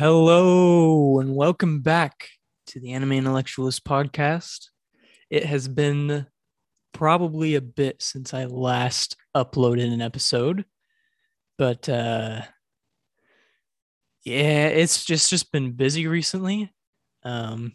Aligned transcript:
Hello 0.00 1.18
and 1.20 1.36
welcome 1.36 1.82
back 1.82 2.26
to 2.68 2.80
the 2.80 2.92
Anime 2.94 3.12
Intellectuals 3.12 3.80
podcast. 3.80 4.70
It 5.28 5.44
has 5.44 5.68
been 5.68 6.26
probably 6.94 7.54
a 7.54 7.60
bit 7.60 8.00
since 8.00 8.32
I 8.32 8.46
last 8.46 9.18
uploaded 9.36 9.92
an 9.92 10.00
episode, 10.00 10.64
but 11.58 11.86
uh 11.86 12.40
yeah, 14.24 14.68
it's 14.68 15.04
just 15.04 15.28
just 15.28 15.52
been 15.52 15.72
busy 15.72 16.06
recently. 16.06 16.72
Um 17.22 17.74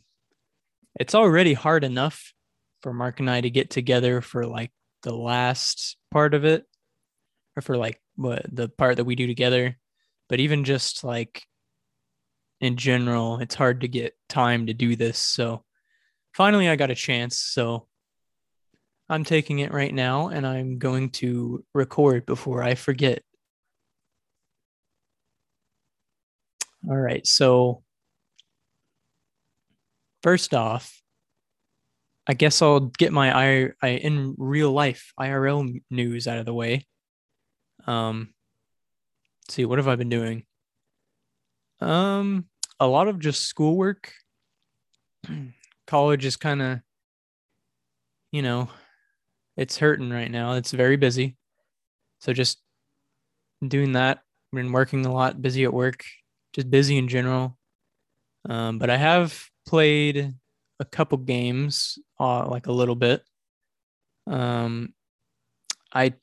it's 0.99 1.13
already 1.13 1.53
hard 1.53 1.83
enough 1.83 2.33
for 2.81 2.91
Mark 2.91 3.19
and 3.19 3.29
I 3.29 3.41
to 3.41 3.51
get 3.51 3.69
together 3.69 4.21
for 4.21 4.47
like 4.47 4.71
the 5.03 5.13
last 5.13 5.95
part 6.09 6.33
of 6.33 6.43
it 6.43 6.65
or 7.55 7.61
for 7.61 7.77
like 7.77 8.01
what 8.15 8.47
the 8.51 8.67
part 8.67 8.97
that 8.97 9.05
we 9.05 9.13
do 9.15 9.27
together, 9.27 9.77
but 10.27 10.39
even 10.39 10.63
just 10.63 11.03
like 11.03 11.43
in 12.61 12.77
general, 12.77 13.39
it's 13.39 13.55
hard 13.55 13.81
to 13.81 13.87
get 13.87 14.15
time 14.29 14.67
to 14.67 14.73
do 14.73 14.95
this. 14.95 15.17
So 15.17 15.63
finally, 16.33 16.69
I 16.69 16.75
got 16.75 16.91
a 16.91 16.95
chance. 16.95 17.39
So 17.39 17.87
I'm 19.09 19.23
taking 19.23 19.59
it 19.59 19.71
right 19.73 19.93
now 19.93 20.29
and 20.29 20.47
I'm 20.47 20.79
going 20.79 21.09
to 21.11 21.63
record 21.73 22.25
before 22.25 22.63
I 22.63 22.75
forget. 22.75 23.21
All 26.89 26.97
right. 26.97 27.25
So, 27.25 27.83
first 30.21 30.53
off, 30.53 31.01
I 32.27 32.33
guess 32.33 32.61
I'll 32.61 32.79
get 32.79 33.13
my 33.13 33.35
I, 33.35 33.71
I 33.81 33.87
in 33.89 34.35
real 34.37 34.71
life 34.71 35.13
IRL 35.19 35.81
news 35.89 36.27
out 36.27 36.37
of 36.37 36.45
the 36.45 36.53
way. 36.53 36.85
Um, 37.87 38.33
see, 39.49 39.65
what 39.65 39.77
have 39.77 39.87
I 39.87 39.95
been 39.95 40.09
doing? 40.09 40.45
Um, 41.81 42.45
a 42.79 42.87
lot 42.87 43.07
of 43.07 43.19
just 43.19 43.45
schoolwork. 43.45 44.11
College 45.87 46.25
is 46.25 46.35
kind 46.35 46.61
of, 46.61 46.79
you 48.31 48.41
know, 48.41 48.69
it's 49.57 49.77
hurting 49.77 50.09
right 50.09 50.31
now. 50.31 50.53
It's 50.53 50.71
very 50.71 50.97
busy. 50.97 51.37
So 52.19 52.33
just 52.33 52.61
doing 53.65 53.93
that. 53.93 54.19
Been 54.51 54.71
working 54.71 55.05
a 55.05 55.11
lot, 55.11 55.41
busy 55.41 55.63
at 55.63 55.73
work, 55.73 56.03
just 56.53 56.69
busy 56.69 56.97
in 56.97 57.07
general. 57.07 57.57
Um, 58.47 58.79
but 58.79 58.89
I 58.89 58.97
have 58.97 59.49
played 59.67 60.33
a 60.79 60.85
couple 60.85 61.17
games, 61.17 61.97
uh, 62.19 62.47
like 62.47 62.67
a 62.67 62.71
little 62.71 62.95
bit. 62.95 63.23
Um, 64.27 64.93
I 65.93 66.13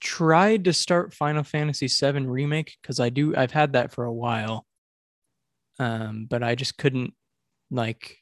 tried 0.00 0.64
to 0.64 0.72
start 0.72 1.14
Final 1.14 1.44
Fantasy 1.44 1.88
VII 1.88 2.26
Remake 2.26 2.76
because 2.80 3.00
I 3.00 3.10
do 3.10 3.34
I've 3.36 3.52
had 3.52 3.72
that 3.72 3.92
for 3.92 4.04
a 4.04 4.12
while, 4.12 4.66
um, 5.78 6.26
but 6.28 6.42
I 6.42 6.54
just 6.54 6.78
couldn't 6.78 7.14
like 7.70 8.18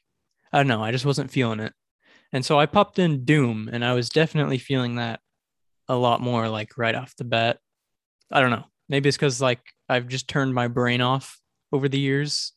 I 0.51 0.57
don't 0.57 0.67
know 0.67 0.83
I 0.83 0.91
just 0.91 1.05
wasn't 1.05 1.31
feeling 1.31 1.59
it, 1.59 1.73
and 2.31 2.45
so 2.45 2.59
I 2.59 2.65
popped 2.65 2.99
in 2.99 3.25
Doom, 3.25 3.69
and 3.71 3.83
I 3.83 3.93
was 3.93 4.09
definitely 4.09 4.57
feeling 4.57 4.95
that 4.95 5.19
a 5.87 5.95
lot 5.95 6.21
more 6.21 6.49
like 6.49 6.77
right 6.77 6.95
off 6.95 7.15
the 7.15 7.23
bat. 7.23 7.59
I 8.31 8.41
don't 8.41 8.51
know 8.51 8.65
maybe 8.89 9.09
it's 9.09 9.17
because 9.17 9.41
like 9.41 9.61
I've 9.89 10.07
just 10.07 10.27
turned 10.27 10.53
my 10.53 10.67
brain 10.67 11.01
off 11.01 11.39
over 11.71 11.89
the 11.89 11.99
years, 11.99 12.53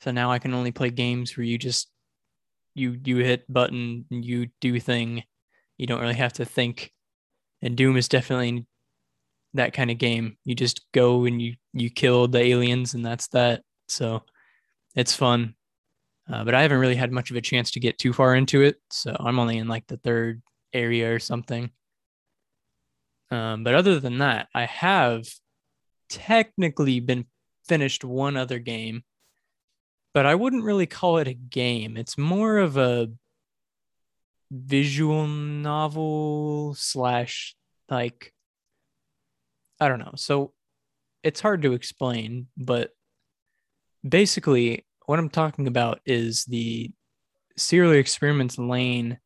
so 0.00 0.10
now 0.10 0.30
I 0.30 0.38
can 0.38 0.54
only 0.54 0.72
play 0.72 0.90
games 0.90 1.36
where 1.36 1.44
you 1.44 1.58
just 1.58 1.88
you 2.74 2.98
you 3.04 3.18
hit 3.18 3.50
button 3.52 4.04
and 4.10 4.24
you 4.24 4.48
do 4.60 4.78
thing. 4.80 5.24
You 5.78 5.86
don't 5.86 6.00
really 6.00 6.14
have 6.14 6.34
to 6.34 6.44
think. 6.44 6.92
And 7.62 7.76
doom 7.76 7.96
is 7.96 8.08
definitely 8.08 8.66
that 9.54 9.72
kind 9.72 9.90
of 9.90 9.98
game. 9.98 10.36
You 10.44 10.54
just 10.54 10.84
go 10.92 11.24
and 11.24 11.40
you 11.40 11.54
you 11.72 11.90
kill 11.90 12.28
the 12.28 12.40
aliens 12.40 12.94
and 12.94 13.04
that's 13.04 13.28
that 13.28 13.62
so 13.88 14.22
it's 14.94 15.14
fun 15.14 15.54
uh, 16.32 16.44
but 16.44 16.54
i 16.54 16.62
haven't 16.62 16.78
really 16.78 16.96
had 16.96 17.12
much 17.12 17.30
of 17.30 17.36
a 17.36 17.40
chance 17.40 17.70
to 17.70 17.80
get 17.80 17.98
too 17.98 18.12
far 18.12 18.34
into 18.34 18.62
it 18.62 18.76
so 18.90 19.14
i'm 19.20 19.38
only 19.38 19.58
in 19.58 19.68
like 19.68 19.86
the 19.86 19.98
third 19.98 20.42
area 20.72 21.12
or 21.12 21.18
something 21.18 21.70
um, 23.30 23.64
but 23.64 23.74
other 23.74 23.98
than 24.00 24.18
that 24.18 24.48
i 24.54 24.64
have 24.64 25.26
technically 26.08 27.00
been 27.00 27.24
finished 27.66 28.04
one 28.04 28.36
other 28.36 28.58
game 28.58 29.02
but 30.16 30.24
I 30.24 30.34
wouldn't 30.34 30.64
really 30.64 30.86
call 30.86 31.18
it 31.18 31.28
a 31.28 31.34
game. 31.34 31.98
It's 31.98 32.16
more 32.16 32.56
of 32.56 32.78
a 32.78 33.08
visual 34.50 35.26
novel 35.26 36.74
slash 36.74 37.54
like 37.90 38.32
I 39.78 39.88
don't 39.88 39.98
know. 39.98 40.14
So 40.16 40.54
it's 41.22 41.42
hard 41.42 41.60
to 41.60 41.74
explain, 41.74 42.46
but 42.56 42.92
basically 44.06 44.84
what 45.06 45.18
I'm 45.18 45.30
talking 45.30 45.66
about 45.66 46.00
is 46.04 46.44
the 46.44 46.90
Serial 47.56 47.92
Experiments 47.92 48.58
Lain 48.58 49.18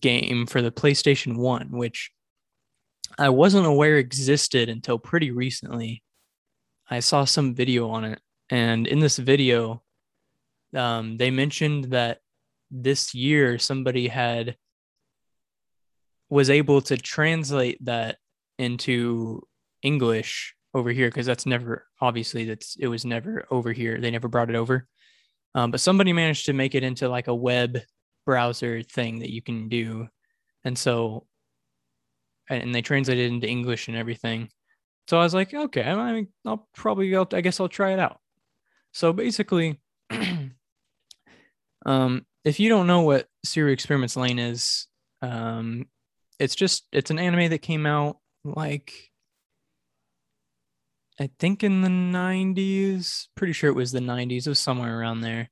game 0.00 0.46
for 0.46 0.62
the 0.62 0.72
PlayStation 0.72 1.36
1, 1.36 1.70
which 1.70 2.10
I 3.18 3.28
wasn't 3.28 3.66
aware 3.66 3.96
existed 3.96 4.68
until 4.68 4.98
pretty 4.98 5.30
recently. 5.30 6.02
I 6.90 7.00
saw 7.00 7.24
some 7.24 7.54
video 7.54 7.88
on 7.88 8.04
it 8.04 8.20
and 8.52 8.86
in 8.86 9.00
this 9.00 9.16
video, 9.16 9.82
um, 10.76 11.16
they 11.16 11.30
mentioned 11.30 11.84
that 11.92 12.18
this 12.70 13.14
year 13.14 13.58
somebody 13.58 14.08
had 14.08 14.56
was 16.28 16.50
able 16.50 16.82
to 16.82 16.98
translate 16.98 17.82
that 17.86 18.18
into 18.58 19.42
English 19.82 20.54
over 20.74 20.90
here 20.90 21.08
because 21.08 21.26
that's 21.26 21.46
never 21.46 21.86
obviously 22.00 22.44
that's 22.44 22.76
it 22.76 22.88
was 22.88 23.04
never 23.04 23.44
over 23.50 23.72
here. 23.72 24.00
They 24.00 24.10
never 24.10 24.28
brought 24.28 24.50
it 24.50 24.56
over. 24.56 24.86
Um, 25.54 25.70
but 25.70 25.80
somebody 25.80 26.12
managed 26.12 26.46
to 26.46 26.52
make 26.52 26.74
it 26.74 26.82
into 26.82 27.08
like 27.08 27.28
a 27.28 27.34
web 27.34 27.78
browser 28.24 28.82
thing 28.82 29.18
that 29.20 29.32
you 29.32 29.42
can 29.42 29.68
do. 29.68 30.08
And 30.64 30.78
so 30.78 31.26
and 32.48 32.74
they 32.74 32.82
translated 32.82 33.30
into 33.30 33.48
English 33.48 33.88
and 33.88 33.96
everything. 33.96 34.48
So 35.08 35.18
I 35.18 35.22
was 35.22 35.34
like, 35.34 35.52
okay, 35.52 35.82
I 35.82 36.12
mean, 36.12 36.28
I'll 36.46 36.68
probably 36.74 37.10
go, 37.10 37.26
I 37.32 37.40
guess 37.40 37.60
I'll 37.60 37.68
try 37.68 37.92
it 37.92 37.98
out. 37.98 38.18
So 38.92 39.12
basically, 39.12 39.80
um, 41.86 42.26
if 42.44 42.60
you 42.60 42.68
don't 42.68 42.86
know 42.86 43.02
what 43.02 43.26
Serial 43.44 43.72
Experiments 43.72 44.16
Lain 44.16 44.38
is, 44.38 44.86
um, 45.22 45.86
it's 46.38 46.54
just 46.54 46.86
it's 46.92 47.10
an 47.10 47.18
anime 47.18 47.50
that 47.50 47.62
came 47.62 47.86
out 47.86 48.18
like 48.44 48.92
I 51.22 51.30
think 51.38 51.62
in 51.62 51.82
the 51.82 51.88
90s. 51.88 53.28
Pretty 53.36 53.52
sure 53.52 53.70
it 53.70 53.76
was 53.76 53.92
the 53.92 54.00
90s. 54.00 54.44
It 54.44 54.48
was 54.48 54.58
somewhere 54.58 54.98
around 54.98 55.20
there. 55.20 55.48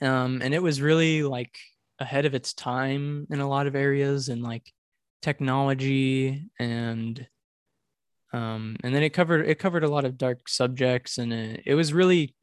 Um, 0.00 0.40
and 0.40 0.54
it 0.54 0.62
was 0.62 0.80
really 0.80 1.24
like 1.24 1.58
ahead 1.98 2.26
of 2.26 2.34
its 2.34 2.54
time 2.54 3.26
in 3.30 3.40
a 3.40 3.48
lot 3.48 3.66
of 3.66 3.74
areas 3.74 4.28
and 4.28 4.40
like 4.40 4.72
technology 5.20 6.48
and 6.60 7.26
um, 8.32 8.76
and 8.84 8.94
then 8.94 9.02
it 9.02 9.10
covered 9.10 9.48
it 9.48 9.58
covered 9.58 9.82
a 9.82 9.90
lot 9.90 10.04
of 10.04 10.16
dark 10.16 10.48
subjects 10.48 11.18
and 11.18 11.32
it, 11.32 11.62
it 11.66 11.74
was 11.74 11.92
really 11.92 12.34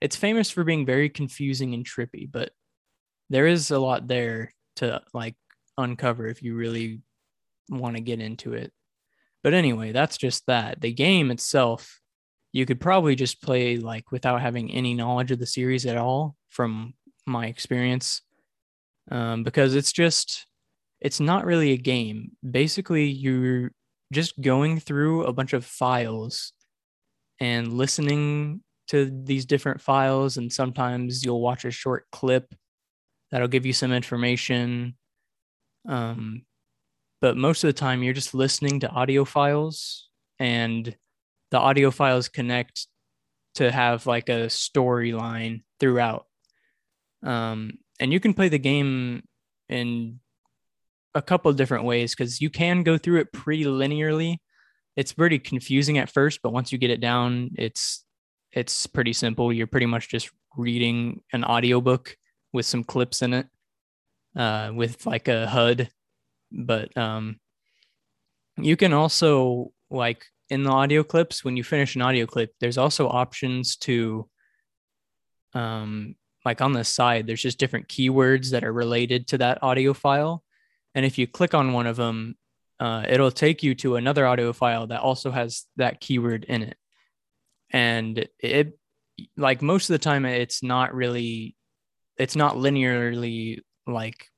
it's 0.00 0.16
famous 0.16 0.50
for 0.50 0.64
being 0.64 0.86
very 0.86 1.10
confusing 1.10 1.74
and 1.74 1.86
trippy 1.86 2.28
but 2.28 2.50
there 3.28 3.46
is 3.46 3.70
a 3.70 3.78
lot 3.78 4.08
there 4.08 4.52
to 4.76 5.02
like 5.12 5.36
uncover 5.76 6.26
if 6.26 6.42
you 6.42 6.56
really 6.56 7.02
want 7.68 7.96
to 7.96 8.02
get 8.02 8.18
into 8.18 8.54
it 8.54 8.72
but 9.42 9.54
anyway 9.54 9.92
that's 9.92 10.16
just 10.16 10.44
that. 10.46 10.80
The 10.80 10.92
game 10.92 11.30
itself 11.30 12.00
you 12.52 12.66
could 12.66 12.80
probably 12.80 13.14
just 13.14 13.42
play 13.42 13.76
like 13.76 14.10
without 14.10 14.40
having 14.40 14.70
any 14.72 14.94
knowledge 14.94 15.30
of 15.30 15.38
the 15.38 15.46
series 15.46 15.86
at 15.86 15.96
all 15.96 16.36
from 16.48 16.94
my 17.26 17.46
experience. 17.46 18.22
Um, 19.10 19.42
because 19.42 19.74
it's 19.74 19.92
just 19.92 20.46
it's 21.00 21.20
not 21.20 21.46
really 21.46 21.72
a 21.72 21.76
game. 21.76 22.32
Basically 22.48 23.06
you're 23.06 23.70
just 24.12 24.40
going 24.40 24.80
through 24.80 25.24
a 25.24 25.32
bunch 25.32 25.52
of 25.52 25.64
files 25.64 26.52
and 27.40 27.72
listening 27.72 28.62
to 28.88 29.10
these 29.24 29.44
different 29.44 29.80
files 29.80 30.38
and 30.38 30.52
sometimes 30.52 31.24
you'll 31.24 31.42
watch 31.42 31.64
a 31.64 31.70
short 31.70 32.06
clip 32.10 32.54
that'll 33.30 33.48
give 33.48 33.66
you 33.66 33.72
some 33.72 33.92
information. 33.92 34.96
Um, 35.86 36.42
but 37.20 37.36
most 37.36 37.64
of 37.64 37.68
the 37.68 37.72
time 37.72 38.02
you're 38.02 38.14
just 38.14 38.34
listening 38.34 38.80
to 38.80 38.90
audio 38.90 39.24
files 39.24 40.08
and 40.38 40.96
the 41.50 41.58
audio 41.58 41.90
files 41.90 42.28
connect 42.28 42.86
to 43.54 43.70
have 43.70 44.06
like 44.06 44.28
a 44.28 44.46
storyline 44.46 45.62
throughout 45.80 46.26
um, 47.22 47.78
and 48.00 48.12
you 48.12 48.20
can 48.20 48.34
play 48.34 48.48
the 48.48 48.58
game 48.58 49.22
in 49.68 50.20
a 51.14 51.22
couple 51.22 51.52
different 51.52 51.84
ways 51.84 52.14
because 52.14 52.40
you 52.40 52.50
can 52.50 52.82
go 52.82 52.96
through 52.98 53.20
it 53.20 53.32
pretty 53.32 53.64
linearly. 53.64 54.36
It's 54.96 55.12
pretty 55.12 55.38
confusing 55.38 55.98
at 55.98 56.10
first, 56.10 56.40
but 56.42 56.52
once 56.52 56.72
you 56.72 56.78
get 56.78 56.90
it 56.90 57.00
down, 57.00 57.50
it's 57.56 58.04
it's 58.52 58.86
pretty 58.86 59.12
simple. 59.12 59.52
You're 59.52 59.66
pretty 59.66 59.86
much 59.86 60.08
just 60.08 60.30
reading 60.56 61.22
an 61.32 61.44
audiobook 61.44 62.16
with 62.52 62.66
some 62.66 62.82
clips 62.82 63.22
in 63.22 63.34
it, 63.34 63.46
uh, 64.36 64.72
with 64.74 65.06
like 65.06 65.28
a 65.28 65.46
HUD. 65.46 65.90
But 66.50 66.96
um, 66.96 67.40
you 68.56 68.76
can 68.76 68.92
also 68.92 69.72
like 69.90 70.24
in 70.50 70.62
the 70.62 70.70
audio 70.70 71.02
clips, 71.02 71.44
when 71.44 71.56
you 71.56 71.64
finish 71.64 71.94
an 71.94 72.02
audio 72.02 72.26
clip, 72.26 72.54
there's 72.60 72.78
also 72.78 73.08
options 73.08 73.76
to, 73.76 74.28
um, 75.54 76.14
like 76.44 76.60
on 76.60 76.72
the 76.72 76.84
side, 76.84 77.26
there's 77.26 77.42
just 77.42 77.58
different 77.58 77.88
keywords 77.88 78.50
that 78.50 78.64
are 78.64 78.72
related 78.72 79.28
to 79.28 79.38
that 79.38 79.62
audio 79.62 79.92
file. 79.92 80.42
And 80.94 81.04
if 81.04 81.18
you 81.18 81.26
click 81.26 81.52
on 81.52 81.72
one 81.72 81.86
of 81.86 81.96
them, 81.96 82.36
uh, 82.80 83.04
it'll 83.08 83.30
take 83.30 83.62
you 83.62 83.74
to 83.76 83.96
another 83.96 84.26
audio 84.26 84.52
file 84.52 84.86
that 84.86 85.00
also 85.00 85.30
has 85.30 85.66
that 85.76 86.00
keyword 86.00 86.44
in 86.44 86.62
it. 86.62 86.76
And 87.70 88.26
it, 88.38 88.78
like 89.36 89.60
most 89.60 89.90
of 89.90 89.94
the 89.94 89.98
time, 89.98 90.24
it's 90.24 90.62
not 90.62 90.94
really, 90.94 91.56
it's 92.16 92.36
not 92.36 92.54
linearly 92.54 93.60
like 93.86 94.28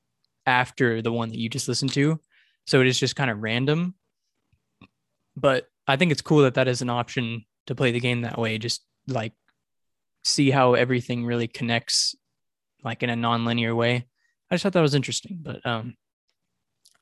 after 0.50 1.00
the 1.00 1.12
one 1.12 1.28
that 1.28 1.38
you 1.38 1.48
just 1.48 1.68
listened 1.68 1.92
to. 1.92 2.18
So 2.66 2.80
it 2.80 2.88
is 2.88 2.98
just 2.98 3.16
kind 3.16 3.30
of 3.30 3.38
random. 3.38 3.94
But 5.36 5.68
I 5.86 5.96
think 5.96 6.12
it's 6.12 6.22
cool 6.22 6.42
that 6.42 6.54
that 6.54 6.68
is 6.68 6.82
an 6.82 6.90
option 6.90 7.44
to 7.66 7.74
play 7.74 7.92
the 7.92 8.00
game 8.00 8.22
that 8.22 8.38
way. 8.38 8.58
Just 8.58 8.82
like 9.06 9.32
see 10.24 10.50
how 10.50 10.74
everything 10.74 11.24
really 11.24 11.48
connects 11.48 12.14
like 12.82 13.02
in 13.02 13.10
a 13.10 13.16
non-linear 13.16 13.74
way. 13.74 14.06
I 14.50 14.54
just 14.54 14.62
thought 14.62 14.72
that 14.74 14.80
was 14.80 14.94
interesting. 14.94 15.38
But 15.40 15.64
um 15.64 15.94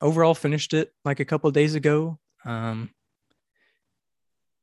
overall 0.00 0.34
finished 0.34 0.74
it 0.74 0.92
like 1.04 1.20
a 1.20 1.24
couple 1.24 1.50
days 1.50 1.74
ago. 1.74 2.18
Um 2.44 2.90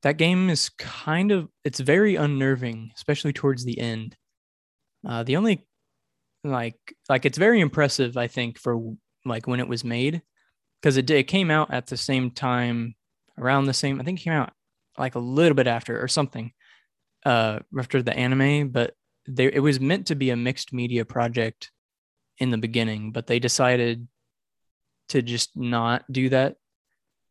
that 0.04 0.18
game 0.18 0.50
is 0.50 0.70
kind 0.70 1.32
of 1.32 1.50
it's 1.64 1.80
very 1.80 2.16
unnerving, 2.16 2.92
especially 2.96 3.34
towards 3.34 3.66
the 3.66 3.80
end. 3.80 4.16
Uh 5.08 5.24
the 5.24 5.38
only 5.38 5.68
like 6.46 6.78
like 7.10 7.26
it's 7.26 7.38
very 7.38 7.60
impressive, 7.60 8.18
I 8.18 8.28
think, 8.28 8.60
for 8.60 8.96
like 9.26 9.48
when 9.48 9.60
it 9.60 9.68
was 9.68 9.84
made. 9.84 10.22
Because 10.82 10.98
it, 10.98 11.10
it 11.10 11.24
came 11.24 11.50
out 11.50 11.74
at 11.74 11.88
the 11.88 11.98
same 11.98 12.30
time, 12.30 12.96
around 13.40 13.66
the 13.66 13.74
same, 13.74 14.00
I 14.00 14.04
think 14.04 14.20
it 14.20 14.24
came 14.24 14.34
out 14.34 14.54
like 14.98 15.16
a 15.16 15.20
little 15.20 15.56
bit 15.56 15.68
after 15.68 16.02
or 16.02 16.08
something 16.08 16.52
uh, 17.26 17.60
after 17.78 18.02
the 18.02 18.16
anime, 18.16 18.70
but 18.70 18.94
there 19.26 19.50
it 19.50 19.60
was 19.60 19.80
meant 19.80 20.08
to 20.08 20.16
be 20.16 20.30
a 20.30 20.36
mixed 20.36 20.72
media 20.72 21.04
project 21.04 21.72
in 22.38 22.52
the 22.52 22.58
beginning, 22.58 23.12
but 23.12 23.28
they 23.28 23.40
decided 23.40 24.08
to 25.10 25.22
just 25.22 25.58
not 25.58 26.04
do 26.12 26.30
that. 26.30 26.56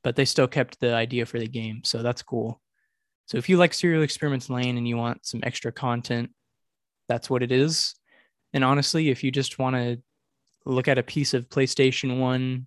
But 0.02 0.17
they 0.17 0.25
still 0.25 0.49
kept 0.49 0.81
the 0.81 0.94
idea 0.94 1.25
for 1.25 1.38
the 1.38 1.49
game, 1.49 1.82
so 1.84 2.02
that's 2.02 2.22
cool. 2.22 2.60
So 3.26 3.38
if 3.38 3.49
you 3.49 3.56
like 3.56 3.72
Serial 3.72 4.02
Experiments 4.02 4.50
Lain 4.50 4.76
and 4.76 4.87
you 4.87 4.99
want 4.99 5.25
some 5.25 5.40
extra 5.43 5.72
content, 5.72 6.31
that's 7.08 7.31
what 7.31 7.43
it 7.43 7.52
is. 7.52 7.94
And 8.54 8.64
honestly, 8.64 9.10
if 9.10 9.22
you 9.22 9.30
just 9.30 9.58
want 9.58 9.76
to 9.76 10.00
look 10.64 10.88
at 10.88 10.96
a 10.96 11.02
piece 11.02 11.34
of 11.34 11.50
PlayStation 11.50 12.18
1 12.18 12.64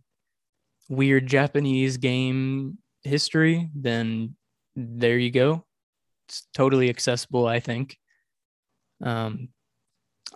weird 0.89 1.25
Japanese 1.25 1.97
game 1.97 2.77
history, 3.03 3.69
then 3.73 4.35
there 4.75 5.17
you 5.17 5.31
go 5.31 5.65
it's 6.27 6.47
totally 6.53 6.89
accessible, 6.89 7.47
I 7.47 7.59
think. 7.59 7.97
Um, 9.01 9.49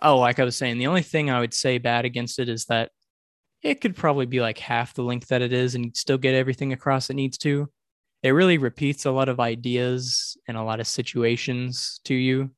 oh, 0.00 0.18
like 0.18 0.38
I 0.38 0.44
was 0.44 0.56
saying, 0.56 0.78
the 0.78 0.86
only 0.86 1.02
thing 1.02 1.30
I 1.30 1.40
would 1.40 1.54
say 1.54 1.78
bad 1.78 2.04
against 2.04 2.38
it 2.38 2.48
is 2.48 2.66
that 2.66 2.90
it 3.62 3.80
could 3.80 3.94
probably 3.94 4.26
be 4.26 4.40
like 4.40 4.58
half 4.58 4.94
the 4.94 5.02
length 5.02 5.28
that 5.28 5.42
it 5.42 5.52
is 5.52 5.74
and 5.74 5.96
still 5.96 6.18
get 6.18 6.34
everything 6.34 6.72
across 6.72 7.10
it 7.10 7.14
needs 7.14 7.38
to. 7.38 7.68
It 8.22 8.30
really 8.30 8.58
repeats 8.58 9.04
a 9.04 9.10
lot 9.10 9.28
of 9.28 9.40
ideas 9.40 10.36
and 10.48 10.56
a 10.56 10.62
lot 10.62 10.80
of 10.80 10.86
situations 10.86 12.00
to 12.04 12.14
you, 12.14 12.50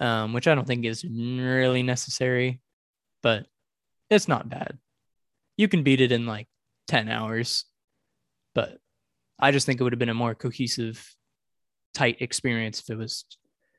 um, 0.00 0.32
which 0.32 0.46
I 0.46 0.54
don't 0.54 0.66
think 0.66 0.84
is 0.84 1.04
really 1.04 1.82
necessary, 1.82 2.60
but 3.22 3.46
it's 4.10 4.28
not 4.28 4.48
bad. 4.48 4.78
You 5.56 5.68
can 5.68 5.82
beat 5.82 6.00
it 6.00 6.12
in 6.12 6.26
like 6.26 6.48
10 6.88 7.08
hours, 7.08 7.64
but 8.54 8.78
I 9.38 9.50
just 9.50 9.66
think 9.66 9.80
it 9.80 9.84
would 9.84 9.92
have 9.92 9.98
been 9.98 10.08
a 10.08 10.14
more 10.14 10.34
cohesive 10.34 11.14
tight 11.94 12.20
experience 12.20 12.80
if 12.80 12.90
it 12.90 12.96
was 12.96 13.24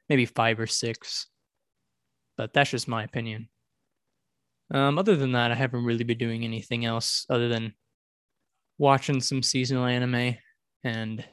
maybe 0.10 0.26
five 0.26 0.60
or 0.60 0.68
six. 0.68 1.28
But 2.38 2.54
that's 2.54 2.72
just 2.72 2.88
my 2.88 3.04
opinion. 3.04 3.50
Um, 4.72 4.98
other 4.98 5.16
than 5.16 5.34
that, 5.34 5.52
I 5.52 5.56
haven't 5.56 5.86
really 5.86 6.04
been 6.04 6.18
doing 6.18 6.44
anything 6.44 6.86
else 6.86 7.26
other 7.30 7.48
than 7.48 7.74
watching 8.78 9.22
some 9.22 9.44
seasonal 9.44 9.86
anime 9.86 10.36
and 10.84 11.24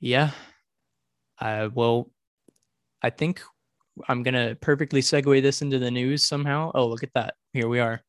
yeah, 0.00 0.30
I 1.38 1.66
will. 1.68 2.10
I 3.06 3.10
think 3.10 3.40
I'm 4.08 4.24
gonna 4.24 4.56
perfectly 4.56 5.00
segue 5.00 5.40
this 5.40 5.62
into 5.62 5.78
the 5.78 5.92
news 5.92 6.26
somehow. 6.26 6.72
Oh, 6.74 6.88
look 6.88 7.04
at 7.04 7.14
that! 7.14 7.34
Here 7.52 7.68
we 7.68 7.78
are. 7.78 8.05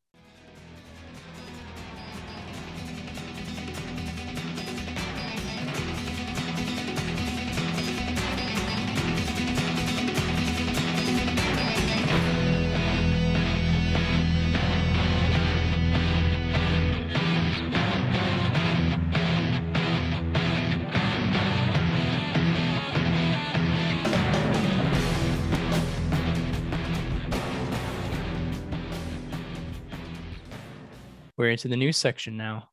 Into 31.48 31.68
the 31.68 31.76
news 31.76 31.96
section 31.96 32.36
now. 32.36 32.70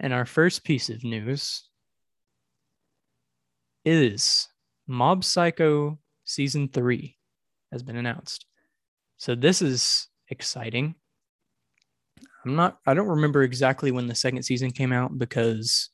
And 0.00 0.12
our 0.12 0.26
first 0.26 0.64
piece 0.64 0.90
of 0.90 1.04
news 1.04 1.68
is 3.84 4.48
Mob 4.86 5.24
Psycho 5.24 5.98
season 6.24 6.68
three 6.68 7.16
has 7.72 7.82
been 7.82 7.96
announced. 7.96 8.46
So 9.16 9.34
this 9.34 9.60
is 9.62 10.08
exciting. 10.28 10.94
I'm 12.44 12.54
not, 12.54 12.78
I 12.86 12.94
don't 12.94 13.08
remember 13.08 13.42
exactly 13.42 13.90
when 13.90 14.06
the 14.06 14.14
second 14.14 14.42
season 14.42 14.70
came 14.70 14.92
out 14.92 15.18
because, 15.18 15.90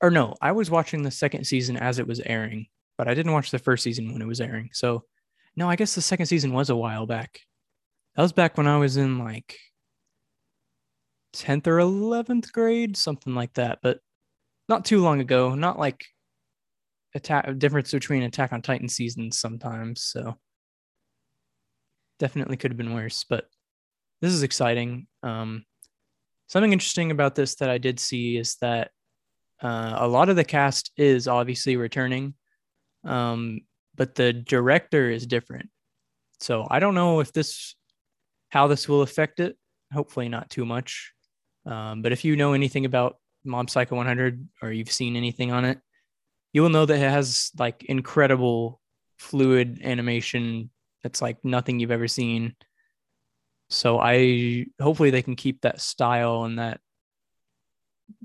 or 0.00 0.10
no, 0.10 0.34
I 0.40 0.52
was 0.52 0.70
watching 0.70 1.02
the 1.02 1.10
second 1.10 1.44
season 1.44 1.76
as 1.76 1.98
it 1.98 2.06
was 2.06 2.20
airing, 2.20 2.66
but 2.96 3.08
I 3.08 3.14
didn't 3.14 3.32
watch 3.32 3.50
the 3.50 3.58
first 3.58 3.82
season 3.82 4.12
when 4.12 4.22
it 4.22 4.28
was 4.28 4.40
airing. 4.40 4.70
So, 4.72 5.04
no, 5.56 5.68
I 5.68 5.76
guess 5.76 5.94
the 5.94 6.02
second 6.02 6.26
season 6.26 6.52
was 6.52 6.70
a 6.70 6.76
while 6.76 7.06
back. 7.06 7.40
That 8.14 8.22
was 8.22 8.32
back 8.32 8.56
when 8.56 8.66
I 8.66 8.78
was 8.78 8.96
in 8.96 9.18
like 9.18 9.58
10th 11.34 11.66
or 11.66 11.78
11th 11.78 12.52
grade, 12.52 12.96
something 12.96 13.34
like 13.34 13.54
that, 13.54 13.78
but 13.82 14.00
not 14.68 14.84
too 14.84 15.00
long 15.00 15.20
ago. 15.20 15.54
Not 15.54 15.78
like 15.78 16.04
attack 17.14 17.58
difference 17.58 17.90
between 17.90 18.22
Attack 18.22 18.52
on 18.52 18.62
Titan 18.62 18.88
seasons 18.88 19.38
sometimes. 19.38 20.02
So 20.02 20.36
definitely 22.18 22.56
could 22.56 22.70
have 22.70 22.78
been 22.78 22.94
worse, 22.94 23.24
but 23.28 23.46
this 24.20 24.32
is 24.32 24.42
exciting. 24.42 25.06
Um, 25.22 25.64
something 26.46 26.72
interesting 26.72 27.10
about 27.10 27.34
this 27.34 27.56
that 27.56 27.70
I 27.70 27.78
did 27.78 27.98
see 27.98 28.36
is 28.36 28.56
that 28.60 28.90
uh, 29.62 29.94
a 29.96 30.08
lot 30.08 30.28
of 30.28 30.36
the 30.36 30.44
cast 30.44 30.92
is 30.96 31.28
obviously 31.28 31.76
returning, 31.76 32.34
um, 33.04 33.60
but 33.94 34.14
the 34.14 34.32
director 34.32 35.10
is 35.10 35.26
different. 35.26 35.68
So 36.40 36.66
I 36.70 36.80
don't 36.80 36.94
know 36.94 37.20
if 37.20 37.32
this 37.32 37.74
how 38.48 38.66
this 38.66 38.88
will 38.88 39.02
affect 39.02 39.40
it. 39.40 39.56
Hopefully 39.92 40.28
not 40.28 40.50
too 40.50 40.64
much. 40.64 41.12
Um, 41.66 42.02
but 42.02 42.12
if 42.12 42.24
you 42.24 42.36
know 42.36 42.52
anything 42.52 42.84
about 42.84 43.16
Mob 43.44 43.70
Psycho 43.70 43.96
100 43.96 44.48
or 44.62 44.72
you've 44.72 44.92
seen 44.92 45.16
anything 45.16 45.52
on 45.52 45.64
it, 45.64 45.78
you 46.52 46.62
will 46.62 46.68
know 46.68 46.86
that 46.86 46.96
it 46.96 47.10
has 47.10 47.50
like 47.58 47.84
incredible 47.84 48.80
fluid 49.18 49.80
animation 49.84 50.70
that's 51.02 51.22
like 51.22 51.44
nothing 51.44 51.78
you've 51.78 51.90
ever 51.90 52.08
seen. 52.08 52.54
So 53.68 54.00
I 54.00 54.66
hopefully 54.80 55.10
they 55.10 55.22
can 55.22 55.36
keep 55.36 55.60
that 55.60 55.80
style 55.80 56.44
and 56.44 56.58
that 56.58 56.80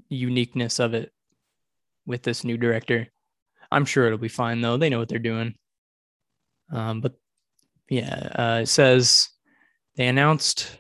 uniqueness 0.10 0.80
of 0.80 0.94
it 0.94 1.12
with 2.06 2.24
this 2.24 2.44
new 2.44 2.58
director. 2.58 3.08
I'm 3.72 3.86
sure 3.86 4.06
it'll 4.06 4.18
be 4.18 4.28
fine 4.28 4.62
though. 4.62 4.78
They 4.78 4.90
know 4.90 5.00
what 5.00 5.10
they're 5.10 5.20
doing. 5.20 5.56
Um, 6.72 7.02
but 7.02 7.14
yeah, 7.90 8.30
uh, 8.36 8.60
it 8.64 8.68
says 8.68 9.30
they 9.96 10.08
announced 10.08 10.80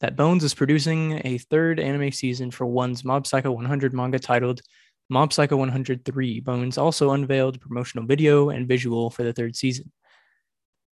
that 0.00 0.16
Bones 0.16 0.44
is 0.44 0.54
producing 0.54 1.20
a 1.24 1.38
third 1.38 1.80
anime 1.80 2.12
season 2.12 2.50
for 2.50 2.66
One's 2.66 3.04
Mob 3.04 3.26
Psycho 3.26 3.50
100 3.52 3.94
manga 3.94 4.18
titled 4.18 4.60
Mob 5.08 5.32
Psycho 5.32 5.56
103. 5.56 6.40
Bones 6.40 6.78
also 6.78 7.10
unveiled 7.12 7.60
promotional 7.60 8.06
video 8.06 8.50
and 8.50 8.68
visual 8.68 9.10
for 9.10 9.22
the 9.22 9.32
third 9.32 9.56
season. 9.56 9.90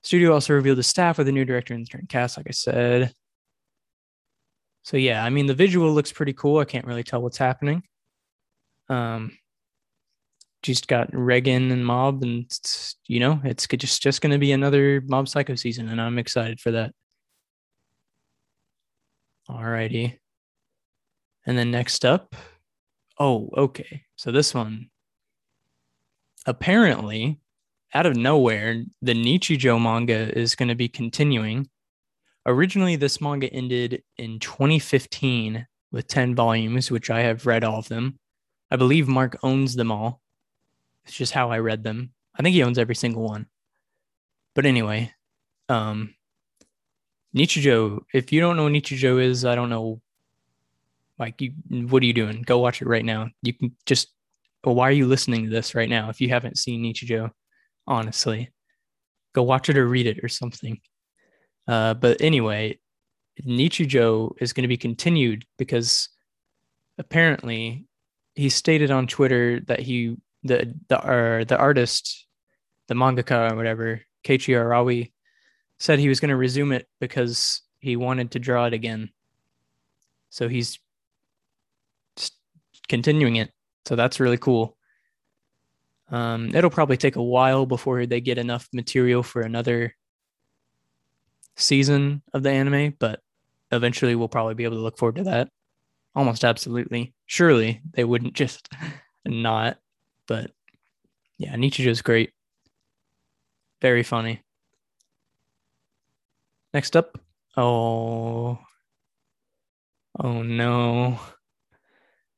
Studio 0.02 0.32
also 0.32 0.54
revealed 0.54 0.78
the 0.78 0.82
staff 0.82 1.18
with 1.18 1.28
a 1.28 1.32
new 1.32 1.44
director 1.44 1.75
and 1.75 1.87
the 1.87 1.90
current 1.90 2.08
cast, 2.08 2.37
like 2.37 2.46
I 2.49 2.52
said. 2.52 3.12
So 4.82 4.99
yeah, 4.99 5.25
I 5.25 5.30
mean 5.30 5.46
the 5.46 5.54
visual 5.54 5.92
looks 5.92 6.12
pretty 6.12 6.34
cool. 6.34 6.58
I 6.58 6.66
can't 6.66 6.87
really 6.87 7.02
tell 7.02 7.23
what's 7.23 7.38
happening. 7.38 7.82
Um, 8.90 9.38
just 10.62 10.88
got 10.88 11.11
Reigen 11.12 11.73
and 11.73 11.84
Mob, 11.84 12.23
and 12.23 12.46
you 13.06 13.20
know 13.20 13.40
it's 13.44 13.66
just 13.66 14.02
just 14.02 14.20
going 14.20 14.32
to 14.32 14.38
be 14.38 14.52
another 14.52 15.02
Mob 15.06 15.28
Psycho 15.28 15.54
season, 15.54 15.88
and 15.88 16.00
I'm 16.00 16.18
excited 16.18 16.61
for 16.61 16.70
that. 16.73 16.92
Alrighty. 19.48 20.18
And 21.46 21.58
then 21.58 21.70
next 21.70 22.04
up, 22.04 22.34
Oh, 23.18 23.50
okay. 23.56 24.04
So 24.16 24.32
this 24.32 24.54
one 24.54 24.90
apparently 26.46 27.40
out 27.94 28.06
of 28.06 28.16
nowhere, 28.16 28.82
the 29.02 29.14
Nichijou 29.14 29.80
manga 29.80 30.36
is 30.36 30.56
going 30.56 30.68
to 30.68 30.74
be 30.74 30.88
continuing. 30.88 31.68
Originally, 32.44 32.96
this 32.96 33.20
manga 33.20 33.46
ended 33.52 34.02
in 34.18 34.40
2015 34.40 35.66
with 35.92 36.08
10 36.08 36.34
volumes, 36.34 36.90
which 36.90 37.08
I 37.08 37.20
have 37.20 37.46
read 37.46 37.62
all 37.62 37.78
of 37.78 37.88
them. 37.88 38.18
I 38.70 38.76
believe 38.76 39.06
Mark 39.06 39.38
owns 39.42 39.76
them 39.76 39.92
all. 39.92 40.20
It's 41.04 41.14
just 41.14 41.32
how 41.32 41.50
I 41.50 41.60
read 41.60 41.84
them. 41.84 42.10
I 42.36 42.42
think 42.42 42.54
he 42.54 42.64
owns 42.64 42.78
every 42.78 42.96
single 42.96 43.22
one. 43.22 43.46
But 44.54 44.66
anyway, 44.66 45.12
um 45.68 46.14
Nichijou, 47.34 48.00
if 48.12 48.32
you 48.32 48.40
don't 48.40 48.56
know 48.56 48.64
what 48.64 48.72
Nichijou 48.72 49.22
is, 49.22 49.44
I 49.44 49.54
don't 49.54 49.70
know 49.70 50.00
like 51.18 51.40
you 51.40 51.52
what 51.68 52.02
are 52.02 52.06
you 52.06 52.12
doing? 52.12 52.42
Go 52.42 52.58
watch 52.58 52.82
it 52.82 52.88
right 52.88 53.04
now. 53.04 53.28
You 53.42 53.52
can 53.52 53.76
just 53.86 54.08
why 54.62 54.88
are 54.88 54.92
you 54.92 55.06
listening 55.06 55.44
to 55.44 55.50
this 55.50 55.74
right 55.74 55.88
now 55.88 56.08
if 56.08 56.20
you 56.20 56.28
haven't 56.28 56.58
seen 56.58 56.82
Nichijou? 56.82 57.30
Honestly. 57.86 58.50
Go 59.34 59.42
watch 59.42 59.68
it 59.68 59.76
or 59.76 59.86
read 59.86 60.06
it 60.06 60.22
or 60.22 60.28
something. 60.28 60.80
Uh, 61.66 61.94
but 61.94 62.20
anyway, 62.20 62.78
Nichijou 63.44 64.32
is 64.40 64.52
going 64.52 64.62
to 64.62 64.68
be 64.68 64.76
continued 64.76 65.44
because 65.58 66.08
apparently 66.98 67.86
he 68.34 68.48
stated 68.48 68.90
on 68.90 69.06
Twitter 69.06 69.60
that 69.60 69.80
he 69.80 70.16
the 70.44 70.74
the 70.88 70.98
uh, 70.98 71.44
the 71.44 71.56
artist, 71.56 72.26
the 72.88 72.94
mangaka 72.94 73.50
or 73.50 73.56
whatever, 73.56 74.02
Keiichi 74.24 74.54
Arawi, 74.54 75.12
said 75.78 75.98
he 75.98 76.08
was 76.08 76.20
going 76.20 76.30
to 76.30 76.36
resume 76.36 76.72
it 76.72 76.86
because 77.00 77.62
he 77.78 77.96
wanted 77.96 78.30
to 78.32 78.38
draw 78.38 78.66
it 78.66 78.72
again. 78.72 79.10
So 80.30 80.48
he's 80.48 80.78
continuing 82.88 83.36
it. 83.36 83.50
So 83.86 83.96
that's 83.96 84.20
really 84.20 84.38
cool. 84.38 84.76
Um, 86.10 86.54
it'll 86.54 86.70
probably 86.70 86.96
take 86.96 87.16
a 87.16 87.22
while 87.22 87.66
before 87.66 88.06
they 88.06 88.20
get 88.20 88.38
enough 88.38 88.68
material 88.72 89.22
for 89.22 89.42
another 89.42 89.94
season 91.56 92.22
of 92.32 92.42
the 92.42 92.50
anime, 92.50 92.94
but 92.98 93.20
eventually 93.72 94.14
we'll 94.14 94.28
probably 94.28 94.54
be 94.54 94.64
able 94.64 94.76
to 94.76 94.82
look 94.82 94.98
forward 94.98 95.16
to 95.16 95.24
that. 95.24 95.48
Almost 96.14 96.44
absolutely. 96.44 97.14
Surely 97.26 97.80
they 97.92 98.04
wouldn't 98.04 98.34
just 98.34 98.68
not, 99.24 99.78
but 100.26 100.50
yeah, 101.38 101.56
is 101.56 102.02
great. 102.02 102.32
Very 103.80 104.02
funny. 104.02 104.43
Next 106.74 106.96
up. 106.96 107.16
Oh. 107.56 108.58
Oh 110.18 110.42
no. 110.42 111.20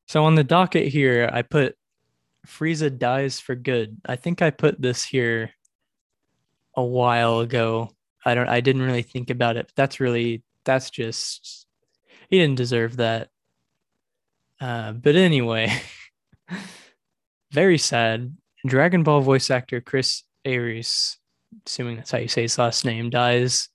So 0.06 0.24
on 0.24 0.34
the 0.34 0.44
docket 0.44 0.88
here, 0.88 1.28
I 1.32 1.40
put 1.40 1.74
Frieza 2.46 2.96
dies 2.96 3.40
for 3.40 3.54
good. 3.54 3.96
I 4.04 4.16
think 4.16 4.42
I 4.42 4.50
put 4.50 4.80
this 4.80 5.02
here 5.02 5.50
a 6.76 6.84
while 6.84 7.40
ago. 7.40 7.90
I 8.26 8.34
don't 8.34 8.48
I 8.48 8.60
didn't 8.60 8.82
really 8.82 9.02
think 9.02 9.30
about 9.30 9.56
it. 9.56 9.72
that's 9.74 10.00
really 10.00 10.42
that's 10.66 10.90
just 10.90 11.66
he 12.28 12.38
didn't 12.38 12.56
deserve 12.56 12.98
that. 12.98 13.30
Uh, 14.60 14.92
but 14.92 15.16
anyway, 15.16 15.72
very 17.52 17.78
sad. 17.78 18.36
Dragon 18.66 19.02
Ball 19.02 19.22
voice 19.22 19.50
actor 19.50 19.80
Chris 19.80 20.24
Ayres, 20.44 21.16
assuming 21.66 21.96
that's 21.96 22.10
how 22.10 22.18
you 22.18 22.28
say 22.28 22.42
his 22.42 22.58
last 22.58 22.84
name, 22.84 23.08
dies 23.08 23.70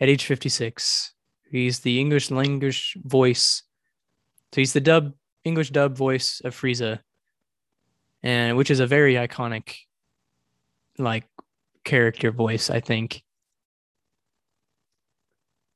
at 0.00 0.08
age 0.08 0.24
56. 0.24 1.14
He's 1.50 1.80
the 1.80 2.00
English 2.00 2.30
language 2.30 2.96
voice. 3.04 3.62
So 4.52 4.60
he's 4.60 4.72
the 4.72 4.80
dub 4.80 5.12
English 5.44 5.70
dub 5.70 5.96
voice 5.96 6.40
of 6.44 6.54
Frieza, 6.54 7.00
and 8.22 8.56
which 8.56 8.70
is 8.70 8.80
a 8.80 8.86
very 8.86 9.14
iconic, 9.14 9.74
like, 10.98 11.24
character 11.84 12.30
voice. 12.30 12.70
I 12.70 12.80
think. 12.80 13.22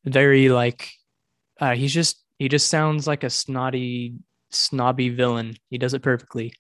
Very 0.04 0.49
like, 0.49 0.90
uh, 1.61 1.75
he's 1.75 1.93
just 1.93 2.23
he 2.38 2.49
just 2.49 2.69
sounds 2.69 3.07
like 3.07 3.25
a 3.25 3.31
snotty, 3.31 4.14
snobby 4.50 5.09
villain. 5.09 5.57
He 5.71 5.78
does 5.78 5.95
it 5.95 6.02
perfectly. 6.02 6.52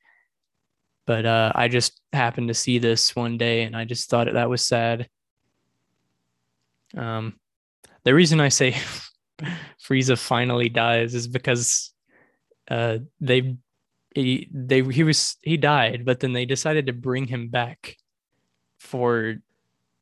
But 1.06 1.26
uh, 1.26 1.52
I 1.54 1.68
just 1.68 2.00
happened 2.12 2.48
to 2.48 2.54
see 2.54 2.78
this 2.78 3.14
one 3.14 3.36
day, 3.36 3.62
and 3.62 3.76
I 3.76 3.84
just 3.84 4.08
thought 4.08 4.32
that 4.32 4.48
was 4.48 4.66
sad. 4.66 5.08
Um, 6.96 7.34
the 8.04 8.14
reason 8.14 8.40
I 8.40 8.48
say 8.48 8.72
Frieza 9.82 10.18
finally 10.18 10.68
dies 10.68 11.14
is 11.14 11.26
because 11.28 11.92
uh, 12.70 12.98
they 13.20 13.56
he 14.14 14.48
they 14.52 14.82
he 14.82 15.02
was 15.02 15.36
he 15.42 15.56
died, 15.56 16.04
but 16.04 16.20
then 16.20 16.32
they 16.32 16.46
decided 16.46 16.86
to 16.86 16.92
bring 16.92 17.26
him 17.26 17.48
back 17.48 17.96
for 18.78 19.36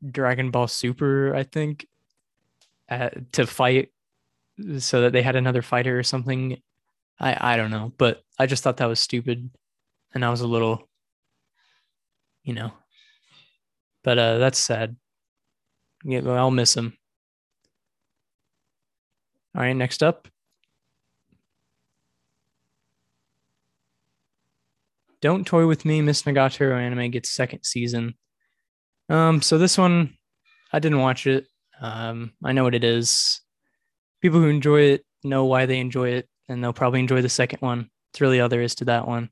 Dragon 0.09 0.50
Ball 0.50 0.68
Super, 0.68 1.35
I 1.35 1.44
think, 1.44 1.87
uh, 2.88 3.11
to 3.32 3.47
fight 3.47 3.90
so 4.78 5.02
that 5.02 5.12
they 5.12 5.23
had 5.23 5.37
another 5.37 5.62
fighter 5.62 5.99
or 5.99 6.02
something. 6.02 6.61
I 7.18 7.54
I 7.54 7.56
don't 7.56 7.71
know, 7.71 7.92
but 7.99 8.23
I 8.38 8.47
just 8.47 8.62
thought 8.62 8.78
that 8.78 8.87
was 8.87 9.00
stupid, 9.00 9.50
and 10.14 10.25
I 10.25 10.30
was 10.30 10.40
a 10.42 10.47
little, 10.49 10.88
you 12.44 12.54
know. 12.54 12.73
But 14.04 14.18
uh, 14.18 14.38
that's 14.38 14.59
sad. 14.59 14.97
Yeah, 16.04 16.28
I'll 16.28 16.50
miss 16.50 16.76
him. 16.76 16.99
All 19.54 19.62
right, 19.62 19.75
next 19.75 20.02
up, 20.02 20.28
Don't 25.23 25.47
Toy 25.47 25.68
With 25.68 25.85
Me, 25.85 26.02
Miss 26.02 26.23
Nagatoro 26.23 26.76
anime 26.76 27.12
gets 27.12 27.30
second 27.30 27.62
season. 27.62 28.14
Um, 29.09 29.40
so 29.40 29.56
this 29.56 29.78
one, 29.78 30.16
I 30.73 30.80
didn't 30.80 30.99
watch 30.99 31.28
it. 31.28 31.47
Um, 31.80 32.32
I 32.42 32.52
know 32.52 32.64
what 32.64 32.75
it 32.75 32.82
is. 32.82 33.40
People 34.21 34.40
who 34.40 34.49
enjoy 34.49 34.80
it 34.80 35.04
know 35.23 35.44
why 35.44 35.66
they 35.66 35.78
enjoy 35.78 36.09
it, 36.11 36.28
and 36.49 36.62
they'll 36.62 36.73
probably 36.73 36.99
enjoy 36.99 37.23
the 37.23 37.28
second 37.28 37.61
one. 37.61 37.88
It's 38.12 38.21
really 38.21 38.40
all 38.40 38.49
there 38.49 38.62
is 38.62 38.75
to 38.76 38.87
that 38.87 39.06
one. 39.06 39.30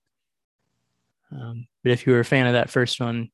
Um, 1.33 1.67
but 1.83 1.93
if 1.93 2.07
you 2.07 2.13
were 2.13 2.21
a 2.21 2.25
fan 2.25 2.47
of 2.47 2.53
that 2.53 2.71
first 2.71 3.01
one, 3.01 3.31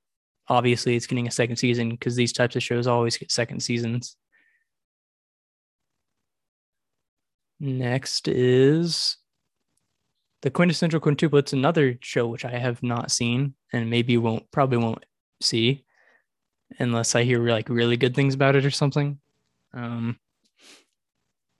obviously 0.49 0.97
it's 0.97 1.07
getting 1.07 1.29
a 1.29 1.33
second 1.33 1.57
season 1.57 1.91
because 1.91 2.17
these 2.17 2.33
types 2.33 2.57
of 2.57 2.63
shows 2.63 2.87
always 2.87 3.19
get 3.19 3.31
second 3.31 3.61
seasons. 3.61 4.17
Next 7.59 8.29
is 8.29 9.17
the 10.43 10.51
quintessential 10.51 11.01
quintuplets 11.01 11.53
another 11.53 11.99
show 12.01 12.27
which 12.29 12.45
i 12.45 12.51
have 12.51 12.83
not 12.83 13.11
seen 13.11 13.55
and 13.73 13.91
maybe 13.91 14.17
won't 14.17 14.49
probably 14.53 14.79
won't 14.79 15.05
see 15.41 15.85
unless 16.79 17.15
i 17.15 17.25
hear 17.25 17.41
like 17.49 17.69
really 17.69 17.97
good 17.97 18.15
things 18.15 18.35
about 18.35 18.57
it 18.57 18.65
or 18.65 18.71
something. 18.71 19.19
Um, 19.73 20.19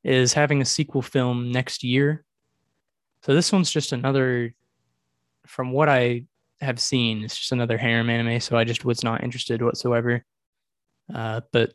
is 0.05 0.33
having 0.33 0.63
a 0.63 0.65
sequel 0.65 1.03
film 1.03 1.51
next 1.51 1.83
year. 1.83 2.25
So 3.23 3.35
this 3.35 3.51
one's 3.51 3.73
just 3.73 3.93
another 3.93 4.55
from 5.47 5.73
what 5.73 5.89
i 5.89 6.25
have 6.61 6.79
seen 6.81 7.23
it's 7.23 7.37
just 7.37 7.53
another 7.53 7.77
harem 7.77 8.09
anime 8.09 8.41
so 8.41 8.57
i 8.57 8.65
just 8.65 8.85
was 8.85 9.03
not 9.03 9.25
interested 9.25 9.63
whatsoever. 9.63 10.25
Uh, 11.13 11.41
but 11.53 11.73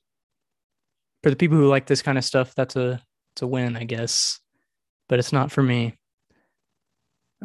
for 1.23 1.29
the 1.29 1.35
people 1.35 1.57
who 1.57 1.67
like 1.67 1.87
this 1.87 2.01
kind 2.01 2.17
of 2.17 2.23
stuff 2.23 2.55
that's 2.55 2.75
a 2.75 3.01
it's 3.33 3.41
a 3.41 3.47
win 3.47 3.75
i 3.75 3.83
guess 3.83 4.39
but 5.07 5.19
it's 5.19 5.33
not 5.33 5.51
for 5.51 5.61
me 5.63 5.97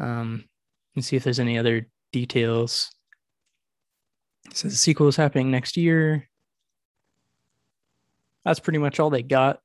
um, 0.01 0.45
and 0.95 1.05
see 1.05 1.17
if 1.17 1.25
there's 1.25 1.41
any 1.41 1.59
other 1.59 1.87
details. 2.13 2.91
So 4.53 4.69
the 4.69 4.75
sequel 4.75 5.09
is 5.09 5.17
happening 5.17 5.51
next 5.51 5.77
year. 5.77 6.29
That's 8.45 8.61
pretty 8.61 8.79
much 8.79 9.01
all 9.01 9.11
they 9.11 9.23
got. 9.23 9.61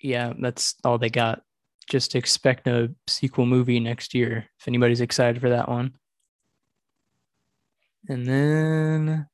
Yeah, 0.00 0.32
that's 0.38 0.74
all 0.84 0.98
they 0.98 1.10
got. 1.10 1.42
Just 1.88 2.14
expect 2.14 2.66
a 2.66 2.92
sequel 3.06 3.46
movie 3.46 3.78
next 3.78 4.12
year 4.12 4.46
if 4.58 4.68
anybody's 4.68 5.00
excited 5.00 5.40
for 5.40 5.50
that 5.50 5.68
one. 5.68 5.94
And 8.08 8.26
then 8.26 9.26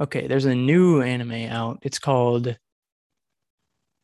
Okay, 0.00 0.28
there's 0.28 0.44
a 0.44 0.54
new 0.54 1.02
anime 1.02 1.50
out. 1.50 1.80
It's 1.82 1.98
called 1.98 2.56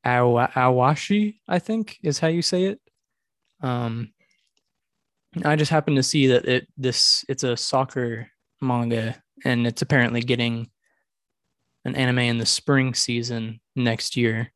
Aoashi, 0.05 1.37
I 1.49 1.59
think 1.59 1.99
is 2.03 2.19
how 2.19 2.29
you 2.29 2.43
say 2.43 2.65
it. 2.65 2.81
Um, 3.63 4.13
I 5.45 5.57
just 5.57 5.71
happened 5.71 5.97
to 5.97 6.03
see 6.03 6.29
that 6.29 6.45
it 6.45 6.69
this 6.77 7.25
it's 7.29 7.43
a 7.43 7.57
soccer 7.57 8.29
manga 8.61 9.17
and 9.45 9.67
it's 9.67 9.83
apparently 9.83 10.21
getting 10.21 10.71
an 11.85 11.97
anime 11.97 12.21
in 12.21 12.39
the 12.39 12.47
spring 12.47 12.95
season 12.95 13.61
next 13.75 14.17
year. 14.17 14.53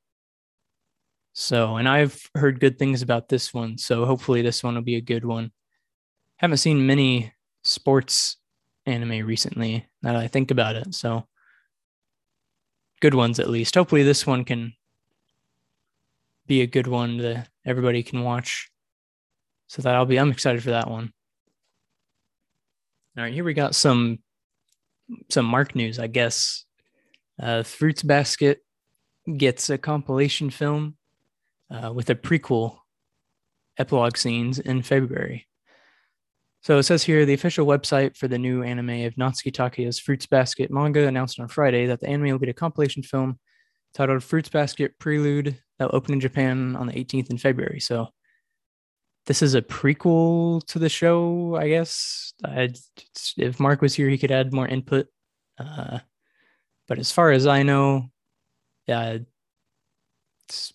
So, 1.33 1.77
and 1.77 1.89
I've 1.89 2.21
heard 2.35 2.61
good 2.61 2.79
things 2.79 3.03
about 3.03 3.29
this 3.29 3.55
one, 3.55 3.79
so 3.79 4.05
hopefully 4.05 4.43
this 4.43 4.63
one 4.63 4.75
will 4.75 4.83
be 4.83 4.97
a 4.97 5.01
good 5.01 5.25
one. 5.25 5.53
Haven't 6.37 6.57
seen 6.59 6.87
many 6.87 7.33
sports 7.65 8.37
anime 8.87 9.27
recently 9.27 9.87
now 10.03 10.15
that 10.15 10.23
I 10.23 10.29
think 10.29 10.51
about 10.51 10.77
it, 10.77 10.95
so 10.95 11.27
good 13.01 13.15
ones 13.15 13.39
at 13.39 13.51
least. 13.51 13.75
Hopefully 13.75 14.03
this 14.03 14.27
one 14.27 14.45
can 14.45 14.73
be 16.49 16.63
a 16.63 16.67
good 16.67 16.89
one 16.89 17.19
that 17.19 17.49
everybody 17.65 18.03
can 18.03 18.25
watch. 18.25 18.71
So 19.69 19.83
that 19.83 19.95
I'll 19.95 20.07
be 20.07 20.19
I'm 20.19 20.31
excited 20.31 20.63
for 20.63 20.71
that 20.71 20.91
one. 20.91 21.13
All 23.17 23.25
right, 23.25 23.33
here 23.33 23.45
we 23.45 23.55
got 23.55 23.75
some 23.75 24.19
some 25.31 25.47
Mark 25.47 25.75
news, 25.75 25.99
I 25.99 26.07
guess. 26.07 26.65
Uh, 27.41 27.63
Fruits 27.63 28.03
Basket 28.03 28.61
gets 29.37 29.71
a 29.71 29.79
compilation 29.79 30.51
film 30.51 30.97
uh, 31.71 31.93
with 31.93 32.11
a 32.11 32.15
prequel 32.15 32.79
epilogue 33.79 34.17
scenes 34.17 34.59
in 34.59 34.83
February. 34.83 35.47
So 36.63 36.79
it 36.79 36.83
says 36.83 37.05
here 37.05 37.25
the 37.25 37.35
official 37.35 37.67
website 37.67 38.17
for 38.17 38.27
the 38.27 38.39
new 38.39 38.63
anime 38.63 39.05
of 39.05 39.15
Natsuki 39.15 39.53
Takaya's 39.53 40.01
Fruits 40.01 40.27
Basket 40.27 40.71
manga 40.71 41.07
announced 41.07 41.39
on 41.39 41.49
Friday 41.49 41.87
that 41.87 42.01
the 42.01 42.09
anime 42.09 42.31
will 42.31 42.39
get 42.39 42.49
a 42.49 42.55
compilation 42.55 43.03
film 43.03 43.39
titled 43.99 44.23
Fruits 44.23 44.49
Basket 44.49 44.97
Prelude 45.01 45.59
that 45.79 45.91
will 45.91 45.97
open 45.97 46.15
in 46.15 46.21
Japan 46.21 46.77
on 46.77 46.87
the 46.87 46.93
18th 46.93 47.31
in 47.31 47.37
February. 47.37 47.81
So 47.81 48.07
this 49.27 49.43
is 49.43 49.57
a 49.57 49.61
prequel 49.61 50.65
to 50.67 50.79
the 50.79 50.89
show, 50.89 51.57
I 51.57 51.69
guess. 51.69 52.33
I'd, 52.45 52.79
if 53.37 53.59
Mark 53.59 53.83
was 53.83 53.95
here, 53.95 54.09
he 54.09 54.17
could 54.17 54.31
add 54.31 54.53
more 54.53 54.69
input. 54.69 55.09
Uh, 55.59 55.99
but 56.87 57.01
as 57.01 57.11
far 57.11 57.33
as 57.33 57.49
I 57.49 57.65
know, 57.65 58.09
yeah, 58.87 59.19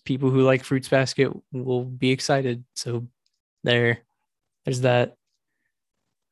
people 0.04 0.28
who 0.28 0.42
like 0.42 0.62
Fruits 0.62 0.90
Basket 0.90 1.32
will 1.50 1.84
be 1.84 2.10
excited. 2.10 2.62
So 2.74 3.08
there, 3.62 4.00
there's 4.66 4.82
that. 4.82 5.16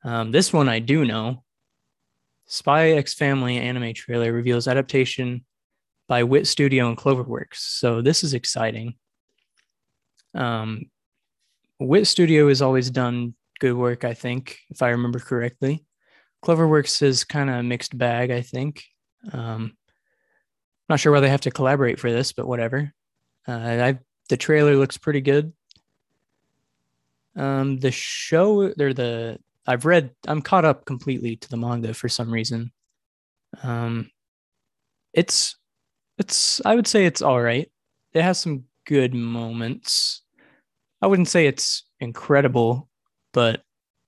Um, 0.03 0.31
this 0.31 0.53
one 0.53 0.69
I 0.69 0.77
do 0.77 1.05
know. 1.05 1.43
Spy 2.45 2.91
X 2.91 3.15
Family 3.15 3.57
anime 3.57 3.95
trailer 3.95 4.31
reveals 4.31 4.67
adaptation 4.67 5.43
by 6.07 6.23
Wit 6.23 6.47
Studio 6.47 6.87
and 6.87 6.97
Cloverworks. 6.97 7.55
So 7.55 8.01
this 8.01 8.23
is 8.23 8.33
exciting. 8.33 8.95
Um, 10.33 10.85
Wit 11.79 12.07
Studio 12.07 12.47
has 12.47 12.61
always 12.61 12.89
done 12.89 13.35
good 13.59 13.73
work, 13.73 14.03
I 14.03 14.13
think, 14.13 14.59
if 14.69 14.81
I 14.81 14.89
remember 14.89 15.19
correctly. 15.19 15.85
Cloverworks 16.43 17.01
is 17.01 17.23
kind 17.23 17.49
of 17.49 17.57
a 17.57 17.63
mixed 17.63 17.97
bag, 17.97 18.31
I 18.31 18.41
think. 18.41 18.83
Um, 19.31 19.77
not 20.89 20.99
sure 20.99 21.11
why 21.13 21.21
they 21.21 21.29
have 21.29 21.41
to 21.41 21.51
collaborate 21.51 21.99
for 21.99 22.11
this, 22.11 22.33
but 22.33 22.47
whatever. 22.47 22.91
Uh, 23.47 23.51
I 23.51 23.99
the 24.29 24.37
trailer 24.37 24.75
looks 24.75 24.97
pretty 24.97 25.21
good. 25.21 25.53
Um, 27.35 27.79
the 27.79 27.91
show 27.91 28.73
or 28.79 28.93
the 28.93 29.39
I've 29.65 29.85
read 29.85 30.11
I'm 30.27 30.41
caught 30.41 30.65
up 30.65 30.85
completely 30.85 31.37
to 31.37 31.49
the 31.49 31.57
manga 31.57 31.93
for 31.93 32.09
some 32.09 32.31
reason. 32.31 32.71
Um, 33.63 34.11
it's 35.13 35.55
it's 36.23 36.61
I 36.65 36.75
would 36.75 36.87
say 36.87 37.05
it's 37.05 37.21
all 37.21 37.41
right. 37.41 37.69
It 38.13 38.21
has 38.21 38.39
some 38.39 38.63
good 38.85 39.13
moments. 39.13 40.21
I 41.01 41.07
wouldn't 41.07 41.27
say 41.27 41.47
it's 41.47 41.83
incredible, 41.99 42.89
but 43.33 43.63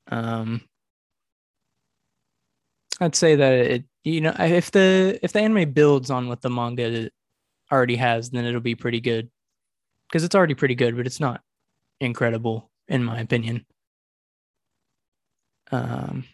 um, 0.08 0.62
I'd 3.02 3.16
say 3.16 3.36
that 3.36 3.54
it 3.54 3.84
you 4.04 4.22
know 4.22 4.36
if 4.40 4.72
the 4.72 5.20
if 5.22 5.34
the 5.34 5.42
anime 5.42 5.74
builds 5.74 6.10
on 6.10 6.28
what 6.28 6.42
the 6.42 6.50
manga 6.50 7.10
already 7.72 7.98
has, 7.98 8.30
then 8.30 8.46
it'll 8.46 8.62
be 8.62 8.76
pretty 8.76 9.02
good 9.02 9.30
because 10.08 10.24
it's 10.24 10.36
already 10.36 10.56
pretty 10.56 10.76
good, 10.76 10.96
but 10.96 11.06
it's 11.06 11.20
not 11.20 11.42
incredible 12.00 12.72
in 12.88 13.04
my 13.04 13.20
opinion. 13.20 13.66
Um, 15.72 16.26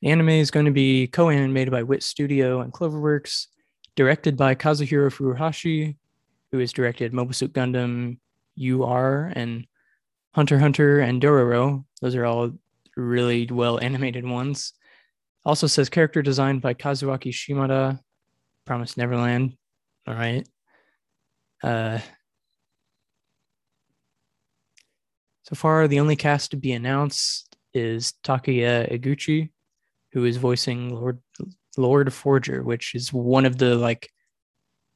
the 0.00 0.10
anime 0.10 0.28
is 0.30 0.50
going 0.50 0.66
to 0.66 0.72
be 0.72 1.08
co-animated 1.08 1.72
by 1.72 1.82
Wit 1.82 2.02
Studio 2.04 2.60
and 2.60 2.72
Cloverworks, 2.72 3.48
directed 3.98 4.36
by 4.36 4.54
Kazuhiro 4.54 5.10
Furuhashi, 5.10 5.96
who 6.52 6.58
has 6.60 6.72
directed 6.72 7.12
Mobile 7.12 7.32
Suit 7.32 7.52
Gundam 7.52 8.18
UR 8.56 9.32
and 9.34 9.66
Hunter 10.36 10.56
Hunter 10.56 11.00
and 11.00 11.20
Dororo. 11.20 11.84
Those 12.00 12.14
are 12.14 12.24
all 12.24 12.52
really 12.96 13.48
well 13.50 13.80
animated 13.80 14.24
ones. 14.24 14.72
Also 15.44 15.66
says 15.66 15.88
character 15.88 16.22
designed 16.22 16.62
by 16.62 16.74
Kazuaki 16.74 17.34
Shimada, 17.34 17.98
Promise 18.66 18.96
Neverland. 18.96 19.56
All 20.06 20.14
right. 20.14 20.48
Uh, 21.60 21.98
so 25.42 25.56
far, 25.56 25.88
the 25.88 25.98
only 25.98 26.14
cast 26.14 26.52
to 26.52 26.56
be 26.56 26.70
announced 26.70 27.56
is 27.74 28.12
Takuya 28.22 28.92
Eguchi, 28.92 29.50
who 30.12 30.24
is 30.24 30.36
voicing 30.36 30.94
Lord 30.94 31.18
Lord 31.76 32.12
Forger, 32.12 32.62
which 32.62 32.94
is 32.94 33.12
one 33.12 33.46
of 33.46 33.58
the 33.58 33.74
like 33.74 34.10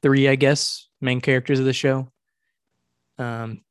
three, 0.03 0.29
I 0.29 0.35
guess, 0.35 0.89
main 1.01 1.21
characters 1.21 1.59
of 1.59 1.65
the 1.65 1.73
show. 1.73 2.09
Um, 3.19 3.63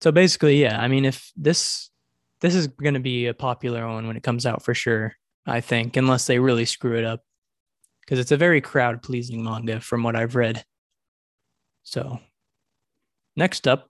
so 0.00 0.12
basically, 0.12 0.60
yeah, 0.60 0.80
I 0.80 0.88
mean, 0.88 1.04
if 1.04 1.32
this 1.36 1.90
this 2.40 2.54
is 2.54 2.66
going 2.66 2.94
to 2.94 3.00
be 3.00 3.26
a 3.26 3.34
popular 3.34 3.86
one 3.88 4.06
when 4.06 4.16
it 4.16 4.22
comes 4.22 4.46
out 4.46 4.62
for 4.62 4.74
sure, 4.74 5.14
I 5.46 5.60
think, 5.60 5.96
unless 5.96 6.26
they 6.26 6.38
really 6.38 6.66
screw 6.66 6.96
it 6.98 7.04
up, 7.04 7.22
because 8.00 8.18
it's 8.18 8.32
a 8.32 8.36
very 8.36 8.60
crowd 8.60 9.02
pleasing 9.02 9.42
manga 9.42 9.80
from 9.80 10.02
what 10.02 10.16
I've 10.16 10.36
read. 10.36 10.64
So, 11.82 12.20
next 13.36 13.66
up, 13.66 13.88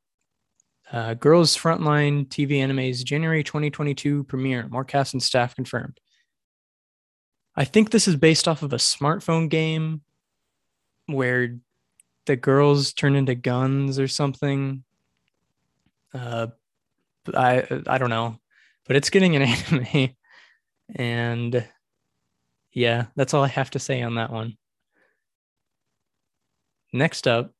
uh, 0.92 1.14
Girls 1.14 1.56
Frontline 1.56 2.28
TV 2.28 2.58
Anime's 2.58 3.02
January 3.02 3.42
2022 3.42 4.24
premiere. 4.24 4.68
More 4.68 4.84
cast 4.84 5.14
and 5.14 5.22
staff 5.22 5.56
confirmed. 5.56 5.98
I 7.56 7.64
think 7.64 7.90
this 7.90 8.06
is 8.06 8.16
based 8.16 8.46
off 8.46 8.62
of 8.62 8.72
a 8.72 8.76
smartphone 8.76 9.48
game 9.48 10.02
where 11.06 11.56
the 12.26 12.36
girls 12.36 12.92
turn 12.92 13.16
into 13.16 13.34
guns 13.34 13.98
or 13.98 14.08
something. 14.08 14.84
Uh, 16.12 16.48
I 17.34 17.66
I 17.86 17.98
don't 17.98 18.10
know, 18.10 18.38
but 18.86 18.96
it's 18.96 19.10
getting 19.10 19.36
an 19.36 19.42
anime, 19.72 20.16
and 20.94 21.68
yeah, 22.72 23.06
that's 23.16 23.32
all 23.32 23.42
I 23.42 23.48
have 23.48 23.70
to 23.70 23.78
say 23.78 24.02
on 24.02 24.16
that 24.16 24.30
one. 24.30 24.56
Next 26.92 27.26
up, 27.26 27.52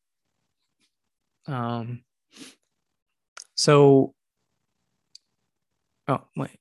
um, 1.47 2.03
so, 3.55 4.15
oh 6.09 6.21
wait, 6.37 6.59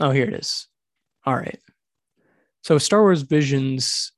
Oh, 0.00 0.10
here 0.10 0.24
it 0.24 0.34
is. 0.34 0.66
All 1.26 1.36
right. 1.36 1.58
So, 2.62 2.78
Star 2.78 3.02
Wars 3.02 3.22
Visions, 3.22 4.12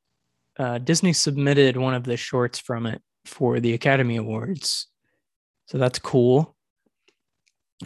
uh, 0.59 0.79
Disney 0.79 1.13
submitted 1.13 1.77
one 1.77 1.95
of 1.95 2.05
the 2.05 2.17
shorts 2.17 2.59
from 2.59 2.87
it 2.87 3.03
for 3.25 3.59
the 3.59 3.75
Academy 3.75 4.17
Awards. 4.17 4.87
So, 5.67 5.79
that's 5.79 5.99
cool. 5.99 6.57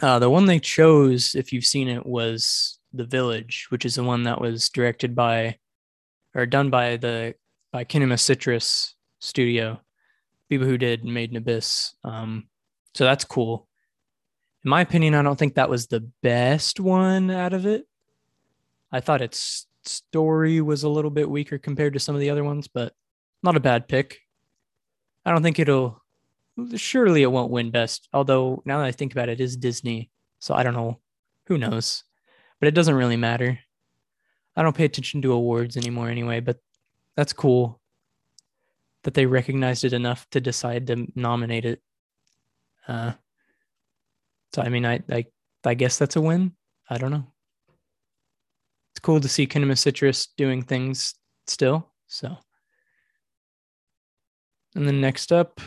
Uh, 0.01 0.19
the 0.19 0.29
one 0.29 0.45
they 0.45 0.59
chose, 0.59 1.33
if 1.33 1.51
you've 1.51 1.65
seen 1.65 1.87
it, 1.87 2.05
was 2.05 2.79
The 2.93 3.05
Village, 3.05 3.65
which 3.69 3.83
is 3.83 3.95
the 3.95 4.03
one 4.03 4.23
that 4.23 4.39
was 4.39 4.69
directed 4.69 5.15
by 5.15 5.57
or 6.35 6.45
done 6.45 6.69
by 6.69 6.97
the 6.97 7.33
by 7.73 7.83
Kinema 7.83 8.19
Citrus 8.19 8.95
Studio, 9.19 9.81
people 10.49 10.67
who 10.67 10.77
did 10.77 11.03
Made 11.03 11.31
in 11.31 11.37
Abyss. 11.37 11.95
Um, 12.03 12.47
so 12.93 13.03
that's 13.03 13.25
cool 13.25 13.66
in 14.67 14.69
my 14.69 14.81
opinion, 14.81 15.15
I 15.15 15.21
don't 15.21 15.39
think 15.39 15.55
that 15.55 15.69
was 15.69 15.87
the 15.87 16.01
best 16.21 16.81
one 16.81 17.31
out 17.31 17.53
of 17.53 17.65
it. 17.65 17.87
I 18.91 18.99
thought 18.99 19.21
its 19.21 19.65
story 19.85 20.59
was 20.59 20.83
a 20.83 20.89
little 20.89 21.09
bit 21.09 21.29
weaker 21.29 21.57
compared 21.57 21.93
to 21.93 22.01
some 22.01 22.15
of 22.15 22.19
the 22.19 22.31
other 22.31 22.43
ones, 22.43 22.67
but 22.67 22.91
not 23.41 23.55
a 23.55 23.61
bad 23.61 23.87
pick. 23.87 24.19
I 25.25 25.31
don't 25.31 25.41
think 25.41 25.57
it'll. 25.57 26.03
Surely 26.75 27.21
it 27.21 27.31
won't 27.31 27.49
win 27.49 27.71
best. 27.71 28.09
Although 28.11 28.61
now 28.65 28.79
that 28.79 28.87
I 28.87 28.91
think 28.91 29.13
about 29.13 29.29
it, 29.29 29.39
it 29.39 29.43
is 29.45 29.55
Disney, 29.55 30.09
so 30.39 30.53
I 30.53 30.63
don't 30.63 30.73
know. 30.73 30.99
Who 31.45 31.57
knows? 31.57 32.03
But 32.59 32.67
it 32.67 32.75
doesn't 32.75 32.93
really 32.93 33.15
matter. 33.15 33.59
I 34.57 34.63
don't 34.63 34.75
pay 34.75 34.83
attention 34.83 35.21
to 35.21 35.31
awards 35.31 35.77
anymore 35.77 36.09
anyway. 36.09 36.41
But 36.41 36.57
that's 37.15 37.31
cool 37.31 37.79
that 39.03 39.13
they 39.13 39.27
recognized 39.27 39.85
it 39.85 39.93
enough 39.93 40.29
to 40.31 40.41
decide 40.41 40.87
to 40.87 41.07
nominate 41.15 41.63
it. 41.63 41.81
Uh, 42.85 43.13
so 44.53 44.61
I 44.61 44.69
mean, 44.69 44.85
I 44.85 45.01
I 45.09 45.25
I 45.63 45.73
guess 45.73 45.97
that's 45.97 46.15
a 46.15 46.21
win. 46.21 46.53
I 46.89 46.97
don't 46.97 47.11
know. 47.11 47.27
It's 48.93 48.99
cool 49.01 49.19
to 49.19 49.27
see 49.29 49.47
Kinema 49.47 49.77
Citrus 49.77 50.27
doing 50.37 50.63
things 50.63 51.15
still. 51.45 51.91
So, 52.07 52.37
and 54.75 54.87
then 54.87 55.01
next 55.01 55.31
up. 55.31 55.61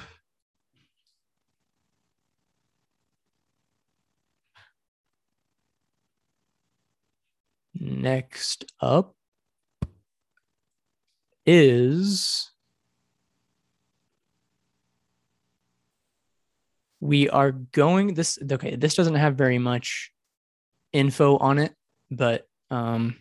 Next 7.74 8.64
up 8.80 9.14
is 11.46 12.50
we 17.00 17.28
are 17.30 17.52
going 17.52 18.14
this 18.14 18.38
okay 18.52 18.76
this 18.76 18.94
doesn't 18.94 19.14
have 19.14 19.36
very 19.36 19.58
much 19.58 20.12
info 20.92 21.36
on 21.38 21.58
it 21.58 21.74
but 22.10 22.46
um 22.70 23.16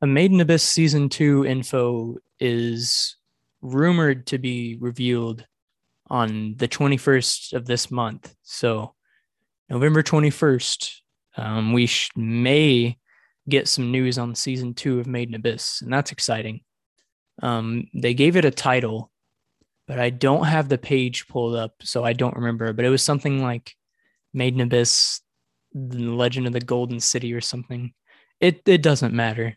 a 0.00 0.06
made 0.06 0.32
in 0.32 0.40
abyss 0.40 0.62
season 0.62 1.08
2 1.08 1.46
info 1.46 2.16
is 2.40 3.16
rumored 3.62 4.26
to 4.26 4.38
be 4.38 4.76
revealed 4.80 5.46
on 6.10 6.54
the 6.58 6.68
21st 6.68 7.54
of 7.54 7.64
this 7.64 7.90
month. 7.90 8.34
So, 8.42 8.94
November 9.70 10.02
21st, 10.02 11.00
um, 11.36 11.72
we 11.72 11.86
sh- 11.86 12.10
may 12.16 12.98
get 13.48 13.68
some 13.68 13.90
news 13.90 14.18
on 14.18 14.34
season 14.34 14.74
two 14.74 15.00
of 15.00 15.06
Made 15.06 15.28
in 15.28 15.34
Abyss, 15.34 15.80
and 15.80 15.92
that's 15.92 16.12
exciting. 16.12 16.60
Um, 17.42 17.88
they 17.94 18.12
gave 18.12 18.36
it 18.36 18.44
a 18.44 18.50
title, 18.50 19.10
but 19.86 19.98
I 19.98 20.10
don't 20.10 20.44
have 20.44 20.68
the 20.68 20.78
page 20.78 21.26
pulled 21.28 21.56
up, 21.56 21.74
so 21.82 22.04
I 22.04 22.12
don't 22.12 22.36
remember. 22.36 22.72
But 22.72 22.84
it 22.84 22.90
was 22.90 23.02
something 23.02 23.42
like 23.42 23.74
Made 24.32 24.54
in 24.54 24.60
Abyss, 24.60 25.20
The 25.72 25.98
Legend 25.98 26.46
of 26.46 26.52
the 26.52 26.60
Golden 26.60 27.00
City, 27.00 27.32
or 27.34 27.40
something. 27.40 27.92
It 28.40 28.62
it 28.66 28.82
doesn't 28.82 29.14
matter. 29.14 29.56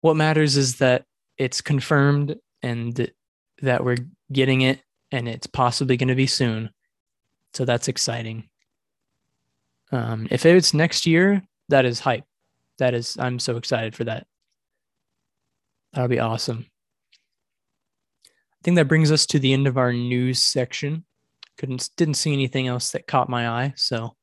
What 0.00 0.16
matters 0.16 0.56
is 0.56 0.78
that 0.78 1.04
it's 1.36 1.60
confirmed 1.60 2.36
and 2.62 3.10
that 3.62 3.84
we're 3.84 3.96
getting 4.32 4.62
it 4.62 4.80
and 5.12 5.28
it's 5.28 5.46
possibly 5.46 5.96
going 5.96 6.08
to 6.08 6.14
be 6.14 6.26
soon. 6.26 6.70
So 7.54 7.64
that's 7.64 7.88
exciting. 7.88 8.48
Um, 9.92 10.28
if 10.30 10.46
it's 10.46 10.72
next 10.72 11.06
year, 11.06 11.42
that 11.68 11.84
is 11.84 12.00
hype. 12.00 12.24
That 12.78 12.94
is, 12.94 13.16
I'm 13.18 13.38
so 13.38 13.56
excited 13.56 13.94
for 13.94 14.04
that. 14.04 14.26
That'll 15.92 16.08
be 16.08 16.20
awesome. 16.20 16.66
I 18.60 18.64
think 18.64 18.76
that 18.76 18.88
brings 18.88 19.10
us 19.10 19.26
to 19.26 19.38
the 19.38 19.52
end 19.52 19.66
of 19.66 19.78
our 19.78 19.92
news 19.92 20.42
section. 20.42 21.04
Couldn't 21.56 21.88
didn't 21.96 22.14
see 22.14 22.32
anything 22.32 22.66
else 22.66 22.92
that 22.92 23.06
caught 23.06 23.28
my 23.28 23.48
eye. 23.48 23.74
So, 23.76 24.16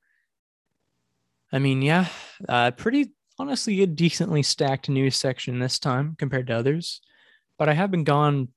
I 1.51 1.59
mean, 1.59 1.81
yeah, 1.81 2.07
uh, 2.47 2.71
pretty 2.71 3.13
honestly 3.39 3.81
a 3.83 3.87
decently 3.87 4.43
stacked 4.43 4.89
news 4.89 5.15
section 5.15 5.59
this 5.59 5.79
time 5.79 6.15
compared 6.17 6.47
to 6.47 6.55
others. 6.55 7.01
But 7.57 7.69
I 7.69 7.73
have 7.73 7.91
been 7.91 8.03
gone 8.03 8.49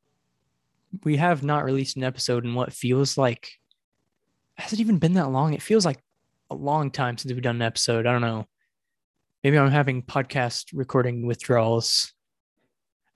we 1.05 1.17
have 1.17 1.43
not 1.43 1.65
released 1.65 1.97
an 1.97 2.05
episode 2.05 2.45
in 2.45 2.55
what 2.55 2.73
feels 2.73 3.17
like 3.17 3.53
has 4.57 4.73
it 4.73 4.81
even 4.81 4.99
been 4.99 5.15
that 5.15 5.31
long? 5.31 5.55
It 5.55 5.63
feels 5.63 5.87
like 5.87 6.03
a 6.51 6.55
long 6.55 6.91
time 6.91 7.17
since 7.17 7.33
we've 7.33 7.43
done 7.43 7.57
an 7.57 7.63
episode. 7.63 8.07
I 8.07 8.13
don't 8.13 8.21
know. 8.21 8.47
Maybe 9.43 9.59
I'm 9.59 9.71
having 9.71 10.03
podcast 10.03 10.67
recording 10.75 11.27
withdrawals. 11.27 12.13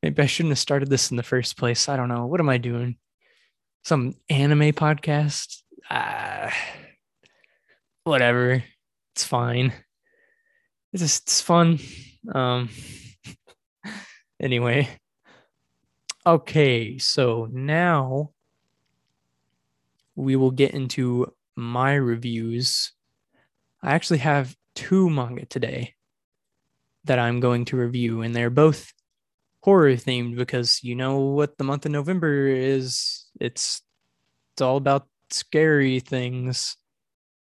Maybe 0.04 0.22
I 0.22 0.26
shouldn't 0.26 0.50
have 0.50 0.58
started 0.58 0.90
this 0.90 1.10
in 1.10 1.16
the 1.16 1.22
first 1.22 1.56
place. 1.56 1.88
I 1.88 1.96
don't 1.96 2.10
know. 2.10 2.26
What 2.26 2.38
am 2.38 2.50
I 2.50 2.58
doing? 2.58 2.98
Some 3.84 4.12
anime 4.28 4.74
podcast? 4.74 5.62
Ah, 5.88 6.54
whatever. 8.02 8.62
It's 9.14 9.24
fine. 9.24 9.72
It's 10.92 11.02
just 11.02 11.22
it's 11.22 11.40
fun. 11.40 11.78
Um 12.34 12.68
anyway, 14.38 14.90
Okay, 16.26 16.98
so 16.98 17.48
now 17.50 18.32
we 20.16 20.36
will 20.36 20.50
get 20.50 20.72
into 20.72 21.32
my 21.56 21.94
reviews. 21.94 22.92
I 23.82 23.94
actually 23.94 24.18
have 24.18 24.54
two 24.74 25.08
manga 25.08 25.46
today 25.46 25.94
that 27.04 27.18
I'm 27.18 27.40
going 27.40 27.64
to 27.66 27.78
review, 27.78 28.20
and 28.20 28.36
they're 28.36 28.50
both 28.50 28.92
horror 29.64 29.92
themed 29.92 30.36
because 30.36 30.84
you 30.84 30.94
know 30.94 31.20
what 31.20 31.56
the 31.56 31.64
month 31.64 31.86
of 31.86 31.92
November 31.92 32.48
is. 32.48 33.24
It's 33.40 33.80
it's 34.52 34.60
all 34.60 34.76
about 34.76 35.08
scary 35.30 36.00
things. 36.00 36.76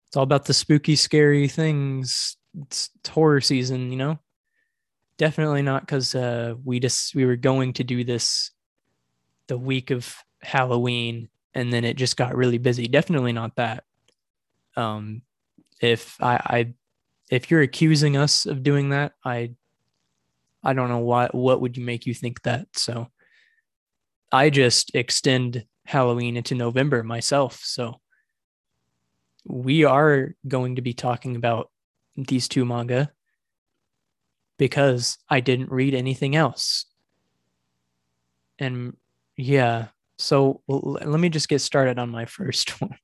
It's 0.07 0.17
all 0.17 0.23
about 0.23 0.45
the 0.45 0.55
spooky, 0.55 0.95
scary 0.95 1.49
things. 1.49 2.37
It's, 2.63 2.91
it's 3.01 3.09
horror 3.09 3.41
season, 3.41 3.91
you 3.91 3.99
know. 3.99 4.21
Definitely 5.19 5.63
not 5.63 5.83
because 5.83 6.15
uh, 6.15 6.55
we 6.65 6.79
just 6.79 7.13
we 7.17 7.25
were 7.25 7.37
going 7.37 7.73
to 7.75 7.85
do 7.85 8.05
this 8.05 8.53
the 9.49 9.59
week 9.59 9.91
of 9.91 10.17
Halloween 10.43 11.29
and 11.55 11.73
then 11.73 11.85
it 11.85 11.97
just 11.97 12.17
got 12.17 12.37
really 12.37 12.59
busy. 12.59 12.87
Definitely 12.87 13.33
not 13.33 13.57
that. 13.57 13.83
Um, 14.77 15.23
if 15.81 16.17
I, 16.23 16.35
I 16.35 16.75
if 17.31 17.51
you're 17.51 17.63
accusing 17.63 18.17
us 18.17 18.47
of 18.47 18.63
doing 18.63 18.91
that, 18.91 19.15
I 19.25 19.55
I 20.63 20.73
don't 20.73 20.89
know 20.89 20.99
why 20.99 21.29
what 21.33 21.61
would 21.61 21.77
you 21.77 21.85
make 21.85 22.07
you 22.07 22.15
think 22.15 22.43
that. 22.43 22.69
So 22.75 23.09
I 24.31 24.51
just 24.51 24.95
extend 24.95 25.65
Halloween 25.85 26.37
into 26.37 26.55
November 26.55 27.03
myself. 27.03 27.61
So 27.63 28.01
we 29.45 29.85
are 29.85 30.35
going 30.47 30.77
to 30.77 30.83
be 30.83 30.95
talking 30.95 31.37
about 31.37 31.71
these 32.17 32.49
two 32.49 32.65
manga 32.65 33.11
because 34.59 35.19
I 35.29 35.41
didn't 35.41 35.71
read 35.71 35.95
anything 35.95 36.37
else. 36.37 36.87
And 38.59 38.97
yeah. 39.37 39.89
So 40.19 40.63
let 40.69 41.19
me 41.19 41.29
just 41.29 41.49
get 41.49 41.61
started 41.61 41.99
on 41.99 42.11
my 42.11 42.25
first 42.27 42.81
one. 42.81 42.97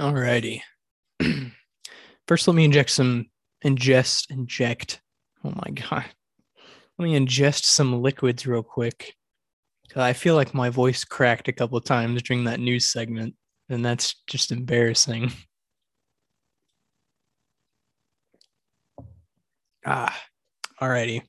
Alrighty. 0.00 0.62
First, 2.26 2.48
let 2.48 2.54
me 2.54 2.64
inject 2.64 2.88
some 2.88 3.26
ingest 3.62 4.30
inject. 4.30 5.02
Oh 5.44 5.52
my 5.54 5.70
god. 5.72 6.06
Let 6.98 7.04
me 7.04 7.18
ingest 7.18 7.64
some 7.64 8.00
liquids 8.00 8.46
real 8.46 8.62
quick. 8.62 9.14
I 9.94 10.14
feel 10.14 10.36
like 10.36 10.54
my 10.54 10.70
voice 10.70 11.04
cracked 11.04 11.48
a 11.48 11.52
couple 11.52 11.78
times 11.82 12.22
during 12.22 12.44
that 12.44 12.60
news 12.60 12.88
segment, 12.88 13.34
and 13.68 13.84
that's 13.84 14.14
just 14.26 14.52
embarrassing. 14.52 15.32
Ah, 19.84 20.18
alrighty. 20.80 21.22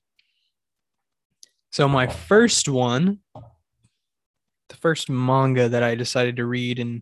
So 1.71 1.89
my 1.89 2.07
first 2.07 2.69
one, 2.69 3.19
the 3.34 4.75
first 4.79 5.10
manga 5.10 5.67
that 5.67 5.84
I 5.84 5.95
decided 5.95 6.38
to 6.38 6.45
read 6.45 6.79
and 6.79 7.01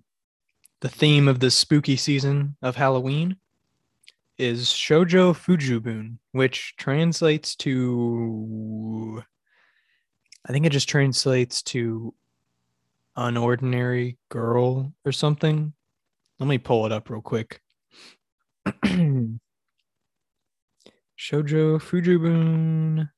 the 0.81 0.89
theme 0.89 1.27
of 1.27 1.39
the 1.39 1.51
spooky 1.51 1.95
season 1.95 2.55
of 2.61 2.75
Halloween 2.75 3.37
is 4.37 4.67
Shoujo 4.67 5.33
Fujuubun, 5.33 6.17
which 6.31 6.75
translates 6.77 7.55
to 7.57 9.21
I 10.47 10.53
think 10.53 10.65
it 10.65 10.71
just 10.71 10.87
translates 10.87 11.61
to 11.63 12.13
unordinary 13.17 14.17
girl 14.29 14.93
or 15.05 15.11
something. 15.11 15.73
Let 16.39 16.47
me 16.47 16.57
pull 16.57 16.85
it 16.85 16.93
up 16.93 17.09
real 17.09 17.21
quick. 17.21 17.61
Shoujo 18.65 19.39
Fujuubun 21.19 23.09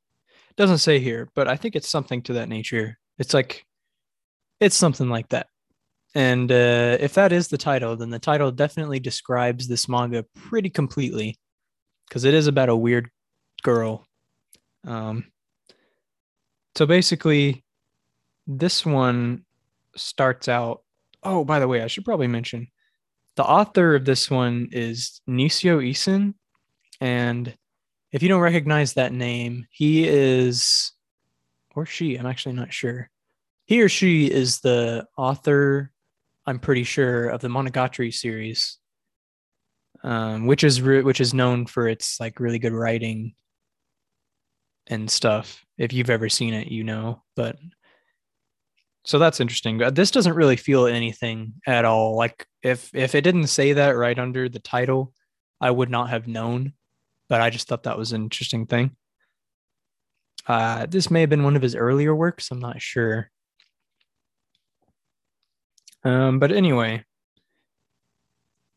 doesn't 0.55 0.79
say 0.79 0.99
here, 0.99 1.29
but 1.35 1.47
I 1.47 1.55
think 1.55 1.75
it's 1.75 1.87
something 1.87 2.23
to 2.23 2.33
that 2.33 2.49
nature. 2.49 2.97
It's 3.19 3.35
like 3.35 3.65
it's 4.59 4.75
something 4.75 5.09
like 5.09 5.29
that. 5.29 5.47
And 6.13 6.51
uh, 6.51 6.97
if 6.99 7.13
that 7.13 7.31
is 7.31 7.47
the 7.47 7.57
title, 7.57 7.95
then 7.95 8.09
the 8.09 8.19
title 8.19 8.51
definitely 8.51 8.99
describes 8.99 9.67
this 9.67 9.87
manga 9.87 10.23
pretty 10.35 10.69
completely 10.69 11.37
because 12.07 12.25
it 12.25 12.33
is 12.33 12.47
about 12.47 12.69
a 12.69 12.75
weird 12.75 13.09
girl. 13.63 14.05
Um, 14.85 15.31
so 16.75 16.85
basically, 16.85 17.63
this 18.45 18.85
one 18.85 19.45
starts 19.95 20.47
out. 20.47 20.83
Oh, 21.23 21.45
by 21.45 21.59
the 21.59 21.67
way, 21.67 21.81
I 21.81 21.87
should 21.87 22.05
probably 22.05 22.27
mention 22.27 22.67
the 23.35 23.43
author 23.43 23.95
of 23.95 24.05
this 24.05 24.29
one 24.29 24.69
is 24.71 25.21
Nisio 25.27 25.79
Isin. 25.81 26.33
And 26.99 27.55
if 28.11 28.21
you 28.21 28.29
don't 28.29 28.41
recognize 28.41 28.93
that 28.93 29.13
name, 29.13 29.67
he 29.71 30.07
is, 30.07 30.91
or 31.75 31.85
she, 31.85 32.15
I'm 32.15 32.25
actually 32.25 32.55
not 32.55 32.73
sure. 32.73 33.09
He 33.65 33.81
or 33.81 33.89
she 33.89 34.29
is 34.29 34.59
the 34.59 35.07
author 35.17 35.91
I'm 36.45 36.59
pretty 36.59 36.83
sure, 36.83 37.29
of 37.29 37.41
the 37.41 37.47
Monogatari 37.47 38.13
series, 38.13 38.77
um, 40.03 40.47
which 40.47 40.63
is 40.63 40.81
re- 40.81 41.03
which 41.03 41.21
is 41.21 41.33
known 41.33 41.65
for 41.65 41.87
its 41.87 42.19
like 42.19 42.39
really 42.39 42.59
good 42.59 42.73
writing 42.73 43.33
and 44.87 45.09
stuff. 45.09 45.63
If 45.77 45.93
you've 45.93 46.09
ever 46.09 46.29
seen 46.29 46.53
it, 46.53 46.67
you 46.67 46.83
know. 46.83 47.23
But 47.35 47.57
so 49.03 49.19
that's 49.19 49.39
interesting. 49.39 49.77
This 49.93 50.11
doesn't 50.11 50.35
really 50.35 50.57
feel 50.57 50.85
anything 50.85 51.53
at 51.65 51.85
all. 51.85 52.15
Like 52.15 52.45
if 52.63 52.89
if 52.93 53.15
it 53.15 53.21
didn't 53.21 53.47
say 53.47 53.73
that 53.73 53.91
right 53.91 54.17
under 54.17 54.49
the 54.49 54.59
title, 54.59 55.13
I 55.59 55.71
would 55.71 55.89
not 55.89 56.09
have 56.09 56.27
known. 56.27 56.73
But 57.29 57.41
I 57.41 57.49
just 57.49 57.67
thought 57.67 57.83
that 57.83 57.97
was 57.97 58.11
an 58.11 58.23
interesting 58.23 58.65
thing. 58.65 58.95
Uh, 60.47 60.85
this 60.87 61.09
may 61.11 61.21
have 61.21 61.29
been 61.29 61.43
one 61.43 61.55
of 61.55 61.61
his 61.61 61.75
earlier 61.75 62.15
works. 62.15 62.49
I'm 62.51 62.59
not 62.59 62.81
sure. 62.81 63.29
Um, 66.03 66.39
but 66.39 66.51
anyway, 66.51 67.03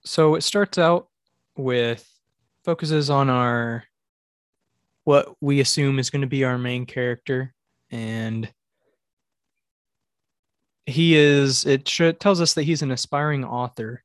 so 0.05 0.35
it 0.35 0.43
starts 0.43 0.79
out 0.79 1.09
with 1.57 2.09
focuses 2.65 3.11
on 3.11 3.31
our 3.31 3.85
what 5.05 5.35
we 5.41 5.61
assume 5.61 5.99
is 5.99 6.11
going 6.11 6.23
to 6.23 6.29
be 6.29 6.45
our 6.45 6.59
main 6.59 6.87
character 6.87 7.53
and 7.91 8.51
he 10.87 11.15
is 11.15 11.65
it 11.67 11.89
should, 11.89 12.21
tells 12.21 12.41
us 12.41 12.55
that 12.55 12.63
he's 12.63 12.83
an 12.83 12.91
aspiring 12.91 13.45
author. 13.45 14.03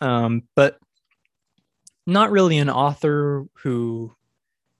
Um, 0.00 0.42
but 0.54 0.78
not 2.06 2.30
really 2.30 2.58
an 2.58 2.70
author 2.70 3.46
who 3.54 4.12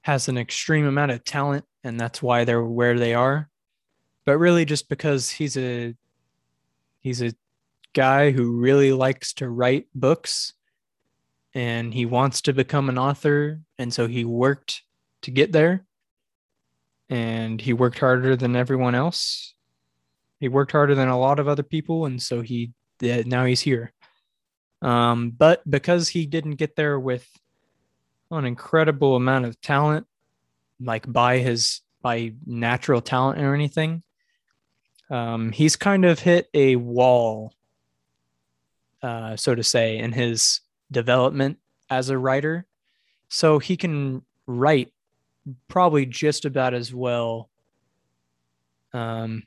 has 0.03 0.29
an 0.29 0.37
extreme 0.37 0.87
amount 0.87 1.13
of 1.13 1.25
talent 1.25 1.65
and 1.83 1.99
that's 1.99 2.23
why 2.23 2.45
they're 2.45 2.63
where 2.63 2.99
they 2.99 3.15
are 3.15 3.49
but 4.27 4.39
really 4.39 4.65
just 4.65 4.89
because 4.89 5.31
he's 5.31 5.57
a 5.57 5.95
he's 7.05 7.23
a 7.23 7.35
guy 7.93 8.33
who 8.33 8.57
really 8.57 8.93
likes 8.93 9.35
to 9.35 9.49
write 9.49 9.87
books 9.95 10.55
and 11.55 11.95
he 11.95 12.07
wants 12.07 12.41
to 12.41 12.53
become 12.53 12.89
an 12.89 12.99
author 12.99 13.61
and 13.79 13.95
so 13.95 14.09
he 14.09 14.25
worked 14.25 14.83
to 15.23 15.31
get 15.31 15.53
there 15.53 15.85
and 17.09 17.61
he 17.61 17.73
worked 17.73 18.01
harder 18.01 18.35
than 18.35 18.57
everyone 18.57 18.97
else. 18.97 19.55
He 20.41 20.49
worked 20.49 20.73
harder 20.73 20.97
than 20.97 21.09
a 21.09 21.19
lot 21.19 21.39
of 21.39 21.47
other 21.47 21.63
people 21.63 22.07
and 22.07 22.21
so 22.21 22.41
he 22.41 22.73
now 23.01 23.45
he's 23.45 23.61
here. 23.61 23.93
Um, 24.83 25.31
but 25.31 25.69
because 25.71 26.09
he 26.09 26.27
didn't 26.27 26.57
get 26.57 26.75
there 26.75 26.99
with 26.99 27.29
an 28.31 28.45
incredible 28.45 29.15
amount 29.15 29.45
of 29.45 29.61
talent 29.61 30.07
like 30.81 31.11
by 31.11 31.39
his 31.39 31.83
by 32.03 32.33
natural 32.45 33.01
talent 33.01 33.41
or 33.41 33.55
anything 33.55 34.03
um, 35.11 35.53
he's 35.53 35.77
kind 35.77 36.05
of 36.05 36.19
hit 36.19 36.49
a 36.55 36.77
wall 36.77 37.53
uh, 39.05 39.37
so 39.37 39.55
to 39.55 39.63
say 39.63 39.99
in 39.99 40.13
his 40.13 40.61
development 40.91 41.59
as 41.91 42.09
a 42.09 42.17
writer. 42.17 42.65
So 43.29 43.59
he 43.59 43.77
can 43.77 44.23
write 44.47 44.95
probably 45.69 46.07
just 46.07 46.47
about 46.47 46.73
as 46.73 46.95
well 46.95 47.51
um, 48.95 49.43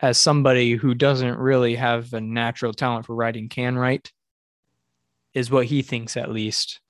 as 0.00 0.18
somebody 0.18 0.72
who 0.72 0.94
doesn't 0.94 1.38
really 1.38 1.76
have 1.76 2.12
a 2.12 2.20
natural 2.20 2.72
talent 2.72 3.06
for 3.06 3.14
writing 3.14 3.48
can 3.48 3.76
write, 3.76 4.10
is 5.32 5.48
what 5.48 5.66
he 5.66 5.82
thinks 5.82 6.16
at 6.16 6.32
least. 6.32 6.80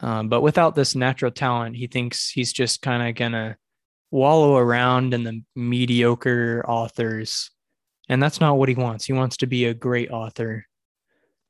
Um, 0.00 0.28
but 0.28 0.40
without 0.40 0.74
this 0.74 0.96
natural 0.96 1.30
talent, 1.30 1.76
he 1.76 1.86
thinks 1.86 2.30
he's 2.30 2.52
just 2.52 2.82
kind 2.82 3.08
of 3.08 3.14
gonna 3.14 3.58
wallow 4.10 4.56
around 4.56 5.14
in 5.14 5.24
the 5.24 5.42
mediocre 5.56 6.64
authors. 6.66 7.50
And 8.08 8.22
that's 8.22 8.40
not 8.40 8.58
what 8.58 8.68
he 8.68 8.74
wants. 8.74 9.04
He 9.04 9.12
wants 9.12 9.38
to 9.38 9.46
be 9.46 9.64
a 9.64 9.74
great 9.74 10.10
author. 10.10 10.66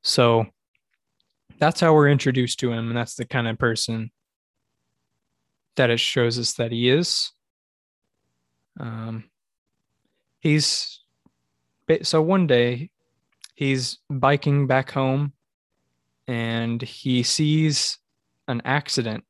So 0.03 0.47
that's 1.59 1.79
how 1.79 1.93
we're 1.93 2.09
introduced 2.09 2.59
to 2.59 2.71
him. 2.71 2.87
And 2.87 2.97
that's 2.97 3.15
the 3.15 3.25
kind 3.25 3.47
of 3.47 3.57
person 3.57 4.11
that 5.75 5.89
it 5.89 5.99
shows 5.99 6.39
us 6.39 6.53
that 6.53 6.71
he 6.71 6.89
is. 6.89 7.31
Um, 8.79 9.25
he's 10.39 11.01
so 12.01 12.21
one 12.21 12.47
day 12.47 12.89
he's 13.53 13.99
biking 14.09 14.67
back 14.67 14.91
home 14.91 15.33
and 16.27 16.81
he 16.81 17.23
sees 17.23 17.99
an 18.47 18.61
accident. 18.65 19.23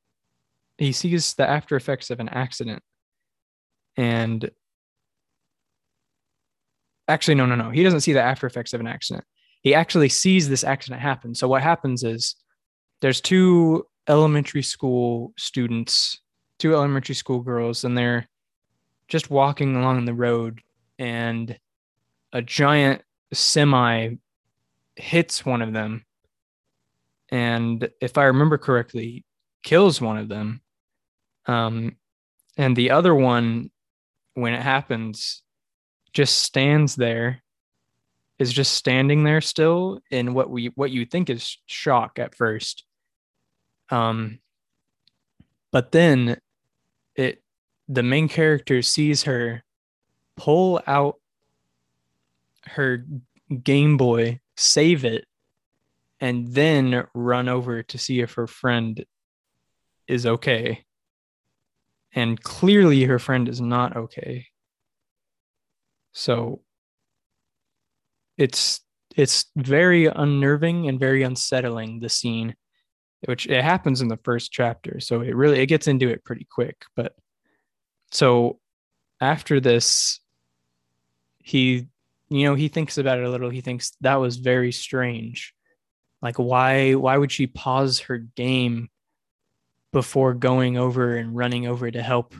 He 0.78 0.92
sees 0.92 1.34
the 1.34 1.50
after 1.50 1.76
effects 1.76 2.10
of 2.10 2.20
an 2.20 2.30
accident. 2.30 2.82
And 3.98 4.50
actually, 7.08 7.36
no, 7.36 7.46
no, 7.46 7.56
no. 7.56 7.70
He 7.70 7.84
doesn't 7.84 8.02
see 8.02 8.14
the 8.14 8.22
after 8.22 8.48
effects 8.48 8.74
of 8.74 8.80
an 8.80 8.88
accident 8.88 9.26
he 9.66 9.74
actually 9.74 10.10
sees 10.10 10.48
this 10.48 10.64
accident 10.64 11.02
happen. 11.02 11.34
So 11.34 11.48
what 11.48 11.64
happens 11.64 12.04
is 12.04 12.36
there's 13.02 13.20
two 13.20 13.88
elementary 14.08 14.62
school 14.62 15.34
students, 15.40 16.22
two 16.60 16.76
elementary 16.76 17.16
school 17.16 17.40
girls, 17.40 17.84
and 17.84 17.98
they're 17.98 18.30
just 19.08 19.32
walking 19.32 19.76
along 19.76 20.06
the 20.06 20.14
road, 20.14 20.62
and 21.00 21.58
a 22.32 22.44
giant 22.44 23.02
semi 23.34 24.18
hits 24.98 25.44
one 25.44 25.64
of 25.64 25.74
them. 25.74 26.06
And 27.30 27.90
if 28.00 28.20
I 28.20 28.26
remember 28.26 28.60
correctly, 28.60 29.26
kills 29.64 30.00
one 30.00 30.18
of 30.18 30.30
them. 30.30 30.62
Um, 31.48 31.96
and 32.56 32.76
the 32.76 32.92
other 32.92 33.16
one, 33.16 33.72
when 34.36 34.54
it 34.54 34.62
happens, 34.62 35.42
just 36.14 36.38
stands 36.38 36.96
there 36.96 37.42
is 38.38 38.52
just 38.52 38.74
standing 38.74 39.24
there 39.24 39.42
still 39.42 40.00
in 40.12 40.34
what 40.34 40.50
we 40.50 40.68
what 40.76 40.92
you 40.92 41.06
think 41.06 41.30
is 41.30 41.58
shock 41.66 42.20
at 42.20 42.36
first. 42.36 42.86
Um 43.90 44.40
but 45.72 45.92
then 45.92 46.38
it 47.16 47.42
the 47.88 48.04
main 48.04 48.28
character 48.28 48.82
sees 48.82 49.24
her 49.24 49.64
pull 50.38 50.82
out 50.88 51.16
her 52.64 53.06
game 53.64 53.96
boy 53.96 54.40
save 54.58 55.06
it 55.06 55.26
and 56.20 56.48
then 56.54 57.06
run 57.14 57.48
over 57.48 57.84
to 57.84 57.98
see 57.98 58.22
if 58.22 58.34
her 58.34 58.48
friend 58.48 59.06
is 60.08 60.26
okay 60.26 60.84
and 62.16 62.42
clearly 62.42 63.04
her 63.04 63.20
friend 63.20 63.48
is 63.50 63.62
not 63.62 63.96
okay. 63.96 64.48
So 66.14 66.62
it's 68.38 68.82
it's 69.16 69.46
very 69.56 70.08
unnerving 70.08 70.88
and 70.88 71.00
very 71.00 71.24
unsettling 71.24 72.00
the 72.00 72.10
scene 72.10 72.56
which 73.26 73.48
it 73.48 73.64
happens 73.64 74.02
in 74.02 74.08
the 74.08 74.20
first 74.24 74.52
chapter. 74.52 75.00
So 75.00 75.22
it 75.22 75.36
really 75.36 75.60
it 75.60 75.68
gets 75.68 75.88
into 75.88 76.10
it 76.10 76.24
pretty 76.24 76.48
quick. 76.50 76.86
But 76.96 77.16
so 78.12 78.60
after 79.20 79.60
this 79.60 80.20
he 81.40 81.88
you 82.30 82.44
know 82.46 82.56
he 82.56 82.70
thinks 82.70 82.98
about 82.98 83.20
it 83.20 83.26
a 83.26 83.30
little. 83.30 83.50
He 83.50 83.62
thinks 83.62 83.92
that 84.02 84.16
was 84.16 84.38
very 84.38 84.72
strange. 84.72 85.54
Like 86.22 86.38
why 86.38 86.94
why 86.94 87.18
would 87.18 87.32
she 87.32 87.48
pause 87.48 88.00
her 88.02 88.18
game 88.18 88.90
before 89.96 90.34
going 90.34 90.78
over 90.78 91.16
and 91.16 91.38
running 91.38 91.66
over 91.66 91.90
to 91.90 92.02
help 92.04 92.36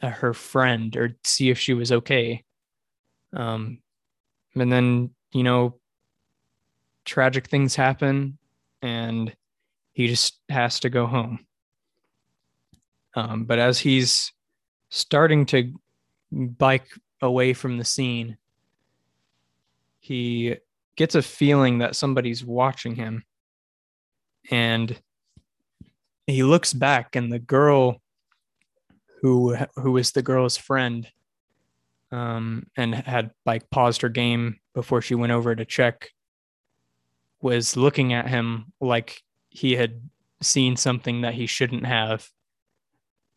uh, 0.00 0.08
her 0.08 0.32
friend 0.32 0.96
or 0.96 1.16
see 1.24 1.50
if 1.50 1.58
she 1.58 1.74
was 1.74 1.90
okay. 1.90 2.44
Um 3.32 3.80
and 4.54 4.70
then 4.70 5.10
you 5.32 5.42
know 5.42 5.80
tragic 7.04 7.48
things 7.48 7.74
happen 7.74 8.38
and 8.82 9.34
he 9.94 10.06
just 10.06 10.38
has 10.48 10.78
to 10.78 10.90
go 10.90 11.06
home. 11.06 11.44
Um, 13.16 13.44
but 13.44 13.58
as 13.58 13.80
he's 13.80 14.30
starting 14.90 15.44
to 15.46 15.74
bike 16.30 16.86
away 17.20 17.52
from 17.52 17.78
the 17.78 17.84
scene 17.84 18.38
he 19.98 20.54
gets 20.94 21.16
a 21.16 21.22
feeling 21.22 21.78
that 21.78 21.96
somebody's 21.96 22.44
watching 22.44 22.94
him. 22.94 23.24
And 24.52 24.96
he 26.26 26.42
looks 26.42 26.72
back 26.72 27.16
and 27.16 27.32
the 27.32 27.38
girl 27.38 28.00
who 29.20 29.56
who 29.76 29.96
is 29.96 30.12
the 30.12 30.22
girl's 30.22 30.56
friend 30.56 31.08
um, 32.10 32.66
and 32.76 32.94
had 32.94 33.30
like 33.46 33.70
paused 33.70 34.02
her 34.02 34.08
game 34.08 34.58
before 34.74 35.00
she 35.00 35.14
went 35.14 35.32
over 35.32 35.54
to 35.54 35.64
check 35.64 36.10
was 37.40 37.76
looking 37.76 38.12
at 38.12 38.28
him 38.28 38.72
like 38.80 39.20
he 39.50 39.76
had 39.76 40.00
seen 40.40 40.76
something 40.76 41.22
that 41.22 41.34
he 41.34 41.46
shouldn't 41.46 41.86
have. 41.86 42.28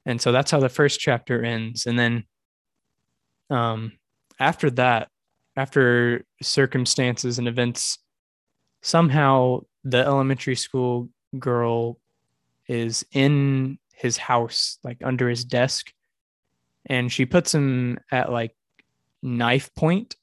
And 0.05 0.21
so 0.21 0.31
that's 0.31 0.51
how 0.51 0.59
the 0.59 0.69
first 0.69 0.99
chapter 0.99 1.43
ends. 1.43 1.85
And 1.87 1.97
then 1.97 2.25
um, 3.49 3.93
after 4.39 4.69
that 4.71 5.09
after 5.57 6.25
circumstances 6.41 7.39
and 7.39 7.47
events 7.47 7.97
somehow 8.81 9.61
the 9.83 9.99
elementary 9.99 10.55
school 10.55 11.09
girl 11.39 11.97
is 12.67 13.05
in 13.11 13.77
his 13.93 14.17
house 14.17 14.77
like 14.83 14.97
under 15.03 15.29
his 15.29 15.45
desk. 15.45 15.93
And 16.85 17.11
she 17.11 17.25
puts 17.25 17.53
him 17.53 17.99
at 18.11 18.31
like 18.31 18.55
knife 19.21 19.73
point. 19.75 20.15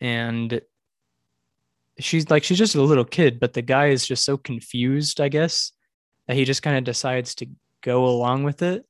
And 0.00 0.60
she's 1.98 2.30
like 2.30 2.44
she's 2.44 2.58
just 2.58 2.74
a 2.74 2.82
little 2.82 3.06
kid 3.06 3.40
but 3.40 3.54
the 3.54 3.62
guy 3.62 3.86
is 3.86 4.06
just 4.06 4.22
so 4.22 4.36
confused 4.36 5.18
i 5.18 5.30
guess 5.30 5.72
that 6.26 6.36
he 6.36 6.44
just 6.44 6.62
kind 6.62 6.76
of 6.76 6.84
decides 6.84 7.34
to 7.36 7.46
go 7.82 8.06
along 8.06 8.42
with 8.42 8.62
it. 8.62 8.84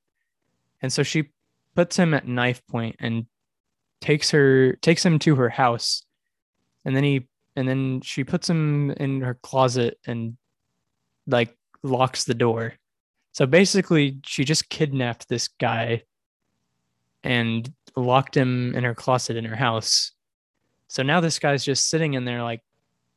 And 0.83 0.93
so 0.93 1.03
she 1.03 1.31
puts 1.75 1.97
him 1.97 2.15
at 2.15 2.27
knife 2.27 2.67
point 2.67 2.97
and 2.99 3.27
takes 4.01 4.31
her 4.31 4.73
takes 4.77 5.05
him 5.05 5.19
to 5.21 5.37
her 5.37 5.49
house. 5.49 6.05
And 6.85 6.97
then 6.97 7.05
he 7.05 7.29
and 7.55 7.69
then 7.69 8.01
she 8.01 8.25
puts 8.25 8.49
him 8.49 8.91
in 8.93 9.21
her 9.21 9.35
closet 9.35 9.99
and 10.07 10.37
like 11.27 11.56
locks 11.87 12.25
the 12.25 12.35
door 12.35 12.75
so 13.37 13.45
basically 13.45 14.19
she 14.25 14.45
just 14.45 14.71
kidnapped 14.71 15.29
this 15.29 15.49
guy 15.49 16.03
and 17.23 17.71
locked 17.95 18.35
him 18.35 18.75
in 18.75 18.83
her 18.83 18.95
closet 18.95 19.37
in 19.37 19.45
her 19.45 19.55
house. 19.57 20.13
So 20.89 21.03
now 21.03 21.21
this 21.21 21.39
guy's 21.39 21.63
just 21.63 21.89
sitting 21.89 22.15
in 22.15 22.25
there, 22.25 22.43
like, 22.43 22.63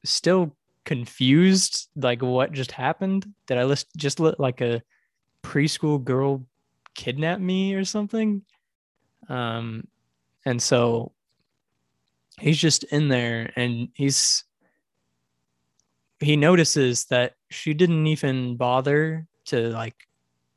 still 0.03 0.57
confused, 0.83 1.87
like, 1.95 2.21
what 2.21 2.51
just 2.51 2.73
happened? 2.73 3.33
Did 3.47 3.59
I 3.59 3.63
list, 3.63 3.87
just 3.95 4.19
let 4.19 4.41
like 4.41 4.59
a 4.59 4.81
preschool 5.41 6.03
girl 6.03 6.45
kidnap 6.95 7.39
me 7.39 7.75
or 7.75 7.85
something? 7.85 8.41
Um, 9.29 9.87
and 10.45 10.61
so 10.61 11.13
he's 12.39 12.57
just 12.57 12.83
in 12.83 13.07
there 13.07 13.53
and 13.55 13.87
he's 13.93 14.43
he 16.19 16.35
notices 16.35 17.05
that 17.05 17.33
she 17.49 17.73
didn't 17.73 18.07
even 18.07 18.57
bother 18.57 19.25
to 19.45 19.69
like 19.69 19.95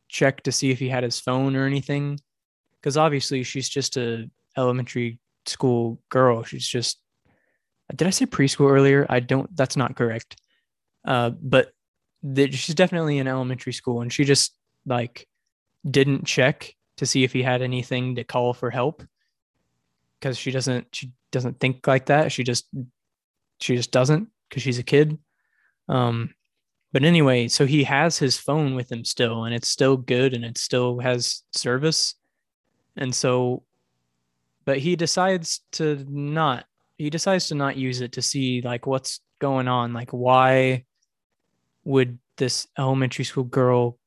check 0.08 0.42
to 0.42 0.52
see 0.52 0.70
if 0.70 0.78
he 0.78 0.88
had 0.88 1.04
his 1.04 1.20
phone 1.20 1.56
or 1.56 1.66
anything. 1.66 2.18
Because 2.80 2.96
obviously 2.96 3.42
she's 3.42 3.68
just 3.68 3.96
a 3.96 4.28
elementary 4.56 5.18
school 5.46 6.00
girl. 6.08 6.42
She's 6.42 6.66
just 6.66 6.98
did 7.94 8.06
i 8.06 8.10
say 8.10 8.26
preschool 8.26 8.70
earlier? 8.70 9.06
I 9.08 9.20
don't 9.20 9.54
that's 9.56 9.76
not 9.76 9.96
correct. 9.96 10.36
Uh, 11.04 11.30
but 11.30 11.72
the, 12.22 12.50
she's 12.50 12.74
definitely 12.74 13.18
in 13.18 13.26
elementary 13.26 13.72
school 13.72 14.00
and 14.00 14.12
she 14.12 14.24
just 14.24 14.54
like 14.86 15.26
didn't 15.88 16.26
check 16.26 16.74
to 16.96 17.06
see 17.06 17.24
if 17.24 17.32
he 17.32 17.42
had 17.42 17.62
anything 17.62 18.16
to 18.16 18.24
call 18.24 18.54
for 18.54 18.70
help. 18.70 19.02
Because 20.18 20.38
she 20.38 20.50
doesn't 20.50 20.88
she 20.92 21.12
doesn't 21.30 21.60
think 21.60 21.86
like 21.86 22.06
that. 22.06 22.32
She 22.32 22.42
just 22.42 22.66
she 23.60 23.76
just 23.76 23.92
doesn't 23.92 24.28
because 24.48 24.62
she's 24.62 24.78
a 24.78 24.84
kid 24.84 25.18
um 25.92 26.34
but 26.92 27.04
anyway 27.04 27.48
so 27.48 27.66
he 27.66 27.84
has 27.84 28.16
his 28.18 28.38
phone 28.38 28.74
with 28.74 28.90
him 28.90 29.04
still 29.04 29.44
and 29.44 29.54
it's 29.54 29.68
still 29.68 29.96
good 29.96 30.32
and 30.34 30.44
it 30.44 30.58
still 30.58 30.98
has 30.98 31.42
service. 31.52 32.14
And 32.96 33.14
so 33.14 33.62
but 34.64 34.78
he 34.78 34.96
decides 34.96 35.60
to 35.72 36.04
not 36.08 36.64
he 36.96 37.10
decides 37.10 37.48
to 37.48 37.54
not 37.54 37.76
use 37.76 38.00
it 38.00 38.12
to 38.12 38.22
see 38.22 38.62
like 38.62 38.86
what's 38.86 39.20
going 39.38 39.68
on. 39.68 39.92
Like 39.92 40.10
why 40.10 40.84
would 41.84 42.18
this 42.36 42.66
elementary 42.78 43.24
school 43.24 43.44
girl 43.44 43.98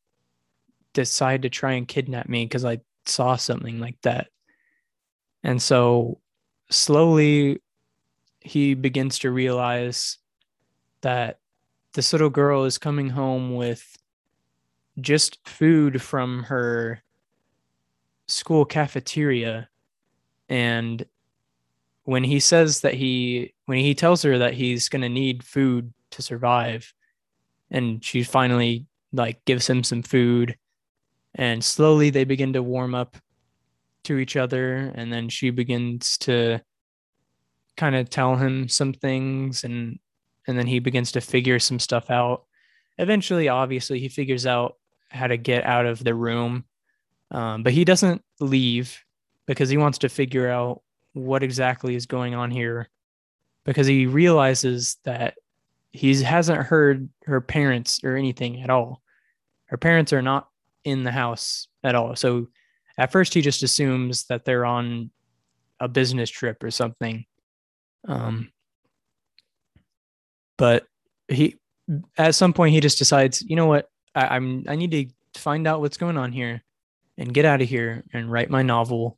decide 0.94 1.44
to 1.44 1.50
try 1.50 1.74
and 1.74 1.88
kidnap 1.88 2.30
me 2.30 2.46
because 2.46 2.66
i 2.66 2.80
saw 3.06 3.36
something 3.36 3.80
like 3.80 3.98
that? 4.02 4.28
And 5.44 5.62
so 5.62 6.20
slowly 6.72 7.62
he 8.40 8.74
begins 8.74 9.20
to 9.20 9.32
realize 9.32 10.18
that 11.02 11.40
this 11.96 12.14
little 12.14 12.30
girl 12.30 12.66
is 12.66 12.78
coming 12.78 13.10
home 13.10 13.56
with 13.56 13.98
just 15.00 15.40
food 15.48 16.02
from 16.02 16.44
her 16.44 17.02
school 18.28 18.66
cafeteria. 18.66 19.70
And 20.50 21.06
when 22.04 22.24
he 22.24 22.40
says 22.40 22.82
that 22.82 22.94
he 22.94 23.54
when 23.66 23.80
he 23.80 23.96
tells 23.96 24.22
her 24.22 24.38
that 24.38 24.54
he's 24.54 24.90
going 24.90 25.02
to 25.02 25.10
need 25.10 25.44
food 25.44 25.94
to 26.12 26.22
survive 26.22 26.94
and 27.72 28.04
she 28.04 28.24
finally 28.24 28.86
like 29.12 29.44
gives 29.46 29.68
him 29.68 29.84
some 29.84 30.04
food 30.04 30.56
and 31.34 31.64
slowly 31.64 32.12
they 32.12 32.24
begin 32.24 32.54
to 32.54 32.62
warm 32.62 32.94
up 32.94 33.18
to 34.04 34.18
each 34.18 34.36
other 34.36 34.92
and 34.96 35.12
then 35.12 35.28
she 35.30 35.50
begins 35.50 36.18
to 36.20 36.62
kind 37.76 37.96
of 37.96 38.10
tell 38.10 38.36
him 38.36 38.70
some 38.70 38.94
things 38.94 39.64
and 39.64 39.98
and 40.48 40.58
then 40.58 40.68
he 40.68 40.80
begins 40.80 41.12
to 41.14 41.22
figure 41.22 41.60
some 41.60 41.80
stuff 41.80 42.10
out. 42.10 42.46
Eventually 42.98 43.50
obviously 43.50 44.00
he 44.00 44.10
figures 44.10 44.46
out 44.46 44.76
how 45.10 45.28
to 45.28 45.38
get 45.38 45.66
out 45.66 45.86
of 45.86 46.04
the 46.04 46.14
room 46.14 46.66
um, 47.32 47.64
but 47.64 47.74
he 47.74 47.86
doesn't 47.86 48.24
leave 48.40 49.04
because 49.46 49.70
he 49.70 49.78
wants 49.78 50.00
to 50.00 50.10
figure 50.10 50.50
out 50.50 50.82
what 51.14 51.44
exactly 51.44 51.96
is 51.96 52.06
going 52.06 52.36
on 52.36 52.52
here 52.52 52.90
because 53.66 53.88
he 53.88 54.06
realizes 54.06 54.98
that 55.06 55.36
he 55.92 56.22
hasn't 56.24 56.62
heard 56.62 57.10
her 57.24 57.42
parents 57.42 58.02
or 58.04 58.16
anything 58.16 58.62
at 58.62 58.70
all. 58.70 59.02
Her 59.66 59.78
parents 59.78 60.14
are 60.14 60.22
not 60.22 60.50
in 60.84 61.04
the 61.04 61.12
house 61.12 61.68
at 61.84 61.96
all. 61.96 62.16
So 62.16 62.48
at 62.98 63.12
first 63.12 63.34
he 63.34 63.42
just 63.42 63.64
assumes 63.64 64.26
that 64.26 64.46
they're 64.46 64.66
on 64.66 65.10
a 65.80 65.88
business 65.88 66.30
trip 66.30 66.64
or 66.64 66.72
something. 66.72 67.26
Um 68.08 68.52
but 70.58 70.86
he 71.28 71.56
at 72.18 72.36
some 72.36 72.54
point 72.54 72.74
he 72.74 72.80
just 72.80 72.98
decides 72.98 73.42
you 73.42 73.56
know 73.56 73.66
what? 73.66 73.90
I, 74.14 74.36
i'm 74.36 74.64
i 74.68 74.76
need 74.76 74.92
to 74.92 75.40
find 75.40 75.68
out 75.68 75.82
what's 75.82 75.98
going 75.98 76.18
on 76.18 76.32
here 76.32 76.64
and 77.18 77.34
get 77.34 77.46
out 77.46 77.62
of 77.62 77.70
here 77.70 78.04
and 78.14 78.32
write 78.32 78.50
my 78.50 78.62
novel 78.62 79.18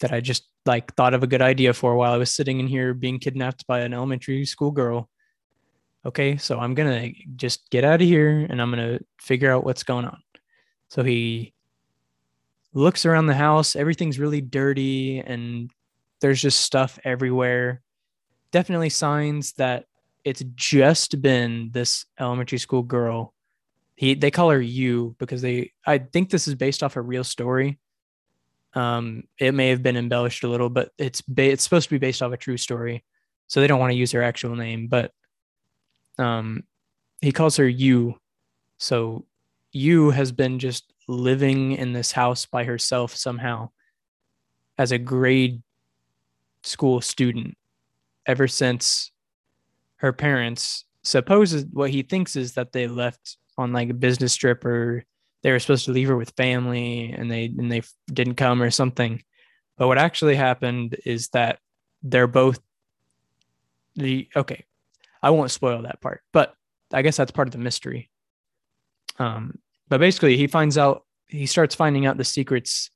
that 0.00 0.12
i 0.12 0.20
just 0.20 0.48
like 0.66 0.94
thought 0.94 1.14
of 1.14 1.22
a 1.22 1.26
good 1.26 1.42
idea 1.42 1.72
for 1.72 1.94
while 1.94 2.12
i 2.12 2.16
was 2.16 2.34
sitting 2.34 2.60
in 2.60 2.66
here 2.66 2.94
being 2.94 3.18
kidnapped 3.18 3.66
by 3.66 3.80
an 3.80 3.94
elementary 3.94 4.44
school 4.44 4.70
girl. 4.70 5.08
Okay 6.06 6.36
so 6.36 6.58
i'm 6.58 6.74
gonna 6.74 7.10
just 7.36 7.68
get 7.70 7.84
out 7.84 8.00
of 8.02 8.06
here 8.06 8.46
and 8.48 8.60
i'm 8.60 8.70
gonna 8.70 9.00
figure 9.20 9.52
out 9.52 9.64
what's 9.64 9.82
going 9.82 10.04
on. 10.04 10.20
So 10.88 11.02
he 11.02 11.54
looks 12.74 13.06
around 13.06 13.26
the 13.26 13.34
house, 13.34 13.76
everything's 13.76 14.18
really 14.18 14.40
dirty 14.40 15.20
and 15.20 15.70
there's 16.20 16.42
just 16.42 16.60
stuff 16.60 16.98
everywhere. 17.04 17.82
Definitely 18.50 18.90
signs 18.90 19.52
that 19.54 19.86
it's 20.24 20.42
just 20.54 21.20
been 21.20 21.70
this 21.72 22.06
elementary 22.18 22.58
school 22.58 22.82
girl. 22.82 23.34
He 23.94 24.14
they 24.14 24.30
call 24.30 24.50
her 24.50 24.60
you 24.60 25.14
because 25.18 25.42
they 25.42 25.72
I 25.86 25.98
think 25.98 26.30
this 26.30 26.48
is 26.48 26.54
based 26.54 26.82
off 26.82 26.96
a 26.96 27.02
real 27.02 27.24
story. 27.24 27.78
Um, 28.72 29.24
it 29.38 29.52
may 29.52 29.68
have 29.68 29.84
been 29.84 29.96
embellished 29.96 30.42
a 30.42 30.48
little, 30.48 30.70
but 30.70 30.90
it's 30.98 31.20
ba- 31.20 31.52
it's 31.52 31.62
supposed 31.62 31.88
to 31.88 31.94
be 31.94 31.98
based 31.98 32.22
off 32.22 32.32
a 32.32 32.36
true 32.36 32.56
story, 32.56 33.04
so 33.46 33.60
they 33.60 33.68
don't 33.68 33.78
want 33.78 33.92
to 33.92 33.98
use 33.98 34.10
her 34.12 34.22
actual 34.22 34.56
name. 34.56 34.88
But 34.88 35.12
um, 36.18 36.64
he 37.20 37.30
calls 37.30 37.56
her 37.58 37.68
you, 37.68 38.18
so 38.78 39.26
you 39.70 40.10
has 40.10 40.32
been 40.32 40.58
just 40.58 40.92
living 41.06 41.72
in 41.72 41.92
this 41.92 42.10
house 42.10 42.46
by 42.46 42.64
herself 42.64 43.14
somehow 43.14 43.68
as 44.78 44.90
a 44.90 44.98
grade 44.98 45.62
school 46.62 47.00
student 47.00 47.56
ever 48.26 48.48
since 48.48 49.12
her 49.96 50.12
parents 50.12 50.84
supposes 51.02 51.64
what 51.72 51.90
he 51.90 52.02
thinks 52.02 52.36
is 52.36 52.54
that 52.54 52.72
they 52.72 52.86
left 52.86 53.36
on 53.56 53.72
like 53.72 53.90
a 53.90 53.94
business 53.94 54.34
trip 54.34 54.64
or 54.64 55.04
they 55.42 55.52
were 55.52 55.58
supposed 55.58 55.84
to 55.84 55.92
leave 55.92 56.08
her 56.08 56.16
with 56.16 56.32
family 56.36 57.12
and 57.12 57.30
they 57.30 57.44
and 57.46 57.70
they 57.70 57.82
didn't 58.12 58.36
come 58.36 58.62
or 58.62 58.70
something. 58.70 59.22
But 59.76 59.88
what 59.88 59.98
actually 59.98 60.36
happened 60.36 60.96
is 61.04 61.28
that 61.28 61.58
they're 62.02 62.26
both 62.26 62.58
the 63.96 64.28
okay 64.34 64.64
i 65.22 65.30
won't 65.30 65.52
spoil 65.52 65.82
that 65.82 66.00
part 66.00 66.20
but 66.32 66.54
i 66.92 67.00
guess 67.00 67.16
that's 67.16 67.30
part 67.30 67.48
of 67.48 67.52
the 67.52 67.58
mystery. 67.58 68.10
Um 69.18 69.58
but 69.88 70.00
basically 70.00 70.36
he 70.36 70.46
finds 70.46 70.76
out 70.76 71.04
he 71.28 71.46
starts 71.46 71.74
finding 71.74 72.06
out 72.06 72.16
the 72.16 72.24
secrets 72.24 72.90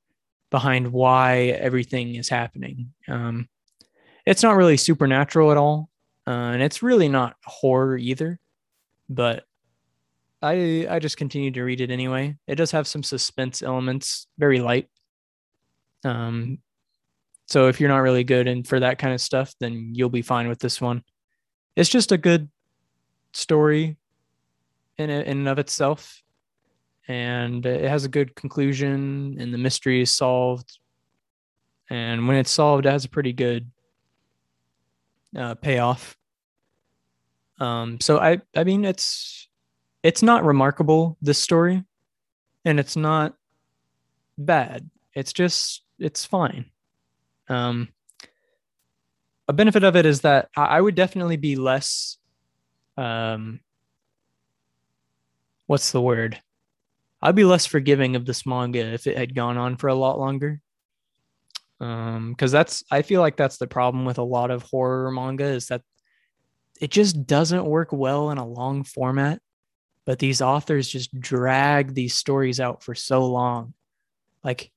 behind 0.50 0.92
why 0.92 1.38
everything 1.60 2.14
is 2.14 2.28
happening. 2.28 2.92
Um, 3.06 3.48
it's 4.24 4.42
not 4.42 4.56
really 4.56 4.76
supernatural 4.76 5.50
at 5.50 5.56
all 5.56 5.88
uh, 6.28 6.52
and 6.52 6.62
it's 6.62 6.82
really 6.82 7.08
not 7.08 7.36
horror 7.42 7.96
either 7.96 8.38
but 9.08 9.44
i 10.42 10.86
i 10.90 10.98
just 10.98 11.16
continue 11.16 11.50
to 11.50 11.62
read 11.62 11.80
it 11.80 11.90
anyway. 11.90 12.36
It 12.46 12.56
does 12.56 12.70
have 12.72 12.86
some 12.86 13.02
suspense 13.02 13.62
elements 13.62 14.26
very 14.38 14.60
light. 14.60 14.88
Um 16.04 16.58
so 17.46 17.68
if 17.68 17.80
you're 17.80 17.88
not 17.88 17.98
really 17.98 18.24
good 18.24 18.46
and 18.46 18.66
for 18.66 18.78
that 18.80 18.98
kind 18.98 19.14
of 19.14 19.22
stuff 19.22 19.54
then 19.58 19.92
you'll 19.94 20.10
be 20.10 20.22
fine 20.22 20.48
with 20.48 20.58
this 20.58 20.82
one. 20.82 21.02
It's 21.76 21.88
just 21.88 22.12
a 22.12 22.18
good 22.18 22.50
story 23.32 23.96
in 24.98 25.08
in 25.08 25.38
and 25.38 25.48
of 25.48 25.58
itself 25.58 26.22
and 27.08 27.64
it 27.64 27.88
has 27.88 28.04
a 28.04 28.08
good 28.10 28.34
conclusion 28.34 29.38
and 29.40 29.54
the 29.54 29.58
mystery 29.58 30.02
is 30.02 30.10
solved. 30.10 30.78
And 31.88 32.28
when 32.28 32.36
it's 32.36 32.50
solved 32.50 32.84
it 32.84 32.92
has 32.92 33.06
a 33.06 33.08
pretty 33.08 33.32
good 33.32 33.70
uh, 35.34 35.54
payoff 35.54 36.17
um, 37.58 38.00
so 38.00 38.18
i 38.18 38.40
i 38.56 38.64
mean 38.64 38.84
it's 38.84 39.48
it's 40.02 40.22
not 40.22 40.44
remarkable 40.44 41.16
this 41.20 41.38
story 41.38 41.84
and 42.64 42.78
it's 42.78 42.96
not 42.96 43.34
bad. 44.36 44.88
It's 45.14 45.32
just 45.32 45.82
it's 45.98 46.24
fine. 46.24 46.66
Um, 47.48 47.88
a 49.48 49.52
benefit 49.52 49.82
of 49.82 49.96
it 49.96 50.04
is 50.04 50.20
that 50.20 50.50
i 50.54 50.78
would 50.78 50.94
definitely 50.94 51.38
be 51.38 51.56
less 51.56 52.18
um, 52.98 53.60
what's 55.66 55.92
the 55.92 56.02
word? 56.02 56.40
I'd 57.22 57.34
be 57.34 57.44
less 57.44 57.64
forgiving 57.64 58.16
of 58.16 58.26
this 58.26 58.44
manga 58.44 58.80
if 58.80 59.06
it 59.06 59.16
had 59.16 59.34
gone 59.34 59.56
on 59.56 59.76
for 59.76 59.88
a 59.88 59.94
lot 59.94 60.18
longer. 60.18 60.60
Um, 61.80 62.32
because 62.32 62.52
that's 62.52 62.84
I 62.90 63.02
feel 63.02 63.20
like 63.20 63.36
that's 63.36 63.56
the 63.56 63.68
problem 63.68 64.04
with 64.04 64.18
a 64.18 64.22
lot 64.22 64.50
of 64.50 64.64
horror 64.64 65.10
manga 65.12 65.44
is 65.44 65.68
that 65.68 65.82
it 66.80 66.90
just 66.90 67.26
doesn't 67.26 67.64
work 67.64 67.92
well 67.92 68.30
in 68.30 68.38
a 68.38 68.46
long 68.46 68.84
format. 68.84 69.40
But 70.04 70.18
these 70.18 70.40
authors 70.40 70.88
just 70.88 71.18
drag 71.20 71.92
these 71.92 72.14
stories 72.14 72.60
out 72.60 72.82
for 72.82 72.94
so 72.94 73.26
long. 73.26 73.74
Like 74.42 74.70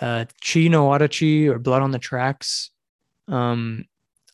uh, 0.00 0.24
Chi 0.42 0.68
no 0.68 0.90
or 0.90 1.58
Blood 1.58 1.82
on 1.82 1.90
the 1.90 1.98
Tracks. 1.98 2.70
Um, 3.28 3.84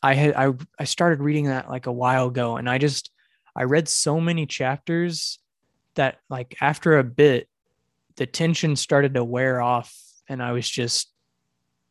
I 0.01 0.13
had 0.13 0.35
I 0.35 0.53
I 0.79 0.83
started 0.85 1.19
reading 1.21 1.45
that 1.45 1.69
like 1.69 1.87
a 1.87 1.91
while 1.91 2.27
ago, 2.27 2.57
and 2.57 2.69
I 2.69 2.77
just 2.77 3.11
I 3.55 3.63
read 3.63 3.89
so 3.89 4.21
many 4.21 4.45
chapters 4.45 5.39
that 5.95 6.19
like 6.29 6.55
after 6.61 6.97
a 6.97 7.03
bit, 7.03 7.49
the 8.15 8.25
tension 8.25 8.75
started 8.75 9.15
to 9.15 9.23
wear 9.23 9.61
off, 9.61 9.93
and 10.29 10.41
I 10.41 10.51
was 10.51 10.69
just 10.69 11.09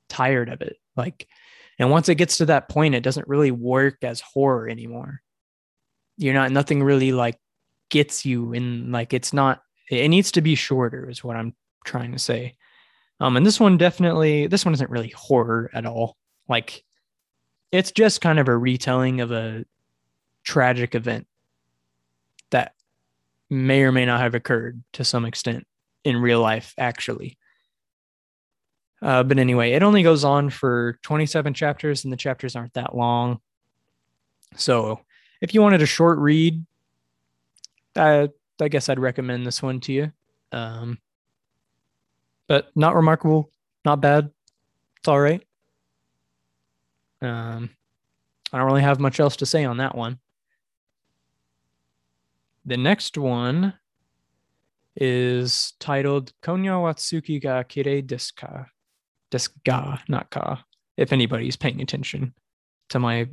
tired 0.09 0.49
of 0.49 0.61
it. 0.63 0.77
Like, 0.97 1.29
and 1.79 1.91
once 1.91 2.09
it 2.09 2.15
gets 2.15 2.39
to 2.39 2.47
that 2.47 2.69
point, 2.69 2.95
it 2.95 3.03
doesn't 3.03 3.29
really 3.29 3.51
work 3.51 3.99
as 4.03 4.21
horror 4.21 4.69
anymore. 4.69 5.21
You're 6.17 6.35
not 6.35 6.51
nothing 6.51 6.83
really 6.83 7.13
like 7.13 7.39
gets 7.91 8.25
you 8.25 8.53
in 8.53 8.91
like 8.91 9.13
it's 9.13 9.33
not 9.33 9.63
it 9.91 10.09
needs 10.09 10.33
to 10.33 10.41
be 10.41 10.57
shorter 10.57 11.09
is 11.09 11.23
what 11.23 11.37
i'm 11.37 11.55
trying 11.85 12.13
to 12.13 12.19
say. 12.19 12.57
Um 13.21 13.37
and 13.37 13.47
this 13.47 13.61
one 13.61 13.77
definitely 13.77 14.47
this 14.47 14.65
one 14.65 14.75
isn't 14.75 14.91
really 14.91 15.11
horror 15.11 15.71
at 15.73 15.87
all. 15.87 16.17
Like 16.49 16.83
it's 17.71 17.93
just 17.93 18.21
kind 18.21 18.39
of 18.39 18.49
a 18.49 18.57
retelling 18.57 19.21
of 19.21 19.31
a 19.31 19.65
tragic 20.43 20.95
event 20.95 21.27
that 22.51 22.73
may 23.51 23.83
or 23.83 23.93
may 23.93 24.07
not 24.07 24.21
have 24.21 24.35
occurred 24.35 24.83
to 24.95 25.05
some 25.05 25.25
extent 25.25 25.67
in 26.05 26.17
real 26.17 26.41
life 26.41 26.75
actually 26.79 27.37
uh, 29.03 29.23
but 29.23 29.39
anyway 29.39 29.73
it 29.73 29.83
only 29.83 30.03
goes 30.03 30.25
on 30.25 30.51
for 30.51 30.99
27 31.03 31.55
chapters 31.55 32.05
and 32.05 32.13
the 32.13 32.17
chapters 32.17 32.57
aren't 32.57 32.75
that 32.75 32.95
long 32.97 33.39
so 34.57 35.01
if 35.41 35.53
you 35.53 35.61
wanted 35.63 35.83
a 35.83 35.87
short 35.87 36.19
read 36.19 36.65
I, 37.97 38.29
I 38.61 38.69
guess 38.69 38.89
I'd 38.89 38.99
recommend 38.99 39.47
this 39.47 39.63
one 39.63 39.81
to 39.81 39.93
you. 39.93 40.13
Um, 40.53 40.99
but 42.47 42.71
not 42.77 42.95
remarkable, 42.95 43.51
not 43.85 44.01
bad. 44.01 44.31
It's 44.99 45.09
all 45.09 45.21
right. 45.21 45.43
Um, 47.21 47.71
I 48.53 48.59
don't 48.59 48.67
really 48.67 48.83
have 48.83 49.01
much 49.01 49.19
else 49.19 49.37
to 49.37 49.47
say 49.47 49.65
on 49.65 49.79
that 49.79 49.97
one. 49.97 50.19
The 52.65 52.77
next 52.77 53.17
one 53.19 53.75
is 54.95 55.75
titled 55.79 56.33
Kon'ya 56.43 56.81
wa 56.81 56.93
Tsuki 56.93 57.41
ga 57.41 57.63
Kirei 57.65 58.05
desu 58.05 58.35
ka? 58.37 58.67
Desu 59.31 59.51
ga, 59.65 59.99
not 60.09 60.31
ka. 60.31 60.63
If 60.97 61.13
anybody's 61.13 61.57
paying 61.57 61.81
attention 61.81 62.35
to 62.91 62.99
my 62.99 63.29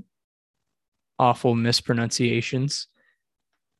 awful 1.19 1.55
mispronunciations. 1.55 2.87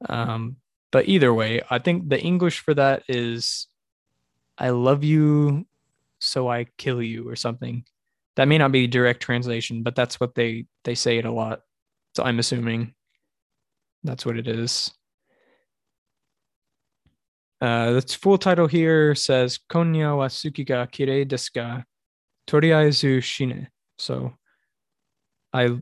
Um, 0.07 0.57
but 0.91 1.07
either 1.07 1.34
way, 1.34 1.61
I 1.70 1.80
think 1.80 2.09
the 2.09 2.22
English 2.22 2.59
for 2.59 2.74
that 2.76 3.03
is 3.07 3.68
I 4.57 4.70
love 4.70 5.03
you, 5.03 5.66
so 6.20 6.49
I 6.49 6.68
kill 6.78 7.01
you, 7.01 7.28
or 7.28 7.36
something. 7.36 7.84
That 8.36 8.47
may 8.47 8.57
not 8.57 8.72
be 8.72 8.88
direct 8.88 9.22
translation, 9.22 9.84
but 9.84 9.95
that's 9.95 10.20
what 10.20 10.36
they 10.36 10.66
they 10.84 10.95
say 10.95 11.18
it 11.18 11.26
a 11.26 11.32
lot. 11.32 11.61
So 12.16 12.24
I'm 12.24 12.39
assuming 12.39 12.93
that's 14.03 14.26
what 14.26 14.38
it 14.38 14.47
is. 14.47 14.91
Uh, 17.61 17.93
the 17.93 18.01
full 18.01 18.38
title 18.38 18.68
here 18.68 19.16
says 19.16 19.59
Kon'ya 19.70 20.18
wa 20.18 20.28
Tsuki 20.28 20.66
ga 20.66 20.86
Kirei 20.86 21.28
Toriaezu 22.48 23.22
Shine. 23.22 23.70
So 23.98 24.34
I 25.52 25.78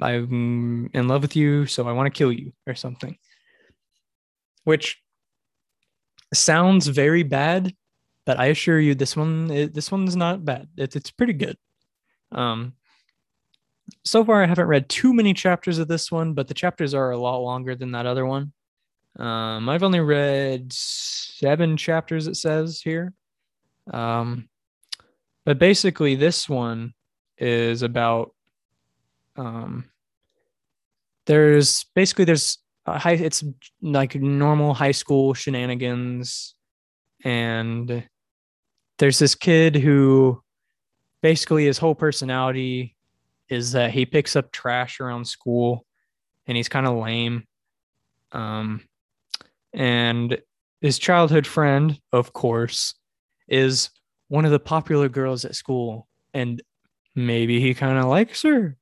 I'm 0.00 0.90
in 0.92 1.08
love 1.08 1.22
with 1.22 1.36
you, 1.36 1.66
so 1.66 1.88
I 1.88 1.92
want 1.92 2.12
to 2.12 2.18
kill 2.18 2.32
you 2.32 2.52
or 2.66 2.74
something 2.74 3.16
which 4.64 5.00
sounds 6.32 6.88
very 6.88 7.22
bad, 7.22 7.74
but 8.26 8.40
I 8.40 8.46
assure 8.46 8.80
you, 8.80 8.94
this 8.94 9.16
one 9.16 9.46
this 9.46 9.92
one's 9.92 10.16
not 10.16 10.44
bad. 10.44 10.68
It's 10.76 10.96
it's 10.96 11.10
pretty 11.10 11.34
good. 11.34 11.56
Um, 12.32 12.74
so 14.02 14.24
far, 14.24 14.42
I 14.42 14.46
haven't 14.46 14.66
read 14.66 14.88
too 14.88 15.12
many 15.12 15.34
chapters 15.34 15.78
of 15.78 15.88
this 15.88 16.10
one, 16.10 16.32
but 16.32 16.48
the 16.48 16.54
chapters 16.54 16.94
are 16.94 17.10
a 17.10 17.18
lot 17.18 17.38
longer 17.38 17.74
than 17.76 17.92
that 17.92 18.06
other 18.06 18.26
one. 18.26 18.52
Um, 19.18 19.68
I've 19.68 19.82
only 19.82 20.00
read 20.00 20.72
seven 20.72 21.76
chapters. 21.76 22.26
It 22.26 22.36
says 22.36 22.80
here. 22.80 23.12
Um, 23.92 24.48
but 25.44 25.58
basically, 25.58 26.14
this 26.14 26.48
one 26.48 26.94
is 27.38 27.82
about 27.82 28.34
um, 29.36 29.90
there's 31.26 31.84
basically 31.94 32.24
there's 32.24 32.58
high 32.86 33.12
it's 33.12 33.42
like 33.82 34.14
normal 34.14 34.74
high 34.74 34.92
school 34.92 35.34
shenanigans. 35.34 36.54
And 37.24 38.04
there's 38.98 39.18
this 39.18 39.34
kid 39.34 39.76
who 39.76 40.42
basically 41.22 41.64
his 41.66 41.78
whole 41.78 41.94
personality 41.94 42.94
is 43.48 43.72
that 43.72 43.90
he 43.90 44.04
picks 44.04 44.36
up 44.36 44.52
trash 44.52 45.00
around 45.00 45.26
school 45.26 45.86
and 46.46 46.56
he's 46.56 46.68
kind 46.68 46.86
of 46.86 46.96
lame. 46.96 47.44
Um 48.32 48.82
and 49.72 50.38
his 50.80 50.98
childhood 50.98 51.46
friend 51.46 51.98
of 52.12 52.32
course 52.32 52.94
is 53.48 53.90
one 54.28 54.44
of 54.44 54.50
the 54.50 54.60
popular 54.60 55.08
girls 55.08 55.44
at 55.44 55.54
school 55.54 56.08
and 56.32 56.62
maybe 57.14 57.60
he 57.60 57.74
kind 57.74 57.98
of 57.98 58.06
likes 58.06 58.42
her 58.42 58.76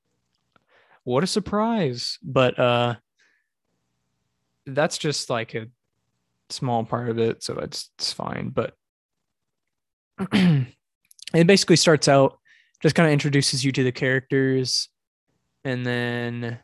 what 1.04 1.24
a 1.24 1.26
surprise 1.26 2.18
but 2.22 2.58
uh 2.58 2.94
that's 4.66 4.98
just 4.98 5.30
like 5.30 5.54
a 5.54 5.66
small 6.50 6.84
part 6.84 7.08
of 7.08 7.18
it, 7.18 7.42
so 7.42 7.58
it's 7.58 7.90
it's 7.98 8.12
fine. 8.12 8.50
But 8.50 8.74
it 10.32 11.46
basically 11.46 11.76
starts 11.76 12.08
out 12.08 12.38
just 12.80 12.94
kind 12.94 13.06
of 13.06 13.12
introduces 13.12 13.64
you 13.64 13.72
to 13.72 13.84
the 13.84 13.92
characters, 13.92 14.88
and 15.64 15.84
then 15.84 16.58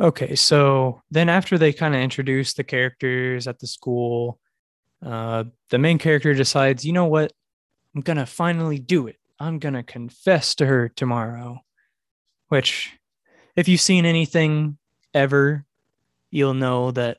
okay, 0.00 0.34
so 0.34 1.02
then 1.10 1.28
after 1.28 1.58
they 1.58 1.72
kind 1.72 1.94
of 1.94 2.00
introduce 2.00 2.54
the 2.54 2.64
characters 2.64 3.46
at 3.46 3.58
the 3.58 3.66
school, 3.66 4.40
uh, 5.04 5.44
the 5.70 5.78
main 5.78 5.98
character 5.98 6.34
decides, 6.34 6.84
you 6.84 6.92
know 6.92 7.06
what, 7.06 7.32
I'm 7.94 8.00
gonna 8.00 8.26
finally 8.26 8.78
do 8.78 9.06
it. 9.06 9.16
I'm 9.38 9.58
gonna 9.58 9.82
confess 9.82 10.54
to 10.56 10.66
her 10.66 10.88
tomorrow, 10.88 11.60
which 12.48 12.92
if 13.56 13.68
you've 13.68 13.80
seen 13.80 14.04
anything 14.04 14.78
ever, 15.12 15.64
you'll 16.30 16.54
know 16.54 16.90
that 16.90 17.18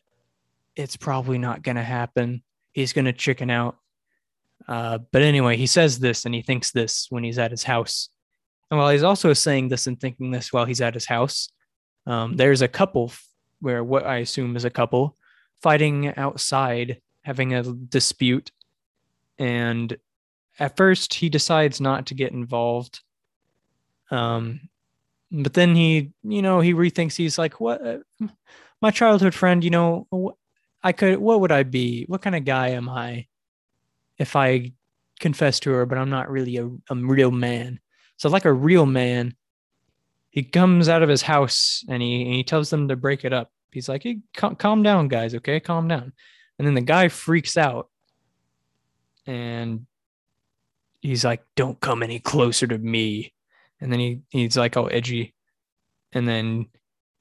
it's 0.75 0.97
probably 0.97 1.37
not 1.37 1.63
going 1.63 1.77
to 1.77 1.83
happen. 1.83 2.43
He's 2.73 2.93
going 2.93 3.05
to 3.05 3.13
chicken 3.13 3.49
out. 3.49 3.77
Uh, 4.67 4.99
but 5.11 5.21
anyway, 5.21 5.55
he 5.55 5.67
says 5.67 5.99
this 5.99 6.25
and 6.25 6.35
he 6.35 6.41
thinks 6.41 6.71
this 6.71 7.07
when 7.09 7.23
he's 7.23 7.39
at 7.39 7.51
his 7.51 7.63
house. 7.63 8.09
And 8.69 8.79
while 8.79 8.89
he's 8.89 9.03
also 9.03 9.31
saying 9.33 9.69
this 9.69 9.87
and 9.87 9.99
thinking 9.99 10.31
this 10.31 10.51
while 10.51 10.65
he's 10.65 10.81
at 10.81 10.93
his 10.93 11.05
house, 11.05 11.49
um, 12.05 12.35
there's 12.35 12.61
a 12.61 12.67
couple 12.67 13.11
where 13.61 13.83
what 13.83 14.05
I 14.05 14.17
assume 14.17 14.55
is 14.55 14.65
a 14.65 14.69
couple 14.69 15.15
fighting 15.61 16.13
outside, 16.17 17.01
having 17.25 17.55
a 17.55 17.63
dispute. 17.63 18.51
And 19.39 19.97
at 20.59 20.77
first, 20.77 21.15
he 21.15 21.27
decides 21.27 21.81
not 21.81 22.05
to 22.07 22.13
get 22.13 22.31
involved. 22.31 23.01
Um, 24.11 24.69
but 25.31 25.55
then 25.55 25.75
he 25.75 26.11
you 26.23 26.41
know 26.41 26.59
he 26.61 26.73
rethinks. 26.73 27.15
He's 27.15 27.37
like 27.37 27.59
what 27.59 27.85
uh, 27.85 27.97
my 28.81 28.91
childhood 28.91 29.33
friend 29.33 29.63
you 29.63 29.71
know 29.71 30.07
i 30.83 30.91
could 30.91 31.17
what 31.17 31.41
would 31.41 31.51
i 31.51 31.63
be? 31.63 32.05
What 32.07 32.21
kind 32.21 32.35
of 32.35 32.45
guy 32.45 32.69
am 32.69 32.87
i 32.87 33.25
if 34.17 34.35
i 34.35 34.71
confess 35.19 35.59
to 35.61 35.71
her 35.71 35.85
but 35.85 35.97
i'm 35.97 36.09
not 36.09 36.29
really 36.29 36.57
a, 36.57 36.67
a 36.67 36.95
real 36.95 37.31
man? 37.31 37.79
So 38.17 38.29
like 38.29 38.45
a 38.45 38.53
real 38.53 38.85
man 38.85 39.35
he 40.29 40.43
comes 40.43 40.89
out 40.89 41.01
of 41.01 41.09
his 41.09 41.21
house 41.21 41.83
and 41.89 42.03
he, 42.03 42.23
and 42.23 42.33
he 42.33 42.43
tells 42.43 42.69
them 42.69 42.89
to 42.89 42.97
break 42.97 43.23
it 43.23 43.31
up. 43.31 43.51
He's 43.71 43.89
like 43.89 44.03
hey, 44.03 44.19
cal- 44.33 44.55
calm 44.55 44.83
down 44.83 45.07
guys 45.07 45.33
okay? 45.35 45.59
Calm 45.59 45.87
down 45.87 46.13
and 46.57 46.67
then 46.67 46.73
the 46.73 46.81
guy 46.81 47.07
freaks 47.09 47.57
out. 47.57 47.89
And 49.27 49.87
he's 51.01 51.25
like 51.25 51.43
don't 51.55 51.79
come 51.79 52.03
any 52.03 52.19
closer 52.19 52.67
to 52.67 52.77
me. 52.77 53.33
And 53.81 53.91
then 53.91 53.99
he 53.99 54.21
he's 54.29 54.57
like 54.57 54.77
all 54.77 54.89
edgy. 54.91 55.33
And 56.13 56.27
then 56.27 56.67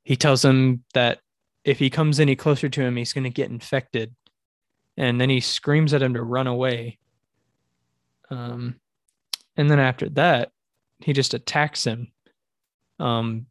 he 0.04 0.16
tells 0.16 0.44
him 0.44 0.84
that 0.94 1.20
if 1.64 1.78
he 1.78 1.90
comes 1.90 2.20
any 2.20 2.36
closer 2.36 2.68
to 2.68 2.82
him 2.82 2.96
he's 2.96 3.12
going 3.12 3.24
to 3.24 3.30
get 3.30 3.50
infected. 3.50 4.14
And 4.96 5.20
then 5.20 5.30
he 5.30 5.40
screams 5.40 5.92
at 5.94 6.02
him 6.02 6.14
to 6.14 6.22
run 6.22 6.46
away. 6.46 6.98
Um 8.30 8.76
and 9.56 9.70
then 9.70 9.80
after 9.80 10.08
that 10.10 10.50
he 10.98 11.12
just 11.12 11.34
attacks 11.34 11.84
him. 11.84 12.12
Um 13.00 13.46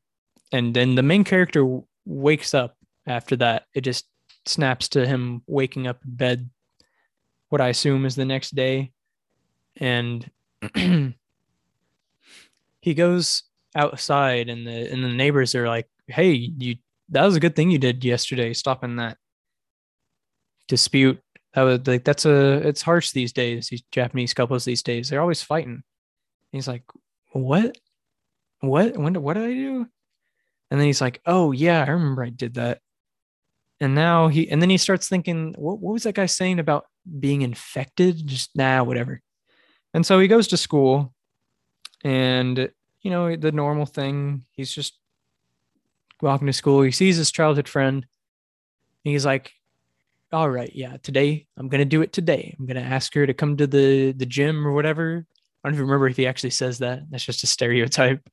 and 0.51 0.75
then 0.75 0.93
the 0.93 1.03
main 1.03 1.23
character 1.23 1.79
wakes 2.05 2.53
up 2.53 2.77
after 3.07 3.35
that. 3.37 3.65
It 3.73 3.81
just 3.81 4.05
snaps 4.45 4.89
to 4.89 5.07
him 5.07 5.41
waking 5.47 5.87
up 5.87 5.99
in 6.05 6.15
bed 6.15 6.49
what 7.49 7.61
i 7.61 7.69
assume 7.69 8.05
is 8.05 8.15
the 8.15 8.25
next 8.25 8.55
day 8.55 8.91
and 9.77 10.29
he 12.81 12.93
goes 12.93 13.43
outside 13.75 14.49
and 14.49 14.67
the 14.67 14.91
and 14.91 15.03
the 15.03 15.09
neighbors 15.09 15.55
are 15.55 15.67
like, 15.67 15.87
"Hey, 16.07 16.31
you 16.33 16.75
that 17.09 17.25
was 17.25 17.35
a 17.35 17.39
good 17.39 17.55
thing 17.55 17.71
you 17.71 17.77
did 17.79 18.03
yesterday, 18.03 18.53
stopping 18.53 18.97
that 18.97 19.17
dispute 20.67 21.21
That 21.53 21.63
was 21.63 21.87
like 21.87 22.03
that's 22.03 22.25
a 22.25 22.67
it's 22.67 22.81
harsh 22.81 23.11
these 23.11 23.33
days. 23.33 23.69
These 23.69 23.83
Japanese 23.91 24.33
couples 24.33 24.65
these 24.65 24.83
days, 24.83 25.09
they're 25.09 25.21
always 25.21 25.41
fighting. 25.41 25.83
He's 26.51 26.67
like, 26.67 26.83
what? 27.31 27.77
What? 28.61 28.97
When? 28.97 29.21
What 29.21 29.33
did 29.35 29.43
I 29.43 29.53
do? 29.53 29.87
And 30.71 30.79
then 30.79 30.87
he's 30.87 31.01
like, 31.01 31.21
oh 31.25 31.51
yeah, 31.51 31.83
I 31.87 31.91
remember 31.91 32.23
I 32.23 32.29
did 32.29 32.55
that. 32.55 32.79
And 33.83 33.95
now 33.95 34.29
he 34.29 34.49
and 34.49 34.61
then 34.61 34.69
he 34.69 34.77
starts 34.77 35.09
thinking, 35.09 35.53
what, 35.57 35.77
what 35.79 35.91
was 35.91 36.03
that 36.03 36.15
guy 36.15 36.25
saying 36.25 36.59
about 36.59 36.85
being 37.19 37.41
infected? 37.41 38.25
Just 38.25 38.55
nah, 38.55 38.81
whatever. 38.81 39.21
And 39.93 40.05
so 40.05 40.19
he 40.19 40.29
goes 40.29 40.47
to 40.47 40.57
school, 40.57 41.13
and 42.01 42.71
you 43.01 43.11
know 43.11 43.35
the 43.35 43.51
normal 43.51 43.85
thing. 43.85 44.45
He's 44.53 44.73
just 44.73 44.97
walking 46.21 46.47
to 46.47 46.53
school. 46.53 46.81
He 46.81 46.91
sees 46.91 47.17
his 47.17 47.29
childhood 47.29 47.67
friend. 47.67 48.05
he's 49.03 49.25
like, 49.25 49.51
all 50.31 50.49
right, 50.49 50.73
yeah, 50.73 50.95
today 51.03 51.45
I'm 51.57 51.67
gonna 51.67 51.83
do 51.83 52.03
it 52.03 52.13
today. 52.13 52.55
I'm 52.57 52.65
gonna 52.65 52.79
ask 52.79 53.13
her 53.15 53.27
to 53.27 53.33
come 53.33 53.57
to 53.57 53.67
the 53.67 54.13
the 54.13 54.25
gym 54.25 54.65
or 54.65 54.71
whatever. 54.71 55.25
I 55.61 55.67
don't 55.67 55.73
even 55.75 55.87
remember 55.87 56.07
if 56.07 56.15
he 56.15 56.25
actually 56.25 56.51
says 56.51 56.77
that. 56.77 57.11
That's 57.11 57.25
just 57.25 57.43
a 57.43 57.47
stereotype. 57.47 58.29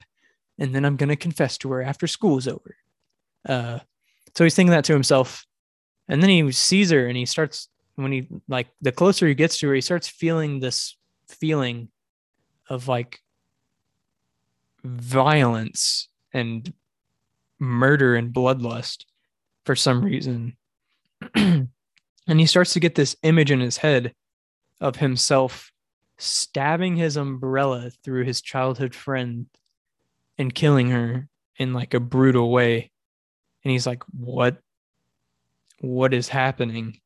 And 0.61 0.73
then 0.73 0.85
I'm 0.85 0.95
gonna 0.95 1.17
confess 1.17 1.59
to 1.59 1.73
her 1.73 1.83
after 1.83 2.07
school's 2.07 2.47
over. 2.47 2.77
Uh, 3.49 3.81
so 4.35 4.45
he's 4.45 4.55
thinking 4.55 4.73
that 4.73 4.85
to 4.85 4.93
himself, 4.93 5.45
and 6.09 6.23
then 6.23 6.31
he 6.31 6.51
sees 6.53 6.91
her, 6.91 7.07
and 7.07 7.17
he 7.17 7.27
starts 7.27 7.69
when 7.97 8.13
he 8.13 8.29
like 8.49 8.69
the 8.81 8.93
closer 8.93 9.27
he 9.27 9.35
gets 9.35 9.59
to 9.59 9.69
her, 9.69 9.75
he 9.75 9.81
starts 9.81 10.09
feeling 10.09 10.61
this 10.61 10.97
feeling 11.29 11.89
of 12.69 12.89
like 12.89 13.21
violence 14.85 16.09
and 16.33 16.73
murder 17.59 18.17
and 18.17 18.33
bloodlust 18.33 19.05
for 19.65 19.77
some 19.77 20.03
reason. 20.03 20.57
and 21.35 21.69
he 22.27 22.47
starts 22.47 22.73
to 22.73 22.81
get 22.81 22.95
this 22.95 23.17
image 23.23 23.51
in 23.51 23.61
his 23.61 23.77
head 23.77 24.15
of 24.81 24.97
himself 24.97 25.71
stabbing 26.17 26.97
his 26.97 27.17
umbrella 27.17 27.91
through 28.05 28.25
his 28.25 28.41
childhood 28.41 28.95
friend 28.95 29.47
and 30.39 30.55
killing 30.55 30.91
her 30.91 31.29
in 31.57 31.73
like 31.73 31.95
a 31.95 32.01
brutal 32.01 32.51
way. 32.51 32.91
And 33.65 33.73
he's 33.73 33.87
like, 33.87 34.03
What? 34.19 34.59
What 35.81 36.13
is 36.13 36.29
happening? 36.29 37.01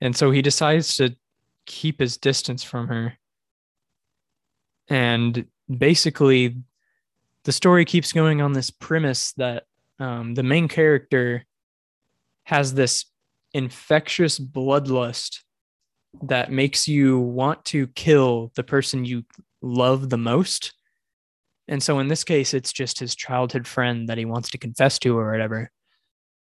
And 0.00 0.16
so 0.16 0.30
he 0.30 0.42
decides 0.42 0.96
to 0.96 1.14
keep 1.66 2.00
his 2.00 2.16
distance 2.16 2.62
from 2.62 2.88
her. 2.88 3.18
And 4.88 5.46
basically, 5.78 6.56
the 7.44 7.52
story 7.52 7.84
keeps 7.84 8.12
going 8.12 8.40
on 8.40 8.52
this 8.52 8.70
premise 8.70 9.32
that 9.34 9.64
um, 9.98 10.34
the 10.34 10.42
main 10.42 10.68
character 10.68 11.44
has 12.44 12.74
this 12.74 13.04
infectious 13.54 14.38
bloodlust 14.38 15.40
that 16.22 16.50
makes 16.50 16.88
you 16.88 17.18
want 17.18 17.64
to 17.66 17.86
kill 17.88 18.52
the 18.54 18.62
person 18.62 19.04
you 19.04 19.24
love 19.60 20.10
the 20.10 20.18
most. 20.18 20.74
And 21.72 21.82
so 21.82 22.00
in 22.00 22.08
this 22.08 22.22
case, 22.22 22.52
it's 22.52 22.70
just 22.70 23.00
his 23.00 23.14
childhood 23.14 23.66
friend 23.66 24.06
that 24.10 24.18
he 24.18 24.26
wants 24.26 24.50
to 24.50 24.58
confess 24.58 24.98
to 24.98 25.16
or 25.16 25.32
whatever. 25.32 25.70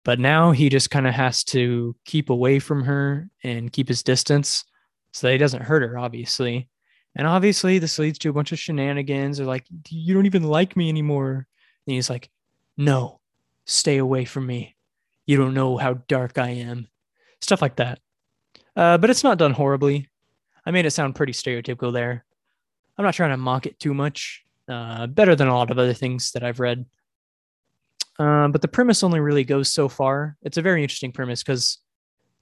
But 0.04 0.18
now 0.18 0.50
he 0.50 0.68
just 0.68 0.90
kind 0.90 1.06
of 1.06 1.14
has 1.14 1.44
to 1.44 1.94
keep 2.04 2.30
away 2.30 2.58
from 2.58 2.82
her 2.82 3.28
and 3.44 3.72
keep 3.72 3.86
his 3.86 4.02
distance 4.02 4.64
so 5.12 5.28
that 5.28 5.34
he 5.34 5.38
doesn't 5.38 5.62
hurt 5.62 5.82
her, 5.82 5.96
obviously. 5.96 6.68
And 7.14 7.28
obviously, 7.28 7.78
this 7.78 7.96
leads 7.96 8.18
to 8.18 8.30
a 8.30 8.32
bunch 8.32 8.50
of 8.50 8.58
shenanigans. 8.58 9.38
Or 9.38 9.44
like, 9.44 9.64
you 9.88 10.14
don't 10.14 10.26
even 10.26 10.42
like 10.42 10.76
me 10.76 10.88
anymore. 10.88 11.46
And 11.86 11.94
he's 11.94 12.10
like, 12.10 12.28
no, 12.76 13.20
stay 13.66 13.98
away 13.98 14.24
from 14.24 14.46
me. 14.46 14.74
You 15.26 15.36
don't 15.36 15.54
know 15.54 15.76
how 15.76 15.94
dark 16.08 16.38
I 16.38 16.48
am. 16.48 16.88
Stuff 17.40 17.62
like 17.62 17.76
that. 17.76 18.00
Uh, 18.74 18.98
but 18.98 19.10
it's 19.10 19.22
not 19.22 19.38
done 19.38 19.52
horribly. 19.52 20.08
I 20.66 20.72
made 20.72 20.86
it 20.86 20.90
sound 20.90 21.14
pretty 21.14 21.34
stereotypical 21.34 21.92
there. 21.92 22.24
I'm 22.98 23.04
not 23.04 23.14
trying 23.14 23.30
to 23.30 23.36
mock 23.36 23.66
it 23.66 23.78
too 23.78 23.94
much. 23.94 24.44
Uh, 24.70 25.08
better 25.08 25.34
than 25.34 25.48
a 25.48 25.54
lot 25.54 25.72
of 25.72 25.78
other 25.80 25.92
things 25.92 26.30
that 26.30 26.44
I've 26.44 26.60
read. 26.60 26.86
Uh, 28.20 28.46
but 28.48 28.62
the 28.62 28.68
premise 28.68 29.02
only 29.02 29.18
really 29.18 29.42
goes 29.42 29.68
so 29.68 29.88
far. 29.88 30.36
It's 30.42 30.58
a 30.58 30.62
very 30.62 30.82
interesting 30.82 31.10
premise 31.10 31.42
because 31.42 31.78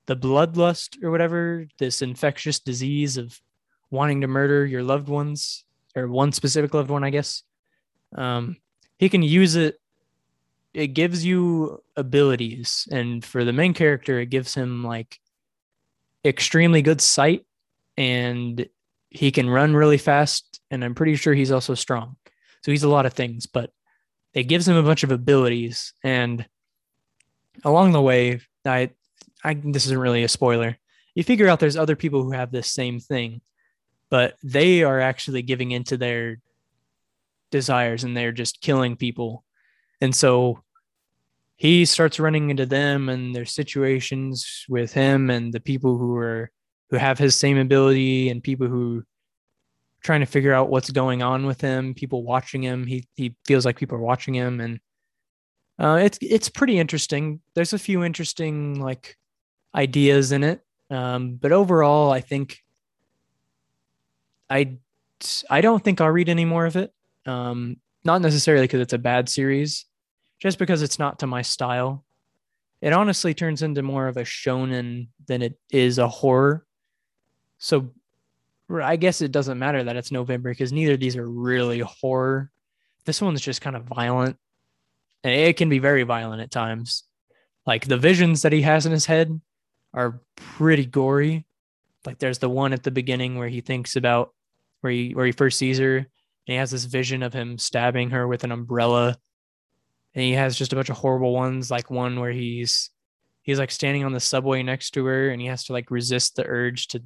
the 0.04 0.16
bloodlust 0.16 1.02
or 1.02 1.10
whatever, 1.10 1.66
this 1.78 2.02
infectious 2.02 2.58
disease 2.60 3.16
of 3.16 3.40
wanting 3.90 4.20
to 4.20 4.26
murder 4.26 4.66
your 4.66 4.82
loved 4.82 5.08
ones 5.08 5.64
or 5.96 6.06
one 6.08 6.32
specific 6.32 6.74
loved 6.74 6.90
one, 6.90 7.02
I 7.02 7.10
guess. 7.10 7.44
Um, 8.14 8.56
he 8.98 9.08
can 9.08 9.22
use 9.22 9.56
it. 9.56 9.80
It 10.74 10.88
gives 10.88 11.24
you 11.24 11.82
abilities, 11.96 12.86
and 12.90 13.24
for 13.24 13.42
the 13.42 13.54
main 13.54 13.72
character, 13.72 14.20
it 14.20 14.30
gives 14.30 14.54
him 14.54 14.84
like 14.84 15.18
extremely 16.24 16.82
good 16.82 17.00
sight, 17.00 17.46
and 17.96 18.68
he 19.08 19.30
can 19.30 19.48
run 19.48 19.74
really 19.74 19.96
fast. 19.96 20.60
And 20.70 20.84
I'm 20.84 20.94
pretty 20.94 21.16
sure 21.16 21.32
he's 21.32 21.50
also 21.50 21.74
strong. 21.74 22.16
So 22.62 22.70
he's 22.70 22.82
a 22.82 22.88
lot 22.88 23.06
of 23.06 23.14
things, 23.14 23.46
but 23.46 23.70
it 24.34 24.44
gives 24.44 24.66
him 24.66 24.76
a 24.76 24.82
bunch 24.82 25.04
of 25.04 25.10
abilities. 25.10 25.92
And 26.02 26.46
along 27.64 27.92
the 27.92 28.02
way, 28.02 28.40
I, 28.64 28.90
I 29.44 29.54
this 29.54 29.86
isn't 29.86 29.98
really 29.98 30.24
a 30.24 30.28
spoiler. 30.28 30.76
You 31.14 31.24
figure 31.24 31.48
out 31.48 31.60
there's 31.60 31.76
other 31.76 31.96
people 31.96 32.22
who 32.22 32.32
have 32.32 32.50
this 32.50 32.70
same 32.70 33.00
thing, 33.00 33.40
but 34.10 34.36
they 34.42 34.82
are 34.82 35.00
actually 35.00 35.42
giving 35.42 35.70
into 35.70 35.96
their 35.96 36.38
desires 37.50 38.04
and 38.04 38.16
they're 38.16 38.32
just 38.32 38.60
killing 38.60 38.96
people. 38.96 39.44
And 40.00 40.14
so 40.14 40.62
he 41.56 41.84
starts 41.84 42.20
running 42.20 42.50
into 42.50 42.66
them 42.66 43.08
and 43.08 43.34
their 43.34 43.44
situations 43.44 44.64
with 44.68 44.92
him 44.92 45.28
and 45.30 45.52
the 45.52 45.60
people 45.60 45.98
who 45.98 46.16
are 46.16 46.50
who 46.90 46.96
have 46.96 47.18
his 47.18 47.34
same 47.34 47.58
ability 47.58 48.30
and 48.30 48.42
people 48.42 48.66
who 48.66 49.02
trying 50.02 50.20
to 50.20 50.26
figure 50.26 50.52
out 50.52 50.70
what's 50.70 50.90
going 50.90 51.22
on 51.22 51.46
with 51.46 51.60
him, 51.60 51.94
people 51.94 52.22
watching 52.22 52.62
him. 52.62 52.86
He 52.86 53.06
he 53.16 53.34
feels 53.46 53.64
like 53.64 53.76
people 53.76 53.96
are 53.96 54.02
watching 54.02 54.34
him 54.34 54.60
and 54.60 54.80
uh, 55.78 56.00
it's 56.02 56.18
it's 56.20 56.48
pretty 56.48 56.78
interesting. 56.78 57.40
There's 57.54 57.72
a 57.72 57.78
few 57.78 58.02
interesting 58.02 58.80
like 58.80 59.16
ideas 59.74 60.32
in 60.32 60.42
it. 60.42 60.60
Um, 60.90 61.36
but 61.36 61.52
overall, 61.52 62.10
I 62.10 62.20
think 62.20 62.64
I 64.50 64.76
I 65.48 65.60
don't 65.60 65.82
think 65.82 66.00
I'll 66.00 66.10
read 66.10 66.28
any 66.28 66.44
more 66.44 66.66
of 66.66 66.76
it. 66.76 66.92
Um, 67.26 67.76
not 68.04 68.22
necessarily 68.22 68.64
because 68.64 68.80
it's 68.80 68.92
a 68.92 68.98
bad 68.98 69.28
series, 69.28 69.86
just 70.40 70.58
because 70.58 70.82
it's 70.82 70.98
not 70.98 71.20
to 71.20 71.26
my 71.26 71.42
style. 71.42 72.04
It 72.80 72.92
honestly 72.92 73.34
turns 73.34 73.62
into 73.62 73.82
more 73.82 74.06
of 74.08 74.16
a 74.16 74.22
shonen 74.22 75.08
than 75.26 75.42
it 75.42 75.58
is 75.70 75.98
a 75.98 76.08
horror. 76.08 76.64
So 77.58 77.90
I 78.70 78.96
guess 78.96 79.22
it 79.22 79.32
doesn't 79.32 79.58
matter 79.58 79.84
that 79.84 79.96
it's 79.96 80.12
November 80.12 80.50
because 80.50 80.72
neither 80.72 80.94
of 80.94 81.00
these 81.00 81.16
are 81.16 81.28
really 81.28 81.80
horror. 81.80 82.50
This 83.04 83.22
one's 83.22 83.40
just 83.40 83.62
kind 83.62 83.76
of 83.76 83.84
violent. 83.84 84.36
And 85.24 85.32
it 85.32 85.56
can 85.56 85.68
be 85.68 85.78
very 85.78 86.02
violent 86.02 86.42
at 86.42 86.50
times. 86.50 87.04
Like 87.66 87.86
the 87.86 87.96
visions 87.96 88.42
that 88.42 88.52
he 88.52 88.62
has 88.62 88.86
in 88.86 88.92
his 88.92 89.06
head 89.06 89.40
are 89.94 90.20
pretty 90.36 90.86
gory. 90.86 91.46
Like 92.04 92.18
there's 92.18 92.38
the 92.38 92.48
one 92.48 92.72
at 92.72 92.82
the 92.82 92.90
beginning 92.90 93.38
where 93.38 93.48
he 93.48 93.60
thinks 93.60 93.96
about 93.96 94.32
where 94.80 94.92
he 94.92 95.14
where 95.14 95.26
he 95.26 95.32
first 95.32 95.58
sees 95.58 95.78
her 95.78 95.96
and 95.96 96.06
he 96.44 96.54
has 96.54 96.70
this 96.70 96.84
vision 96.84 97.22
of 97.22 97.32
him 97.32 97.58
stabbing 97.58 98.10
her 98.10 98.28
with 98.28 98.44
an 98.44 98.52
umbrella. 98.52 99.16
And 100.14 100.24
he 100.24 100.32
has 100.32 100.56
just 100.56 100.72
a 100.72 100.76
bunch 100.76 100.90
of 100.90 100.96
horrible 100.96 101.32
ones, 101.32 101.70
like 101.70 101.90
one 101.90 102.20
where 102.20 102.32
he's 102.32 102.90
he's 103.42 103.58
like 103.58 103.70
standing 103.70 104.04
on 104.04 104.12
the 104.12 104.20
subway 104.20 104.62
next 104.62 104.90
to 104.90 105.06
her 105.06 105.30
and 105.30 105.40
he 105.40 105.46
has 105.46 105.64
to 105.64 105.72
like 105.72 105.90
resist 105.90 106.36
the 106.36 106.46
urge 106.46 106.88
to 106.88 107.02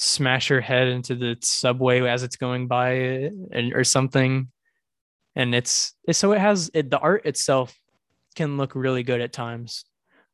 smash 0.00 0.46
her 0.46 0.60
head 0.60 0.86
into 0.86 1.16
the 1.16 1.36
subway 1.42 2.00
as 2.08 2.22
it's 2.22 2.36
going 2.36 2.68
by 2.68 2.90
and 3.50 3.74
or 3.74 3.82
something. 3.82 4.48
And 5.34 5.54
it's, 5.54 5.92
it's 6.06 6.18
so 6.18 6.32
it 6.32 6.40
has 6.40 6.70
it, 6.72 6.88
the 6.88 7.00
art 7.00 7.26
itself 7.26 7.76
can 8.36 8.56
look 8.56 8.76
really 8.76 9.02
good 9.02 9.20
at 9.20 9.32
times. 9.32 9.84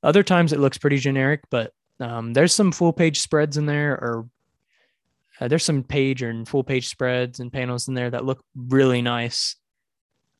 Other 0.02 0.22
times 0.22 0.52
it 0.52 0.60
looks 0.60 0.76
pretty 0.76 0.98
generic, 0.98 1.40
but 1.50 1.72
um, 1.98 2.34
there's 2.34 2.52
some 2.52 2.72
full 2.72 2.92
page 2.92 3.20
spreads 3.20 3.56
in 3.56 3.64
there 3.64 3.92
or 3.92 4.28
uh, 5.40 5.48
there's 5.48 5.64
some 5.64 5.82
page 5.82 6.20
and 6.20 6.46
full 6.46 6.62
page 6.62 6.88
spreads 6.88 7.40
and 7.40 7.50
panels 7.50 7.88
in 7.88 7.94
there 7.94 8.10
that 8.10 8.24
look 8.24 8.44
really 8.54 9.00
nice. 9.00 9.56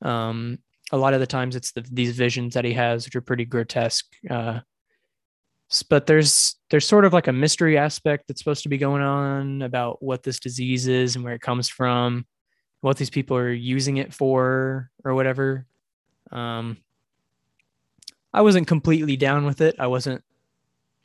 Um, 0.02 0.58
a 0.92 0.98
lot 0.98 1.14
of 1.14 1.20
the 1.20 1.26
times 1.26 1.56
it's 1.56 1.72
the, 1.72 1.84
these 1.90 2.14
visions 2.14 2.54
that 2.54 2.64
he 2.66 2.74
has, 2.74 3.06
which 3.06 3.16
are 3.16 3.22
pretty 3.22 3.46
grotesque. 3.46 4.04
Uh, 4.28 4.60
but 5.88 6.06
there's 6.06 6.56
there's 6.70 6.86
sort 6.86 7.04
of 7.04 7.12
like 7.12 7.26
a 7.26 7.32
mystery 7.32 7.76
aspect 7.78 8.24
that's 8.26 8.40
supposed 8.40 8.62
to 8.62 8.68
be 8.68 8.78
going 8.78 9.02
on 9.02 9.62
about 9.62 10.02
what 10.02 10.22
this 10.22 10.38
disease 10.38 10.86
is 10.86 11.16
and 11.16 11.24
where 11.24 11.34
it 11.34 11.40
comes 11.40 11.68
from, 11.68 12.26
what 12.80 12.96
these 12.96 13.10
people 13.10 13.36
are 13.36 13.52
using 13.52 13.96
it 13.96 14.12
for 14.12 14.90
or 15.04 15.14
whatever. 15.14 15.66
Um, 16.30 16.78
I 18.32 18.42
wasn't 18.42 18.66
completely 18.66 19.16
down 19.16 19.44
with 19.46 19.60
it. 19.60 19.76
I 19.78 19.86
wasn't 19.86 20.22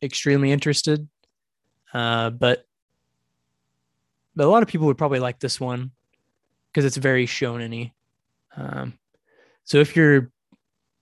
extremely 0.02 0.52
interested, 0.52 1.08
uh, 1.94 2.30
but 2.32 2.66
but 4.36 4.46
a 4.46 4.50
lot 4.50 4.64
of 4.64 4.70
people 4.70 4.88
would 4.88 4.98
probably 4.98 5.20
like 5.20 5.40
this 5.40 5.60
one 5.60 5.92
because 6.72 6.86
it's 6.86 6.98
very 6.98 7.26
shonen 7.26 7.92
um, 8.56 8.98
so 9.64 9.78
if 9.78 9.96
you're 9.96 10.32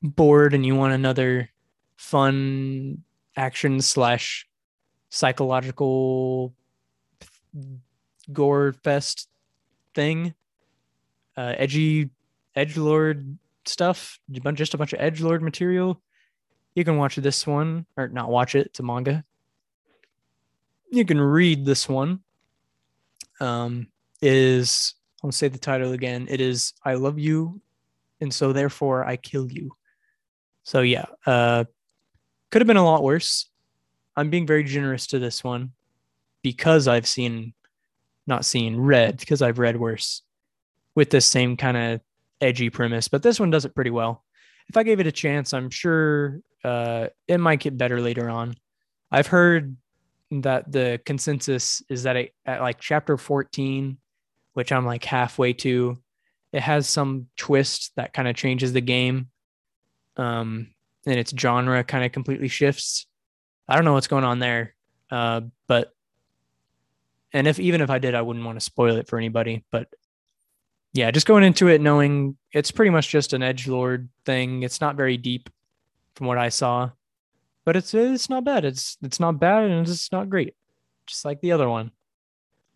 bored 0.01 0.53
and 0.53 0.66
you 0.66 0.76
want 0.76 0.93
another 0.93 1.49
fun 1.95 3.03
action 3.38 3.80
slash 3.80 4.48
psychological 5.10 6.54
gore 8.34 8.74
fest 8.84 9.30
thing. 9.96 10.34
Uh, 11.38 11.54
edgy 11.58 12.10
edge 12.56 12.76
lord 12.76 13.38
stuff, 13.66 14.20
just 14.32 14.74
a 14.74 14.78
bunch 14.78 14.94
of 14.94 15.00
edge 15.00 15.22
lord 15.22 15.42
material. 15.42 16.02
You 16.74 16.84
can 16.84 16.98
watch 16.98 17.16
this 17.16 17.46
one 17.48 17.86
or 17.96 18.08
not 18.08 18.30
watch 18.30 18.56
it. 18.56 18.68
It's 18.68 18.80
a 18.80 18.84
manga. 18.84 19.24
You 20.90 21.06
can 21.06 21.20
read 21.20 21.66
this 21.66 21.88
one. 21.88 22.22
Um, 23.40 23.88
is 24.22 24.96
I'll 25.24 25.32
say 25.32 25.48
the 25.48 25.60
title 25.60 25.92
again. 25.92 26.28
It 26.30 26.42
is 26.42 26.74
I 26.84 26.96
love 26.96 27.20
you, 27.20 27.62
and 28.20 28.34
so 28.34 28.52
therefore 28.52 29.06
I 29.06 29.16
kill 29.16 29.52
you. 29.52 29.76
So 30.64 30.82
yeah, 30.82 31.06
uh, 31.26 31.66
could 32.52 32.62
have 32.62 32.68
been 32.68 32.78
a 32.78 32.86
lot 32.86 33.04
worse. 33.04 33.50
I'm 34.16 34.30
being 34.30 34.48
very 34.48 34.64
generous 34.64 35.08
to 35.08 35.20
this 35.20 35.43
one 35.43 35.74
because 36.41 36.88
I've 36.88 37.08
seen, 37.08 37.54
not 38.26 38.45
seen, 38.45 38.78
read 38.78 39.18
because 39.18 39.41
I've 39.41 39.60
read 39.60 39.80
worse 39.80 40.24
with 40.95 41.10
this 41.10 41.26
same 41.26 41.58
kind 41.58 41.78
of 41.78 42.02
edgy 42.41 42.70
premise. 42.70 43.08
But 43.08 43.24
this 43.24 43.39
one 43.39 43.52
does 43.52 43.66
it 43.66 43.76
pretty 43.76 43.91
well. 43.91 44.24
If 44.70 44.78
I 44.78 44.84
gave 44.84 45.00
it 45.00 45.08
a 45.08 45.12
chance, 45.12 45.54
I'm 45.54 45.70
sure 45.70 46.41
uh, 46.64 47.08
it 47.28 47.38
might 47.39 47.60
get 47.60 47.78
better 47.78 48.02
later 48.02 48.30
on. 48.30 48.56
I've 49.12 49.28
heard 49.28 49.78
that 50.32 50.72
the 50.72 51.00
consensus 51.06 51.82
is 51.89 52.04
that 52.04 52.16
it, 52.16 52.34
at 52.45 52.62
like 52.62 52.80
chapter 52.80 53.18
14, 53.18 53.98
which 54.54 54.72
I'm 54.72 54.86
like 54.86 55.04
halfway 55.04 55.54
to, 55.54 55.98
it 56.52 56.62
has 56.62 56.88
some 56.88 57.28
twist 57.38 57.91
that 57.95 58.14
kind 58.14 58.28
of 58.28 58.36
changes 58.36 58.74
the 58.74 58.82
game. 58.82 59.30
Um, 60.18 60.72
and 61.08 61.18
its 61.18 61.34
genre 61.36 61.84
kind 61.84 62.03
of 62.03 62.12
completely 62.12 62.49
shifts. 62.49 63.08
I 63.68 63.76
don't 63.76 63.86
know 63.86 63.93
what's 63.93 64.08
going 64.08 64.26
on 64.26 64.39
there. 64.39 64.76
Uh, 65.10 65.41
but 65.68 65.93
and 67.34 67.47
if 67.47 67.60
even 67.60 67.82
if 67.82 67.89
I 67.89 67.97
did, 67.97 68.14
I 68.14 68.22
wouldn't 68.22 68.45
want 68.45 68.58
to 68.60 68.64
spoil 68.64 68.97
it 68.97 69.08
for 69.08 69.18
anybody. 69.18 69.64
But 69.72 69.88
yeah, 70.93 71.10
just 71.12 71.26
going 71.26 71.43
into 71.43 71.68
it 71.70 71.82
knowing 71.82 72.38
it's 72.51 72.72
pretty 72.72 72.91
much 72.91 73.10
just 73.10 73.34
an 73.34 73.41
edge 73.41 73.68
lord 73.68 74.10
thing. 74.26 74.64
It's 74.64 74.82
not 74.82 74.95
very 74.95 75.18
deep 75.18 75.49
from 76.16 76.28
what 76.28 76.38
I 76.38 76.49
saw, 76.49 76.91
but 77.66 77.76
it's 77.76 77.93
it's 77.93 78.30
not 78.30 78.43
bad. 78.43 78.66
It's 78.66 78.97
it's 79.01 79.20
not 79.20 79.39
bad 79.39 79.64
and 79.64 79.88
it's 79.88 80.12
not 80.12 80.30
great, 80.30 80.55
just 81.05 81.24
like 81.24 81.39
the 81.39 81.53
other 81.53 81.70
one. 81.70 81.91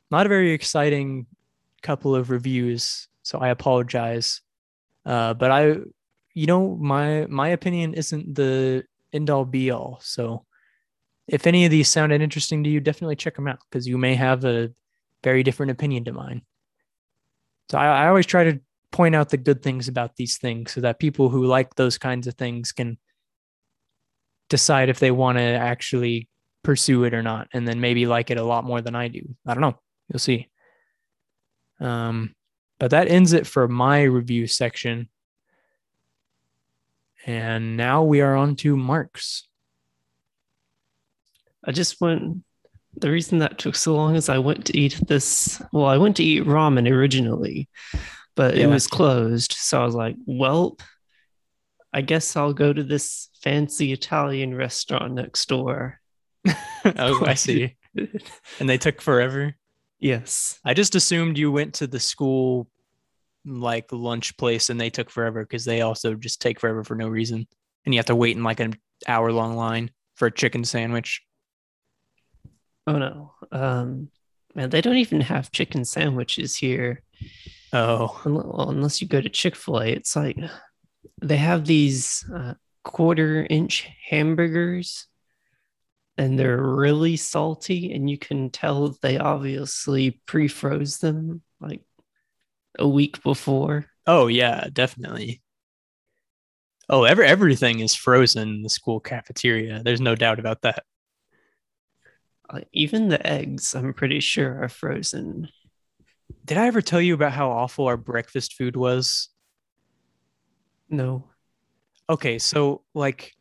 Not 0.09 0.25
a 0.25 0.29
very 0.29 0.51
exciting 0.51 1.25
couple 1.81 2.15
of 2.15 2.29
reviews, 2.29 3.07
so 3.23 3.39
I 3.39 3.49
apologize. 3.49 4.41
Uh, 5.05 5.33
but 5.33 5.51
I, 5.51 5.77
you 6.33 6.47
know, 6.47 6.75
my 6.75 7.25
my 7.27 7.49
opinion 7.49 7.93
isn't 7.93 8.35
the 8.35 8.83
end 9.13 9.29
all 9.29 9.45
be 9.45 9.71
all. 9.71 9.99
So 10.01 10.45
if 11.27 11.47
any 11.47 11.65
of 11.65 11.71
these 11.71 11.89
sounded 11.89 12.21
interesting 12.21 12.63
to 12.63 12.69
you, 12.69 12.79
definitely 12.79 13.15
check 13.15 13.35
them 13.35 13.47
out 13.47 13.59
because 13.69 13.87
you 13.87 13.97
may 13.97 14.15
have 14.15 14.43
a 14.45 14.71
very 15.23 15.43
different 15.43 15.71
opinion 15.71 16.05
to 16.05 16.13
mine. 16.13 16.41
So 17.69 17.77
I, 17.77 18.03
I, 18.03 18.07
always 18.07 18.25
try 18.25 18.43
to 18.43 18.59
point 18.91 19.15
out 19.15 19.29
the 19.29 19.37
good 19.37 19.63
things 19.63 19.87
about 19.87 20.15
these 20.15 20.37
things 20.37 20.73
so 20.73 20.81
that 20.81 20.99
people 20.99 21.29
who 21.29 21.45
like 21.45 21.75
those 21.75 21.97
kinds 21.97 22.27
of 22.27 22.33
things 22.33 22.71
can 22.73 22.97
decide 24.49 24.89
if 24.89 24.99
they 24.99 25.11
want 25.11 25.37
to 25.37 25.43
actually 25.43 26.27
pursue 26.63 27.05
it 27.05 27.13
or 27.13 27.23
not, 27.23 27.47
and 27.53 27.67
then 27.67 27.79
maybe 27.79 28.05
like 28.05 28.29
it 28.29 28.37
a 28.37 28.43
lot 28.43 28.65
more 28.65 28.81
than 28.81 28.95
I 28.95 29.07
do. 29.07 29.21
I 29.47 29.53
don't 29.53 29.61
know. 29.61 29.79
You'll 30.09 30.19
see. 30.19 30.49
Um, 31.79 32.35
but 32.79 32.91
that 32.91 33.07
ends 33.07 33.33
it 33.33 33.47
for 33.47 33.67
my 33.67 34.03
review 34.03 34.47
section. 34.47 35.09
And 37.25 37.77
now 37.77 38.03
we 38.03 38.21
are 38.21 38.35
on 38.35 38.55
to 38.57 38.75
Mark's. 38.75 39.47
I 41.65 41.71
just 41.71 42.01
went. 42.01 42.43
The 42.95 43.11
reason 43.11 43.39
that 43.39 43.57
took 43.57 43.75
so 43.75 43.95
long 43.95 44.15
is 44.15 44.27
I 44.27 44.39
went 44.39 44.65
to 44.65 44.77
eat 44.77 44.99
this. 45.07 45.61
Well, 45.71 45.85
I 45.85 45.97
went 45.97 46.17
to 46.17 46.23
eat 46.23 46.43
ramen 46.43 46.91
originally, 46.91 47.69
but 48.35 48.55
yeah. 48.55 48.65
it 48.65 48.67
was 48.67 48.87
closed. 48.87 49.53
So 49.53 49.81
I 49.81 49.85
was 49.85 49.95
like, 49.95 50.15
well, 50.25 50.77
I 51.93 52.01
guess 52.01 52.35
I'll 52.35 52.53
go 52.53 52.73
to 52.73 52.83
this 52.83 53.29
fancy 53.41 53.93
Italian 53.93 54.55
restaurant 54.55 55.13
next 55.13 55.47
door. 55.47 55.99
oh, 56.85 57.25
I 57.25 57.35
see. 57.35 57.75
and 57.95 58.69
they 58.69 58.77
took 58.77 59.01
forever. 59.01 59.55
Yes. 59.99 60.59
I 60.65 60.73
just 60.73 60.95
assumed 60.95 61.37
you 61.37 61.51
went 61.51 61.75
to 61.75 61.87
the 61.87 61.99
school 61.99 62.67
like 63.45 63.91
lunch 63.91 64.37
place 64.37 64.69
and 64.69 64.79
they 64.79 64.89
took 64.89 65.09
forever 65.09 65.43
because 65.43 65.65
they 65.65 65.81
also 65.81 66.13
just 66.13 66.41
take 66.41 66.59
forever 66.59 66.83
for 66.83 66.95
no 66.95 67.07
reason. 67.07 67.47
And 67.85 67.93
you 67.93 67.99
have 67.99 68.05
to 68.07 68.15
wait 68.15 68.37
in 68.37 68.43
like 68.43 68.59
an 68.59 68.75
hour 69.07 69.31
long 69.31 69.55
line 69.55 69.91
for 70.15 70.27
a 70.27 70.31
chicken 70.31 70.63
sandwich. 70.63 71.23
Oh 72.87 72.97
no. 72.97 73.33
Um 73.51 74.09
man, 74.53 74.69
they 74.69 74.81
don't 74.81 74.97
even 74.97 75.21
have 75.21 75.51
chicken 75.51 75.85
sandwiches 75.85 76.55
here. 76.55 77.03
Oh. 77.73 78.21
Unless 78.25 79.01
you 79.01 79.07
go 79.07 79.21
to 79.21 79.29
Chick-fil-A, 79.29 79.93
it's 79.93 80.15
like 80.15 80.37
they 81.21 81.37
have 81.37 81.65
these 81.65 82.25
uh, 82.33 82.55
quarter 82.83 83.47
inch 83.49 83.87
hamburgers 84.09 85.07
and 86.17 86.37
they're 86.37 86.61
really 86.61 87.15
salty 87.15 87.93
and 87.93 88.09
you 88.09 88.17
can 88.17 88.49
tell 88.49 88.95
they 89.01 89.17
obviously 89.17 90.19
pre-froze 90.25 90.97
them 90.97 91.41
like 91.59 91.81
a 92.77 92.87
week 92.87 93.21
before. 93.23 93.85
Oh 94.07 94.27
yeah, 94.27 94.67
definitely. 94.71 95.41
Oh, 96.89 97.03
every 97.03 97.25
everything 97.25 97.79
is 97.79 97.95
frozen 97.95 98.49
in 98.49 98.61
the 98.63 98.69
school 98.69 98.99
cafeteria. 98.99 99.81
There's 99.83 100.01
no 100.01 100.15
doubt 100.15 100.39
about 100.39 100.61
that. 100.63 100.83
Uh, 102.49 102.61
even 102.73 103.07
the 103.07 103.25
eggs, 103.25 103.73
I'm 103.75 103.93
pretty 103.93 104.19
sure, 104.19 104.61
are 104.63 104.69
frozen. 104.69 105.47
Did 106.43 106.57
I 106.57 106.67
ever 106.67 106.81
tell 106.81 107.01
you 107.01 107.13
about 107.13 107.31
how 107.31 107.51
awful 107.51 107.87
our 107.87 107.97
breakfast 107.97 108.55
food 108.55 108.75
was? 108.75 109.29
No. 110.89 111.29
Okay, 112.09 112.39
so 112.39 112.83
like 112.93 113.31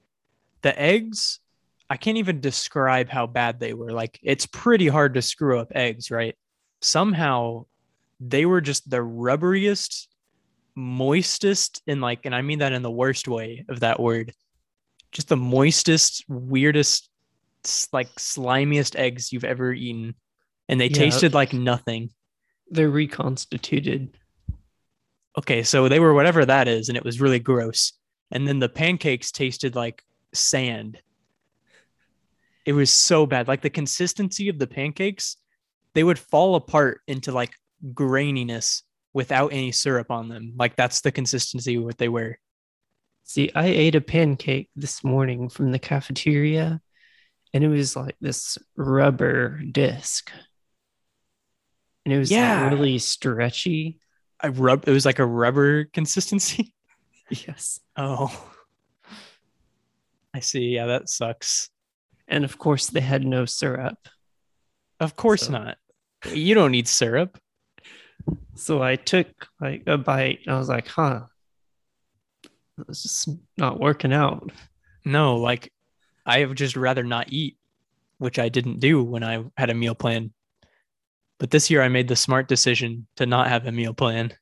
the 0.62 0.80
eggs, 0.80 1.40
I 1.88 1.96
can't 1.96 2.18
even 2.18 2.40
describe 2.40 3.08
how 3.08 3.26
bad 3.26 3.58
they 3.58 3.74
were. 3.74 3.90
Like 3.90 4.20
it's 4.22 4.46
pretty 4.46 4.86
hard 4.86 5.14
to 5.14 5.22
screw 5.22 5.58
up 5.58 5.72
eggs, 5.74 6.10
right? 6.12 6.36
Somehow 6.82 7.66
they 8.20 8.44
were 8.44 8.60
just 8.60 8.88
the 8.88 8.98
rubberiest, 8.98 10.06
moistest, 10.76 11.80
and 11.86 12.00
like, 12.00 12.26
and 12.26 12.34
I 12.34 12.42
mean 12.42 12.58
that 12.58 12.72
in 12.72 12.82
the 12.82 12.90
worst 12.90 13.26
way 13.26 13.64
of 13.68 13.80
that 13.80 13.98
word. 13.98 14.32
Just 15.10 15.28
the 15.28 15.36
moistest, 15.36 16.22
weirdest, 16.28 17.08
like 17.92 18.08
slimiest 18.16 18.96
eggs 18.96 19.32
you've 19.32 19.44
ever 19.44 19.72
eaten. 19.72 20.14
And 20.68 20.80
they 20.80 20.86
yeah. 20.86 20.98
tasted 20.98 21.34
like 21.34 21.52
nothing. 21.52 22.10
They're 22.68 22.90
reconstituted. 22.90 24.16
Okay, 25.36 25.62
so 25.62 25.88
they 25.88 25.98
were 25.98 26.14
whatever 26.14 26.44
that 26.44 26.68
is, 26.68 26.88
and 26.88 26.96
it 26.96 27.04
was 27.04 27.20
really 27.20 27.38
gross. 27.38 27.92
And 28.30 28.46
then 28.46 28.58
the 28.58 28.68
pancakes 28.68 29.32
tasted 29.32 29.74
like 29.74 30.04
sand. 30.34 31.00
It 32.66 32.72
was 32.74 32.90
so 32.90 33.26
bad. 33.26 33.48
Like 33.48 33.62
the 33.62 33.70
consistency 33.70 34.48
of 34.48 34.58
the 34.58 34.66
pancakes, 34.66 35.36
they 35.94 36.04
would 36.04 36.18
fall 36.18 36.54
apart 36.54 37.00
into 37.08 37.32
like 37.32 37.52
graininess 37.84 38.82
without 39.12 39.52
any 39.52 39.72
syrup 39.72 40.10
on 40.10 40.28
them. 40.28 40.54
Like 40.56 40.76
that's 40.76 41.00
the 41.00 41.12
consistency 41.12 41.78
what 41.78 41.98
they 41.98 42.08
were. 42.08 42.38
See, 43.24 43.50
I 43.54 43.66
ate 43.66 43.94
a 43.94 44.00
pancake 44.00 44.70
this 44.74 45.04
morning 45.04 45.48
from 45.48 45.72
the 45.72 45.78
cafeteria 45.78 46.80
and 47.52 47.64
it 47.64 47.68
was 47.68 47.96
like 47.96 48.16
this 48.20 48.58
rubber 48.76 49.60
disc. 49.70 50.30
And 52.04 52.14
it 52.14 52.18
was 52.18 52.30
yeah. 52.30 52.68
really 52.68 52.98
stretchy. 52.98 53.98
I 54.40 54.48
rub 54.48 54.88
it 54.88 54.92
was 54.92 55.04
like 55.04 55.18
a 55.18 55.26
rubber 55.26 55.84
consistency. 55.84 56.74
yes. 57.30 57.80
Oh. 57.96 58.48
I 60.32 60.40
see. 60.40 60.68
Yeah, 60.68 60.86
that 60.86 61.08
sucks. 61.08 61.70
And 62.28 62.44
of 62.44 62.58
course 62.58 62.86
they 62.86 63.00
had 63.00 63.24
no 63.24 63.44
syrup. 63.44 63.98
Of 64.98 65.16
course 65.16 65.46
so. 65.46 65.52
not. 65.52 65.78
You 66.32 66.54
don't 66.54 66.72
need 66.72 66.86
syrup. 66.86 67.38
So 68.54 68.82
I 68.82 68.96
took 68.96 69.28
like 69.60 69.84
a 69.86 69.96
bite. 69.98 70.40
I 70.46 70.58
was 70.58 70.68
like, 70.68 70.88
huh. 70.88 71.22
It's 72.88 73.02
just 73.02 73.28
not 73.56 73.80
working 73.80 74.12
out. 74.12 74.50
No, 75.04 75.36
like 75.36 75.72
I 76.26 76.44
would 76.44 76.56
just 76.56 76.76
rather 76.76 77.04
not 77.04 77.32
eat, 77.32 77.56
which 78.18 78.38
I 78.38 78.48
didn't 78.48 78.80
do 78.80 79.02
when 79.02 79.22
I 79.22 79.44
had 79.56 79.70
a 79.70 79.74
meal 79.74 79.94
plan. 79.94 80.32
But 81.38 81.50
this 81.50 81.70
year 81.70 81.82
I 81.82 81.88
made 81.88 82.08
the 82.08 82.16
smart 82.16 82.48
decision 82.48 83.06
to 83.16 83.26
not 83.26 83.48
have 83.48 83.66
a 83.66 83.72
meal 83.72 83.94
plan 83.94 84.32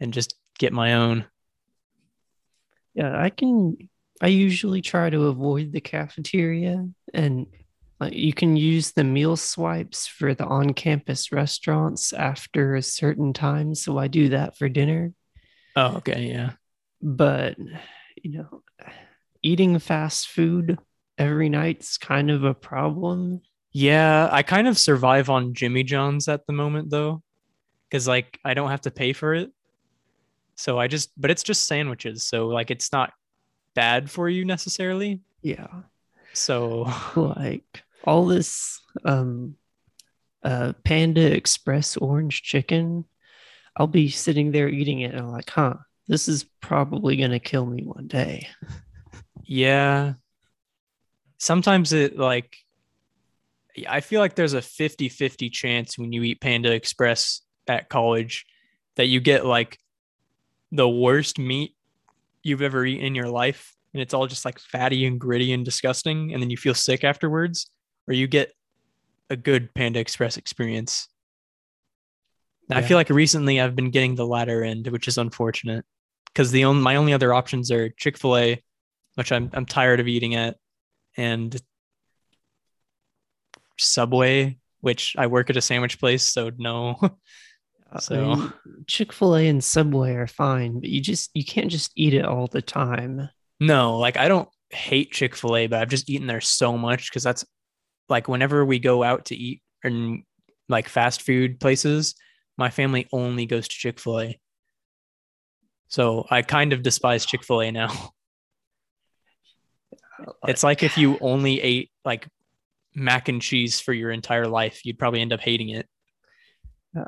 and 0.00 0.12
just 0.12 0.34
get 0.58 0.72
my 0.72 0.94
own. 0.94 1.24
Yeah, 2.94 3.16
I 3.16 3.30
can 3.30 3.76
I 4.20 4.26
usually 4.28 4.82
try 4.82 5.10
to 5.10 5.26
avoid 5.26 5.72
the 5.72 5.80
cafeteria 5.80 6.88
and 7.14 7.46
you 8.10 8.32
can 8.32 8.56
use 8.56 8.92
the 8.92 9.04
meal 9.04 9.36
swipes 9.36 10.06
for 10.06 10.34
the 10.34 10.44
on-campus 10.44 11.32
restaurants 11.32 12.12
after 12.12 12.74
a 12.74 12.82
certain 12.82 13.32
time 13.32 13.74
so 13.74 13.98
i 13.98 14.06
do 14.06 14.28
that 14.28 14.56
for 14.56 14.68
dinner 14.68 15.12
oh 15.76 15.96
okay 15.96 16.30
yeah 16.32 16.52
but 17.02 17.56
you 18.22 18.32
know 18.32 18.62
eating 19.42 19.78
fast 19.78 20.28
food 20.28 20.78
every 21.18 21.48
night's 21.48 21.98
kind 21.98 22.30
of 22.30 22.44
a 22.44 22.54
problem. 22.54 23.42
Yeah, 23.72 24.28
I 24.32 24.42
kind 24.42 24.68
of 24.68 24.78
survive 24.78 25.28
on 25.28 25.52
Jimmy 25.52 25.82
John's 25.82 26.28
at 26.28 26.46
the 26.46 26.52
moment 26.52 26.90
though, 26.90 27.22
because 27.88 28.08
like 28.08 28.38
I 28.44 28.54
don't 28.54 28.70
have 28.70 28.82
to 28.82 28.90
pay 28.90 29.12
for 29.12 29.34
it. 29.34 29.50
So 30.54 30.78
I 30.78 30.88
just, 30.88 31.10
but 31.20 31.30
it's 31.30 31.42
just 31.42 31.66
sandwiches. 31.66 32.24
So 32.24 32.48
like 32.48 32.70
it's 32.70 32.92
not 32.92 33.12
bad 33.74 34.10
for 34.10 34.28
you 34.28 34.44
necessarily. 34.44 35.20
Yeah. 35.42 35.68
So 36.32 36.90
Like 37.16 37.82
all 38.08 38.24
this 38.24 38.80
um 39.04 39.54
uh 40.42 40.72
Panda 40.84 41.36
Express 41.36 41.96
orange 41.96 42.42
chicken, 42.42 43.04
I'll 43.76 43.86
be 43.86 44.08
sitting 44.08 44.50
there 44.50 44.68
eating 44.68 45.00
it 45.00 45.12
and 45.12 45.20
I'm 45.20 45.30
like, 45.30 45.50
huh, 45.50 45.74
this 46.06 46.26
is 46.26 46.46
probably 46.60 47.16
gonna 47.16 47.38
kill 47.38 47.66
me 47.66 47.84
one 47.84 48.06
day. 48.06 48.48
yeah, 49.44 50.14
sometimes 51.36 51.92
it 51.92 52.18
like, 52.18 52.56
I 53.86 54.00
feel 54.00 54.20
like 54.20 54.34
there's 54.34 54.54
a 54.54 54.62
50 54.62 55.10
50 55.10 55.50
chance 55.50 55.98
when 55.98 56.12
you 56.12 56.22
eat 56.22 56.40
Panda 56.40 56.72
Express 56.72 57.42
at 57.68 57.90
college 57.90 58.46
that 58.96 59.06
you 59.06 59.20
get 59.20 59.44
like 59.44 59.78
the 60.72 60.88
worst 60.88 61.38
meat 61.38 61.76
you've 62.42 62.62
ever 62.62 62.86
eaten 62.86 63.04
in 63.04 63.14
your 63.14 63.28
life. 63.28 63.74
And 63.92 64.02
it's 64.02 64.14
all 64.14 64.26
just 64.26 64.44
like 64.44 64.58
fatty 64.58 65.06
and 65.06 65.20
gritty 65.20 65.52
and 65.52 65.64
disgusting. 65.64 66.32
And 66.32 66.42
then 66.42 66.50
you 66.50 66.56
feel 66.56 66.74
sick 66.74 67.04
afterwards, 67.04 67.70
or 68.08 68.14
you 68.14 68.26
get 68.26 68.52
a 69.30 69.36
good 69.36 69.72
Panda 69.74 70.00
Express 70.00 70.36
experience. 70.38 71.06
I 72.70 72.80
Yeah. 72.80 72.86
feel 72.86 72.96
like 72.96 73.10
recently 73.10 73.60
I've 73.60 73.76
been 73.76 73.90
getting 73.90 74.14
the 74.14 74.26
latter 74.26 74.64
end, 74.64 74.88
which 74.88 75.06
is 75.08 75.18
unfortunate 75.18 75.84
because 76.26 76.50
the 76.50 76.64
only 76.64 76.82
my 76.82 76.96
only 76.96 77.12
other 77.12 77.32
options 77.34 77.70
are 77.70 77.90
Chick 77.90 78.18
Fil 78.18 78.36
A, 78.36 78.62
which 79.14 79.30
I'm 79.32 79.50
I'm 79.52 79.66
tired 79.66 80.00
of 80.00 80.08
eating 80.08 80.34
at, 80.34 80.56
and 81.16 81.54
Subway, 83.78 84.58
which 84.80 85.14
I 85.18 85.26
work 85.28 85.50
at 85.50 85.56
a 85.56 85.62
sandwich 85.62 85.98
place, 86.00 86.26
so 86.26 86.50
no. 86.56 86.96
Uh, 87.90 87.98
so- 88.00 88.52
Chick 88.86 89.12
Fil 89.14 89.36
A 89.36 89.48
and 89.48 89.64
Subway 89.64 90.12
are 90.14 90.26
fine, 90.26 90.80
but 90.80 90.90
you 90.90 91.00
just 91.00 91.30
you 91.34 91.44
can't 91.44 91.70
just 91.70 91.90
eat 91.96 92.12
it 92.12 92.24
all 92.24 92.46
the 92.46 92.60
time. 92.62 93.28
No, 93.60 93.96
like 93.98 94.16
I 94.18 94.28
don't 94.28 94.48
hate 94.70 95.10
Chick 95.12 95.34
fil 95.34 95.56
A, 95.56 95.66
but 95.68 95.80
I've 95.80 95.88
just 95.88 96.10
eaten 96.10 96.26
there 96.26 96.42
so 96.42 96.76
much 96.76 97.08
because 97.10 97.22
that's 97.22 97.46
like 98.08 98.28
whenever 98.28 98.64
we 98.64 98.78
go 98.78 99.02
out 99.02 99.26
to 99.26 99.36
eat 99.36 99.62
and 99.84 100.22
like 100.68 100.88
fast 100.88 101.22
food 101.22 101.60
places, 101.60 102.14
my 102.56 102.70
family 102.70 103.06
only 103.12 103.46
goes 103.46 103.68
to 103.68 103.74
Chick 103.74 104.00
fil 104.00 104.20
A. 104.20 104.40
So 105.88 106.26
I 106.30 106.42
kind 106.42 106.72
of 106.72 106.82
despise 106.82 107.24
Chick 107.24 107.44
fil 107.44 107.62
A 107.62 107.70
now. 107.70 108.10
It's 110.46 110.62
like 110.64 110.82
if 110.82 110.98
you 110.98 111.16
only 111.20 111.60
ate 111.60 111.90
like 112.04 112.26
mac 112.94 113.28
and 113.28 113.40
cheese 113.40 113.80
for 113.80 113.92
your 113.92 114.10
entire 114.10 114.48
life, 114.48 114.84
you'd 114.84 114.98
probably 114.98 115.20
end 115.20 115.32
up 115.32 115.40
hating 115.40 115.68
it. 115.70 115.86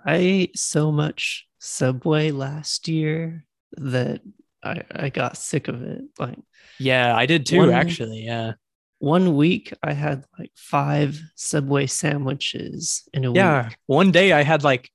I 0.07 0.15
ate 0.17 0.59
so 0.59 0.93
much 0.93 1.47
Subway 1.59 2.31
last 2.31 2.87
year 2.89 3.45
that 3.73 4.21
I, 4.63 4.83
I 4.91 5.09
got 5.09 5.37
sick 5.37 5.69
of 5.69 5.83
it. 5.83 6.03
Like 6.19 6.39
Yeah, 6.79 7.15
I 7.15 7.27
did 7.27 7.47
too, 7.47 7.59
One- 7.59 7.73
actually. 7.73 8.25
Yeah. 8.25 8.53
One 9.01 9.35
week 9.35 9.73
I 9.83 9.93
had 9.95 10.25
like 10.39 10.53
five 10.55 11.21
Subway 11.35 11.87
sandwiches 11.87 13.03
in 13.13 13.25
a 13.25 13.33
Yeah. 13.33 13.65
week. 13.65 13.71
Yeah. 13.73 13.77
One 13.87 14.13
day 14.13 14.33
I 14.33 14.43
had 14.43 14.63
like 14.63 14.91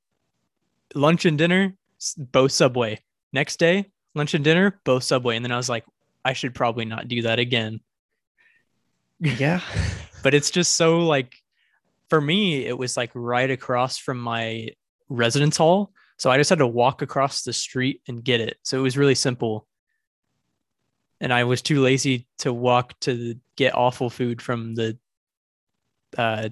lunch 0.94 1.26
and 1.26 1.38
dinner, 1.38 1.76
both 2.18 2.52
Subway. 2.54 3.02
Next 3.34 3.58
day, 3.58 3.92
lunch 4.14 4.34
and 4.34 4.44
dinner, 4.44 4.80
both 4.86 5.04
Subway. 5.04 5.36
And 5.36 5.44
then 5.44 5.52
I 5.52 5.58
was 5.58 5.68
like, 5.70 5.84
I 6.24 6.34
should 6.34 6.56
probably 6.56 6.86
not 6.86 7.08
do 7.08 7.24
that 7.24 7.40
again. 7.40 7.82
Yeah. 9.20 9.60
But 10.24 10.34
it's 10.34 10.50
just 10.50 10.74
so 10.74 11.02
like, 11.06 11.36
for 12.10 12.20
me, 12.20 12.66
it 12.66 12.76
was 12.76 12.98
like 12.98 13.12
right 13.14 13.52
across 13.52 13.98
from 14.00 14.18
my 14.20 14.70
residence 15.08 15.56
hall. 15.56 15.92
So 16.18 16.32
I 16.32 16.38
just 16.38 16.50
had 16.50 16.58
to 16.60 16.68
walk 16.68 17.04
across 17.04 17.44
the 17.44 17.54
street 17.54 18.02
and 18.08 18.24
get 18.24 18.42
it. 18.42 18.58
So 18.64 18.80
it 18.80 18.82
was 18.82 18.98
really 18.98 19.14
simple. 19.14 19.68
And 21.26 21.34
I 21.34 21.46
was 21.46 21.64
too 21.64 21.82
lazy 21.82 22.28
to 22.38 22.54
walk 22.54 23.00
to 23.00 23.34
get 23.56 23.74
awful 23.74 24.12
food 24.12 24.44
from 24.44 24.76
the 24.76 24.96
uh 26.16 26.50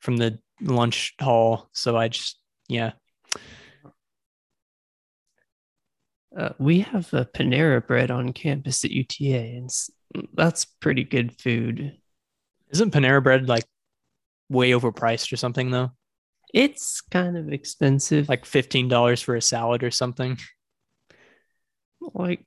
from 0.00 0.18
the 0.18 0.38
lunch 0.60 1.14
hall. 1.18 1.70
So 1.72 1.96
I 1.96 2.08
just 2.08 2.38
yeah. 2.68 2.92
Uh, 6.36 6.50
we 6.58 6.80
have 6.80 7.10
a 7.14 7.24
Panera 7.24 7.84
bread 7.86 8.10
on 8.10 8.34
campus 8.34 8.84
at 8.84 8.90
UTA, 8.90 9.56
and 9.56 9.70
that's 10.34 10.66
pretty 10.66 11.04
good 11.04 11.40
food. 11.40 11.96
Isn't 12.68 12.92
Panera 12.92 13.22
bread 13.22 13.48
like 13.48 13.64
way 14.50 14.72
overpriced 14.72 15.32
or 15.32 15.38
something 15.38 15.70
though? 15.70 15.92
It's 16.52 17.00
kind 17.00 17.38
of 17.38 17.50
expensive. 17.50 18.28
Like 18.28 18.44
fifteen 18.44 18.88
dollars 18.88 19.22
for 19.22 19.36
a 19.36 19.40
salad 19.40 19.82
or 19.82 19.90
something. 19.90 20.36
Like 22.14 22.44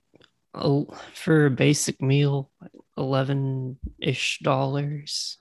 oh, 0.54 0.88
for 1.14 1.46
a 1.46 1.52
basic 1.52 2.02
meal, 2.02 2.52
eleven 2.98 3.78
ish 4.00 4.40
dollars. 4.40 5.38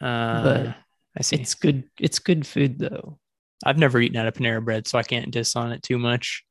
Uh, 0.00 0.42
But 0.42 0.76
I 1.16 1.22
see. 1.22 1.36
It's 1.36 1.54
good. 1.54 1.84
It's 2.00 2.18
good 2.18 2.46
food 2.46 2.78
though. 2.78 3.18
I've 3.64 3.78
never 3.78 4.00
eaten 4.00 4.16
at 4.18 4.28
a 4.28 4.32
Panera 4.32 4.64
bread, 4.64 4.86
so 4.86 4.98
I 4.98 5.02
can't 5.02 5.30
diss 5.32 5.56
on 5.56 5.72
it 5.72 5.82
too 5.82 5.98
much. 5.98 6.44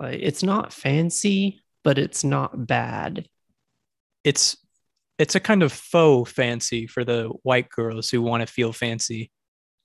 Like 0.00 0.18
it's 0.20 0.42
not 0.42 0.72
fancy, 0.72 1.62
but 1.84 1.98
it's 1.98 2.24
not 2.24 2.66
bad. 2.66 3.28
It's 4.24 4.56
it's 5.18 5.34
a 5.34 5.40
kind 5.40 5.62
of 5.62 5.72
faux 5.72 6.30
fancy 6.30 6.86
for 6.86 7.04
the 7.04 7.30
white 7.42 7.70
girls 7.70 8.10
who 8.10 8.20
want 8.20 8.42
to 8.42 8.52
feel 8.52 8.72
fancy. 8.72 9.30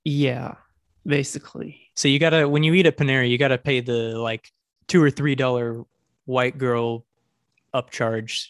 Yeah, 0.03 0.55
basically. 1.05 1.91
So 1.95 2.07
you 2.07 2.19
gotta 2.19 2.49
when 2.49 2.63
you 2.63 2.73
eat 2.73 2.87
at 2.87 2.97
Panera, 2.97 3.29
you 3.29 3.37
gotta 3.37 3.57
pay 3.57 3.81
the 3.81 4.17
like 4.19 4.49
two 4.91 5.01
or 5.01 5.09
three 5.09 5.35
dollar 5.35 5.85
white 6.25 6.57
girl 6.57 7.05
upcharge. 7.73 8.47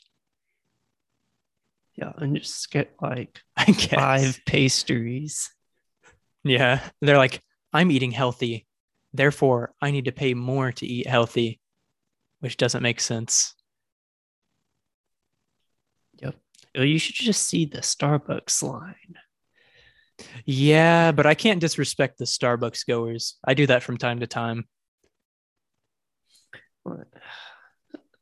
Yeah, 1.94 2.14
and 2.18 2.36
just 2.36 2.72
get 2.72 2.96
like 3.00 3.42
I 3.56 3.66
guess. 3.66 3.94
five 3.94 4.40
pastries. 4.48 5.52
Yeah. 6.44 6.82
They're 7.00 7.18
like, 7.20 7.42
I'm 7.72 7.92
eating 7.92 8.10
healthy. 8.10 8.66
Therefore, 9.14 9.74
I 9.80 9.92
need 9.92 10.06
to 10.06 10.12
pay 10.12 10.34
more 10.34 10.72
to 10.72 10.88
eat 10.88 11.06
healthy, 11.06 11.60
which 12.40 12.58
doesn't 12.58 12.82
make 12.82 13.00
sense. 13.00 13.54
Yep. 16.24 16.36
You 16.74 16.98
should 16.98 17.14
just 17.14 17.46
see 17.46 17.66
the 17.66 17.82
Starbucks 17.82 18.64
line. 18.64 18.96
Yeah, 20.46 21.12
but 21.12 21.28
I 21.28 21.36
can't 21.36 21.60
disrespect 21.60 22.18
the 22.18 22.26
Starbucks 22.26 22.88
goers. 22.88 23.38
I 23.46 23.54
do 23.54 23.68
that 23.68 23.84
from 23.84 23.98
time 23.98 24.22
to 24.22 24.28
time. 24.28 24.66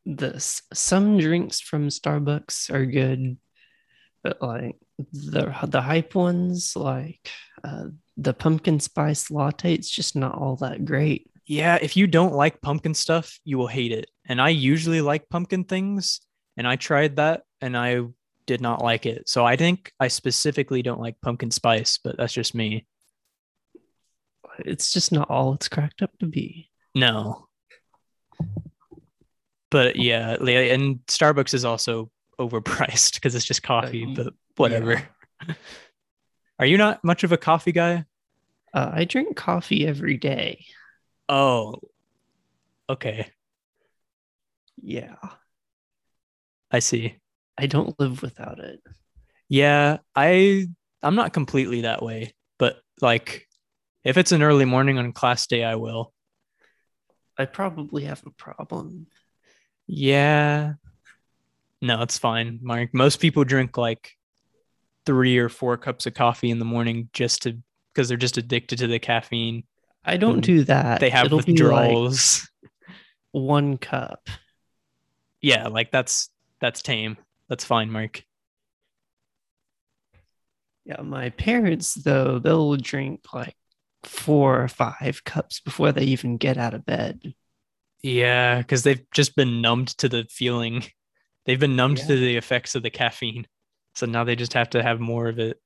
The 0.06 0.40
some 0.74 1.18
drinks 1.18 1.60
from 1.60 1.90
Starbucks 1.90 2.74
are 2.74 2.86
good, 2.86 3.38
but 4.24 4.42
like 4.42 4.78
the 5.14 5.54
the 5.68 5.82
hype 5.82 6.16
ones, 6.16 6.74
like 6.76 7.30
uh, 7.64 7.86
the 8.18 8.34
pumpkin 8.34 8.80
spice 8.80 9.30
latte, 9.30 9.74
it's 9.74 9.90
just 9.90 10.16
not 10.16 10.36
all 10.36 10.56
that 10.58 10.86
great. 10.86 11.30
Yeah, 11.46 11.78
if 11.82 11.98
you 11.98 12.08
don't 12.08 12.34
like 12.34 12.62
pumpkin 12.62 12.94
stuff, 12.94 13.40
you 13.44 13.58
will 13.58 13.68
hate 13.68 13.92
it. 13.92 14.10
And 14.28 14.42
I 14.42 14.50
usually 14.50 15.02
like 15.02 15.30
pumpkin 15.30 15.64
things, 15.64 16.22
and 16.58 16.68
I 16.68 16.76
tried 16.76 17.18
that 17.18 17.44
and 17.62 17.78
I 17.78 18.02
did 18.46 18.62
not 18.62 18.84
like 18.84 19.06
it. 19.06 19.30
So 19.30 19.46
I 19.46 19.56
think 19.56 19.92
I 20.00 20.08
specifically 20.08 20.82
don't 20.82 21.00
like 21.00 21.22
pumpkin 21.22 21.52
spice, 21.52 22.00
but 22.04 22.18
that's 22.18 22.34
just 22.34 22.56
me. 22.56 22.88
It's 24.66 24.92
just 24.92 25.12
not 25.12 25.30
all 25.30 25.54
it's 25.54 25.70
cracked 25.70 26.02
up 26.02 26.18
to 26.20 26.26
be. 26.26 26.70
No. 26.96 27.49
But 29.72 29.96
yeah, 29.98 30.32
and 30.34 31.00
Starbucks 31.08 31.54
is 31.54 31.66
also 31.66 32.10
overpriced 32.40 33.14
because 33.16 33.36
it's 33.36 33.46
just 33.46 33.64
coffee, 33.64 34.06
but 34.06 34.34
whatever. 34.56 35.02
Are 36.60 36.66
you 36.66 36.78
not 36.78 37.04
much 37.04 37.24
of 37.24 37.32
a 37.32 37.38
coffee 37.38 37.72
guy? 37.72 38.06
Uh, 38.74 38.92
I 38.94 39.06
drink 39.06 39.36
coffee 39.36 39.88
every 39.88 40.18
day. 40.18 40.66
Oh. 41.28 41.76
Okay. 42.90 43.30
Yeah, 44.82 45.16
I 46.72 46.80
see. 46.80 47.18
I 47.58 47.68
don't 47.68 48.00
live 48.00 48.22
without 48.22 48.60
it. 48.60 48.82
Yeah, 49.50 49.98
I 50.16 50.68
I'm 51.02 51.16
not 51.16 51.34
completely 51.34 51.82
that 51.82 52.02
way, 52.02 52.34
but 52.58 52.80
like 53.02 53.48
if 54.04 54.18
it's 54.18 54.32
an 54.32 54.44
early 54.44 54.66
morning 54.66 54.98
on 54.98 55.12
class 55.12 55.48
day, 55.48 55.64
I 55.64 55.76
will. 55.76 56.14
I 57.40 57.46
probably 57.46 58.04
have 58.04 58.22
a 58.28 58.32
problem. 58.32 59.08
Yeah. 59.88 60.74
No, 61.82 62.02
it's 62.02 62.18
fine, 62.18 62.60
Mark. 62.62 62.94
Most 62.94 63.20
people 63.22 63.46
drink 63.46 63.78
like 63.78 64.12
three 65.06 65.38
or 65.38 65.48
four 65.50 65.78
cups 65.78 66.06
of 66.06 66.14
coffee 66.14 66.52
in 66.52 66.60
the 66.60 66.66
morning 66.66 67.10
just 67.14 67.44
to 67.44 67.58
because 67.94 68.10
they're 68.10 68.18
just 68.18 68.38
addicted 68.38 68.80
to 68.80 68.88
the 68.88 69.00
caffeine. 69.00 69.64
I 70.06 70.18
don't 70.18 70.42
do 70.42 70.64
that. 70.66 71.00
They 71.00 71.10
have 71.10 71.26
It'll 71.28 71.40
be 71.42 71.54
like 71.54 71.60
withdrawals. 71.62 72.50
one 73.32 73.78
cup. 73.78 74.30
yeah, 75.42 75.68
like 75.70 75.92
that's 75.92 76.30
that's 76.60 76.82
tame. 76.82 77.18
That's 77.48 77.64
fine, 77.64 77.90
Mark. 77.90 78.24
Yeah, 80.86 81.02
my 81.02 81.30
parents 81.30 81.94
though 81.94 82.40
they'll 82.40 82.76
drink 82.76 83.22
like 83.34 83.56
four 84.04 84.62
or 84.64 84.68
five 84.68 85.22
cups 85.26 85.60
before 85.60 85.92
they 85.92 86.04
even 86.04 86.38
get 86.38 86.58
out 86.58 86.74
of 86.74 86.86
bed. 86.86 87.34
Yeah, 88.02 88.60
because 88.60 88.84
they've 88.84 89.04
just 89.14 89.36
been 89.36 89.62
numbed 89.62 89.90
to 90.00 90.08
the 90.10 90.26
feeling. 90.30 90.84
They've 91.46 91.60
been 91.60 91.76
numbed 91.76 92.00
Yeah. 92.00 92.08
to 92.08 92.16
the 92.16 92.38
effects 92.38 92.76
of 92.76 92.84
the 92.84 92.90
caffeine. 92.90 93.48
So 93.96 94.06
now 94.06 94.24
they 94.24 94.36
just 94.36 94.54
have 94.54 94.70
to 94.72 94.84
have 94.84 95.00
more 95.00 95.28
of 95.28 95.40
it. 95.40 95.58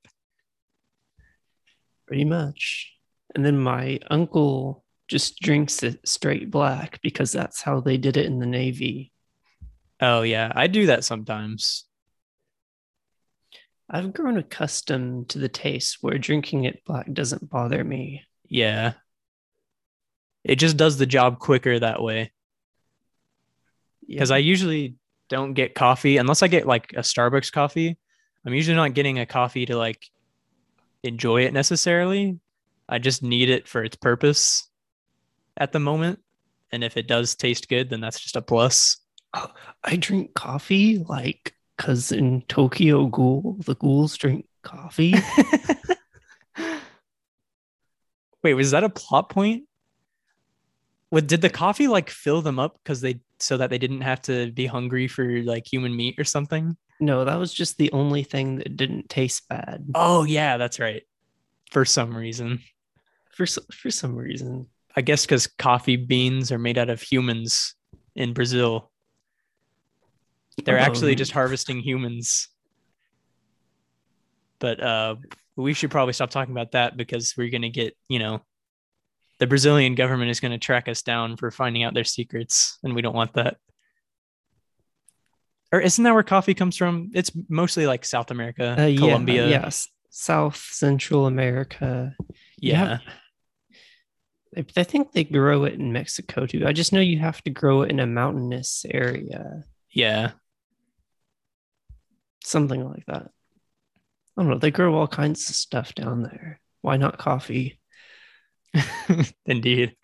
pretty 2.06 2.24
much. 2.24 2.92
And 3.34 3.44
then 3.44 3.58
my 3.58 3.98
uncle 4.10 4.84
just 5.08 5.40
drinks 5.40 5.82
it 5.82 6.06
straight 6.06 6.50
black 6.50 7.00
because 7.02 7.32
that's 7.32 7.62
how 7.62 7.80
they 7.80 7.96
did 7.96 8.16
it 8.16 8.26
in 8.26 8.38
the 8.40 8.46
Navy. 8.46 9.10
Oh 10.00 10.22
yeah, 10.22 10.52
I 10.54 10.66
do 10.66 10.86
that 10.86 11.04
sometimes. 11.04 11.84
I've 13.88 14.12
grown 14.12 14.38
accustomed 14.38 15.28
to 15.30 15.38
the 15.38 15.48
taste 15.48 15.98
where 16.00 16.18
drinking 16.18 16.64
it 16.64 16.84
black 16.84 17.12
doesn't 17.12 17.50
bother 17.50 17.84
me. 17.84 18.22
Yeah. 18.48 18.94
It 20.42 20.56
just 20.56 20.76
does 20.76 20.96
the 20.96 21.06
job 21.06 21.38
quicker 21.38 21.78
that 21.78 22.02
way. 22.02 22.32
Because 24.06 24.30
I 24.30 24.38
usually 24.38 24.96
don't 25.28 25.54
get 25.54 25.74
coffee 25.74 26.16
unless 26.16 26.42
I 26.42 26.48
get 26.48 26.66
like 26.66 26.92
a 26.92 27.00
Starbucks 27.00 27.52
coffee. 27.52 27.98
I'm 28.44 28.54
usually 28.54 28.76
not 28.76 28.94
getting 28.94 29.18
a 29.18 29.26
coffee 29.26 29.66
to 29.66 29.76
like 29.76 30.10
enjoy 31.02 31.44
it 31.44 31.52
necessarily. 31.52 32.38
I 32.88 32.98
just 32.98 33.22
need 33.22 33.48
it 33.48 33.66
for 33.66 33.82
its 33.82 33.96
purpose 33.96 34.68
at 35.56 35.72
the 35.72 35.80
moment. 35.80 36.20
And 36.72 36.84
if 36.84 36.96
it 36.96 37.06
does 37.06 37.34
taste 37.34 37.68
good, 37.68 37.88
then 37.88 38.00
that's 38.00 38.20
just 38.20 38.36
a 38.36 38.42
plus. 38.42 38.98
Oh, 39.32 39.50
I 39.82 39.96
drink 39.96 40.34
coffee 40.34 40.98
like 40.98 41.53
because 41.76 42.12
in 42.12 42.42
Tokyo 42.42 43.06
Ghoul, 43.06 43.56
the 43.64 43.74
ghouls 43.74 44.16
drink 44.16 44.46
coffee. 44.62 45.14
Wait, 48.42 48.54
was 48.54 48.72
that 48.72 48.84
a 48.84 48.90
plot 48.90 49.30
point? 49.30 49.64
What 51.10 51.26
did 51.26 51.40
the 51.40 51.50
coffee 51.50 51.88
like 51.88 52.10
fill 52.10 52.42
them 52.42 52.58
up 52.58 52.78
because 52.82 53.00
they 53.00 53.20
so 53.38 53.56
that 53.56 53.70
they 53.70 53.78
didn't 53.78 54.02
have 54.02 54.20
to 54.22 54.50
be 54.52 54.66
hungry 54.66 55.08
for 55.08 55.42
like 55.42 55.66
human 55.70 55.94
meat 55.96 56.16
or 56.18 56.24
something? 56.24 56.76
no, 57.00 57.24
that 57.24 57.38
was 57.38 57.52
just 57.52 57.76
the 57.76 57.90
only 57.92 58.22
thing 58.22 58.56
that 58.56 58.76
didn't 58.76 59.08
taste 59.08 59.48
bad 59.48 59.84
Oh 59.94 60.24
yeah, 60.24 60.56
that's 60.56 60.78
right. 60.78 61.02
For 61.70 61.84
some 61.84 62.16
reason. 62.16 62.60
for 63.30 63.46
for 63.46 63.90
some 63.90 64.14
reason. 64.14 64.68
I 64.96 65.00
guess 65.00 65.26
because 65.26 65.46
coffee 65.46 65.96
beans 65.96 66.52
are 66.52 66.58
made 66.58 66.78
out 66.78 66.90
of 66.90 67.02
humans 67.02 67.74
in 68.14 68.32
Brazil. 68.32 68.92
They're 70.62 70.78
actually 70.78 71.12
Um, 71.12 71.16
just 71.18 71.32
harvesting 71.32 71.80
humans. 71.80 72.48
But 74.60 74.80
uh, 74.82 75.16
we 75.56 75.74
should 75.74 75.90
probably 75.90 76.12
stop 76.12 76.30
talking 76.30 76.52
about 76.52 76.72
that 76.72 76.96
because 76.96 77.34
we're 77.36 77.50
going 77.50 77.62
to 77.62 77.70
get, 77.70 77.96
you 78.08 78.18
know, 78.18 78.40
the 79.40 79.46
Brazilian 79.46 79.94
government 79.94 80.30
is 80.30 80.40
going 80.40 80.52
to 80.52 80.58
track 80.58 80.88
us 80.88 81.02
down 81.02 81.36
for 81.36 81.50
finding 81.50 81.82
out 81.82 81.92
their 81.92 82.04
secrets, 82.04 82.78
and 82.84 82.94
we 82.94 83.02
don't 83.02 83.16
want 83.16 83.32
that. 83.34 83.56
Or 85.72 85.80
isn't 85.80 86.04
that 86.04 86.14
where 86.14 86.22
coffee 86.22 86.54
comes 86.54 86.76
from? 86.76 87.10
It's 87.14 87.32
mostly 87.48 87.86
like 87.86 88.04
South 88.04 88.30
America, 88.30 88.76
Uh, 88.78 88.84
yeah, 88.86 88.98
Colombia. 88.98 89.48
yes, 89.48 89.88
South 90.08 90.56
Central 90.56 91.26
America. 91.26 92.14
Yeah. 92.58 92.98
have- 94.56 94.66
I 94.76 94.84
think 94.84 95.10
they 95.10 95.24
grow 95.24 95.64
it 95.64 95.74
in 95.74 95.92
Mexico 95.92 96.46
too. 96.46 96.64
I 96.64 96.72
just 96.72 96.92
know 96.92 97.00
you 97.00 97.18
have 97.18 97.42
to 97.42 97.50
grow 97.50 97.82
it 97.82 97.90
in 97.90 97.98
a 97.98 98.06
mountainous 98.06 98.86
area, 98.88 99.64
Yeah. 99.90 100.30
Something 102.44 102.84
like 102.84 103.04
that. 103.06 103.30
I 104.36 104.42
don't 104.42 104.50
know. 104.50 104.58
They 104.58 104.70
grow 104.70 104.94
all 104.94 105.08
kinds 105.08 105.48
of 105.48 105.56
stuff 105.56 105.94
down 105.94 106.22
there. 106.22 106.60
Why 106.82 106.96
not 106.96 107.18
coffee? 107.18 107.80
Indeed. 109.46 109.96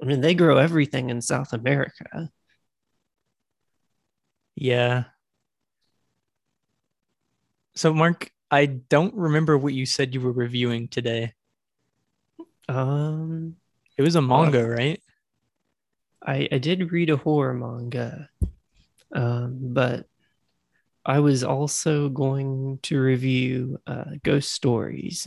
I 0.00 0.04
mean, 0.04 0.20
they 0.20 0.34
grow 0.34 0.58
everything 0.58 1.10
in 1.10 1.20
South 1.20 1.52
America. 1.52 2.30
Yeah. 4.54 5.04
So, 7.74 7.92
Mark, 7.94 8.30
I 8.50 8.66
don't 8.66 9.14
remember 9.14 9.56
what 9.56 9.74
you 9.74 9.86
said 9.86 10.14
you 10.14 10.20
were 10.20 10.32
reviewing 10.32 10.88
today. 10.88 11.32
Um, 12.68 13.56
It 13.96 14.02
was 14.02 14.14
a 14.14 14.22
manga, 14.22 14.68
right? 14.68 15.00
I 16.22 16.48
I 16.52 16.58
did 16.58 16.92
read 16.92 17.10
a 17.10 17.16
horror 17.16 17.54
manga, 17.54 18.28
um, 19.12 19.58
but 19.72 20.06
I 21.08 21.20
was 21.20 21.42
also 21.42 22.10
going 22.10 22.80
to 22.82 23.00
review 23.00 23.80
uh, 23.86 24.04
Ghost 24.22 24.52
Stories. 24.52 25.26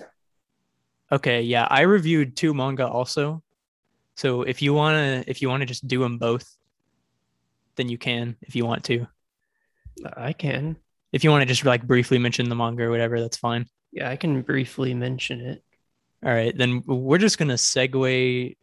Okay, 1.12 1.42
yeah, 1.42 1.68
I 1.68 1.82
reviewed 1.82 2.38
two 2.38 2.54
manga 2.54 2.88
also. 2.88 3.42
So 4.16 4.44
if 4.44 4.62
you 4.62 4.76
wanna, 4.76 5.24
if 5.26 5.42
you 5.42 5.50
wanna 5.50 5.66
just 5.66 5.88
do 5.88 6.00
them 6.02 6.20
both, 6.20 6.46
then 7.78 7.90
you 7.90 7.98
can. 7.98 8.38
If 8.44 8.56
you 8.56 8.64
want 8.64 8.84
to, 8.86 9.08
I 10.16 10.34
can. 10.34 10.78
if 11.12 11.24
you 11.24 11.32
want 11.32 11.42
to 11.42 11.48
just 11.48 11.66
like 11.66 11.82
briefly 11.82 12.20
mention 12.20 12.48
the 12.48 12.56
manga 12.56 12.84
or 12.84 12.92
whatever, 12.92 13.20
that's 13.20 13.38
fine. 13.38 13.66
Yeah, 13.92 14.08
I 14.08 14.18
can 14.18 14.44
briefly 14.44 14.94
mention 14.94 15.42
it. 15.42 15.64
All 16.24 16.32
right, 16.32 16.56
then 16.56 16.84
we're 16.86 17.18
just 17.18 17.40
gonna 17.40 17.56
segue 17.56 18.56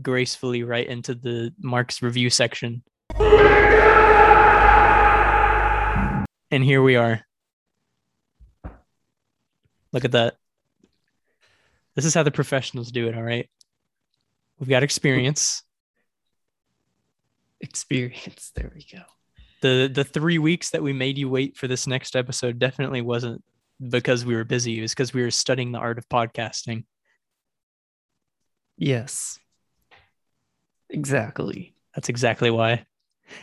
gracefully 0.00 0.62
right 0.62 0.86
into 0.86 1.14
the 1.14 1.52
Mark's 1.60 2.00
review 2.00 2.30
section. 2.30 2.82
And 6.54 6.62
here 6.62 6.80
we 6.80 6.94
are. 6.94 7.20
Look 9.92 10.04
at 10.04 10.12
that. 10.12 10.36
This 11.96 12.04
is 12.04 12.14
how 12.14 12.22
the 12.22 12.30
professionals 12.30 12.92
do 12.92 13.08
it, 13.08 13.16
all 13.16 13.24
right? 13.24 13.50
We've 14.60 14.68
got 14.68 14.84
experience. 14.84 15.64
Experience. 17.60 18.52
There 18.54 18.70
we 18.72 18.86
go. 18.92 19.02
The 19.62 19.90
the 19.92 20.04
3 20.04 20.38
weeks 20.38 20.70
that 20.70 20.82
we 20.82 20.92
made 20.92 21.18
you 21.18 21.28
wait 21.28 21.56
for 21.56 21.66
this 21.66 21.88
next 21.88 22.14
episode 22.14 22.60
definitely 22.60 23.00
wasn't 23.00 23.42
because 23.88 24.24
we 24.24 24.36
were 24.36 24.44
busy. 24.44 24.78
It 24.78 24.82
was 24.82 24.92
because 24.92 25.12
we 25.12 25.22
were 25.22 25.32
studying 25.32 25.72
the 25.72 25.78
art 25.78 25.98
of 25.98 26.08
podcasting. 26.08 26.84
Yes. 28.76 29.40
Exactly. 30.88 31.74
That's 31.96 32.10
exactly 32.10 32.50
why. 32.50 32.86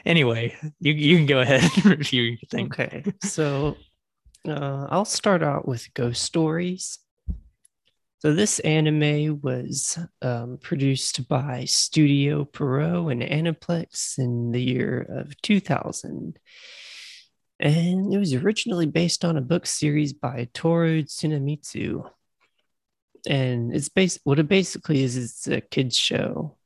Anyway, 0.05 0.55
you 0.79 0.93
you 0.93 1.17
can 1.17 1.25
go 1.25 1.39
ahead 1.39 1.63
and 1.75 1.86
review 1.86 2.23
your 2.23 2.38
thing. 2.49 2.67
Okay. 2.67 3.03
So 3.23 3.77
uh, 4.47 4.88
I'll 4.89 5.05
start 5.05 5.43
out 5.43 5.67
with 5.67 5.93
Ghost 5.93 6.23
Stories. 6.23 6.99
So 8.19 8.34
this 8.34 8.59
anime 8.59 9.41
was 9.41 9.97
um, 10.21 10.59
produced 10.61 11.27
by 11.27 11.65
Studio 11.65 12.45
Pierrot 12.45 13.11
and 13.11 13.23
Aniplex 13.23 14.19
in 14.19 14.51
the 14.51 14.61
year 14.61 15.01
of 15.09 15.39
2000. 15.41 16.38
And 17.59 18.13
it 18.13 18.17
was 18.19 18.36
originally 18.36 18.86
based 18.86 19.25
on 19.25 19.38
a 19.38 19.41
book 19.41 19.65
series 19.65 20.13
by 20.13 20.49
Toru 20.53 21.01
Tsunemitsu. 21.01 22.07
And 23.27 23.75
it's 23.75 23.89
based 23.89 24.19
what 24.23 24.38
it 24.38 24.47
basically 24.47 25.01
is 25.01 25.17
it's 25.17 25.47
a 25.47 25.61
kids 25.61 25.97
show. 25.97 26.57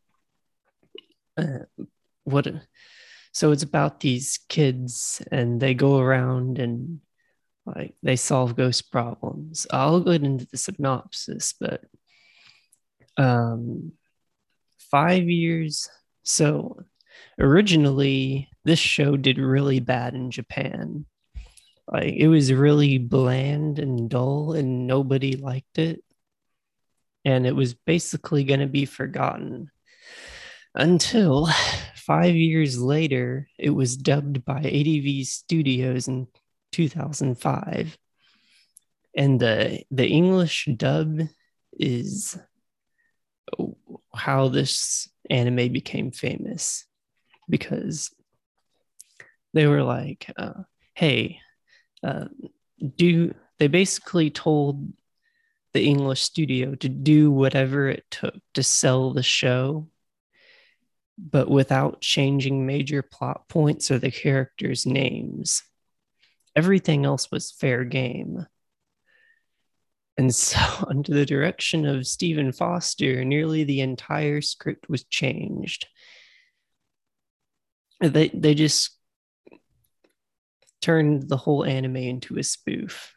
Uh, 1.38 1.60
what 2.26 2.48
so 3.36 3.52
it's 3.52 3.64
about 3.64 4.00
these 4.00 4.40
kids 4.48 5.22
and 5.30 5.60
they 5.60 5.74
go 5.74 6.00
around 6.00 6.58
and 6.58 7.02
like 7.66 7.94
they 8.02 8.16
solve 8.16 8.56
ghost 8.56 8.94
problems. 8.94 9.68
I'll 9.72 10.00
go 10.00 10.12
into 10.12 10.48
the 10.50 10.58
synopsis, 10.58 11.54
but 11.60 11.84
um 13.18 13.92
five 14.90 15.30
years 15.30 15.90
so 16.24 16.80
originally 17.38 18.48
this 18.64 18.80
show 18.80 19.18
did 19.18 19.38
really 19.38 19.82
bad 19.82 20.14
in 20.16 20.32
Japan. 20.32 21.06
Like 21.92 22.14
it 22.14 22.30
was 22.30 22.54
really 22.54 23.00
bland 23.00 23.80
and 23.80 24.10
dull 24.10 24.54
and 24.54 24.88
nobody 24.88 25.36
liked 25.36 25.78
it. 25.78 26.02
And 27.26 27.46
it 27.46 27.54
was 27.54 27.74
basically 27.74 28.46
going 28.46 28.62
to 28.62 28.68
be 28.68 28.86
forgotten 28.86 29.72
until 30.76 31.48
five 31.96 32.36
years 32.36 32.80
later, 32.80 33.48
it 33.58 33.70
was 33.70 33.98
dubbed 33.98 34.44
by 34.46 34.60
ADV 34.60 35.26
Studios 35.26 36.08
in 36.08 36.28
2005. 36.74 37.98
And 39.18 39.40
the, 39.40 39.84
the 39.90 40.08
English 40.08 40.68
dub 40.76 41.22
is 41.72 42.38
how 44.14 44.50
this 44.50 45.10
anime 45.30 45.72
became 45.72 46.12
famous 46.12 46.86
because 47.50 48.14
they 49.54 49.68
were 49.68 49.84
like, 49.84 50.30
uh, 50.38 50.64
hey, 50.94 51.40
uh, 52.04 52.26
do 52.98 53.34
they 53.58 53.68
basically 53.68 54.30
told 54.30 54.92
the 55.74 55.86
English 55.86 56.22
studio 56.22 56.76
to 56.76 56.90
do 56.90 57.32
whatever 57.32 57.88
it 57.88 58.04
took 58.12 58.36
to 58.54 58.64
sell 58.64 59.14
the 59.14 59.24
show 59.24 59.88
but 61.18 61.50
without 61.50 62.02
changing 62.02 62.66
major 62.66 63.02
plot 63.02 63.48
points 63.48 63.90
or 63.90 64.00
the 64.00 64.12
characters' 64.12 64.86
names. 64.86 65.64
Everything 66.56 67.06
else 67.06 67.32
was 67.32 67.52
fair 67.52 67.84
game. 67.84 68.46
And 70.18 70.34
so, 70.34 70.60
under 70.88 71.14
the 71.14 71.26
direction 71.26 71.86
of 71.86 72.08
Steven 72.08 72.52
Foster, 72.52 73.24
nearly 73.24 73.64
the 73.64 73.82
entire 73.82 74.42
script 74.42 74.90
was 74.90 75.04
changed. 75.06 75.88
They, 78.02 78.30
they 78.30 78.56
just 78.56 78.92
turned 80.82 81.30
the 81.30 81.38
whole 81.38 81.64
anime 81.64 81.96
into 81.96 82.38
a 82.38 82.44
spoof. 82.44 83.14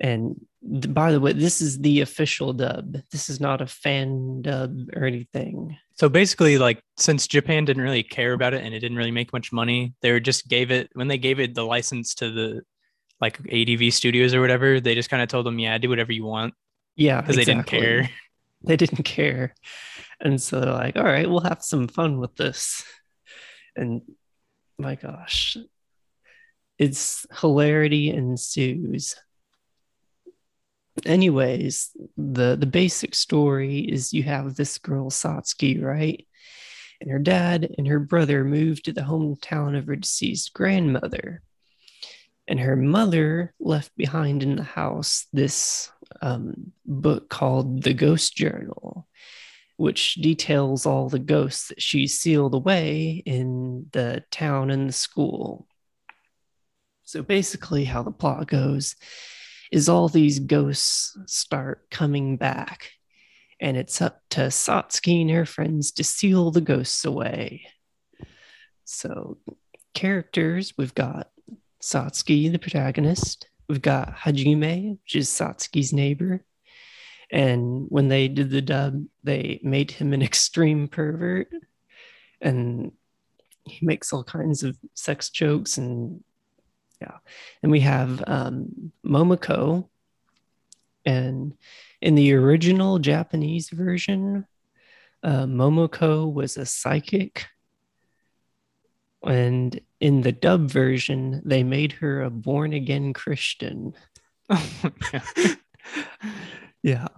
And 0.00 0.44
by 0.60 1.12
the 1.12 1.20
way, 1.20 1.32
this 1.32 1.60
is 1.60 1.78
the 1.78 2.00
official 2.00 2.52
dub. 2.52 2.96
This 3.12 3.30
is 3.30 3.40
not 3.40 3.60
a 3.60 3.66
fan 3.66 4.42
dub 4.42 4.88
or 4.94 5.04
anything. 5.04 5.76
So 5.96 6.08
basically, 6.08 6.58
like 6.58 6.80
since 6.96 7.26
Japan 7.26 7.64
didn't 7.64 7.82
really 7.82 8.02
care 8.02 8.32
about 8.32 8.54
it 8.54 8.64
and 8.64 8.74
it 8.74 8.80
didn't 8.80 8.96
really 8.96 9.12
make 9.12 9.32
much 9.32 9.52
money, 9.52 9.94
they 10.02 10.10
were 10.10 10.20
just 10.20 10.48
gave 10.48 10.70
it 10.70 10.90
when 10.94 11.08
they 11.08 11.18
gave 11.18 11.38
it 11.38 11.54
the 11.54 11.64
license 11.64 12.14
to 12.16 12.30
the 12.30 12.62
like 13.20 13.38
ADV 13.50 13.94
studios 13.94 14.34
or 14.34 14.40
whatever, 14.40 14.80
they 14.80 14.94
just 14.94 15.08
kind 15.08 15.22
of 15.22 15.28
told 15.28 15.46
them, 15.46 15.58
yeah, 15.58 15.78
do 15.78 15.88
whatever 15.88 16.12
you 16.12 16.24
want 16.24 16.54
Yeah, 16.96 17.20
because 17.20 17.36
they 17.36 17.44
didn't 17.44 17.66
care. 17.66 18.08
They 18.66 18.78
didn't 18.78 19.02
care. 19.02 19.54
And 20.20 20.40
so 20.40 20.58
they're 20.58 20.72
like, 20.72 20.96
all 20.96 21.04
right, 21.04 21.28
we'll 21.28 21.40
have 21.40 21.62
some 21.62 21.86
fun 21.86 22.18
with 22.18 22.34
this. 22.34 22.82
And 23.76 24.00
my 24.78 24.94
gosh, 24.94 25.58
it's 26.78 27.26
hilarity 27.40 28.08
ensues. 28.08 29.16
Anyways, 31.04 31.90
the 32.16 32.56
the 32.56 32.66
basic 32.66 33.14
story 33.14 33.80
is 33.80 34.12
you 34.12 34.22
have 34.22 34.54
this 34.54 34.78
girl 34.78 35.10
Satsuki, 35.10 35.82
right? 35.82 36.26
And 37.00 37.10
her 37.10 37.18
dad 37.18 37.74
and 37.76 37.86
her 37.88 37.98
brother 37.98 38.44
moved 38.44 38.84
to 38.84 38.92
the 38.92 39.02
hometown 39.02 39.76
of 39.76 39.86
her 39.86 39.96
deceased 39.96 40.52
grandmother. 40.54 41.42
And 42.46 42.60
her 42.60 42.76
mother 42.76 43.54
left 43.58 43.96
behind 43.96 44.42
in 44.42 44.56
the 44.56 44.62
house 44.62 45.26
this 45.32 45.90
um, 46.22 46.72
book 46.86 47.28
called 47.28 47.82
The 47.82 47.94
Ghost 47.94 48.36
Journal, 48.36 49.08
which 49.76 50.14
details 50.14 50.86
all 50.86 51.08
the 51.08 51.18
ghosts 51.18 51.68
that 51.68 51.82
she 51.82 52.06
sealed 52.06 52.54
away 52.54 53.22
in 53.26 53.86
the 53.92 54.24
town 54.30 54.70
and 54.70 54.88
the 54.88 54.92
school. 54.92 55.66
So 57.02 57.22
basically, 57.22 57.84
how 57.84 58.02
the 58.02 58.12
plot 58.12 58.46
goes 58.46 58.94
is 59.74 59.88
all 59.88 60.08
these 60.08 60.38
ghosts 60.38 61.18
start 61.26 61.90
coming 61.90 62.36
back, 62.36 62.92
and 63.60 63.76
it's 63.76 64.00
up 64.00 64.22
to 64.30 64.42
Satsuki 64.42 65.22
and 65.22 65.30
her 65.32 65.44
friends 65.44 65.90
to 65.92 66.04
seal 66.04 66.52
the 66.52 66.60
ghosts 66.60 67.04
away. 67.04 67.66
So, 68.84 69.38
characters 69.92 70.74
we've 70.78 70.94
got 70.94 71.28
Satsuki, 71.82 72.52
the 72.52 72.60
protagonist. 72.60 73.48
We've 73.68 73.82
got 73.82 74.14
Hajime, 74.14 75.00
which 75.02 75.16
is 75.16 75.28
Satsuki's 75.28 75.92
neighbor. 75.92 76.44
And 77.32 77.86
when 77.88 78.06
they 78.06 78.28
did 78.28 78.50
the 78.50 78.62
dub, 78.62 79.02
they 79.24 79.58
made 79.64 79.90
him 79.90 80.12
an 80.12 80.22
extreme 80.30 80.86
pervert. 80.86 81.48
And 82.40 82.92
he 83.64 83.84
makes 83.84 84.12
all 84.12 84.22
kinds 84.22 84.62
of 84.62 84.78
sex 84.94 85.30
jokes 85.30 85.78
and 85.78 86.22
yeah. 87.04 87.18
And 87.62 87.70
we 87.70 87.80
have 87.80 88.22
um, 88.26 88.92
Momoko. 89.04 89.88
And 91.04 91.54
in 92.00 92.14
the 92.14 92.32
original 92.34 92.98
Japanese 92.98 93.68
version, 93.70 94.46
uh, 95.22 95.44
Momoko 95.44 96.32
was 96.32 96.56
a 96.56 96.66
psychic. 96.66 97.46
And 99.22 99.78
in 100.00 100.22
the 100.22 100.32
dub 100.32 100.70
version, 100.70 101.42
they 101.44 101.62
made 101.62 101.92
her 101.92 102.22
a 102.22 102.30
born 102.30 102.72
again 102.72 103.12
Christian. 103.12 103.94
Yeah. 106.84 107.08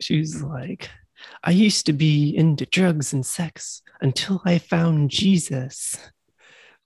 She 0.00 0.18
was 0.18 0.42
like, 0.42 0.88
I 1.44 1.50
used 1.50 1.84
to 1.86 1.92
be 1.92 2.34
into 2.34 2.64
drugs 2.64 3.12
and 3.12 3.24
sex 3.24 3.82
until 4.00 4.40
I 4.46 4.58
found 4.58 5.10
Jesus. 5.10 5.98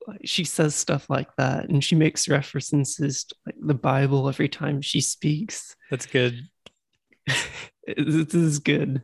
Like, 0.06 0.20
she 0.24 0.44
says 0.44 0.74
stuff 0.74 1.10
like 1.10 1.28
that, 1.36 1.68
and 1.68 1.82
she 1.82 1.94
makes 1.96 2.28
references 2.28 3.24
to 3.24 3.34
like 3.46 3.56
the 3.60 3.74
Bible 3.74 4.28
every 4.28 4.48
time 4.48 4.80
she 4.80 5.00
speaks. 5.00 5.74
That's 5.90 6.06
good. 6.06 6.40
this 7.26 8.34
is 8.34 8.58
good. 8.60 9.02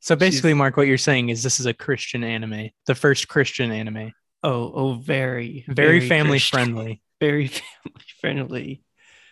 So 0.00 0.16
basically, 0.16 0.54
Mark, 0.54 0.76
what 0.76 0.88
you're 0.88 0.98
saying 0.98 1.28
is 1.28 1.42
this 1.44 1.60
is 1.60 1.66
a 1.66 1.74
Christian 1.74 2.24
anime, 2.24 2.70
the 2.86 2.94
first 2.96 3.28
Christian 3.28 3.70
anime, 3.70 4.12
Oh, 4.44 4.72
oh, 4.74 4.94
very, 4.94 5.64
very, 5.68 6.00
family 6.00 6.32
Christian- 6.40 6.56
friendly. 6.74 7.02
very 7.20 7.46
family 7.46 8.04
friendly. 8.20 8.82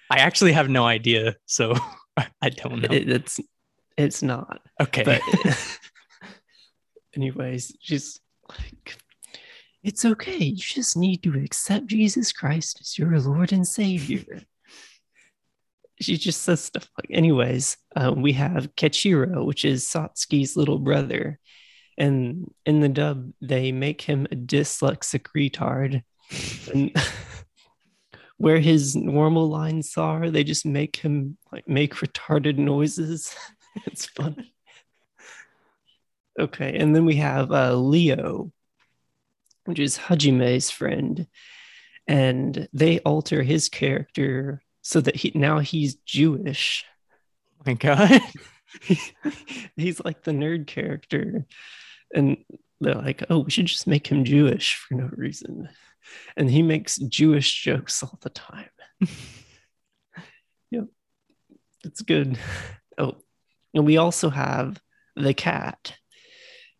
I 0.08 0.18
actually 0.18 0.52
have 0.52 0.68
no 0.68 0.84
idea, 0.86 1.34
so 1.46 1.74
I 2.40 2.50
don't 2.50 2.82
know. 2.82 2.88
It, 2.90 3.08
it's 3.10 3.40
it's 3.96 4.22
not. 4.22 4.60
okay, 4.80 5.02
but 5.02 5.20
anyways 7.16 7.76
she's 7.80 8.20
like 8.48 8.96
it's 9.82 10.04
okay. 10.04 10.44
You 10.44 10.56
just 10.56 10.96
need 10.96 11.22
to 11.22 11.34
accept 11.38 11.86
jesus 11.86 12.32
christ 12.32 12.78
as 12.80 12.98
your 12.98 13.18
lord 13.20 13.52
and 13.52 13.66
savior. 13.66 14.42
She 16.02 16.16
just 16.16 16.40
says 16.40 16.62
stuff 16.64 16.88
like 16.96 17.10
anyways 17.10 17.76
uh, 17.94 18.14
we 18.16 18.32
have 18.32 18.74
Keiichiro 18.74 19.44
which 19.44 19.66
is 19.66 19.84
satsuki's 19.84 20.56
little 20.56 20.78
brother. 20.78 21.38
And 21.98 22.50
in 22.64 22.80
the 22.80 22.88
dub 22.88 23.32
they 23.42 23.70
make 23.70 24.00
him 24.00 24.26
a 24.32 24.34
dyslexic 24.34 25.26
retard 25.36 26.02
and 26.72 26.96
where 28.38 28.60
his 28.60 28.96
normal 28.96 29.50
lines 29.50 29.92
are 29.98 30.30
they 30.30 30.42
just 30.42 30.64
make 30.64 30.96
him 30.96 31.36
like 31.52 31.68
make 31.68 31.96
retarded 31.96 32.56
noises. 32.56 33.34
It's 33.86 34.06
funny. 34.06 34.52
Okay, 36.38 36.76
and 36.76 36.94
then 36.94 37.04
we 37.04 37.16
have 37.16 37.52
uh, 37.52 37.74
Leo, 37.74 38.50
which 39.70 39.78
is 39.78 39.96
Hajime's 39.96 40.70
friend, 40.70 41.28
and 42.08 42.68
they 42.72 42.98
alter 43.00 43.42
his 43.42 43.68
character 43.68 44.62
so 44.82 45.00
that 45.00 45.14
he 45.14 45.30
now 45.34 45.60
he's 45.60 45.94
Jewish. 45.94 46.84
Oh 47.60 47.62
my 47.66 47.74
God, 47.74 48.20
he's 49.76 50.04
like 50.04 50.24
the 50.24 50.32
nerd 50.32 50.66
character, 50.66 51.46
and 52.12 52.38
they're 52.80 52.96
like, 52.96 53.22
"Oh, 53.30 53.40
we 53.44 53.50
should 53.52 53.66
just 53.66 53.86
make 53.86 54.08
him 54.08 54.24
Jewish 54.24 54.74
for 54.74 54.94
no 54.94 55.08
reason," 55.12 55.68
and 56.36 56.50
he 56.50 56.62
makes 56.62 56.96
Jewish 56.96 57.62
jokes 57.62 58.02
all 58.02 58.18
the 58.22 58.30
time. 58.30 58.70
yep, 60.72 60.86
it's 61.84 62.02
good. 62.02 62.36
Oh, 62.98 63.18
and 63.72 63.86
we 63.86 63.98
also 63.98 64.30
have 64.30 64.80
the 65.14 65.32
cat. 65.32 65.94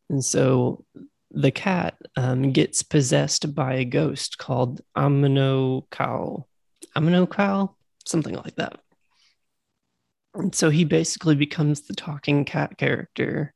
And 0.09 0.24
so 0.24 0.84
the 1.31 1.51
cat 1.51 1.97
um, 2.16 2.53
gets 2.53 2.83
possessed 2.83 3.55
by 3.55 3.74
a 3.74 3.85
ghost 3.85 4.39
called 4.39 4.81
Amino 4.97 5.89
Cow. 5.91 6.47
Amino 6.97 7.31
Cow? 7.31 7.76
Something 8.05 8.35
like 8.35 8.57
that. 8.57 8.81
And 10.35 10.55
so 10.55 10.70
he 10.70 10.85
basically 10.85 11.35
becomes 11.35 11.83
the 11.83 11.95
talking 11.95 12.45
cat 12.45 12.76
character. 12.76 13.55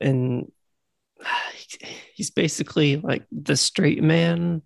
And 0.00 0.50
he's 2.14 2.30
basically 2.30 2.96
like 2.96 3.24
the 3.32 3.56
straight 3.56 4.02
man 4.02 4.62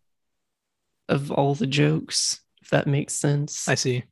of 1.09 1.31
all 1.31 1.55
the 1.55 1.67
jokes, 1.67 2.41
if 2.63 2.71
that 2.71 2.87
makes 2.87 3.15
sense 3.15 3.69
I 3.69 3.75
see. 3.75 4.05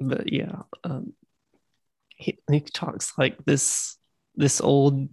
but 0.00 0.32
yeah, 0.32 0.62
um, 0.82 1.12
he, 2.08 2.38
he 2.50 2.60
talks 2.60 3.12
like 3.16 3.36
this 3.44 3.96
this 4.36 4.60
old 4.60 5.08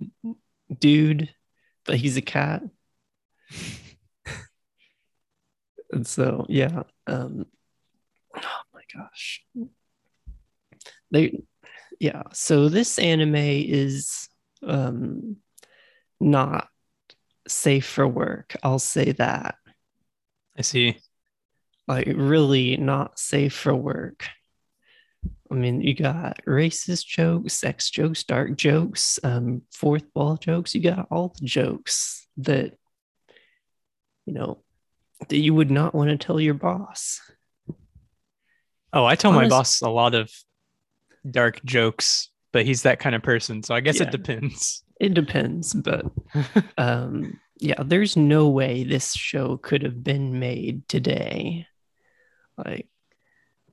dude, 0.77 1.29
but 1.85 1.97
he's 1.97 2.17
a 2.17 2.21
cat. 2.21 2.63
and 5.91 6.07
so 6.07 6.45
yeah, 6.49 6.83
um, 7.07 7.45
oh 8.35 8.61
my 8.73 8.81
gosh, 8.93 9.43
they 11.11 11.41
yeah. 11.99 12.23
So 12.33 12.69
this 12.69 12.97
anime 12.97 13.35
is 13.35 14.27
um, 14.65 15.37
not 16.19 16.67
safe 17.47 17.85
for 17.85 18.07
work. 18.07 18.55
I'll 18.63 18.79
say 18.79 19.11
that. 19.13 19.55
I 20.57 20.63
see. 20.63 20.97
like 21.87 22.07
really 22.07 22.77
not 22.77 23.19
safe 23.19 23.53
for 23.53 23.75
work. 23.75 24.27
I 25.51 25.55
mean, 25.55 25.81
you 25.81 25.93
got 25.93 26.39
racist 26.47 27.05
jokes, 27.05 27.53
sex 27.53 27.89
jokes, 27.89 28.23
dark 28.23 28.55
jokes, 28.57 29.19
um, 29.23 29.63
fourth 29.71 30.05
wall 30.15 30.37
jokes. 30.37 30.73
You 30.73 30.81
got 30.81 31.07
all 31.11 31.35
the 31.39 31.45
jokes 31.45 32.25
that 32.37 32.73
you 34.25 34.33
know 34.33 34.63
that 35.27 35.37
you 35.37 35.53
would 35.53 35.69
not 35.69 35.93
want 35.93 36.09
to 36.09 36.17
tell 36.17 36.39
your 36.39 36.53
boss. 36.53 37.19
Oh, 38.93 39.05
I 39.05 39.15
tell 39.15 39.31
my 39.31 39.47
boss 39.47 39.81
a 39.81 39.89
lot 39.89 40.15
of 40.15 40.31
dark 41.29 41.63
jokes 41.63 42.29
but 42.53 42.65
he's 42.65 42.81
that 42.83 42.99
kind 42.99 43.15
of 43.15 43.23
person. 43.23 43.63
So 43.63 43.73
I 43.73 43.79
guess 43.79 43.97
Yeah. 43.97 44.03
it 44.07 44.11
depends. 44.11 44.83
It 44.99 45.13
depends, 45.13 45.73
but 45.73 46.05
um 46.77 47.39
yeah, 47.59 47.83
there's 47.83 48.17
no 48.17 48.49
way 48.49 48.83
this 48.83 49.13
show 49.13 49.57
could 49.57 49.83
have 49.83 50.03
been 50.03 50.39
made 50.39 50.87
today. 50.87 51.67
Like 52.57 52.87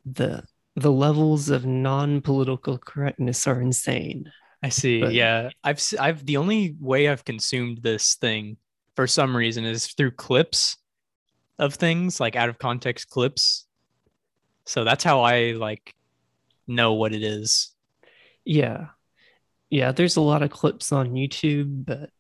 the 0.05 0.45
the 0.79 0.93
levels 0.93 1.51
of 1.51 1.67
non-political 1.67 2.79
correctness 2.79 3.47
are 3.47 3.61
insane. 3.61 4.31
I 4.63 4.71
see. 4.71 5.01
But- 5.01 5.13
yeah, 5.13 5.51
I've 5.63 5.83
I've 5.99 6.25
the 6.27 6.37
only 6.37 6.77
way 6.81 7.09
I've 7.09 7.25
consumed 7.25 7.79
this 7.83 8.15
thing 8.17 8.57
for 8.97 9.07
some 9.07 9.37
reason 9.37 9.65
is 9.65 9.87
through 9.87 10.13
clips 10.13 10.77
of 11.59 11.75
things 11.75 12.21
like 12.21 12.37
out 12.37 12.49
of 12.49 12.59
context 12.59 13.11
clips. 13.11 13.67
So 14.67 14.85
that's 14.85 15.05
how 15.05 15.23
I 15.23 15.53
like 15.53 15.95
know 16.67 16.95
what 16.95 17.15
it 17.15 17.23
is. 17.23 17.73
Yeah. 18.45 18.89
Yeah, 19.71 19.93
there's 19.93 20.17
a 20.17 20.23
lot 20.23 20.43
of 20.43 20.51
clips 20.51 20.93
on 20.93 21.13
YouTube, 21.13 21.85
but 21.85 22.11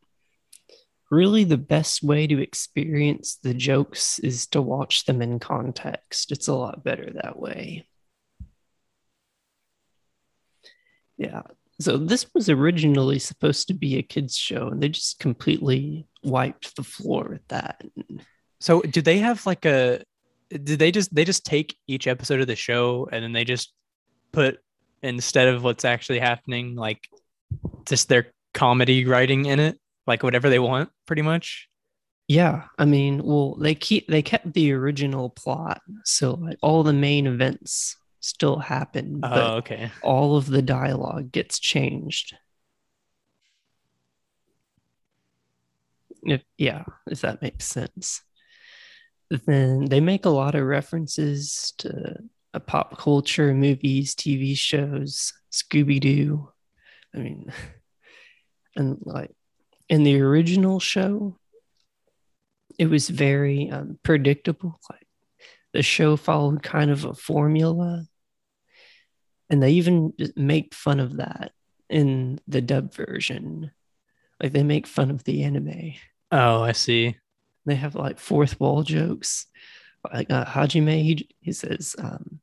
really 1.10 1.44
the 1.44 1.56
best 1.58 2.02
way 2.02 2.26
to 2.26 2.40
experience 2.40 3.36
the 3.42 3.54
jokes 3.54 4.18
is 4.18 4.46
to 4.48 4.60
watch 4.60 5.06
them 5.06 5.22
in 5.22 5.38
context. 5.38 6.30
It's 6.30 6.48
a 6.48 6.54
lot 6.54 6.84
better 6.84 7.10
that 7.22 7.38
way. 7.38 7.87
Yeah. 11.18 11.42
So 11.80 11.96
this 11.96 12.26
was 12.34 12.48
originally 12.48 13.18
supposed 13.18 13.68
to 13.68 13.74
be 13.74 13.98
a 13.98 14.02
kids 14.02 14.36
show 14.36 14.68
and 14.68 14.82
they 14.82 14.88
just 14.88 15.20
completely 15.20 16.06
wiped 16.24 16.74
the 16.76 16.82
floor 16.82 17.28
with 17.30 17.46
that. 17.48 17.82
So 18.60 18.80
do 18.80 19.00
they 19.00 19.18
have 19.18 19.46
like 19.46 19.64
a 19.64 20.02
did 20.50 20.78
they 20.78 20.90
just 20.90 21.14
they 21.14 21.24
just 21.24 21.44
take 21.44 21.76
each 21.86 22.06
episode 22.06 22.40
of 22.40 22.46
the 22.46 22.56
show 22.56 23.08
and 23.12 23.22
then 23.22 23.32
they 23.32 23.44
just 23.44 23.72
put 24.32 24.58
instead 25.02 25.46
of 25.48 25.62
what's 25.62 25.84
actually 25.84 26.18
happening 26.18 26.74
like 26.74 27.08
just 27.84 28.08
their 28.08 28.32
comedy 28.54 29.04
writing 29.04 29.44
in 29.44 29.60
it 29.60 29.78
like 30.06 30.22
whatever 30.22 30.48
they 30.48 30.58
want 30.58 30.90
pretty 31.06 31.22
much 31.22 31.68
Yeah, 32.28 32.64
I 32.78 32.84
mean, 32.84 33.22
well, 33.24 33.54
they 33.54 33.74
keep 33.74 34.06
they 34.08 34.20
kept 34.22 34.52
the 34.52 34.72
original 34.72 35.30
plot, 35.30 35.80
so 36.04 36.34
like 36.34 36.58
all 36.60 36.82
the 36.82 36.92
main 36.92 37.26
events 37.26 37.96
still 38.28 38.58
happen, 38.58 39.20
oh 39.22 39.28
but 39.28 39.50
okay 39.58 39.90
all 40.02 40.36
of 40.36 40.46
the 40.46 40.62
dialogue 40.62 41.32
gets 41.32 41.58
changed. 41.58 42.36
If, 46.22 46.42
yeah, 46.56 46.84
if 47.06 47.20
that 47.22 47.42
makes 47.42 47.64
sense. 47.66 48.22
Then 49.30 49.86
they 49.86 50.00
make 50.00 50.24
a 50.24 50.30
lot 50.30 50.54
of 50.54 50.64
references 50.64 51.74
to 51.78 52.16
uh, 52.54 52.58
pop 52.60 52.98
culture, 52.98 53.52
movies, 53.54 54.14
TV 54.14 54.56
shows, 54.56 55.32
Scooby 55.52 56.00
Doo. 56.00 56.48
I 57.14 57.18
mean, 57.18 57.52
and 58.76 58.98
like 59.02 59.30
in 59.88 60.02
the 60.02 60.20
original 60.20 60.80
show, 60.80 61.38
it 62.78 62.86
was 62.86 63.08
very 63.08 63.70
um, 63.70 63.98
predictable. 64.02 64.80
Like 64.90 65.06
the 65.72 65.82
show 65.82 66.16
followed 66.16 66.62
kind 66.62 66.90
of 66.90 67.04
a 67.04 67.14
formula, 67.14 68.04
and 69.50 69.62
they 69.62 69.72
even 69.72 70.12
make 70.36 70.74
fun 70.74 71.00
of 71.00 71.16
that 71.16 71.52
in 71.88 72.40
the 72.46 72.60
dub 72.60 72.92
version. 72.92 73.70
Like 74.42 74.52
they 74.52 74.62
make 74.62 74.86
fun 74.86 75.10
of 75.10 75.24
the 75.24 75.42
anime. 75.42 75.94
oh 76.30 76.62
i 76.62 76.72
see 76.72 77.16
They 77.66 77.74
have 77.74 77.94
like 77.94 78.18
fourth 78.18 78.60
wall 78.60 78.82
jokes. 78.82 79.46
Like 80.12 80.30
uh, 80.30 80.44
Hajime, 80.44 81.02
he, 81.02 81.28
he 81.40 81.52
says, 81.52 81.96
um, 81.98 82.40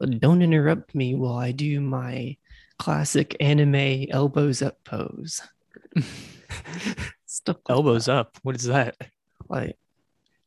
"Don't 0.00 0.42
interrupt 0.42 0.94
me 0.94 1.14
while 1.14 1.36
I 1.36 1.52
do 1.52 1.80
my 1.80 2.36
classic 2.78 3.36
anime 3.40 4.06
elbows 4.10 4.62
up 4.62 4.82
pose." 4.84 5.42
Stuff 7.26 7.56
like 7.68 7.76
elbows 7.76 8.06
that. 8.06 8.16
up 8.16 8.38
what 8.42 8.56
is 8.56 8.64
that 8.64 8.96
like 9.48 9.76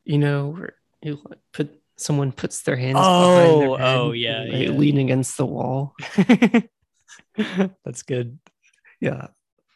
you 0.04 0.18
know, 0.18 0.58
you 1.02 1.20
like 1.30 1.39
put 1.54 1.81
someone 2.02 2.32
puts 2.32 2.62
their 2.64 2.76
hands 2.76 2.95
behind 2.99 3.62
their 3.62 3.70
Oh, 3.70 3.76
head, 3.78 3.97
oh, 3.97 4.12
yeah, 4.12 4.43
yeah. 4.43 4.70
lean 4.72 4.97
against 4.97 5.38
the 5.38 5.45
wall. 5.45 5.93
that's 7.86 8.04
good 8.04 8.38
Yeah, 8.99 9.28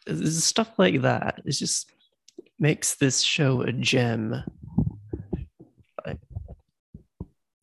It's 0.06 0.44
stuff 0.44 0.70
like 0.78 1.02
that. 1.02 1.42
It 1.44 1.52
just 1.52 1.90
makes 2.58 2.96
this 2.96 3.22
show 3.22 3.62
a 3.62 3.72
gem. 3.72 4.42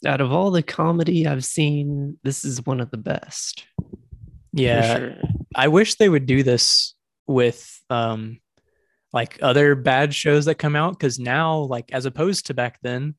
Out 0.06 0.20
of 0.20 0.34
all 0.34 0.52
the 0.52 0.62
comedy 0.64 1.26
I've 1.28 1.46
seen, 1.46 2.18
this 2.24 2.44
is 2.44 2.66
one 2.66 2.82
of 2.82 2.92
the 2.92 2.98
best. 2.98 3.66
yeah 4.52 4.98
sure. 4.98 5.16
I 5.56 5.70
wish 5.70 5.96
they 5.96 6.10
would 6.10 6.26
do 6.26 6.44
this 6.44 6.94
with 7.26 7.80
um 7.90 8.40
like 9.14 9.38
other 9.42 9.76
bad 9.76 10.14
shows 10.14 10.46
that 10.46 10.56
come 10.56 10.76
out 10.76 10.94
because 11.00 11.20
now 11.20 11.60
like 11.60 11.94
as 11.94 12.06
opposed 12.06 12.48
to 12.48 12.54
back 12.54 12.80
then 12.82 13.16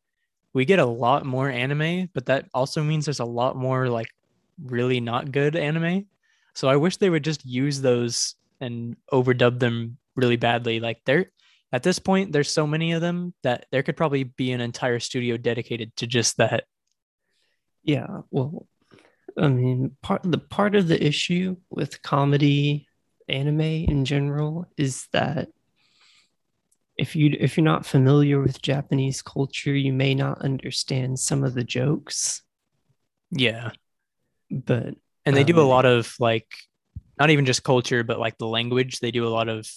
we 0.55 0.65
get 0.65 0.79
a 0.79 0.87
lot 0.87 1.27
more 1.27 1.51
anime 1.51 2.09
but 2.15 2.27
that 2.27 2.47
also 2.55 2.83
means 2.83 3.05
there's 3.05 3.21
a 3.21 3.25
lot 3.25 3.57
more 3.57 3.89
like 3.89 4.09
really 4.63 5.01
not 5.01 5.33
good 5.33 5.57
anime. 5.57 6.07
So 6.55 6.69
I 6.69 6.77
wish 6.77 6.97
they 6.97 7.11
would 7.11 7.25
just 7.25 7.45
use 7.45 7.81
those 7.81 8.37
and 8.61 8.97
overdub 9.13 9.59
them 9.59 9.99
really 10.17 10.37
badly. 10.37 10.81
Like 10.81 11.01
they're 11.05 11.31
at 11.73 11.83
this 11.83 11.99
point 11.99 12.33
there's 12.33 12.51
so 12.51 12.67
many 12.67 12.93
of 12.93 13.01
them 13.01 13.35
that 13.43 13.67
there 13.73 13.83
could 13.83 13.97
probably 13.97 14.25
be 14.25 14.53
an 14.53 14.61
entire 14.61 15.01
studio 15.01 15.37
dedicated 15.37 15.95
to 15.97 16.07
just 16.07 16.37
that. 16.37 16.65
Yeah, 17.83 18.21
well, 18.31 18.67
I 19.37 19.49
mean, 19.49 19.97
part 20.03 20.23
the 20.25 20.39
part 20.39 20.75
of 20.75 20.89
the 20.89 21.05
issue 21.05 21.57
with 21.69 22.03
comedy 22.03 22.87
anime 23.29 23.61
in 23.61 24.05
general 24.05 24.67
is 24.77 25.09
that 25.13 25.49
if 26.97 27.17
you 27.17 27.37
if 27.39 27.57
you're 27.57 27.65
not 27.65 27.87
familiar 27.87 28.41
with 28.41 28.63
Japanese 28.63 29.23
culture, 29.23 29.75
you 29.75 29.93
may 29.93 30.15
not 30.15 30.43
understand 30.43 31.19
some 31.19 31.45
of 31.45 31.55
the 31.55 31.65
jokes, 31.65 32.43
yeah 33.31 33.71
but 34.51 34.95
and 35.25 35.35
they 35.37 35.43
do 35.45 35.59
a 35.59 35.63
Um, 35.63 35.69
lot 35.69 35.85
of 35.87 36.15
like 36.21 36.47
not 37.19 37.31
even 37.31 37.45
just 37.47 37.65
culture 37.65 38.05
but 38.05 38.21
like 38.21 38.39
the 38.39 38.47
language 38.47 39.01
they 39.01 39.11
do 39.11 39.27
a 39.27 39.29
lot 39.29 39.49
of 39.49 39.69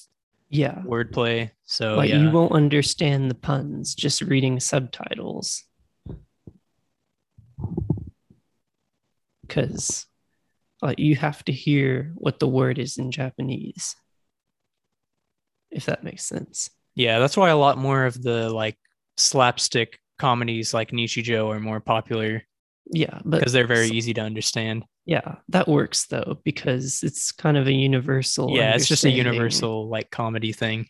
yeah, 0.49 0.81
wordplay. 0.85 1.51
So 1.65 1.95
like 1.95 2.09
yeah. 2.09 2.19
you 2.19 2.29
won't 2.29 2.53
understand 2.53 3.29
the 3.29 3.35
puns 3.35 3.95
just 3.95 4.21
reading 4.21 4.59
subtitles. 4.59 5.63
Cuz 9.49 10.05
like 10.81 10.99
you 10.99 11.15
have 11.15 11.43
to 11.45 11.51
hear 11.51 12.13
what 12.15 12.39
the 12.39 12.47
word 12.47 12.79
is 12.79 12.97
in 12.97 13.11
Japanese. 13.11 13.95
If 15.71 15.85
that 15.85 16.03
makes 16.03 16.25
sense. 16.25 16.69
Yeah, 16.97 17.19
that's 17.19 17.37
why 17.37 17.49
a 17.49 17.57
lot 17.57 17.77
more 17.77 18.05
of 18.05 18.19
the 18.21 18.49
like 18.49 18.75
slapstick 19.17 19.99
comedies 20.17 20.73
like 20.73 20.89
Nichijou 20.91 21.47
are 21.55 21.59
more 21.59 21.79
popular 21.79 22.41
Yeah, 22.91 23.19
but 23.23 23.39
because 23.39 23.53
they're 23.53 23.67
very 23.67 23.89
easy 23.89 24.13
to 24.15 24.21
understand. 24.21 24.83
Yeah, 25.05 25.35
that 25.49 25.67
works 25.67 26.07
though 26.07 26.39
because 26.43 27.03
it's 27.03 27.31
kind 27.31 27.55
of 27.55 27.67
a 27.67 27.71
universal. 27.71 28.49
yeah, 28.57 28.73
it's 28.75 28.87
just 28.87 29.05
a 29.05 29.11
universal 29.11 29.87
like 29.87 30.09
comedy 30.09 30.51
thing. 30.53 30.87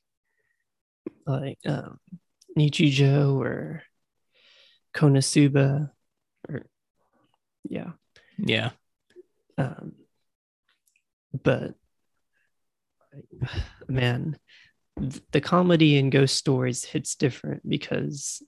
like 1.25 1.59
um, 1.65 1.99
Nichijou 2.57 3.39
or 3.43 3.83
Konosuba, 4.95 5.91
or 6.49 6.65
yeah, 7.69 7.91
Yeah. 8.39 8.71
um, 9.57 9.91
but 11.43 11.75
man, 13.87 14.37
the 15.31 15.41
comedy 15.41 15.97
in 15.97 16.09
Ghost 16.09 16.35
Stories 16.35 16.83
hits 16.83 17.15
different 17.15 17.67
because 17.67 18.41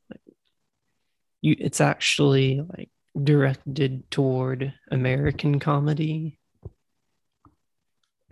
you 1.42 1.56
it's 1.58 1.82
actually 1.82 2.62
like 2.62 2.90
directed 3.22 4.10
toward 4.12 4.74
American 4.92 5.60
comedy, 5.60 6.40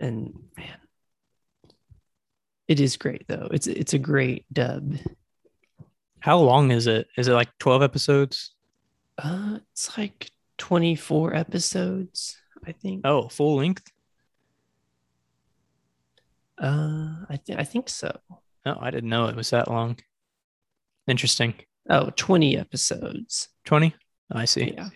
and 0.00 0.34
man, 0.56 0.78
it 2.66 2.80
is 2.80 2.96
great 2.96 3.26
though. 3.28 3.48
It's 3.50 3.66
it's 3.66 3.94
a 3.94 3.98
great 3.98 4.44
dub. 4.52 4.96
How 6.20 6.38
long 6.38 6.72
is 6.72 6.86
it? 6.86 7.06
Is 7.16 7.28
it 7.28 7.32
like 7.32 7.48
12 7.58 7.82
episodes? 7.82 8.54
Uh, 9.16 9.58
it's 9.72 9.96
like 9.96 10.30
twenty 10.58 10.94
four 10.94 11.34
episodes, 11.34 12.36
I 12.66 12.72
think. 12.72 13.02
Oh, 13.04 13.28
full 13.28 13.56
length? 13.56 13.90
Uh, 16.60 17.24
I 17.28 17.36
think 17.36 17.58
I 17.58 17.64
think 17.64 17.88
so. 17.88 18.18
Oh, 18.66 18.76
I 18.80 18.90
didn't 18.90 19.10
know 19.10 19.26
it 19.26 19.36
was 19.36 19.50
that 19.50 19.68
long. 19.68 19.98
Interesting. 21.06 21.54
Oh, 21.88 22.10
20 22.16 22.58
episodes. 22.58 23.48
20? 23.64 23.94
I 24.30 24.44
see. 24.44 24.74
Yeah. 24.76 24.88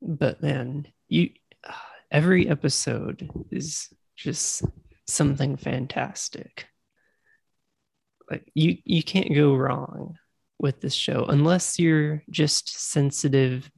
But 0.00 0.42
man, 0.42 0.86
you 1.08 1.30
every 2.10 2.48
episode 2.48 3.28
is 3.50 3.88
just 4.16 4.64
something 5.06 5.56
fantastic. 5.56 6.66
Like 8.30 8.50
you 8.54 8.78
you 8.84 9.02
can't 9.02 9.34
go 9.34 9.54
wrong 9.54 10.18
with 10.58 10.80
this 10.80 10.94
show 10.94 11.24
unless 11.28 11.78
you're 11.78 12.22
just 12.30 12.68
sensitive 12.68 13.70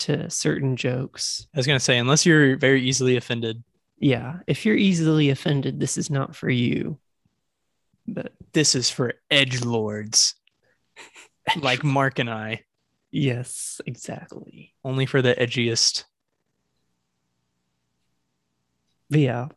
to 0.00 0.30
certain 0.30 0.76
jokes. 0.76 1.46
I 1.54 1.58
was 1.58 1.66
gonna 1.66 1.80
say, 1.80 1.98
unless 1.98 2.26
you're 2.26 2.56
very 2.56 2.82
easily 2.82 3.16
offended, 3.16 3.62
Yeah, 4.04 4.40
if 4.46 4.66
you're 4.66 4.76
easily 4.76 5.30
offended, 5.30 5.80
this 5.80 5.96
is 5.96 6.10
not 6.10 6.36
for 6.36 6.50
you. 6.50 6.98
But 8.06 8.34
this 8.52 8.74
is 8.74 8.90
for 8.90 9.14
edge 9.30 9.64
lords 9.64 10.34
like 11.56 11.82
Mark 11.82 12.18
and 12.18 12.28
I. 12.28 12.64
yes, 13.10 13.80
exactly. 13.86 14.74
Only 14.84 15.06
for 15.06 15.22
the 15.22 15.34
edgiest. 15.34 16.04
But 19.08 19.20
yeah, 19.20 19.48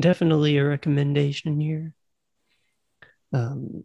definitely 0.00 0.58
a 0.58 0.64
recommendation 0.64 1.60
here. 1.60 1.92
Um, 3.32 3.84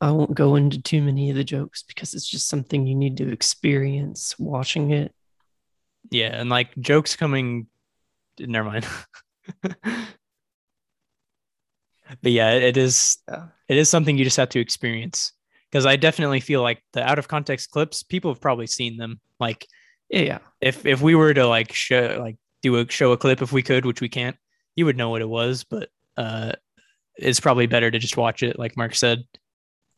I 0.00 0.10
won't 0.10 0.34
go 0.34 0.56
into 0.56 0.82
too 0.82 1.02
many 1.02 1.30
of 1.30 1.36
the 1.36 1.44
jokes 1.44 1.84
because 1.84 2.14
it's 2.14 2.28
just 2.28 2.48
something 2.48 2.84
you 2.84 2.96
need 2.96 3.16
to 3.18 3.30
experience 3.30 4.36
watching 4.40 4.90
it. 4.90 5.14
Yeah, 6.10 6.30
and 6.40 6.50
like 6.50 6.76
jokes 6.80 7.14
coming. 7.14 7.68
Never 8.38 8.68
mind. 8.68 8.86
but 12.22 12.32
yeah, 12.32 12.52
it 12.52 12.76
is. 12.76 13.18
Yeah. 13.28 13.46
It 13.68 13.76
is 13.76 13.88
something 13.88 14.18
you 14.18 14.24
just 14.24 14.36
have 14.36 14.48
to 14.50 14.60
experience 14.60 15.32
because 15.70 15.86
I 15.86 15.96
definitely 15.96 16.40
feel 16.40 16.62
like 16.62 16.82
the 16.92 17.02
out 17.02 17.18
of 17.18 17.28
context 17.28 17.70
clips. 17.70 18.02
People 18.02 18.32
have 18.32 18.40
probably 18.40 18.66
seen 18.66 18.96
them. 18.96 19.20
Like 19.38 19.66
Yeah, 20.08 20.38
if 20.60 20.86
if 20.86 21.00
we 21.00 21.14
were 21.14 21.34
to 21.34 21.46
like 21.46 21.72
show 21.72 22.18
like 22.20 22.36
do 22.62 22.76
a 22.76 22.90
show 22.90 23.12
a 23.12 23.16
clip 23.16 23.42
if 23.42 23.52
we 23.52 23.62
could, 23.62 23.84
which 23.84 24.00
we 24.00 24.08
can't, 24.08 24.36
you 24.76 24.86
would 24.86 24.96
know 24.96 25.10
what 25.10 25.22
it 25.22 25.28
was. 25.28 25.64
But 25.64 25.88
uh, 26.16 26.52
it's 27.16 27.40
probably 27.40 27.66
better 27.66 27.90
to 27.90 27.98
just 27.98 28.16
watch 28.16 28.42
it, 28.42 28.58
like 28.58 28.76
Mark 28.76 28.94
said. 28.94 29.24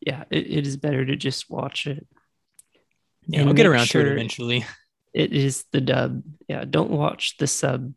Yeah, 0.01 0.25
it, 0.31 0.51
it 0.51 0.67
is 0.67 0.77
better 0.77 1.05
to 1.05 1.17
just 1.17 1.49
watch 1.49 1.87
it. 1.87 2.07
Yeah, 3.27 3.41
And 3.41 3.49
I'll 3.49 3.55
get 3.55 3.67
around 3.67 3.87
to 3.89 4.01
it 4.01 4.09
eventually. 4.09 4.65
It 5.15 5.33
is 5.33 5.65
the 5.73 5.81
dub. 5.81 6.23
Yeah, 6.49 6.65
don't 6.69 6.91
watch 6.91 7.37
the 7.39 7.47
sub 7.47 7.93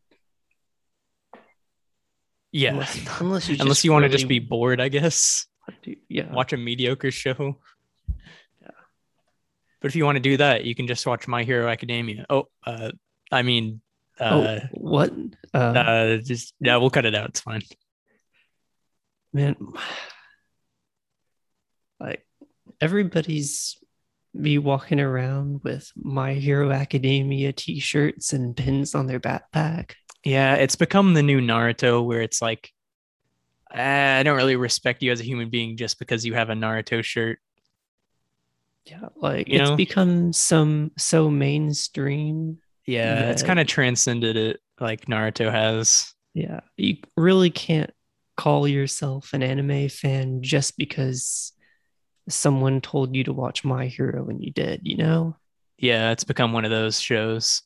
Yeah, 2.56 2.70
unless, 2.70 3.20
unless 3.20 3.50
you 3.50 3.58
unless 3.60 3.84
you 3.84 3.92
want 3.92 4.04
to 4.04 4.10
just 4.10 4.30
be 4.30 4.40
bored, 4.40 4.80
I 4.80 4.88
guess. 4.88 5.46
yeah. 6.08 6.32
Watch 6.32 6.54
a 6.54 6.58
mediocre 6.58 7.12
show. 7.12 7.58
Yeah. 8.62 8.70
But 9.82 9.88
if 9.90 9.96
you 9.98 10.06
want 10.06 10.16
to 10.16 10.22
do 10.22 10.38
that, 10.38 10.64
you 10.64 10.74
can 10.74 10.88
just 10.88 11.06
watch 11.06 11.28
My 11.28 11.44
Hero 11.44 11.68
Academia. 11.68 12.26
Oh, 12.30 12.48
uh, 12.66 12.92
I 13.30 13.42
mean, 13.42 13.82
uh, 14.22 14.60
oh, 14.64 14.68
what? 14.72 15.14
Uh, 15.54 15.58
uh, 15.58 16.18
just 16.20 16.54
yeah, 16.62 16.78
we'll 16.78 16.90
cut 16.90 17.04
it 17.04 17.14
out. 17.14 17.28
It's 17.28 17.42
fine. 17.42 17.62
man, 19.34 19.58
like 22.00 22.26
everybody's 22.80 23.78
be 24.34 24.60
walking 24.60 25.02
around 25.02 25.60
with 25.66 25.92
My 25.94 26.36
Hero 26.36 26.72
Academia 26.72 27.52
t-shirts 27.52 28.32
and 28.32 28.56
pins 28.56 28.96
on 28.96 29.08
their 29.08 29.20
backpack. 29.20 29.96
Yeah, 30.26 30.56
it's 30.56 30.76
become 30.76 31.14
the 31.14 31.24
new 31.24 31.40
Naruto 31.40 32.04
where 32.04 32.22
it's 32.22 32.42
like, 32.42 32.72
"Ah, 33.72 34.18
I 34.18 34.24
don't 34.24 34.38
really 34.38 34.56
respect 34.56 35.04
you 35.04 35.12
as 35.12 35.20
a 35.20 35.24
human 35.24 35.50
being 35.50 35.78
just 35.78 36.00
because 36.00 36.26
you 36.26 36.34
have 36.34 36.50
a 36.50 36.54
Naruto 36.54 37.04
shirt. 37.04 37.40
Yeah, 38.86 39.10
like 39.16 39.48
You 39.48 39.60
it's 39.60 39.70
know? 39.70 39.76
become 39.76 40.32
some 40.34 40.92
so 40.98 41.30
mainstream. 41.30 42.60
Yeah, 42.86 43.32
it's 43.32 43.42
kind 43.44 43.60
of 43.60 43.68
transcended 43.68 44.38
it 44.38 44.60
like 44.80 45.06
Naruto 45.06 45.52
has. 45.52 46.14
Yeah, 46.34 46.60
you 46.78 46.98
really 47.18 47.50
can't 47.50 47.92
call 48.38 48.68
yourself 48.68 49.34
an 49.34 49.42
anime 49.42 49.90
fan 49.90 50.44
just 50.44 50.78
because 50.78 51.54
someone 52.30 52.82
told 52.82 53.16
you 53.16 53.24
to 53.24 53.34
watch 53.34 53.64
My 53.64 53.88
Hero 53.88 54.28
and 54.30 54.44
you 54.44 54.52
did, 54.52 54.82
you 54.84 54.98
know? 54.98 55.36
Yeah, 55.78 56.12
it's 56.12 56.24
become 56.24 56.54
one 56.54 56.66
of 56.66 56.72
those 56.72 57.00
shows. 57.00 57.64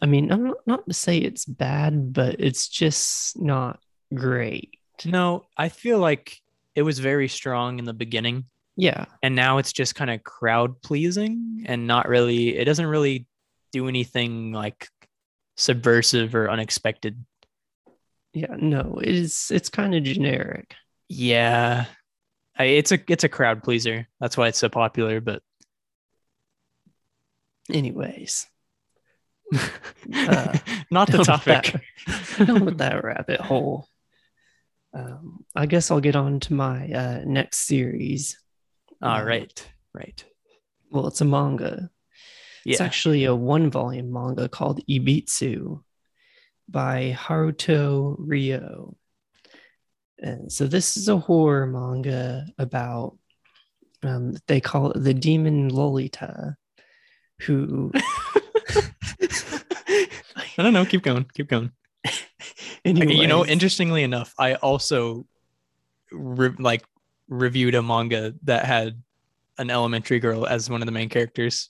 I 0.00 0.06
mean, 0.06 0.30
I'm 0.30 0.44
not, 0.44 0.56
not 0.66 0.86
to 0.88 0.94
say 0.94 1.18
it's 1.18 1.44
bad, 1.44 2.12
but 2.12 2.36
it's 2.38 2.68
just 2.68 3.38
not 3.40 3.80
great. 4.14 4.74
No, 5.04 5.46
I 5.56 5.68
feel 5.68 5.98
like 5.98 6.38
it 6.74 6.82
was 6.82 6.98
very 7.00 7.28
strong 7.28 7.78
in 7.78 7.84
the 7.84 7.92
beginning, 7.92 8.44
Yeah, 8.76 9.06
and 9.22 9.34
now 9.34 9.58
it's 9.58 9.72
just 9.72 9.94
kind 9.96 10.10
of 10.10 10.22
crowd 10.22 10.80
pleasing 10.82 11.64
and 11.66 11.86
not 11.86 12.08
really. 12.08 12.56
It 12.56 12.64
doesn't 12.64 12.86
really 12.86 13.26
do 13.72 13.88
anything 13.88 14.52
like 14.52 14.88
subversive 15.56 16.34
or 16.34 16.48
unexpected. 16.50 17.24
yeah, 18.32 18.54
no, 18.56 19.00
it 19.02 19.08
is. 19.14 19.50
It's 19.52 19.68
kind 19.68 19.94
of 19.94 20.04
generic. 20.04 20.74
Yeah, 21.08 21.86
I, 22.56 22.64
it's 22.64 22.92
a 22.92 22.98
it's 23.08 23.24
a 23.24 23.28
crowd 23.28 23.62
pleaser. 23.64 24.06
That's 24.20 24.36
why 24.36 24.48
it's 24.48 24.58
so 24.58 24.68
popular. 24.68 25.20
But 25.20 25.42
Anyways, 27.72 28.46
not 30.90 31.10
the 31.10 31.22
topic. 31.24 31.72
that- 32.06 32.46
down 32.46 32.64
with 32.64 32.78
that 32.78 33.02
rabbit 33.04 33.40
hole. 33.40 33.88
Um, 34.94 35.44
I 35.54 35.66
guess 35.66 35.90
I'll 35.90 36.00
get 36.00 36.16
on 36.16 36.40
to 36.40 36.54
my 36.54 36.88
uh, 36.90 37.22
next 37.26 37.66
series. 37.66 38.38
All 39.02 39.20
Um, 39.20 39.26
right, 39.26 39.70
right. 39.92 40.24
Well, 40.90 41.06
it's 41.08 41.20
a 41.20 41.24
manga. 41.26 41.90
It's 42.64 42.80
actually 42.80 43.24
a 43.24 43.34
one 43.34 43.70
volume 43.70 44.12
manga 44.12 44.48
called 44.48 44.80
Ibitsu 44.88 45.82
by 46.68 47.16
Haruto 47.18 48.16
Ryo. 48.18 48.96
And 50.18 50.50
so 50.52 50.66
this 50.66 50.96
is 50.96 51.08
a 51.08 51.16
horror 51.18 51.66
manga 51.66 52.46
about 52.58 53.16
um 54.02 54.36
they 54.46 54.60
call 54.60 54.90
it 54.92 55.02
the 55.02 55.14
demon 55.14 55.68
Lolita 55.70 56.56
who 57.40 57.90
I 58.68 60.62
don't 60.62 60.72
know. 60.72 60.84
Keep 60.84 61.02
going. 61.02 61.26
Keep 61.34 61.48
going. 61.48 61.72
Okay, 62.86 63.12
you 63.12 63.26
know, 63.26 63.44
interestingly 63.44 64.02
enough, 64.02 64.32
I 64.38 64.54
also 64.54 65.26
re- 66.10 66.54
like 66.58 66.84
reviewed 67.28 67.74
a 67.74 67.82
manga 67.82 68.34
that 68.44 68.64
had 68.64 69.02
an 69.58 69.68
elementary 69.68 70.20
girl 70.20 70.46
as 70.46 70.70
one 70.70 70.80
of 70.80 70.86
the 70.86 70.92
main 70.92 71.08
characters. 71.10 71.68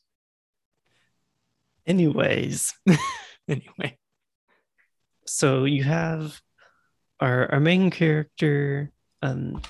anyways, 1.86 2.74
Anyway, 3.48 3.98
so 5.26 5.64
you 5.64 5.82
have 5.82 6.40
our 7.18 7.50
our 7.50 7.60
main 7.60 7.90
character 7.90 8.92
um 9.22 9.60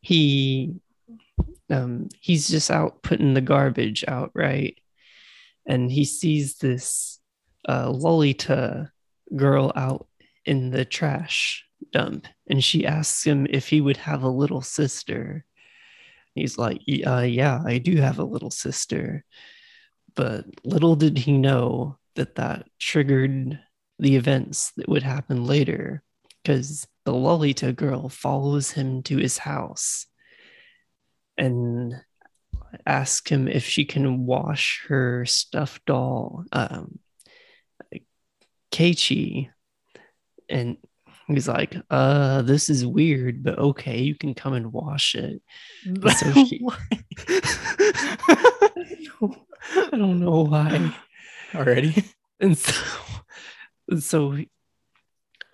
he 0.00 0.74
um 1.70 2.08
he's 2.20 2.46
just 2.46 2.70
out 2.70 3.02
putting 3.02 3.34
the 3.34 3.40
garbage 3.40 4.04
out 4.06 4.30
right 4.34 4.78
and 5.66 5.90
he 5.90 6.04
sees 6.04 6.58
this 6.58 7.18
uh 7.68 7.90
lolita 7.90 8.90
girl 9.34 9.72
out 9.74 10.06
in 10.44 10.70
the 10.70 10.84
trash 10.84 11.64
dump 11.92 12.26
and 12.48 12.62
she 12.62 12.86
asks 12.86 13.24
him 13.24 13.46
if 13.50 13.68
he 13.68 13.80
would 13.80 13.96
have 13.96 14.22
a 14.22 14.28
little 14.28 14.62
sister. 14.62 15.44
He's 16.34 16.58
like 16.58 16.82
uh, 17.06 17.20
yeah 17.20 17.62
i 17.64 17.78
do 17.78 17.96
have 17.96 18.18
a 18.18 18.24
little 18.24 18.50
sister. 18.50 19.24
But 20.14 20.46
little 20.64 20.96
did 20.96 21.18
he 21.18 21.32
know 21.32 21.98
that 22.14 22.36
that 22.36 22.66
triggered 22.78 23.58
the 23.98 24.16
events 24.16 24.72
that 24.76 24.88
would 24.88 25.02
happen 25.02 25.44
later 25.44 26.02
because 26.42 26.86
the 27.04 27.14
Lolita 27.14 27.72
girl 27.72 28.08
follows 28.08 28.70
him 28.70 29.02
to 29.04 29.16
his 29.16 29.38
house. 29.38 30.06
And 31.36 31.94
asks 32.86 33.30
him 33.30 33.48
if 33.48 33.64
she 33.64 33.84
can 33.84 34.26
wash 34.26 34.84
her 34.88 35.24
stuffed 35.26 35.84
doll, 35.86 36.44
um, 36.52 36.98
Keiichi. 38.72 39.50
And 40.48 40.76
he's 41.28 41.48
like, 41.48 41.76
uh, 41.90 42.42
this 42.42 42.68
is 42.70 42.86
weird, 42.86 43.42
but 43.42 43.58
okay, 43.58 44.00
you 44.02 44.14
can 44.14 44.34
come 44.34 44.52
and 44.54 44.72
wash 44.72 45.14
it. 45.14 45.42
so 45.84 46.32
she- 46.44 46.64
I 49.78 49.90
don't 49.92 50.20
know 50.20 50.42
why. 50.44 50.94
already. 51.54 52.04
and 52.40 52.56
so 52.56 52.72
and 53.88 54.02
so 54.02 54.36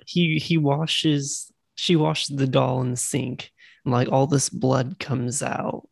he 0.06 0.38
he 0.38 0.58
washes 0.58 1.50
she 1.74 1.96
washes 1.96 2.36
the 2.36 2.46
doll 2.46 2.80
in 2.82 2.90
the 2.92 2.96
sink 2.96 3.50
and 3.84 3.92
like 3.92 4.10
all 4.10 4.26
this 4.26 4.48
blood 4.48 4.98
comes 4.98 5.42
out 5.42 5.88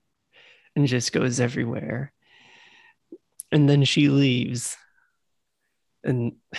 and 0.77 0.87
just 0.87 1.13
goes 1.13 1.41
everywhere. 1.41 2.13
And 3.53 3.69
then 3.69 3.85
she 3.85 4.09
leaves. 4.09 4.77
And 6.05 6.33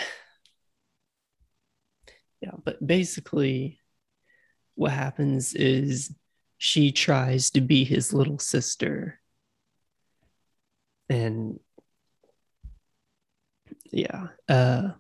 yeah 2.41 2.51
but 2.63 2.85
basically 2.85 3.79
what 4.73 4.91
happens 4.91 5.53
is 5.53 6.11
she 6.57 6.91
tries 6.91 7.51
to 7.51 7.61
be 7.61 7.83
his 7.83 8.13
little 8.13 8.39
sister. 8.39 9.19
And 11.09 11.59
yeah 13.91 14.27
uh 14.47 14.91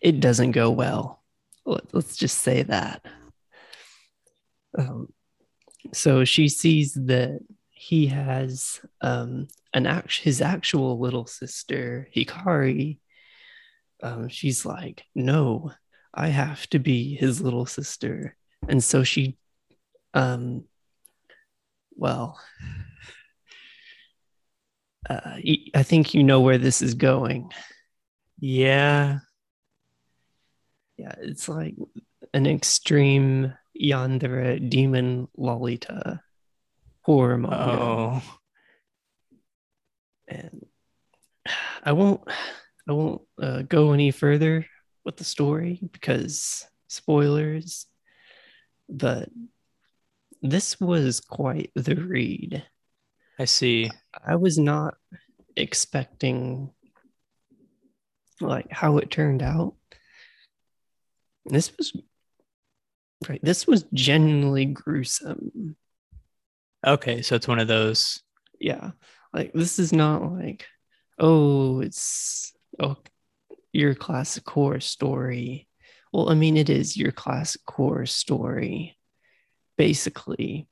it 0.00 0.20
doesn't 0.20 0.52
go 0.52 0.70
well. 0.70 1.22
Let, 1.64 1.94
let's 1.94 2.16
just 2.16 2.38
say 2.38 2.62
that. 2.64 3.04
Um 4.76 5.08
so 5.92 6.24
she 6.24 6.48
sees 6.48 6.94
that 6.94 7.40
he 7.84 8.06
has 8.06 8.80
um 9.02 9.46
an 9.74 9.86
act 9.86 10.20
his 10.20 10.40
actual 10.40 10.98
little 10.98 11.26
sister 11.26 12.08
Hikari, 12.16 12.98
um, 14.02 14.28
she's 14.30 14.64
like, 14.64 15.04
no, 15.14 15.70
I 16.14 16.28
have 16.28 16.66
to 16.70 16.78
be 16.78 17.14
his 17.14 17.42
little 17.42 17.66
sister, 17.66 18.36
and 18.66 18.82
so 18.82 19.04
she, 19.04 19.36
um, 20.14 20.64
well, 21.94 22.40
uh, 25.10 25.36
I 25.74 25.82
think 25.82 26.14
you 26.14 26.24
know 26.24 26.40
where 26.40 26.58
this 26.58 26.80
is 26.80 26.94
going. 26.94 27.50
Yeah. 28.40 29.18
Yeah, 30.96 31.14
it's 31.18 31.50
like 31.50 31.74
an 32.32 32.46
extreme 32.46 33.52
yandere 33.78 34.70
demon 34.70 35.28
Lolita 35.36 36.23
horror 37.04 37.38
manga. 37.38 37.56
Oh. 37.56 38.22
And 40.26 40.66
I 41.82 41.92
won't 41.92 42.22
I 42.88 42.92
won't 42.92 43.22
uh, 43.40 43.62
go 43.62 43.92
any 43.92 44.10
further 44.10 44.66
with 45.04 45.16
the 45.16 45.24
story 45.24 45.80
because 45.92 46.66
spoilers, 46.88 47.86
but 48.88 49.28
this 50.42 50.80
was 50.80 51.20
quite 51.20 51.70
the 51.74 51.96
read. 51.96 52.64
I 53.38 53.46
see. 53.46 53.90
I 54.26 54.36
was 54.36 54.58
not 54.58 54.94
expecting 55.56 56.70
like 58.40 58.70
how 58.70 58.98
it 58.98 59.10
turned 59.10 59.42
out. 59.42 59.74
This 61.46 61.72
was 61.76 61.92
right. 63.28 63.40
This 63.42 63.66
was 63.66 63.84
genuinely 63.92 64.66
gruesome. 64.66 65.76
Okay, 66.86 67.22
so 67.22 67.34
it's 67.34 67.48
one 67.48 67.58
of 67.58 67.68
those. 67.68 68.22
Yeah. 68.60 68.90
Like 69.32 69.52
this 69.52 69.78
is 69.78 69.92
not 69.92 70.32
like, 70.32 70.66
oh, 71.18 71.80
it's 71.80 72.52
oh 72.78 72.96
your 73.72 73.94
classic 73.94 74.48
horror 74.48 74.80
story. 74.80 75.66
Well, 76.12 76.30
I 76.30 76.34
mean, 76.34 76.56
it 76.56 76.70
is 76.70 76.96
your 76.96 77.10
classic 77.10 77.62
horror 77.66 78.06
story. 78.06 78.96
Basically, 79.76 80.68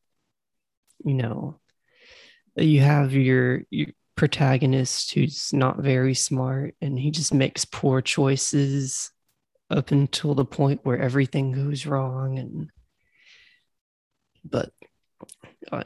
you 1.05 1.15
know, 1.15 1.59
you 2.55 2.81
have 2.81 3.13
your, 3.13 3.63
your 3.71 3.89
protagonist 4.15 5.13
who's 5.15 5.53
not 5.53 5.79
very 5.79 6.15
smart 6.15 6.77
and 6.81 6.97
he 6.99 7.11
just 7.11 7.35
makes 7.35 7.65
poor 7.65 8.01
choices 8.01 9.11
up 9.71 9.91
until 9.91 10.35
the 10.35 10.45
point 10.45 10.81
where 10.85 10.99
everything 10.99 11.51
goes 11.51 11.87
wrong 11.87 12.39
and 12.39 12.71
but 14.45 14.71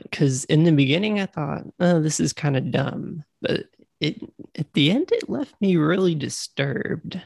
because 0.03 0.45
uh, 0.45 0.47
in 0.49 0.65
the 0.65 0.73
beginning 0.73 1.21
i 1.21 1.27
thought 1.27 1.63
oh 1.81 2.01
this 2.01 2.19
is 2.21 2.33
kind 2.33 2.57
of 2.57 2.71
dumb 2.71 3.23
but 3.41 3.67
it 4.01 4.21
at 4.57 4.73
the 4.73 4.91
end 4.91 5.11
it 5.13 5.29
left 5.29 5.55
me 5.61 5.77
really 5.77 6.15
disturbed. 6.15 7.21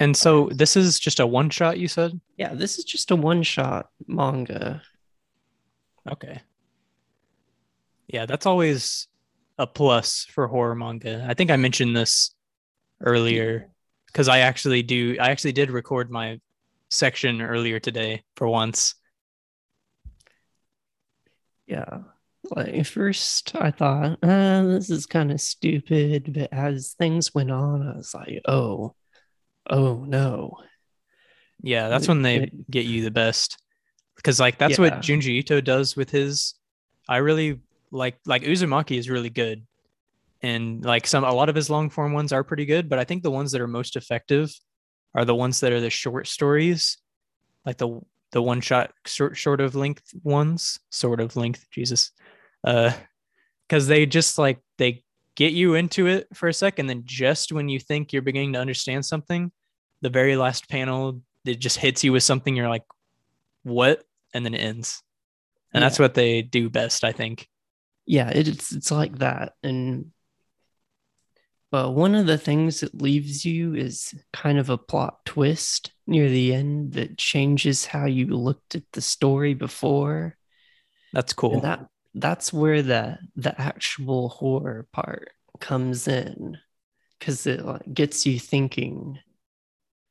And 0.00 0.16
so 0.16 0.50
this 0.52 0.76
is 0.76 0.98
just 0.98 1.20
a 1.20 1.26
one 1.26 1.50
shot 1.50 1.78
you 1.78 1.88
said? 1.88 2.18
Yeah 2.36 2.54
this 2.54 2.78
is 2.78 2.84
just 2.84 3.10
a 3.10 3.16
one 3.16 3.42
shot 3.42 3.90
manga. 4.06 4.82
Okay. 6.10 6.40
Yeah 8.08 8.26
that's 8.26 8.46
always 8.46 9.08
a 9.58 9.66
plus 9.66 10.24
for 10.24 10.48
horror 10.48 10.74
manga. 10.74 11.24
I 11.28 11.34
think 11.34 11.50
i 11.50 11.56
mentioned 11.56 11.96
this 11.96 12.34
earlier 13.00 13.70
because 14.06 14.28
i 14.28 14.38
actually 14.38 14.82
do 14.82 15.16
i 15.20 15.30
actually 15.30 15.52
did 15.52 15.70
record 15.70 16.10
my 16.10 16.40
section 16.90 17.42
earlier 17.42 17.80
today 17.80 18.22
for 18.36 18.48
once 18.48 18.94
yeah. 21.66 21.98
Like 22.50 22.84
first 22.84 23.56
i 23.56 23.70
thought 23.70 24.18
uh, 24.22 24.62
this 24.64 24.90
is 24.90 25.06
kind 25.06 25.32
of 25.32 25.40
stupid 25.40 26.30
but 26.34 26.52
as 26.52 26.94
things 26.98 27.34
went 27.34 27.50
on 27.50 27.88
i 27.88 27.96
was 27.96 28.12
like 28.12 28.42
oh 28.46 28.94
oh 29.70 30.04
no. 30.06 30.58
Yeah 31.62 31.88
that's 31.88 32.06
when 32.06 32.20
they 32.20 32.50
get 32.70 32.84
you 32.84 33.02
the 33.02 33.10
best. 33.10 33.56
Because 34.16 34.38
like 34.38 34.58
that's 34.58 34.78
yeah. 34.78 34.84
what 34.84 35.00
junji 35.00 35.38
ito 35.38 35.62
does 35.62 35.96
with 35.96 36.10
his 36.10 36.54
i 37.08 37.16
really 37.16 37.60
like 37.90 38.18
like 38.26 38.42
uzumaki 38.42 38.98
is 38.98 39.08
really 39.08 39.30
good. 39.30 39.66
And 40.42 40.84
like 40.84 41.06
some 41.06 41.24
a 41.24 41.32
lot 41.32 41.48
of 41.48 41.54
his 41.54 41.70
long 41.70 41.88
form 41.88 42.12
ones 42.12 42.30
are 42.30 42.44
pretty 42.44 42.66
good 42.66 42.90
but 42.90 42.98
i 42.98 43.04
think 43.04 43.22
the 43.22 43.30
ones 43.30 43.52
that 43.52 43.62
are 43.62 43.66
most 43.66 43.96
effective 43.96 44.52
are 45.14 45.24
the 45.24 45.34
ones 45.34 45.60
that 45.60 45.72
are 45.72 45.80
the 45.80 45.88
short 45.88 46.26
stories 46.26 46.98
like 47.64 47.78
the 47.78 48.00
the 48.34 48.42
one 48.42 48.60
shot 48.60 48.92
short, 49.06 49.36
short 49.36 49.60
of 49.60 49.74
length 49.74 50.12
ones, 50.22 50.80
sort 50.90 51.20
of 51.20 51.36
length, 51.36 51.66
Jesus. 51.70 52.10
Uh, 52.62 52.92
because 53.66 53.86
they 53.86 54.04
just 54.04 54.36
like 54.38 54.58
they 54.76 55.04
get 55.36 55.52
you 55.52 55.74
into 55.74 56.06
it 56.06 56.26
for 56.34 56.48
a 56.48 56.52
second, 56.52 56.88
then 56.88 57.02
just 57.06 57.52
when 57.52 57.68
you 57.68 57.78
think 57.78 58.12
you're 58.12 58.22
beginning 58.22 58.52
to 58.52 58.58
understand 58.60 59.06
something, 59.06 59.50
the 60.02 60.10
very 60.10 60.36
last 60.36 60.68
panel 60.68 61.22
it 61.44 61.60
just 61.60 61.78
hits 61.78 62.02
you 62.02 62.12
with 62.12 62.22
something 62.22 62.56
you're 62.56 62.68
like, 62.68 62.84
what? 63.62 64.02
And 64.32 64.44
then 64.44 64.54
it 64.54 64.58
ends. 64.58 65.02
And 65.72 65.80
yeah. 65.80 65.88
that's 65.88 65.98
what 65.98 66.14
they 66.14 66.42
do 66.42 66.70
best, 66.70 67.04
I 67.04 67.12
think. 67.12 67.48
Yeah, 68.06 68.30
it's 68.30 68.72
it's 68.72 68.90
like 68.90 69.18
that. 69.18 69.52
And 69.62 70.10
but 71.70 71.92
one 71.92 72.14
of 72.14 72.26
the 72.26 72.38
things 72.38 72.80
that 72.80 73.00
leaves 73.00 73.44
you 73.44 73.74
is 73.74 74.12
kind 74.32 74.58
of 74.58 74.70
a 74.70 74.78
plot 74.78 75.24
twist 75.24 75.93
near 76.06 76.28
the 76.28 76.54
end 76.54 76.92
that 76.92 77.18
changes 77.18 77.86
how 77.86 78.06
you 78.06 78.26
looked 78.26 78.74
at 78.74 78.82
the 78.92 79.00
story 79.00 79.54
before. 79.54 80.36
That's 81.12 81.32
cool. 81.32 81.54
And 81.54 81.62
that 81.62 81.86
that's 82.14 82.52
where 82.52 82.82
the 82.82 83.18
the 83.36 83.58
actual 83.60 84.28
horror 84.28 84.86
part 84.92 85.30
comes 85.60 86.08
in 86.08 86.58
because 87.18 87.46
it 87.46 87.64
like, 87.64 87.92
gets 87.92 88.26
you 88.26 88.38
thinking. 88.38 89.18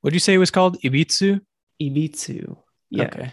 What 0.01 0.09
did 0.09 0.15
you 0.15 0.19
say 0.19 0.33
it 0.33 0.39
was 0.39 0.51
called? 0.51 0.79
Ibitsu. 0.81 1.39
Ibitsu. 1.81 2.57
Yeah. 2.89 3.03
Okay. 3.03 3.31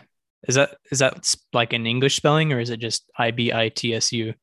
Is 0.49 0.55
that 0.55 0.77
is 0.91 1.01
that 1.01 1.35
like 1.53 1.73
an 1.73 1.87
English 1.87 2.17
spelling 2.17 2.53
or 2.53 2.61
is 2.61 2.71
it 2.71 2.81
just 2.81 3.11
I 3.17 3.31
B 3.31 3.53
I 3.53 3.69
T 3.69 3.95
S 3.95 4.13
U? 4.13 4.35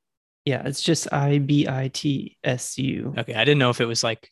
Yeah, 0.45 0.61
it's 0.65 0.81
just 0.81 1.11
I 1.11 1.39
B 1.39 1.67
I 1.67 1.89
T 1.89 2.37
S 2.43 2.77
U. 2.77 3.13
Okay, 3.17 3.33
I 3.33 3.43
didn't 3.43 3.59
know 3.59 3.69
if 3.69 3.81
it 3.81 3.85
was 3.85 4.03
like 4.03 4.31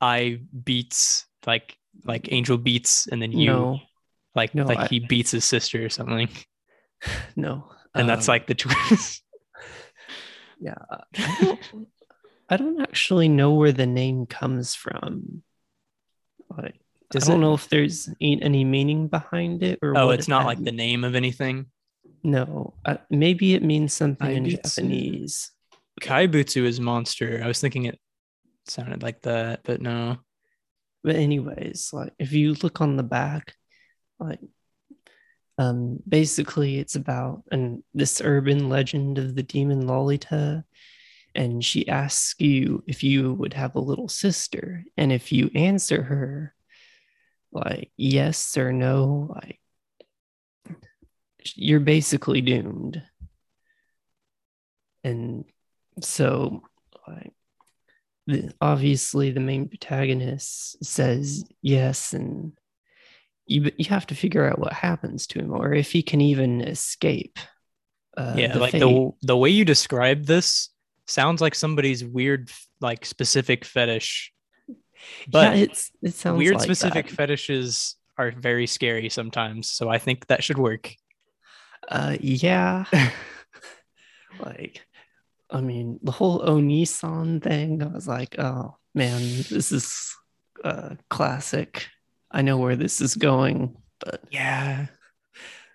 I 0.00 0.40
beats 0.64 1.26
like 1.46 1.76
like 2.04 2.32
Angel 2.32 2.56
beats 2.56 3.06
and 3.06 3.20
then 3.20 3.32
you 3.32 3.46
no. 3.46 3.80
like 4.34 4.54
no, 4.54 4.64
like 4.64 4.78
I, 4.78 4.86
he 4.86 5.00
beats 5.00 5.30
his 5.30 5.44
sister 5.44 5.84
or 5.84 5.88
something. 5.88 6.28
No, 7.34 7.64
and 7.94 8.02
um, 8.02 8.06
that's 8.06 8.28
like 8.28 8.46
the 8.46 8.54
twist. 8.54 9.22
yeah, 10.60 10.74
I 11.16 11.36
don't, 11.40 11.88
I 12.50 12.56
don't 12.58 12.80
actually 12.82 13.30
know 13.30 13.54
where 13.54 13.72
the 13.72 13.86
name 13.86 14.26
comes 14.26 14.74
from. 14.74 15.42
Like, 16.54 16.78
Does 17.10 17.24
I 17.24 17.32
don't 17.32 17.40
it, 17.40 17.46
know 17.46 17.54
if 17.54 17.70
there's 17.70 18.10
any 18.20 18.64
meaning 18.64 19.08
behind 19.08 19.62
it 19.62 19.78
or. 19.80 19.96
Oh, 19.96 20.10
it's 20.10 20.28
not 20.28 20.44
like 20.44 20.62
the 20.62 20.72
name 20.72 21.04
of 21.04 21.14
anything. 21.14 21.66
No, 22.22 22.74
uh, 22.84 22.98
maybe 23.08 23.54
it 23.54 23.62
means 23.62 23.94
something 23.94 24.28
Kaibutsu. 24.28 24.36
in 24.36 24.50
Japanese. 24.50 25.52
Kaibutsu 26.02 26.64
is 26.64 26.80
monster. 26.80 27.40
I 27.42 27.46
was 27.46 27.60
thinking 27.60 27.86
it 27.86 27.98
sounded 28.66 29.02
like 29.02 29.22
that, 29.22 29.60
but 29.64 29.80
no. 29.80 30.18
But 31.02 31.16
anyways, 31.16 31.90
like 31.92 32.12
if 32.18 32.32
you 32.32 32.54
look 32.54 32.80
on 32.80 32.96
the 32.96 33.02
back, 33.02 33.54
like 34.18 34.40
um 35.58 35.98
basically 36.08 36.78
it's 36.78 36.94
about 36.94 37.42
and 37.50 37.82
this 37.92 38.20
urban 38.22 38.68
legend 38.68 39.18
of 39.18 39.34
the 39.34 39.42
demon 39.42 39.86
Lolita 39.86 40.64
and 41.34 41.64
she 41.64 41.88
asks 41.88 42.34
you 42.38 42.82
if 42.86 43.02
you 43.02 43.34
would 43.34 43.54
have 43.54 43.74
a 43.74 43.80
little 43.80 44.08
sister 44.08 44.84
and 44.96 45.12
if 45.12 45.32
you 45.32 45.50
answer 45.54 46.02
her 46.02 46.54
like 47.52 47.90
yes 47.96 48.56
or 48.56 48.72
no 48.72 49.34
like 49.34 49.60
you're 51.54 51.80
basically 51.80 52.40
doomed. 52.40 53.02
And 55.04 55.44
so, 56.00 56.62
like, 57.08 57.32
obviously, 58.60 59.30
the 59.30 59.40
main 59.40 59.68
protagonist 59.68 60.82
says 60.84 61.44
yes, 61.62 62.12
and 62.12 62.52
you 63.46 63.70
you 63.76 63.86
have 63.86 64.06
to 64.06 64.14
figure 64.14 64.48
out 64.48 64.58
what 64.58 64.72
happens 64.72 65.26
to 65.28 65.38
him, 65.38 65.52
or 65.52 65.72
if 65.72 65.92
he 65.92 66.02
can 66.02 66.20
even 66.20 66.60
escape. 66.60 67.38
Uh, 68.16 68.34
yeah, 68.36 68.52
the 68.52 68.58
like 68.58 68.72
fate. 68.72 68.80
the 68.80 69.10
the 69.22 69.36
way 69.36 69.50
you 69.50 69.64
describe 69.64 70.26
this 70.26 70.70
sounds 71.06 71.40
like 71.40 71.54
somebody's 71.54 72.04
weird, 72.04 72.50
like 72.80 73.04
specific 73.04 73.64
fetish. 73.64 74.32
But 75.28 75.56
yeah, 75.56 75.62
it's 75.62 75.90
it 76.02 76.14
sounds 76.14 76.38
weird 76.38 76.56
like 76.56 76.64
specific 76.64 77.08
that. 77.08 77.14
fetishes 77.14 77.96
are 78.18 78.30
very 78.30 78.66
scary 78.66 79.08
sometimes. 79.08 79.72
So 79.72 79.88
I 79.88 79.98
think 79.98 80.26
that 80.26 80.44
should 80.44 80.58
work. 80.58 80.94
Uh, 81.88 82.16
yeah. 82.20 82.84
like, 84.38 84.86
I 85.52 85.60
mean, 85.60 85.98
the 86.02 86.12
whole 86.12 86.40
Onisan 86.40 87.42
thing, 87.42 87.82
I 87.82 87.86
was 87.86 88.06
like, 88.06 88.38
oh 88.38 88.76
man, 88.94 89.20
this 89.50 89.72
is 89.72 90.14
uh, 90.64 90.94
classic. 91.08 91.88
I 92.30 92.42
know 92.42 92.58
where 92.58 92.76
this 92.76 93.00
is 93.00 93.16
going, 93.16 93.76
but 93.98 94.22
yeah, 94.30 94.86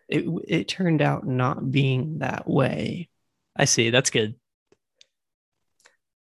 it 0.08 0.26
it 0.48 0.68
turned 0.68 1.02
out 1.02 1.28
not 1.28 1.72
being 1.72 2.20
that 2.20 2.48
way. 2.50 3.10
I 3.56 3.66
see. 3.66 3.90
That's 3.90 4.10
good. 4.10 4.36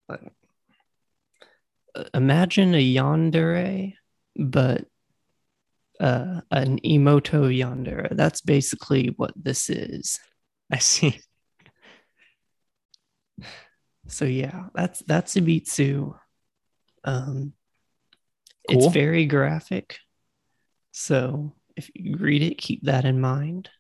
Like, 0.09 0.33
uh, 1.95 2.05
imagine 2.15 2.75
a 2.75 2.95
yandere, 2.95 3.95
but 4.37 4.85
uh, 5.99 6.41
an 6.51 6.79
imouto 6.81 7.51
yandere. 7.57 8.17
That's 8.17 8.41
basically 8.41 9.15
what 9.17 9.33
this 9.37 9.71
is. 9.71 10.19
I 10.71 10.79
see. 10.79 11.21
So 14.09 14.25
yeah, 14.25 14.65
that's 14.75 15.01
that's 15.01 15.35
Ibitsu. 15.35 16.15
Um, 17.05 17.53
Cool. 18.69 18.85
It's 18.85 18.93
very 18.93 19.25
graphic, 19.25 19.99
so 20.93 21.55
if 21.77 21.91
you 21.95 22.17
read 22.17 22.43
it, 22.43 22.59
keep 22.59 22.85
that 22.85 23.05
in 23.05 23.21
mind. 23.21 23.71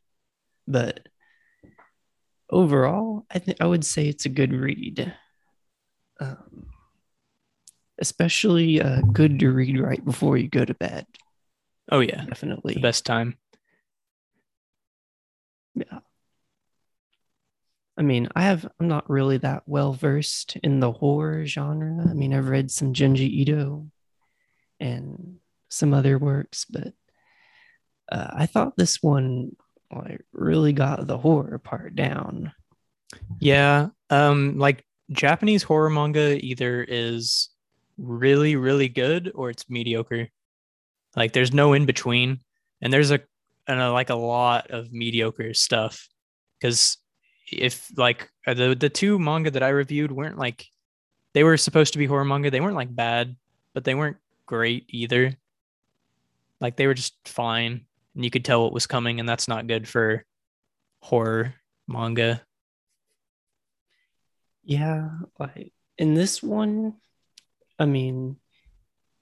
But 0.66 1.06
overall, 2.48 3.26
I 3.30 3.38
think 3.38 3.58
I 3.60 3.66
would 3.66 3.84
say 3.84 4.08
it's 4.08 4.24
a 4.24 4.30
good 4.30 4.52
read. 4.52 5.14
Um, 6.18 6.66
especially 7.98 8.80
uh, 8.80 9.02
good 9.12 9.38
to 9.40 9.50
read 9.50 9.78
right 9.78 10.04
before 10.04 10.36
you 10.36 10.48
go 10.48 10.64
to 10.64 10.74
bed. 10.74 11.06
Oh 11.92 12.00
yeah, 12.00 12.24
Definitely. 12.24 12.74
the 12.74 12.80
best 12.80 13.04
time. 13.04 13.36
Yeah. 15.74 16.00
I 17.96 18.02
mean, 18.02 18.28
I 18.34 18.42
have 18.42 18.66
I'm 18.78 18.88
not 18.88 19.10
really 19.10 19.38
that 19.38 19.64
well 19.66 19.92
versed 19.92 20.56
in 20.62 20.80
the 20.80 20.92
horror 20.92 21.44
genre. 21.44 22.06
I 22.08 22.14
mean, 22.14 22.32
I've 22.32 22.48
read 22.48 22.70
some 22.70 22.94
Junji 22.94 23.28
Ito 23.28 23.86
and 24.78 25.36
some 25.68 25.92
other 25.92 26.18
works, 26.18 26.64
but 26.64 26.94
uh, 28.10 28.30
I 28.32 28.46
thought 28.46 28.76
this 28.76 29.02
one 29.02 29.56
like 29.94 30.24
really 30.32 30.72
got 30.72 31.06
the 31.06 31.18
horror 31.18 31.58
part 31.58 31.94
down. 31.94 32.52
Yeah. 33.38 33.88
Um, 34.08 34.58
like 34.58 34.84
Japanese 35.10 35.62
horror 35.62 35.90
manga 35.90 36.38
either 36.44 36.84
is 36.86 37.50
really, 37.98 38.56
really 38.56 38.88
good 38.88 39.32
or 39.34 39.50
it's 39.50 39.68
mediocre. 39.68 40.28
Like 41.16 41.32
there's 41.32 41.52
no 41.52 41.72
in 41.72 41.86
between. 41.86 42.40
And 42.80 42.92
there's 42.92 43.10
a 43.10 43.20
and 43.66 43.80
a, 43.80 43.92
like 43.92 44.10
a 44.10 44.14
lot 44.14 44.70
of 44.70 44.92
mediocre 44.92 45.54
stuff. 45.54 46.08
Cause 46.62 46.98
if 47.52 47.90
like 47.96 48.30
uh, 48.46 48.54
the 48.54 48.74
the 48.74 48.88
two 48.88 49.18
manga 49.18 49.50
that 49.50 49.62
I 49.62 49.68
reviewed 49.68 50.12
weren't 50.12 50.38
like 50.38 50.66
they 51.34 51.44
were 51.44 51.56
supposed 51.56 51.92
to 51.92 51.98
be 51.98 52.06
horror 52.06 52.24
manga, 52.24 52.50
they 52.50 52.60
weren't 52.60 52.76
like 52.76 52.94
bad, 52.94 53.36
but 53.74 53.84
they 53.84 53.94
weren't 53.94 54.16
great 54.46 54.86
either. 54.88 55.36
Like 56.60 56.76
they 56.76 56.86
were 56.86 56.94
just 56.94 57.14
fine. 57.24 57.86
And 58.14 58.24
you 58.24 58.30
could 58.30 58.44
tell 58.44 58.62
what 58.62 58.72
was 58.72 58.86
coming, 58.86 59.20
and 59.20 59.28
that's 59.28 59.48
not 59.48 59.68
good 59.68 59.86
for 59.86 60.24
horror 61.00 61.54
manga. 61.86 62.42
Yeah, 64.64 65.10
like 65.38 65.72
in 65.96 66.14
this 66.14 66.42
one, 66.42 66.94
I 67.78 67.86
mean, 67.86 68.36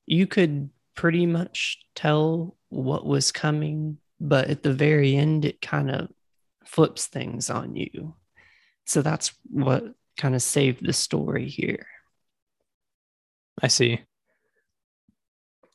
you 0.07 0.27
could 0.27 0.71
pretty 0.95 1.27
much 1.27 1.79
tell 1.95 2.57
what 2.71 3.07
was 3.07 3.31
coming, 3.31 3.99
but 4.21 4.49
at 4.49 4.63
the 4.63 4.73
very 4.73 5.15
end, 5.15 5.45
it 5.45 5.61
kind 5.61 5.91
of 5.91 6.09
flips 6.65 7.07
things 7.07 7.51
on 7.51 7.77
you. 7.77 8.15
So 8.89 9.03
that's 9.03 9.35
what 9.51 9.85
kind 10.17 10.35
of 10.35 10.41
saved 10.41 10.85
the 10.85 10.95
story 10.95 11.47
here. 11.47 11.87
I 13.63 13.69
see. 13.69 14.01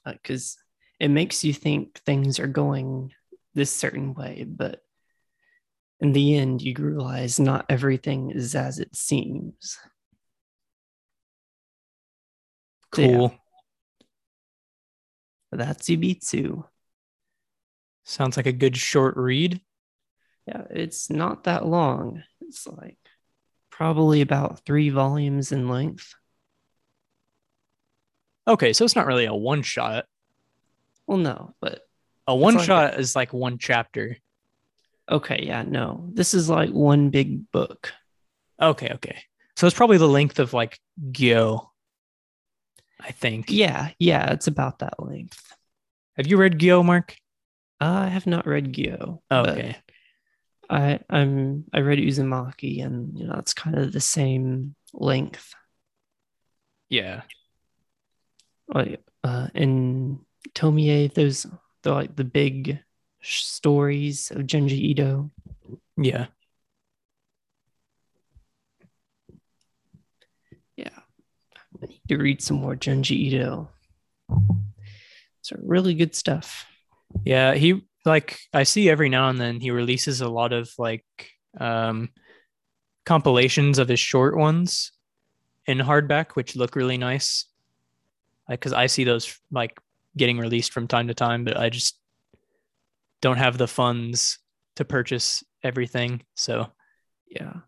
Uh, 0.03 0.13
because 0.13 0.57
it 0.99 1.09
makes 1.09 1.43
you 1.43 1.53
think 1.53 1.99
things 1.99 2.39
are 2.39 2.47
going 2.47 3.13
this 3.53 3.73
certain 3.73 4.15
way, 4.15 4.47
but 4.49 4.81
in 5.99 6.11
the 6.13 6.35
end, 6.37 6.63
you 6.63 6.73
realize 6.79 7.39
not 7.39 7.67
everything 7.69 8.31
is 8.31 8.55
as 8.55 8.79
it 8.79 8.95
seems. 8.95 9.77
Yeah. 12.97 13.05
Cool. 13.05 13.35
That's 15.51 15.87
Ibitsu. 15.87 16.63
Sounds 18.05 18.37
like 18.37 18.47
a 18.47 18.51
good 18.51 18.75
short 18.75 19.15
read. 19.17 19.61
Yeah, 20.47 20.63
it's 20.71 21.11
not 21.11 21.43
that 21.43 21.67
long. 21.67 22.23
It's 22.41 22.67
like 22.67 22.97
probably 23.77 24.21
about 24.21 24.63
three 24.65 24.89
volumes 24.89 25.51
in 25.51 25.67
length. 25.67 26.13
Okay, 28.47 28.73
so 28.73 28.85
it's 28.85 28.95
not 28.95 29.07
really 29.07 29.25
a 29.25 29.33
one 29.33 29.61
shot. 29.63 30.05
Well, 31.07 31.17
no, 31.17 31.53
but 31.61 31.81
A 32.27 32.35
one 32.35 32.55
like 32.55 32.65
shot 32.65 32.99
is 32.99 33.15
like 33.15 33.33
one 33.33 33.57
chapter. 33.57 34.17
okay, 35.09 35.43
yeah, 35.43 35.63
no. 35.63 36.09
This 36.13 36.33
is 36.33 36.49
like 36.49 36.69
one 36.69 37.09
big 37.09 37.49
book. 37.51 37.91
Okay, 38.61 38.91
okay. 38.95 39.23
So 39.55 39.65
it's 39.67 39.75
probably 39.75 39.97
the 39.97 40.07
length 40.07 40.39
of 40.39 40.53
like 40.53 40.79
Gyo. 41.11 41.67
I 42.99 43.11
think. 43.11 43.47
Yeah, 43.49 43.89
yeah, 43.99 44.31
it's 44.31 44.47
about 44.47 44.79
that 44.79 45.01
length. 45.01 45.41
Have 46.15 46.27
you 46.27 46.37
read 46.37 46.59
Gyo, 46.59 46.85
Mark? 46.85 47.15
Uh, 47.81 48.05
I 48.05 48.07
have 48.07 48.27
not 48.27 48.45
read 48.45 48.71
Gyo. 48.73 49.19
Oh, 49.31 49.43
but 49.43 49.49
Okay. 49.49 49.75
I 50.69 50.99
I'm 51.09 51.65
I 51.73 51.79
read 51.79 51.99
Uzumaki 51.99 52.83
and 52.83 53.17
you 53.17 53.27
know 53.27 53.35
it's 53.37 53.53
kind 53.53 53.77
of 53.77 53.91
the 53.91 53.99
same 54.01 54.75
length. 54.93 55.53
Yeah. 56.89 57.21
Like 58.67 59.01
uh 59.23 59.47
in 59.53 60.19
Tomie, 60.55 61.13
those 61.13 61.45
the 61.83 61.93
like 61.93 62.15
the 62.15 62.23
big 62.23 62.79
sh- 63.19 63.43
stories 63.43 64.31
of 64.31 64.43
Junji 64.43 64.79
Ito. 64.91 65.31
Yeah. 65.97 66.27
Yeah. 70.75 70.99
I 71.81 71.85
need 71.87 72.01
to 72.09 72.17
read 72.17 72.41
some 72.41 72.57
more 72.57 72.75
Junji 72.75 73.17
Ito. 73.27 73.69
It's 75.39 75.51
really 75.61 75.93
good 75.93 76.15
stuff. 76.15 76.65
Yeah. 77.25 77.53
He 77.53 77.83
like 78.05 78.39
I 78.53 78.63
see 78.63 78.89
every 78.89 79.09
now 79.09 79.29
and 79.29 79.39
then 79.39 79.59
he 79.59 79.71
releases 79.71 80.21
a 80.21 80.29
lot 80.29 80.53
of 80.53 80.69
like 80.77 81.05
um 81.59 82.09
compilations 83.05 83.79
of 83.79 83.87
his 83.87 83.99
short 83.99 84.35
ones 84.37 84.91
in 85.65 85.77
hardback, 85.77 86.31
which 86.31 86.55
look 86.55 86.75
really 86.75 86.97
nice. 86.97 87.45
Like, 88.49 88.61
cause 88.61 88.73
I 88.73 88.87
see 88.87 89.03
those 89.03 89.39
like 89.51 89.77
getting 90.17 90.37
released 90.37 90.73
from 90.73 90.87
time 90.87 91.07
to 91.07 91.13
time, 91.13 91.43
but 91.43 91.57
I 91.57 91.69
just 91.69 91.99
don't 93.21 93.37
have 93.37 93.57
the 93.57 93.67
funds 93.67 94.39
to 94.75 94.85
purchase 94.85 95.43
everything. 95.63 96.21
So 96.35 96.71
Yeah. 97.29 97.61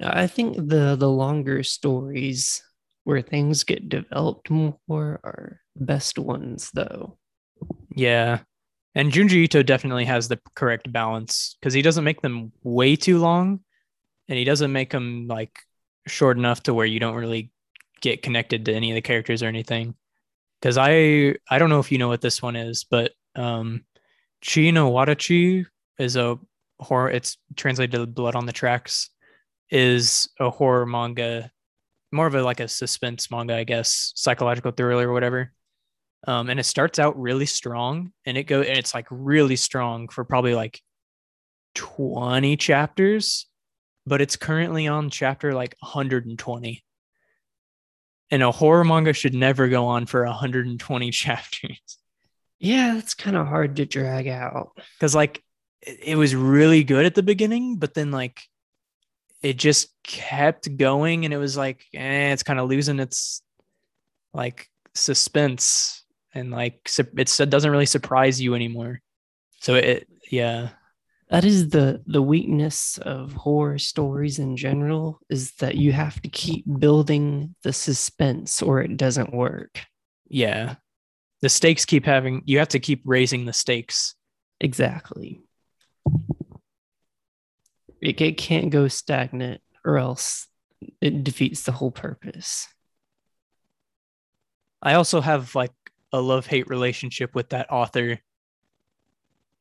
I 0.00 0.26
think 0.26 0.56
the 0.56 0.96
the 0.96 1.10
longer 1.10 1.62
stories 1.62 2.62
where 3.04 3.22
things 3.22 3.64
get 3.64 3.88
developed 3.88 4.50
more 4.50 5.20
are 5.24 5.60
the 5.74 5.84
best 5.84 6.18
ones 6.18 6.70
though. 6.74 7.18
Yeah. 7.94 8.40
And 8.98 9.12
Junji 9.12 9.44
Ito 9.44 9.62
definitely 9.62 10.06
has 10.06 10.26
the 10.26 10.40
correct 10.56 10.92
balance 10.92 11.56
because 11.60 11.72
he 11.72 11.82
doesn't 11.82 12.02
make 12.02 12.20
them 12.20 12.50
way 12.64 12.96
too 12.96 13.18
long 13.18 13.60
and 14.26 14.36
he 14.36 14.44
doesn't 14.44 14.72
make 14.72 14.90
them 14.90 15.28
like 15.28 15.56
short 16.08 16.36
enough 16.36 16.64
to 16.64 16.74
where 16.74 16.84
you 16.84 16.98
don't 16.98 17.14
really 17.14 17.52
get 18.00 18.22
connected 18.22 18.64
to 18.64 18.74
any 18.74 18.90
of 18.90 18.96
the 18.96 19.00
characters 19.00 19.40
or 19.40 19.46
anything. 19.46 19.94
Because 20.60 20.76
I 20.76 21.36
I 21.48 21.60
don't 21.60 21.70
know 21.70 21.78
if 21.78 21.92
you 21.92 21.98
know 21.98 22.08
what 22.08 22.22
this 22.22 22.42
one 22.42 22.56
is, 22.56 22.82
but 22.82 23.12
um 23.36 23.84
Chi 24.44 24.72
no 24.72 24.90
Wadachi 24.90 25.64
is 26.00 26.16
a 26.16 26.36
horror 26.80 27.08
it's 27.08 27.38
translated 27.54 28.16
Blood 28.16 28.34
on 28.34 28.46
the 28.46 28.52
Tracks 28.52 29.10
is 29.70 30.28
a 30.40 30.50
horror 30.50 30.86
manga, 30.86 31.52
more 32.10 32.26
of 32.26 32.34
a 32.34 32.42
like 32.42 32.58
a 32.58 32.66
suspense 32.66 33.30
manga, 33.30 33.54
I 33.54 33.62
guess, 33.62 34.12
psychological 34.16 34.72
thriller 34.72 35.08
or 35.08 35.12
whatever 35.12 35.52
um, 36.26 36.50
and 36.50 36.58
it 36.58 36.64
starts 36.64 36.98
out 36.98 37.18
really 37.18 37.46
strong 37.46 38.12
and 38.26 38.36
it 38.36 38.44
go 38.44 38.60
and 38.60 38.78
it's 38.78 38.94
like 38.94 39.06
really 39.10 39.56
strong 39.56 40.08
for 40.08 40.24
probably 40.24 40.54
like 40.54 40.80
20 41.74 42.56
chapters 42.56 43.46
but 44.06 44.20
it's 44.20 44.36
currently 44.36 44.88
on 44.88 45.10
chapter 45.10 45.52
like 45.52 45.76
120 45.80 46.84
and 48.30 48.42
a 48.42 48.50
horror 48.50 48.84
manga 48.84 49.12
should 49.12 49.34
never 49.34 49.68
go 49.68 49.86
on 49.86 50.06
for 50.06 50.24
120 50.24 51.10
chapters. 51.12 51.98
Yeah, 52.58 52.94
that's 52.94 53.14
kind 53.14 53.36
of 53.36 53.46
hard 53.46 53.76
to 53.76 53.86
drag 53.86 54.26
out. 54.26 54.72
because 54.96 55.14
like 55.14 55.42
it, 55.82 55.98
it 56.02 56.16
was 56.16 56.34
really 56.34 56.82
good 56.84 57.04
at 57.06 57.14
the 57.14 57.22
beginning 57.22 57.76
but 57.76 57.94
then 57.94 58.10
like 58.10 58.42
it 59.40 59.56
just 59.56 59.90
kept 60.02 60.76
going 60.76 61.24
and 61.24 61.32
it 61.32 61.38
was 61.38 61.56
like 61.56 61.84
eh, 61.94 62.32
it's 62.32 62.42
kind 62.42 62.58
of 62.58 62.68
losing 62.68 62.98
its 62.98 63.42
like 64.34 64.68
suspense 64.94 65.97
and 66.34 66.50
like 66.50 66.88
it's, 67.16 67.40
it 67.40 67.50
doesn't 67.50 67.70
really 67.70 67.86
surprise 67.86 68.40
you 68.40 68.54
anymore 68.54 69.00
so 69.60 69.74
it 69.74 70.06
yeah 70.30 70.70
That 71.30 71.44
is 71.44 71.68
the 71.70 72.02
the 72.06 72.22
weakness 72.22 72.98
of 72.98 73.32
horror 73.32 73.78
stories 73.78 74.38
in 74.38 74.56
general 74.56 75.20
is 75.28 75.52
that 75.60 75.76
you 75.76 75.92
have 75.92 76.20
to 76.22 76.28
keep 76.28 76.64
building 76.78 77.54
the 77.62 77.72
suspense 77.72 78.62
or 78.62 78.80
it 78.82 78.96
doesn't 78.96 79.34
work. 79.34 79.84
yeah 80.28 80.76
the 81.40 81.48
stakes 81.48 81.84
keep 81.84 82.04
having 82.04 82.42
you 82.46 82.58
have 82.58 82.68
to 82.68 82.80
keep 82.80 83.02
raising 83.04 83.44
the 83.44 83.52
stakes 83.52 84.14
Exactly. 84.60 85.40
It, 88.00 88.20
it 88.20 88.36
can't 88.38 88.70
go 88.70 88.88
stagnant 88.88 89.60
or 89.84 89.98
else 89.98 90.48
it 91.00 91.24
defeats 91.24 91.62
the 91.62 91.72
whole 91.72 91.90
purpose. 91.90 92.66
I 94.82 94.94
also 94.94 95.20
have 95.20 95.54
like 95.54 95.72
a 96.12 96.20
love 96.20 96.46
hate 96.46 96.68
relationship 96.68 97.34
with 97.34 97.50
that 97.50 97.70
author. 97.70 98.18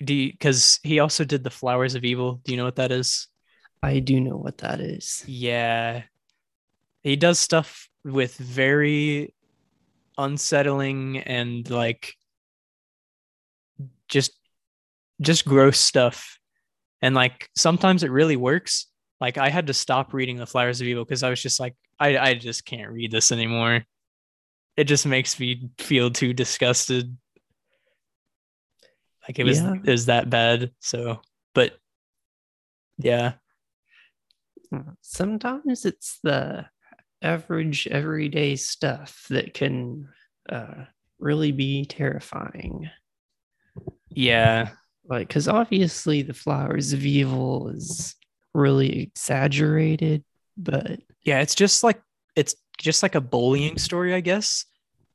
Do 0.03 0.31
because 0.31 0.79
he 0.83 0.99
also 0.99 1.23
did 1.23 1.43
the 1.43 1.49
Flowers 1.49 1.95
of 1.95 2.05
Evil. 2.05 2.39
Do 2.43 2.51
you 2.51 2.57
know 2.57 2.65
what 2.65 2.75
that 2.75 2.91
is? 2.91 3.27
I 3.81 3.99
do 3.99 4.19
know 4.19 4.37
what 4.37 4.59
that 4.59 4.79
is. 4.79 5.23
Yeah. 5.27 6.03
He 7.03 7.15
does 7.15 7.39
stuff 7.39 7.89
with 8.03 8.35
very 8.35 9.33
unsettling 10.17 11.19
and 11.19 11.69
like 11.69 12.15
just 14.07 14.31
just 15.21 15.45
gross 15.45 15.79
stuff. 15.79 16.37
And 17.01 17.15
like 17.15 17.49
sometimes 17.55 18.03
it 18.03 18.11
really 18.11 18.35
works. 18.35 18.87
Like 19.19 19.37
I 19.37 19.49
had 19.49 19.67
to 19.67 19.73
stop 19.73 20.13
reading 20.13 20.37
The 20.37 20.45
Flowers 20.45 20.81
of 20.81 20.87
Evil 20.87 21.05
because 21.05 21.23
I 21.23 21.29
was 21.29 21.41
just 21.41 21.59
like, 21.59 21.75
I, 21.99 22.17
I 22.17 22.33
just 22.35 22.65
can't 22.65 22.91
read 22.91 23.11
this 23.11 23.31
anymore. 23.31 23.83
It 24.77 24.85
just 24.85 25.05
makes 25.05 25.39
me 25.39 25.69
feel 25.79 26.11
too 26.11 26.33
disgusted. 26.33 27.17
Like 29.27 29.39
it 29.39 29.43
was 29.43 29.59
Yeah. 29.59 29.73
is 29.85 30.05
that 30.05 30.29
bad. 30.29 30.71
So 30.79 31.21
but 31.53 31.77
yeah. 32.97 33.33
Sometimes 35.01 35.85
it's 35.85 36.19
the 36.23 36.65
average 37.21 37.87
everyday 37.87 38.55
stuff 38.55 39.25
that 39.29 39.53
can 39.53 40.09
uh, 40.49 40.85
really 41.19 41.51
be 41.51 41.85
terrifying. 41.85 42.89
Yeah. 44.09 44.69
Like, 45.09 45.27
because 45.27 45.47
obviously 45.47 46.21
the 46.21 46.33
flowers 46.33 46.93
of 46.93 47.05
evil 47.05 47.69
is 47.69 48.15
really 48.53 49.03
exaggerated, 49.03 50.23
but 50.57 50.99
Yeah, 51.23 51.39
it's 51.39 51.55
just 51.55 51.83
like 51.83 52.01
it's 52.35 52.55
just 52.77 53.03
like 53.03 53.15
a 53.15 53.21
bullying 53.21 53.77
story, 53.77 54.13
I 54.13 54.19
guess, 54.21 54.65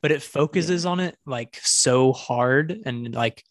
but 0.01 0.11
it 0.13 0.23
focuses 0.23 0.87
on 0.87 1.01
it 1.01 1.17
like 1.27 1.59
so 1.63 2.13
hard 2.13 2.81
and 2.85 3.15
like 3.15 3.45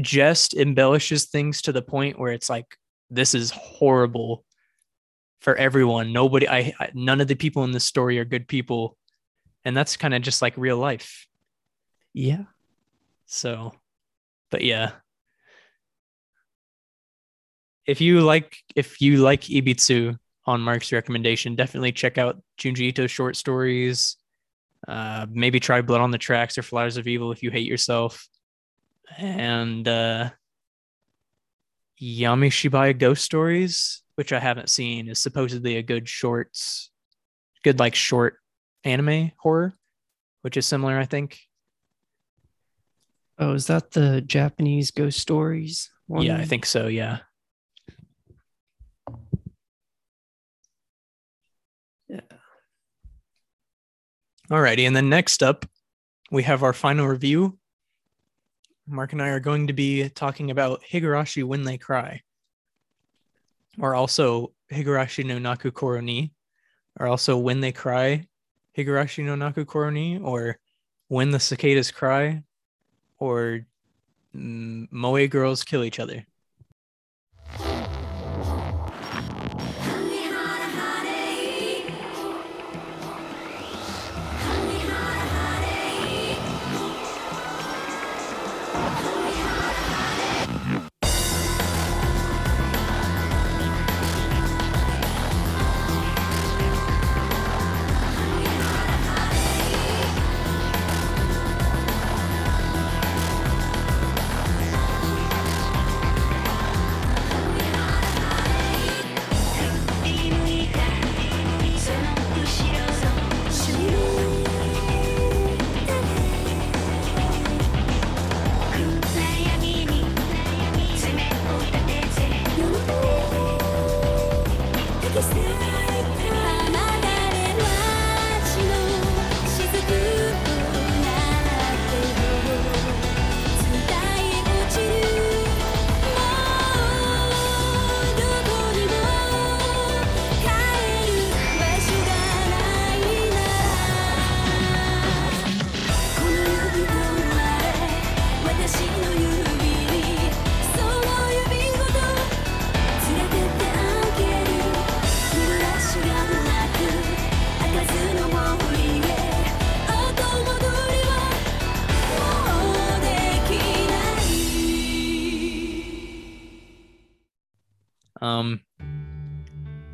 just 0.00 0.54
embellishes 0.54 1.26
things 1.26 1.62
to 1.62 1.72
the 1.72 1.82
point 1.82 2.18
where 2.18 2.32
it's 2.32 2.50
like 2.50 2.76
this 3.10 3.34
is 3.34 3.50
horrible 3.50 4.44
for 5.40 5.56
everyone. 5.56 6.12
Nobody 6.12 6.48
I, 6.48 6.74
I 6.78 6.90
none 6.94 7.20
of 7.20 7.28
the 7.28 7.34
people 7.34 7.64
in 7.64 7.72
this 7.72 7.84
story 7.84 8.18
are 8.18 8.24
good 8.24 8.48
people. 8.48 8.96
And 9.64 9.76
that's 9.76 9.96
kind 9.96 10.14
of 10.14 10.22
just 10.22 10.42
like 10.42 10.56
real 10.56 10.78
life. 10.78 11.26
yeah, 12.14 12.44
So, 13.26 13.72
but 14.50 14.62
yeah. 14.62 14.92
If 17.86 18.00
you 18.00 18.20
like 18.20 18.56
if 18.74 19.00
you 19.00 19.18
like 19.18 19.42
Ibitsu 19.42 20.16
on 20.46 20.60
Mark's 20.60 20.92
recommendation, 20.92 21.56
definitely 21.56 21.92
check 21.92 22.18
out 22.18 22.40
Junji 22.58 22.88
Ito's 22.88 23.10
short 23.10 23.36
stories. 23.36 24.16
Uh, 24.86 25.26
maybe 25.30 25.58
try 25.58 25.80
Blood 25.80 26.00
on 26.00 26.10
the 26.10 26.18
Tracks 26.18 26.56
or 26.56 26.62
Flowers 26.62 26.96
of 26.96 27.08
Evil 27.08 27.32
if 27.32 27.42
you 27.42 27.50
hate 27.50 27.66
yourself. 27.66 28.28
And 29.18 29.86
uh 29.86 30.30
Yamishibai 32.00 32.98
Ghost 32.98 33.24
Stories, 33.24 34.02
which 34.16 34.32
I 34.32 34.38
haven't 34.38 34.68
seen, 34.68 35.08
is 35.08 35.18
supposedly 35.18 35.76
a 35.76 35.82
good 35.82 36.08
shorts, 36.08 36.90
good 37.64 37.78
like 37.78 37.94
short 37.94 38.36
anime 38.84 39.32
horror, 39.38 39.74
which 40.42 40.56
is 40.56 40.66
similar, 40.66 40.98
I 40.98 41.06
think. 41.06 41.40
Oh, 43.38 43.52
is 43.52 43.66
that 43.66 43.92
the 43.92 44.20
Japanese 44.20 44.90
ghost 44.90 45.18
stories? 45.18 45.90
One? 46.06 46.24
Yeah, 46.24 46.36
I 46.36 46.44
think 46.44 46.66
so. 46.66 46.86
Yeah. 46.86 47.12
Yeah. 47.12 47.18
Alrighty, 54.48 54.86
and 54.86 54.94
then 54.94 55.08
next 55.08 55.42
up, 55.42 55.66
we 56.30 56.44
have 56.44 56.62
our 56.62 56.72
final 56.72 57.08
review. 57.08 57.58
Mark 58.86 59.12
and 59.12 59.20
I 59.20 59.30
are 59.30 59.40
going 59.40 59.66
to 59.66 59.72
be 59.72 60.08
talking 60.10 60.52
about 60.52 60.82
Higurashi 60.88 61.42
When 61.42 61.64
They 61.64 61.76
Cry, 61.76 62.22
or 63.80 63.96
also 63.96 64.52
Higurashi 64.72 65.24
no 65.24 65.40
Naku 65.40 65.72
Koro 65.72 66.00
ni, 66.00 66.30
or 67.00 67.08
also 67.08 67.36
When 67.36 67.60
They 67.60 67.72
Cry, 67.72 68.28
Higurashi 68.78 69.24
no 69.24 69.34
Naku 69.34 69.64
Koro 69.64 69.90
ni, 69.90 70.18
or 70.18 70.60
When 71.08 71.32
the 71.32 71.40
Cicadas 71.40 71.90
Cry, 71.90 72.44
or 73.18 73.66
Moe 74.32 75.26
Girls 75.26 75.64
Kill 75.64 75.82
Each 75.82 75.98
Other. 75.98 76.24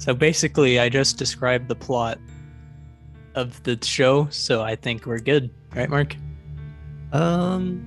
So 0.02 0.12
basically, 0.14 0.80
I 0.80 0.88
just 0.88 1.16
described 1.16 1.68
the 1.68 1.76
plot 1.76 2.18
of 3.36 3.62
the 3.62 3.78
show, 3.84 4.26
so 4.30 4.60
I 4.60 4.74
think 4.74 5.06
we're 5.06 5.20
good, 5.20 5.48
right, 5.76 5.88
Mark? 5.88 6.16
Um. 7.12 7.86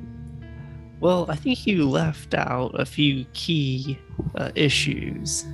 Well, 1.01 1.25
I 1.29 1.35
think 1.35 1.67
you 1.67 1.89
left 1.89 2.33
out 2.33 2.71
a 2.79 2.85
few 2.85 3.25
key 3.33 3.99
uh, 4.35 4.51
issues. 4.55 5.45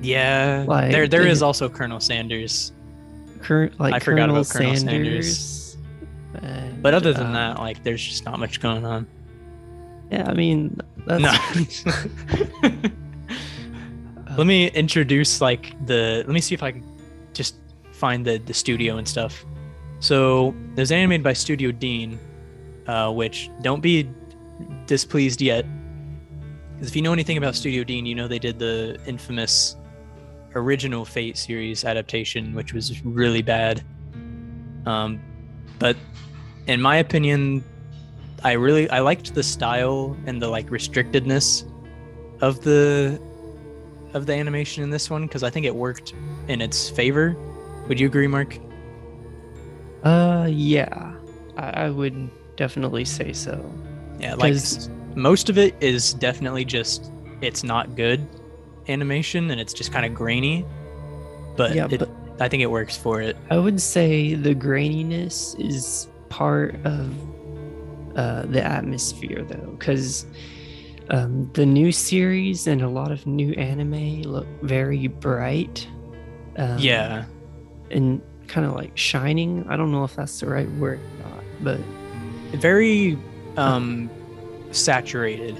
Yeah, 0.00 0.64
Like, 0.68 0.92
there 0.92 1.08
there 1.08 1.26
is 1.26 1.42
also 1.42 1.68
Colonel 1.68 1.98
Sanders, 1.98 2.70
Current, 3.42 3.80
like 3.80 3.94
I 3.94 3.98
forgot 3.98 4.28
Colonel 4.28 4.36
about 4.36 4.48
Colonel 4.48 4.76
Sanders. 4.76 5.76
and, 6.40 6.80
but 6.80 6.94
other 6.94 7.12
than 7.12 7.34
uh, 7.34 7.54
that, 7.54 7.58
like, 7.58 7.82
there's 7.82 8.04
just 8.04 8.24
not 8.24 8.38
much 8.38 8.60
going 8.60 8.86
on. 8.86 9.08
yeah, 10.12 10.30
I 10.30 10.34
mean, 10.34 10.80
that's 11.04 11.84
no. 11.84 12.80
let 14.38 14.46
me 14.46 14.68
introduce 14.68 15.40
like 15.40 15.74
the. 15.84 16.22
Let 16.24 16.32
me 16.32 16.40
see 16.40 16.54
if 16.54 16.62
I 16.62 16.70
can 16.70 16.84
just 17.34 17.56
find 17.92 18.24
the 18.24 18.38
the 18.38 18.54
studio 18.54 18.96
and 18.96 19.06
stuff. 19.06 19.44
So 19.98 20.54
there's 20.76 20.92
animated 20.92 21.24
by 21.24 21.32
Studio 21.32 21.72
Dean, 21.72 22.20
uh, 22.86 23.10
which 23.10 23.50
don't 23.62 23.80
be 23.80 24.08
displeased 24.86 25.42
yet, 25.42 25.66
because 26.74 26.88
if 26.88 26.94
you 26.94 27.02
know 27.02 27.12
anything 27.12 27.36
about 27.36 27.56
Studio 27.56 27.82
Dean, 27.82 28.06
you 28.06 28.14
know 28.14 28.28
they 28.28 28.38
did 28.38 28.60
the 28.60 28.96
infamous 29.06 29.76
original 30.54 31.04
Fate 31.04 31.36
series 31.36 31.84
adaptation, 31.84 32.54
which 32.54 32.72
was 32.72 33.04
really 33.04 33.42
bad. 33.42 33.82
Um, 34.86 35.20
but 35.80 35.96
in 36.68 36.80
my 36.80 36.98
opinion, 36.98 37.64
I 38.44 38.52
really 38.52 38.88
I 38.90 39.00
liked 39.00 39.34
the 39.34 39.42
style 39.42 40.16
and 40.26 40.40
the 40.40 40.46
like 40.46 40.68
restrictedness 40.68 41.64
of 42.40 42.62
the 42.62 43.20
of 44.14 44.26
the 44.26 44.34
animation 44.34 44.82
in 44.82 44.90
this 44.90 45.10
one 45.10 45.22
because 45.22 45.42
I 45.42 45.50
think 45.50 45.66
it 45.66 45.74
worked 45.74 46.14
in 46.48 46.60
its 46.60 46.88
favor. 46.90 47.36
Would 47.88 47.98
you 48.00 48.06
agree, 48.06 48.26
Mark? 48.26 48.58
Uh, 50.02 50.48
yeah. 50.50 51.14
I, 51.56 51.70
I 51.86 51.90
would 51.90 52.30
definitely 52.56 53.04
say 53.04 53.32
so. 53.32 53.70
Yeah, 54.18 54.34
like 54.34 54.52
'Cause- 54.52 54.88
most 55.14 55.48
of 55.48 55.58
it 55.58 55.74
is 55.80 56.14
definitely 56.14 56.64
just 56.64 57.10
it's 57.40 57.64
not 57.64 57.96
good 57.96 58.26
animation 58.88 59.50
and 59.50 59.60
it's 59.60 59.72
just 59.72 59.92
kind 59.92 60.06
of 60.06 60.14
grainy. 60.14 60.64
But, 61.56 61.74
Yeah, 61.74 61.88
it, 61.90 61.98
but- 62.00 62.10
I 62.40 62.48
think 62.48 62.62
it 62.62 62.70
works 62.70 62.96
for 62.96 63.20
it. 63.20 63.36
I 63.50 63.58
would 63.58 63.80
say 63.80 64.34
the 64.34 64.54
graininess 64.54 65.58
is 65.58 66.06
part 66.28 66.76
of 66.84 67.12
uh, 68.16 68.42
the 68.42 68.62
atmosphere, 68.64 69.42
though, 69.44 69.74
because 69.78 70.24
um, 71.10 71.50
the 71.54 71.64
new 71.66 71.90
series 71.92 72.66
and 72.66 72.82
a 72.82 72.88
lot 72.88 73.10
of 73.12 73.26
new 73.26 73.52
anime 73.52 74.22
look 74.22 74.46
very 74.62 75.06
bright. 75.08 75.86
Um, 76.56 76.78
yeah, 76.78 77.24
and 77.90 78.20
kind 78.48 78.66
of 78.66 78.72
like 78.74 78.96
shining. 78.96 79.64
I 79.68 79.76
don't 79.76 79.92
know 79.92 80.04
if 80.04 80.16
that's 80.16 80.40
the 80.40 80.46
right 80.48 80.70
word 80.72 80.98
or 81.00 81.28
not, 81.30 81.44
but 81.60 81.80
very 82.58 83.16
um 83.56 84.10
saturated. 84.70 85.56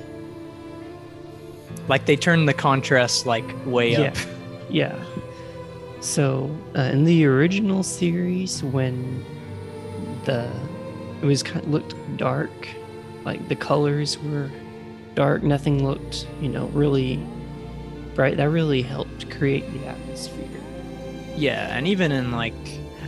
Like 1.89 2.05
they 2.07 2.17
turn 2.17 2.45
the 2.47 2.55
contrast 2.55 3.25
like 3.27 3.45
way 3.65 3.93
Yeah. 3.93 4.01
up. 4.09 4.17
yeah. 4.69 5.05
So 6.01 6.55
uh, 6.77 6.83
in 6.83 7.05
the 7.05 7.25
original 7.27 7.83
series, 7.83 8.63
when 8.63 9.25
the 10.25 10.51
it 11.23 11.27
was 11.27 11.43
kind 11.43 11.65
of 11.65 11.71
looked 11.71 11.95
dark, 12.17 12.51
like 13.25 13.49
the 13.49 13.57
colors 13.57 14.19
were 14.23 14.51
dark, 15.19 15.43
nothing 15.43 15.85
looked 15.85 16.29
you 16.41 16.49
know 16.49 16.67
really 16.67 17.19
bright. 18.15 18.37
That 18.37 18.51
really 18.51 18.83
helped 18.83 19.29
create 19.33 19.69
the 19.73 19.85
atmosphere. 19.85 20.47
Yeah, 21.37 21.77
and 21.77 21.89
even 21.89 22.13
in 22.13 22.31
like, 22.31 22.55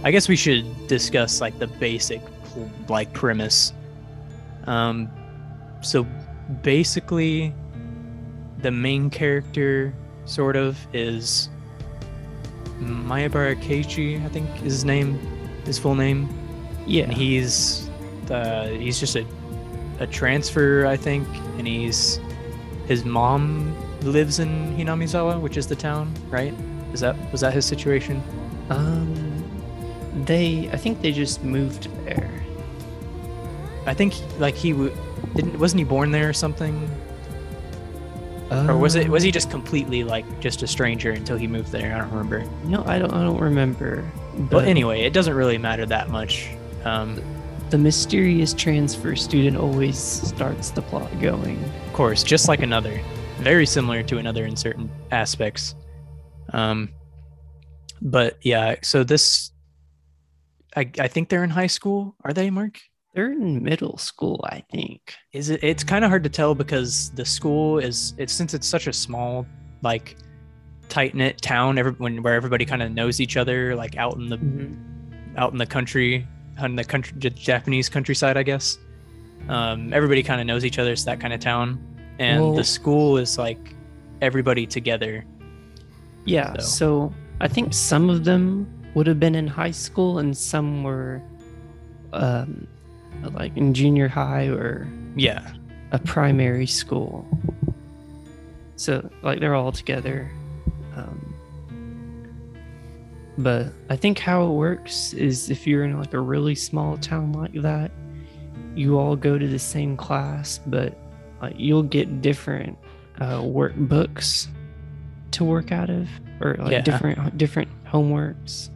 I 0.03 0.11
guess 0.11 0.29
we 0.29 0.35
should 0.35 0.65
discuss 0.89 1.41
like 1.41 1.57
the 1.61 1.69
basic 1.69 2.21
like 2.89 3.13
premise. 3.13 3.73
Um, 4.67 5.09
so 5.83 6.05
basically, 6.63 7.55
the 8.59 8.73
main 8.73 9.09
character 9.09 9.95
sort 10.25 10.57
of 10.57 10.77
is 10.93 11.49
Maebara 12.81 13.55
Keiichi, 13.63 14.25
I 14.25 14.29
think 14.31 14.49
is 14.57 14.73
his 14.73 14.85
name, 14.85 15.15
his 15.65 15.79
full 15.79 15.95
name, 15.95 16.29
Yeah, 16.89 17.05
and 17.05 17.13
he's 17.13 17.89
uh, 18.29 18.67
he's 18.67 18.99
just 18.99 19.15
a 19.15 19.25
a 20.01 20.07
transfer, 20.07 20.87
I 20.87 20.97
think, 20.97 21.29
and 21.59 21.67
he's 21.67 22.19
his 22.87 23.05
mom 23.05 23.75
lives 24.01 24.39
in 24.41 24.77
Hinamizawa, 24.77 25.41
which 25.41 25.57
is 25.57 25.67
the 25.69 25.77
town, 25.77 26.13
right? 26.31 26.55
Is 26.93 27.01
that 27.01 27.15
was 27.33 27.41
that 27.43 27.53
his 27.53 27.65
situation? 27.65 28.23
um, 28.71 29.15
they 30.25 30.69
I 30.73 30.77
think 30.77 31.01
they 31.03 31.13
just 31.13 31.43
moved 31.45 31.89
there. 32.05 32.31
I 33.87 33.95
think 33.95 34.15
like 34.39 34.55
he 34.55 34.73
w- 34.73 34.95
didn't 35.35 35.59
wasn't 35.59 35.79
he 35.81 35.85
born 35.85 36.11
there 36.11 36.29
or 36.29 36.33
something, 36.33 36.89
or 38.51 38.77
was 38.77 38.95
it 38.97 39.09
was 39.09 39.23
he 39.23 39.31
just 39.31 39.51
completely 39.51 40.03
like 40.05 40.25
just 40.41 40.63
a 40.63 40.67
stranger 40.67 41.11
until 41.13 41.37
he 41.37 41.47
moved 41.47 41.71
there? 41.73 41.95
I 41.95 41.99
don't 41.99 42.11
remember. 42.11 42.45
No, 42.65 42.83
I 42.87 42.99
don't. 42.99 43.13
I 43.13 43.23
don't 43.23 43.41
remember. 43.41 44.11
But 44.39 44.67
anyway, 44.67 45.03
it 45.03 45.13
doesn't 45.13 45.35
really 45.35 45.59
matter 45.59 45.87
that 45.87 46.09
much. 46.11 46.49
Um, 46.85 47.23
the 47.71 47.79
mysterious 47.79 48.53
transfer 48.53 49.15
student 49.15 49.57
always 49.57 49.97
starts 49.97 50.71
the 50.71 50.83
plot 50.83 51.11
going. 51.21 51.63
of 51.87 51.93
course, 51.93 52.23
just 52.23 52.49
like 52.49 52.63
another, 52.63 53.01
very 53.39 53.65
similar 53.65 54.03
to 54.03 54.19
another 54.19 54.45
in 54.45 54.57
certain 54.57 54.91
aspects. 55.13 55.75
Um, 56.53 56.91
but 58.03 58.39
yeah, 58.43 58.77
so 58.83 59.05
this, 59.05 59.53
I 60.75 60.91
I 60.99 61.09
think 61.09 61.29
they're 61.29 61.45
in 61.45 61.51
high 61.51 61.69
school. 61.69 62.17
Are 62.25 62.33
they, 62.33 62.51
Mark? 62.51 62.81
They're 63.15 63.33
in 63.33 63.63
middle 63.63 63.99
school, 63.99 64.41
I 64.45 64.65
think. 64.71 65.15
Is 65.33 65.51
it? 65.51 65.63
It's 65.63 65.85
kind 65.85 66.05
of 66.05 66.11
hard 66.11 66.25
to 66.25 66.31
tell 66.31 66.55
because 66.55 67.11
the 67.13 67.25
school 67.25 67.79
is 67.79 68.15
it's 68.19 68.33
since 68.33 68.55
it's 68.55 68.67
such 68.67 68.87
a 68.87 68.93
small 68.93 69.47
like 69.83 70.17
tight 70.89 71.15
knit 71.15 71.41
town. 71.41 71.79
Every 71.79 71.93
when 71.93 72.23
where 72.23 72.35
everybody 72.35 72.65
kind 72.65 72.83
of 72.83 72.93
knows 72.93 73.21
each 73.21 73.37
other, 73.37 73.77
like 73.77 73.97
out 73.97 74.17
in 74.17 74.29
the 74.29 74.39
out 75.41 75.53
in 75.53 75.59
the 75.59 75.67
country, 75.67 76.27
on 76.63 76.77
the 76.77 76.85
country 76.85 77.19
Japanese 77.31 77.89
countryside, 77.89 78.37
I 78.37 78.43
guess. 78.43 78.79
Um, 79.49 79.93
everybody 79.93 80.23
kind 80.23 80.41
of 80.41 80.47
knows 80.47 80.65
each 80.65 80.79
other. 80.79 80.93
It's 80.93 81.05
that 81.05 81.19
kind 81.21 81.33
of 81.33 81.41
town, 81.41 81.79
and 82.19 82.43
Well- 82.43 82.55
the 82.55 82.65
school 82.65 83.17
is 83.17 83.39
like 83.39 83.75
everybody 84.21 84.67
together. 84.67 85.25
Yeah, 86.27 86.53
So- 86.59 86.61
so 86.61 87.15
I 87.41 87.49
think 87.49 87.73
some 87.73 88.11
of 88.11 88.25
them 88.25 88.67
would 88.95 89.07
have 89.07 89.19
been 89.19 89.35
in 89.35 89.47
high 89.47 89.71
school 89.71 90.19
and 90.19 90.37
some 90.37 90.83
were 90.83 91.23
um, 92.13 92.67
like 93.33 93.57
in 93.57 93.73
junior 93.73 94.09
high 94.09 94.47
or 94.49 94.87
Yeah, 95.17 95.53
a 95.93 95.99
primary 96.01 96.67
school. 96.67 97.27
So 98.77 99.09
like 99.23 99.41
they're 99.41 99.55
all 99.55 99.73
together. 99.73 100.29
Um, 100.97 101.30
but 103.39 103.73
I 103.89 103.97
think 103.97 104.19
how 104.19 104.47
it 104.47 104.51
works 104.51 105.13
is 105.15 105.51
if 105.51 105.67
you're 105.67 105.85
in 105.85 105.99
like 105.99 106.13
a 106.15 106.21
really 106.21 106.55
small 106.55 106.97
town 106.99 107.33
like 107.33 107.55
that, 107.63 107.91
you 108.75 108.99
all 108.99 109.17
go 109.17 109.39
to 109.39 109.47
the 109.49 109.59
same 109.59 109.97
class, 109.97 110.61
but 110.67 110.97
like 111.41 111.55
you'll 111.57 111.83
get 111.83 112.21
different 112.23 112.77
uh, 113.21 113.41
workbooks 113.41 114.49
to 115.33 115.45
work 115.45 115.73
out 115.73 115.89
of, 115.91 116.09
or 116.41 116.57
like 116.59 116.73
Yeah. 116.73 116.81
different 116.83 117.39
different 117.39 117.69
homeworks. 117.85 118.71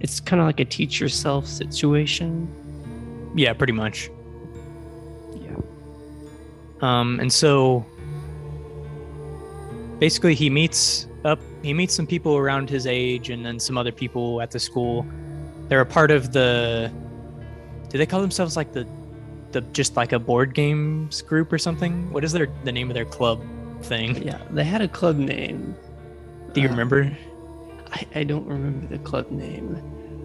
It's 0.00 0.20
kind 0.20 0.40
of 0.40 0.46
like 0.46 0.60
a 0.60 0.64
teach 0.64 1.00
yourself 1.00 1.46
situation. 1.46 2.48
yeah, 3.34 3.52
pretty 3.52 3.72
much. 3.72 4.10
Yeah. 5.34 5.56
Um, 6.80 7.18
and 7.20 7.32
so 7.32 7.84
basically, 9.98 10.34
he 10.34 10.50
meets. 10.50 11.07
He 11.62 11.74
meets 11.74 11.94
some 11.94 12.06
people 12.06 12.36
around 12.36 12.70
his 12.70 12.86
age, 12.86 13.30
and 13.30 13.44
then 13.44 13.58
some 13.58 13.76
other 13.76 13.92
people 13.92 14.40
at 14.40 14.50
the 14.50 14.58
school. 14.60 15.06
They're 15.68 15.80
a 15.80 15.86
part 15.86 16.10
of 16.10 16.32
the. 16.32 16.92
Do 17.90 17.98
they 17.98 18.06
call 18.06 18.20
themselves 18.20 18.56
like 18.56 18.72
the, 18.72 18.86
the 19.52 19.60
just 19.72 19.96
like 19.96 20.12
a 20.12 20.18
board 20.18 20.54
games 20.54 21.22
group 21.22 21.52
or 21.52 21.58
something? 21.58 22.10
What 22.12 22.22
is 22.24 22.32
their 22.32 22.48
the 22.64 22.72
name 22.72 22.90
of 22.90 22.94
their 22.94 23.04
club 23.04 23.42
thing? 23.82 24.22
Yeah, 24.22 24.38
they 24.50 24.64
had 24.64 24.82
a 24.82 24.88
club 24.88 25.16
name. 25.16 25.74
Do 26.52 26.60
you 26.60 26.68
Uh, 26.68 26.70
remember? 26.70 27.16
I, 27.92 28.06
I 28.16 28.24
don't 28.24 28.46
remember 28.46 28.86
the 28.86 28.98
club 29.02 29.30
name. 29.30 29.82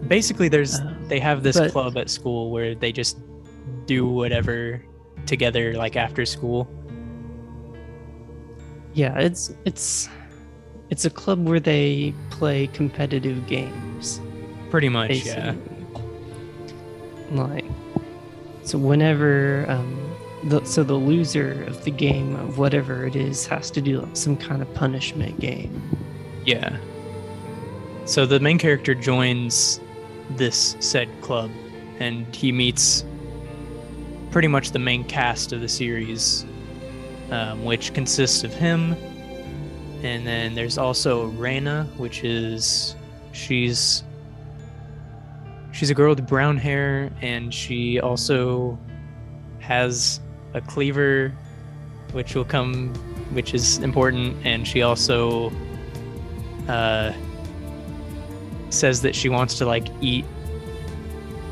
Basically, 0.08 0.48
there's 0.48 0.80
uh, 0.80 0.94
they 1.08 1.18
have 1.18 1.42
this 1.42 1.58
but- 1.58 1.72
club 1.72 1.96
at 1.96 2.10
school 2.10 2.50
where 2.50 2.74
they 2.74 2.92
just 2.92 3.18
do 3.86 4.06
whatever 4.06 4.82
together, 5.26 5.72
like 5.74 5.96
after 5.96 6.24
school. 6.26 6.68
Yeah, 8.94 9.18
it's 9.18 9.52
it's 9.64 10.08
it's 10.94 11.04
a 11.04 11.10
club 11.10 11.44
where 11.44 11.58
they 11.58 12.14
play 12.30 12.68
competitive 12.68 13.48
games. 13.48 14.20
Pretty 14.70 14.88
much, 14.88 15.08
Basically. 15.08 15.42
yeah. 15.42 15.54
Like 17.32 17.64
so 18.62 18.78
whenever 18.78 19.66
um 19.68 20.16
the, 20.44 20.64
so 20.64 20.84
the 20.84 20.94
loser 20.94 21.64
of 21.64 21.82
the 21.82 21.90
game 21.90 22.36
of 22.36 22.58
whatever 22.58 23.06
it 23.06 23.16
is 23.16 23.44
has 23.46 23.72
to 23.72 23.80
do 23.80 24.02
like 24.02 24.16
some 24.16 24.36
kind 24.36 24.62
of 24.62 24.72
punishment 24.74 25.40
game. 25.40 25.82
Yeah. 26.44 26.76
So 28.04 28.24
the 28.24 28.38
main 28.38 28.58
character 28.58 28.94
joins 28.94 29.80
this 30.36 30.76
said 30.78 31.08
club 31.22 31.50
and 31.98 32.32
he 32.32 32.52
meets 32.52 33.04
pretty 34.30 34.46
much 34.46 34.70
the 34.70 34.78
main 34.78 35.02
cast 35.02 35.52
of 35.52 35.60
the 35.60 35.68
series, 35.68 36.46
um, 37.32 37.64
which 37.64 37.92
consists 37.94 38.44
of 38.44 38.54
him. 38.54 38.94
And 40.04 40.26
then 40.26 40.54
there's 40.54 40.76
also 40.76 41.26
Rena, 41.28 41.88
which 41.96 42.24
is 42.24 42.94
she's 43.32 44.04
she's 45.72 45.88
a 45.90 45.94
girl 45.94 46.14
with 46.14 46.26
brown 46.28 46.56
hair 46.56 47.10
and 47.20 47.52
she 47.52 47.98
also 47.98 48.78
has 49.58 50.20
a 50.52 50.60
cleaver 50.60 51.32
which 52.12 52.36
will 52.36 52.44
come 52.44 52.94
which 53.32 53.54
is 53.54 53.78
important 53.78 54.36
and 54.46 54.68
she 54.68 54.82
also 54.82 55.50
uh, 56.68 57.12
says 58.70 59.02
that 59.02 59.16
she 59.16 59.28
wants 59.28 59.58
to 59.58 59.66
like 59.66 59.88
eat 60.00 60.24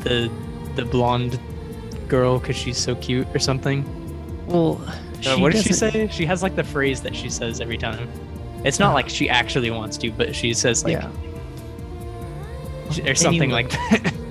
the 0.04 0.30
the 0.76 0.84
blonde 0.84 1.40
girl 2.06 2.38
because 2.38 2.54
she's 2.54 2.78
so 2.78 2.94
cute 2.96 3.26
or 3.34 3.38
something. 3.38 3.82
Well, 4.46 4.80
Uh, 5.26 5.36
what 5.38 5.52
does 5.52 5.62
she 5.62 5.72
say? 5.72 6.08
She 6.08 6.26
has 6.26 6.42
like 6.42 6.56
the 6.56 6.64
phrase 6.64 7.00
that 7.02 7.14
she 7.14 7.30
says 7.30 7.60
every 7.60 7.78
time. 7.78 8.08
It's 8.64 8.78
not 8.78 8.94
like 8.94 9.08
she 9.08 9.28
actually 9.28 9.70
wants 9.70 9.96
to, 9.98 10.10
but 10.12 10.34
she 10.36 10.54
says 10.54 10.84
like 10.84 10.92
yeah. 10.94 11.10
or 13.06 13.14
something 13.14 13.52
Anyway. 13.52 13.62
like 13.64 13.70
that. 13.70 14.14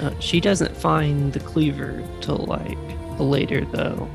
Uh, 0.00 0.10
she 0.18 0.40
doesn't 0.40 0.76
find 0.76 1.32
the 1.32 1.38
cleaver 1.38 2.02
till 2.20 2.38
like 2.38 2.76
later 3.20 3.64
though. 3.66 4.10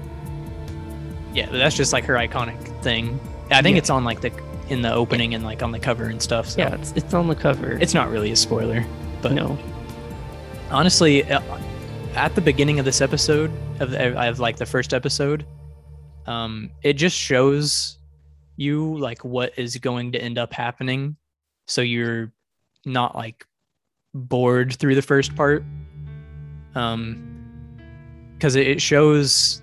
yeah, 1.33 1.45
but 1.45 1.57
that's 1.59 1.77
just 1.77 1.93
like 1.93 2.03
her 2.03 2.15
iconic 2.15 2.57
thing. 2.83 3.17
I 3.51 3.61
think 3.61 3.75
Yeah. 3.75 3.77
it's 3.77 3.89
on 3.89 4.03
like 4.03 4.19
the 4.19 4.33
in 4.67 4.81
the 4.81 4.93
opening 4.93 5.33
and 5.33 5.45
like 5.45 5.63
on 5.63 5.71
the 5.71 5.79
cover 5.79 6.03
and 6.07 6.21
stuff. 6.21 6.49
So 6.49 6.59
Yeah, 6.59 6.75
it's, 6.75 6.91
it's 6.97 7.13
on 7.13 7.29
the 7.29 7.35
cover. 7.35 7.77
it's 7.79 7.93
not 7.93 8.09
really 8.09 8.31
a 8.31 8.35
spoiler. 8.35 8.85
but- 9.21 9.31
no. 9.31 9.57
honestly 10.69 11.23
uh, 11.31 11.39
at 12.15 12.35
the 12.35 12.41
beginning 12.41 12.79
of 12.79 12.85
this 12.85 12.99
episode 12.99 13.49
of, 13.79 13.93
of 13.93 14.39
like 14.41 14.57
the 14.57 14.65
first 14.65 14.93
episode, 14.93 15.45
um, 16.25 16.69
it 16.83 16.93
just 16.93 17.15
shows 17.17 17.96
you 18.57 18.97
like 18.97 19.23
what 19.23 19.53
is 19.57 19.77
going 19.77 20.11
to 20.11 20.21
end 20.21 20.37
up 20.37 20.51
happening, 20.51 21.15
so 21.67 21.81
you're 21.81 22.33
not 22.85 23.15
like 23.15 23.45
bored 24.13 24.75
through 24.75 24.95
the 24.95 25.01
first 25.01 25.35
part. 25.35 25.63
Um, 26.75 27.23
because 28.33 28.55
it 28.55 28.81
shows 28.81 29.61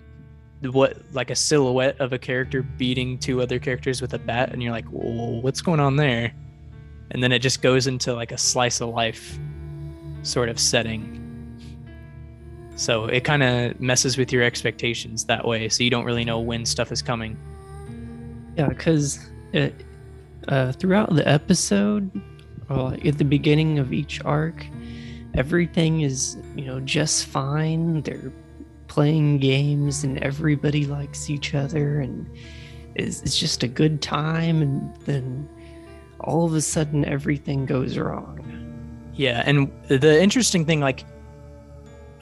what 0.62 0.96
like 1.12 1.30
a 1.30 1.36
silhouette 1.36 2.00
of 2.00 2.12
a 2.12 2.18
character 2.18 2.62
beating 2.62 3.18
two 3.18 3.40
other 3.42 3.58
characters 3.58 4.00
with 4.00 4.14
a 4.14 4.18
bat, 4.18 4.52
and 4.52 4.62
you're 4.62 4.72
like, 4.72 4.86
what's 4.86 5.60
going 5.60 5.80
on 5.80 5.96
there? 5.96 6.32
And 7.10 7.22
then 7.22 7.32
it 7.32 7.40
just 7.40 7.62
goes 7.62 7.86
into 7.86 8.14
like 8.14 8.32
a 8.32 8.38
slice 8.38 8.80
of 8.80 8.88
life 8.88 9.38
sort 10.22 10.48
of 10.48 10.58
setting. 10.58 11.20
So 12.76 13.04
it 13.04 13.22
kind 13.22 13.42
of 13.42 13.80
messes 13.80 14.18
with 14.18 14.32
your 14.32 14.42
expectations 14.42 15.24
that 15.26 15.46
way, 15.46 15.68
so 15.68 15.84
you 15.84 15.90
don't 15.90 16.04
really 16.04 16.24
know 16.24 16.40
when 16.40 16.64
stuff 16.64 16.90
is 16.90 17.02
coming. 17.02 17.36
Yeah, 18.56 18.68
because 18.68 19.18
uh, 20.48 20.72
throughout 20.72 21.14
the 21.14 21.26
episode, 21.26 22.10
at 22.70 23.18
the 23.18 23.24
beginning 23.24 23.78
of 23.78 23.92
each 23.92 24.22
arc, 24.24 24.66
everything 25.34 26.02
is 26.02 26.36
you 26.56 26.64
know 26.64 26.80
just 26.80 27.26
fine. 27.26 28.02
They're 28.02 28.32
playing 28.94 29.38
games 29.38 30.04
and 30.04 30.18
everybody 30.18 30.86
likes 30.86 31.28
each 31.28 31.54
other 31.54 31.98
and 31.98 32.30
it's, 32.94 33.22
it's 33.22 33.36
just 33.36 33.62
a 33.62 33.68
good 33.68 34.00
time 34.00 34.62
and 34.62 34.94
then 34.98 35.48
all 36.20 36.44
of 36.44 36.54
a 36.54 36.60
sudden 36.60 37.04
everything 37.04 37.66
goes 37.66 37.98
wrong 37.98 38.40
yeah 39.14 39.42
and 39.46 39.72
the 39.88 40.22
interesting 40.22 40.64
thing 40.64 40.80
like 40.80 41.04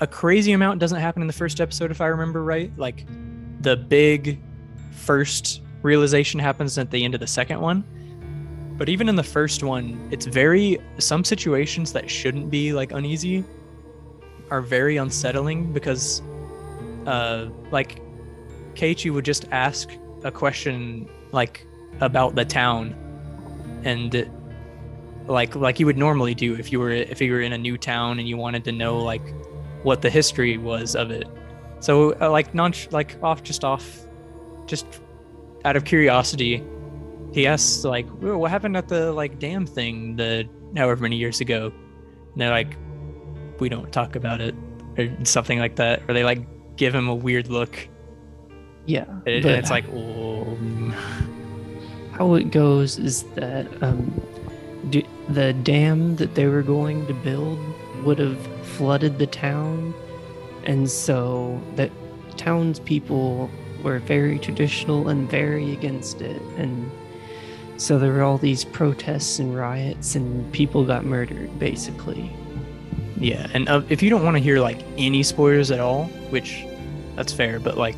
a 0.00 0.06
crazy 0.06 0.52
amount 0.52 0.80
doesn't 0.80 1.00
happen 1.00 1.20
in 1.20 1.26
the 1.26 1.32
first 1.32 1.60
episode 1.60 1.90
if 1.90 2.00
i 2.00 2.06
remember 2.06 2.42
right 2.42 2.72
like 2.78 3.04
the 3.60 3.76
big 3.76 4.40
first 4.92 5.60
realization 5.82 6.40
happens 6.40 6.78
at 6.78 6.90
the 6.90 7.04
end 7.04 7.14
of 7.14 7.20
the 7.20 7.26
second 7.26 7.60
one 7.60 7.84
but 8.78 8.88
even 8.88 9.08
in 9.08 9.16
the 9.16 9.22
first 9.22 9.62
one 9.62 10.08
it's 10.10 10.26
very 10.26 10.78
some 10.98 11.24
situations 11.24 11.92
that 11.92 12.08
shouldn't 12.10 12.50
be 12.50 12.72
like 12.72 12.92
uneasy 12.92 13.44
are 14.50 14.60
very 14.60 14.98
unsettling 14.98 15.72
because 15.72 16.20
uh, 17.06 17.48
like 17.70 18.00
Keiichi 18.74 19.10
would 19.10 19.24
just 19.24 19.46
ask 19.50 19.90
a 20.24 20.30
question 20.30 21.08
like 21.32 21.66
about 22.00 22.34
the 22.34 22.44
town, 22.44 22.94
and 23.84 24.30
like 25.26 25.54
like 25.54 25.80
you 25.80 25.86
would 25.86 25.96
normally 25.96 26.34
do 26.34 26.54
if 26.54 26.72
you 26.72 26.78
were 26.78 26.90
if 26.90 27.20
you 27.20 27.32
were 27.32 27.40
in 27.40 27.52
a 27.52 27.58
new 27.58 27.76
town 27.78 28.18
and 28.18 28.28
you 28.28 28.36
wanted 28.36 28.64
to 28.64 28.72
know 28.72 28.98
like 28.98 29.22
what 29.82 30.02
the 30.02 30.10
history 30.10 30.58
was 30.58 30.94
of 30.94 31.10
it. 31.10 31.26
So 31.80 32.14
uh, 32.20 32.30
like 32.30 32.54
non 32.54 32.72
like 32.90 33.16
off 33.22 33.42
just 33.42 33.64
off, 33.64 34.06
just 34.66 35.00
out 35.64 35.76
of 35.76 35.84
curiosity, 35.84 36.64
he 37.32 37.46
asks 37.46 37.84
like, 37.84 38.06
"What 38.20 38.50
happened 38.50 38.76
at 38.76 38.88
the 38.88 39.12
like 39.12 39.38
dam 39.38 39.66
thing 39.66 40.16
the 40.16 40.48
however 40.76 41.02
many 41.02 41.16
years 41.16 41.40
ago?" 41.40 41.72
And 42.32 42.40
they're 42.40 42.50
like, 42.50 42.76
"We 43.58 43.68
don't 43.68 43.92
talk 43.92 44.16
about 44.16 44.40
it," 44.40 44.54
or 44.98 45.08
something 45.24 45.58
like 45.58 45.76
that. 45.76 46.02
Or 46.08 46.14
they 46.14 46.24
like 46.24 46.40
give 46.76 46.94
him 46.94 47.08
a 47.08 47.14
weird 47.14 47.48
look. 47.48 47.88
Yeah, 48.86 49.04
and 49.26 49.44
it's 49.44 49.70
like, 49.70 49.84
oh. 49.94 50.56
how 52.12 52.34
it 52.34 52.50
goes 52.50 52.98
is 52.98 53.22
that 53.34 53.66
um, 53.82 54.20
d- 54.90 55.06
the 55.28 55.52
dam 55.52 56.16
that 56.16 56.34
they 56.34 56.46
were 56.46 56.62
going 56.62 57.06
to 57.06 57.14
build 57.14 57.58
would 58.04 58.18
have 58.18 58.38
flooded 58.66 59.18
the 59.18 59.26
town, 59.26 59.94
and 60.64 60.90
so 60.90 61.60
that 61.76 61.92
townspeople 62.36 63.48
were 63.82 63.98
very 63.98 64.38
traditional 64.38 65.08
and 65.08 65.30
very 65.30 65.72
against 65.72 66.20
it, 66.20 66.40
and 66.56 66.90
so 67.76 67.98
there 67.98 68.12
were 68.12 68.22
all 68.22 68.38
these 68.38 68.64
protests 68.64 69.38
and 69.38 69.56
riots, 69.56 70.14
and 70.14 70.50
people 70.52 70.84
got 70.84 71.04
murdered, 71.04 71.58
basically. 71.58 72.30
Yeah, 73.16 73.48
and 73.54 73.68
uh, 73.68 73.82
if 73.88 74.02
you 74.02 74.10
don't 74.10 74.24
want 74.24 74.36
to 74.36 74.42
hear 74.42 74.60
like 74.60 74.78
any 74.98 75.22
spoilers 75.22 75.70
at 75.70 75.80
all, 75.80 76.06
which 76.30 76.64
that's 77.16 77.32
fair, 77.32 77.60
but 77.60 77.76
like 77.76 77.96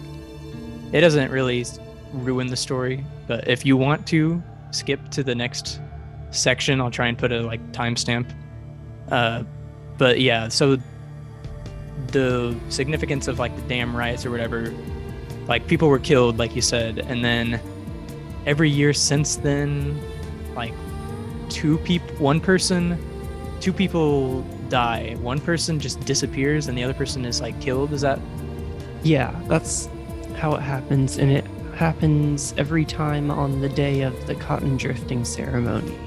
it 0.93 1.01
doesn't 1.01 1.31
really 1.31 1.65
ruin 2.12 2.47
the 2.47 2.56
story. 2.56 3.05
But 3.27 3.48
if 3.48 3.66
you 3.66 3.77
want 3.77 4.06
to 4.09 4.43
skip 4.70 5.11
to 5.11 5.23
the 5.23 5.35
next 5.35 5.81
section, 6.31 6.81
I'll 6.81 6.90
try 6.90 7.06
and 7.06 7.16
put 7.16 7.32
a 7.32 7.40
like 7.40 7.61
timestamp. 7.73 8.31
Uh, 9.11 9.44
but 9.98 10.20
yeah, 10.20 10.48
so 10.48 10.78
the 12.09 12.56
significance 12.69 13.28
of 13.28 13.39
like 13.39 13.55
the 13.56 13.62
dam 13.62 13.97
riots 13.97 14.27
or 14.27 14.31
whatever, 14.31 14.74
like 15.47 15.66
people 15.66 15.89
were 15.89 15.99
killed, 15.99 16.39
like 16.39 16.57
you 16.57 16.62
said, 16.62 16.99
and 16.99 17.25
then 17.25 17.61
every 18.47 18.71
year 18.71 18.93
since 18.93 19.37
then, 19.37 20.01
like 20.55 20.75
two 21.49 21.79
people, 21.79 22.15
one 22.16 22.41
person, 22.41 22.99
two 23.61 23.73
people 23.73 24.43
die. 24.69 25.16
One 25.21 25.41
person 25.41 25.79
just 25.79 26.01
disappears 26.01 26.69
and 26.69 26.77
the 26.77 26.85
other 26.85 26.95
person 26.95 27.25
is 27.25 27.41
like 27.41 27.61
killed. 27.61 27.93
Is 27.93 28.01
that? 28.01 28.19
Yeah, 29.03 29.39
that's 29.47 29.89
how 30.37 30.55
it 30.55 30.61
happens. 30.61 31.19
And 31.19 31.31
it 31.31 31.45
happens 31.75 32.55
every 32.57 32.85
time 32.85 33.31
on 33.31 33.61
the 33.61 33.69
day 33.69 34.03
of 34.03 34.27
the 34.27 34.35
cotton 34.35 34.77
drifting 34.77 35.25
ceremony. 35.25 35.99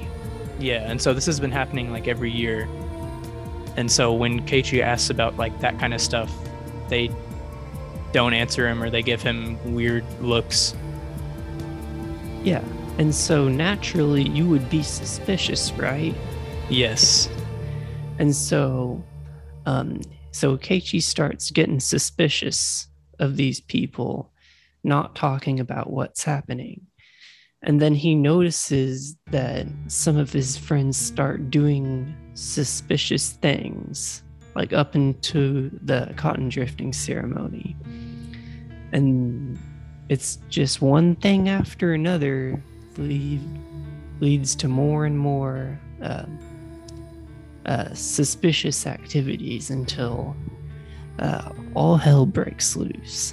Yeah, 0.58 0.90
and 0.90 1.00
so 1.00 1.14
this 1.14 1.26
has 1.26 1.38
been 1.38 1.52
happening 1.52 1.92
like 1.92 2.08
every 2.08 2.30
year. 2.30 2.68
And 3.76 3.90
so 3.90 4.12
when 4.12 4.44
Keiichi 4.44 4.80
asks 4.80 5.10
about 5.10 5.36
like 5.36 5.58
that 5.60 5.78
kind 5.78 5.94
of 5.94 6.00
stuff, 6.00 6.32
they 6.88 7.10
don't 8.12 8.34
answer 8.34 8.68
him 8.68 8.82
or 8.82 8.90
they 8.90 9.02
give 9.02 9.22
him 9.22 9.74
weird 9.74 10.04
looks. 10.20 10.74
Yeah. 12.42 12.64
And 12.98 13.14
so 13.14 13.48
naturally 13.48 14.28
you 14.28 14.48
would 14.48 14.68
be 14.70 14.82
suspicious, 14.82 15.72
right? 15.72 16.14
Yes. 16.68 17.28
And 18.20 18.34
so, 18.34 19.04
um, 19.64 20.00
so 20.32 20.56
Keiichi 20.56 21.00
starts 21.00 21.52
getting 21.52 21.78
suspicious 21.78 22.88
of 23.20 23.36
these 23.36 23.60
people 23.60 24.32
not 24.82 25.14
talking 25.14 25.60
about 25.60 25.90
what's 25.90 26.24
happening. 26.24 26.86
And 27.62 27.80
then 27.80 27.94
he 27.94 28.14
notices 28.14 29.16
that 29.30 29.66
some 29.88 30.16
of 30.16 30.32
his 30.32 30.56
friends 30.56 30.96
start 30.96 31.50
doing 31.50 32.14
suspicious 32.34 33.30
things, 33.32 34.22
like 34.58 34.72
up 34.72 34.96
into 34.96 35.70
the 35.84 36.12
cotton 36.16 36.48
drifting 36.48 36.92
ceremony. 36.92 37.76
And 38.90 39.56
it's 40.08 40.40
just 40.48 40.82
one 40.82 41.14
thing 41.16 41.48
after 41.48 41.92
another 41.92 42.60
lead, 42.96 43.40
leads 44.18 44.56
to 44.56 44.66
more 44.66 45.06
and 45.06 45.16
more 45.16 45.78
uh, 46.02 46.24
uh, 47.66 47.94
suspicious 47.94 48.84
activities 48.84 49.70
until 49.70 50.34
uh, 51.20 51.52
all 51.74 51.96
hell 51.96 52.26
breaks 52.26 52.74
loose. 52.74 53.32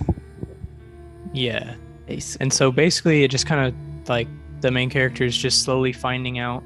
Yeah. 1.33 1.73
Basically. 2.05 2.43
And 2.43 2.53
so 2.53 2.71
basically, 2.71 3.23
it 3.23 3.31
just 3.31 3.47
kind 3.47 3.67
of 3.67 4.07
like 4.07 4.27
the 4.61 4.69
main 4.69 4.91
character 4.91 5.23
is 5.23 5.35
just 5.35 5.63
slowly 5.63 5.91
finding 5.91 6.37
out 6.37 6.61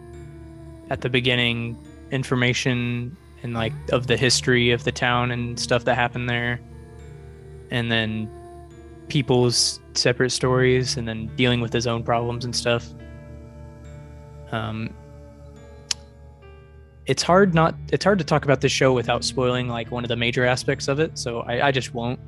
at 0.89 0.99
the 0.99 1.09
beginning 1.09 1.77
information 2.11 3.15
and 3.43 3.53
like 3.53 3.73
of 3.91 4.07
the 4.07 4.17
history 4.17 4.71
of 4.71 4.83
the 4.83 4.91
town 4.91 5.31
and 5.31 5.59
stuff 5.59 5.85
that 5.85 5.95
happened 5.95 6.29
there. 6.29 6.59
And 7.71 7.91
then 7.91 8.29
people's 9.07 9.79
separate 9.93 10.31
stories 10.31 10.97
and 10.97 11.07
then 11.07 11.27
dealing 11.35 11.61
with 11.61 11.73
his 11.73 11.87
own 11.87 12.03
problems 12.03 12.45
and 12.45 12.55
stuff. 12.55 12.87
Um, 14.51 14.93
it's 17.09 17.23
hard 17.23 17.55
not 17.55 17.73
it's 17.91 18.05
hard 18.05 18.19
to 18.19 18.23
talk 18.23 18.45
about 18.45 18.61
this 18.61 18.71
show 18.71 18.93
without 18.93 19.23
spoiling 19.23 19.67
like 19.67 19.89
one 19.89 20.05
of 20.05 20.09
the 20.09 20.15
major 20.15 20.45
aspects 20.45 20.87
of 20.87 20.99
it 20.99 21.17
so 21.17 21.39
I, 21.39 21.67
I 21.67 21.71
just 21.71 21.91
won't 21.95 22.19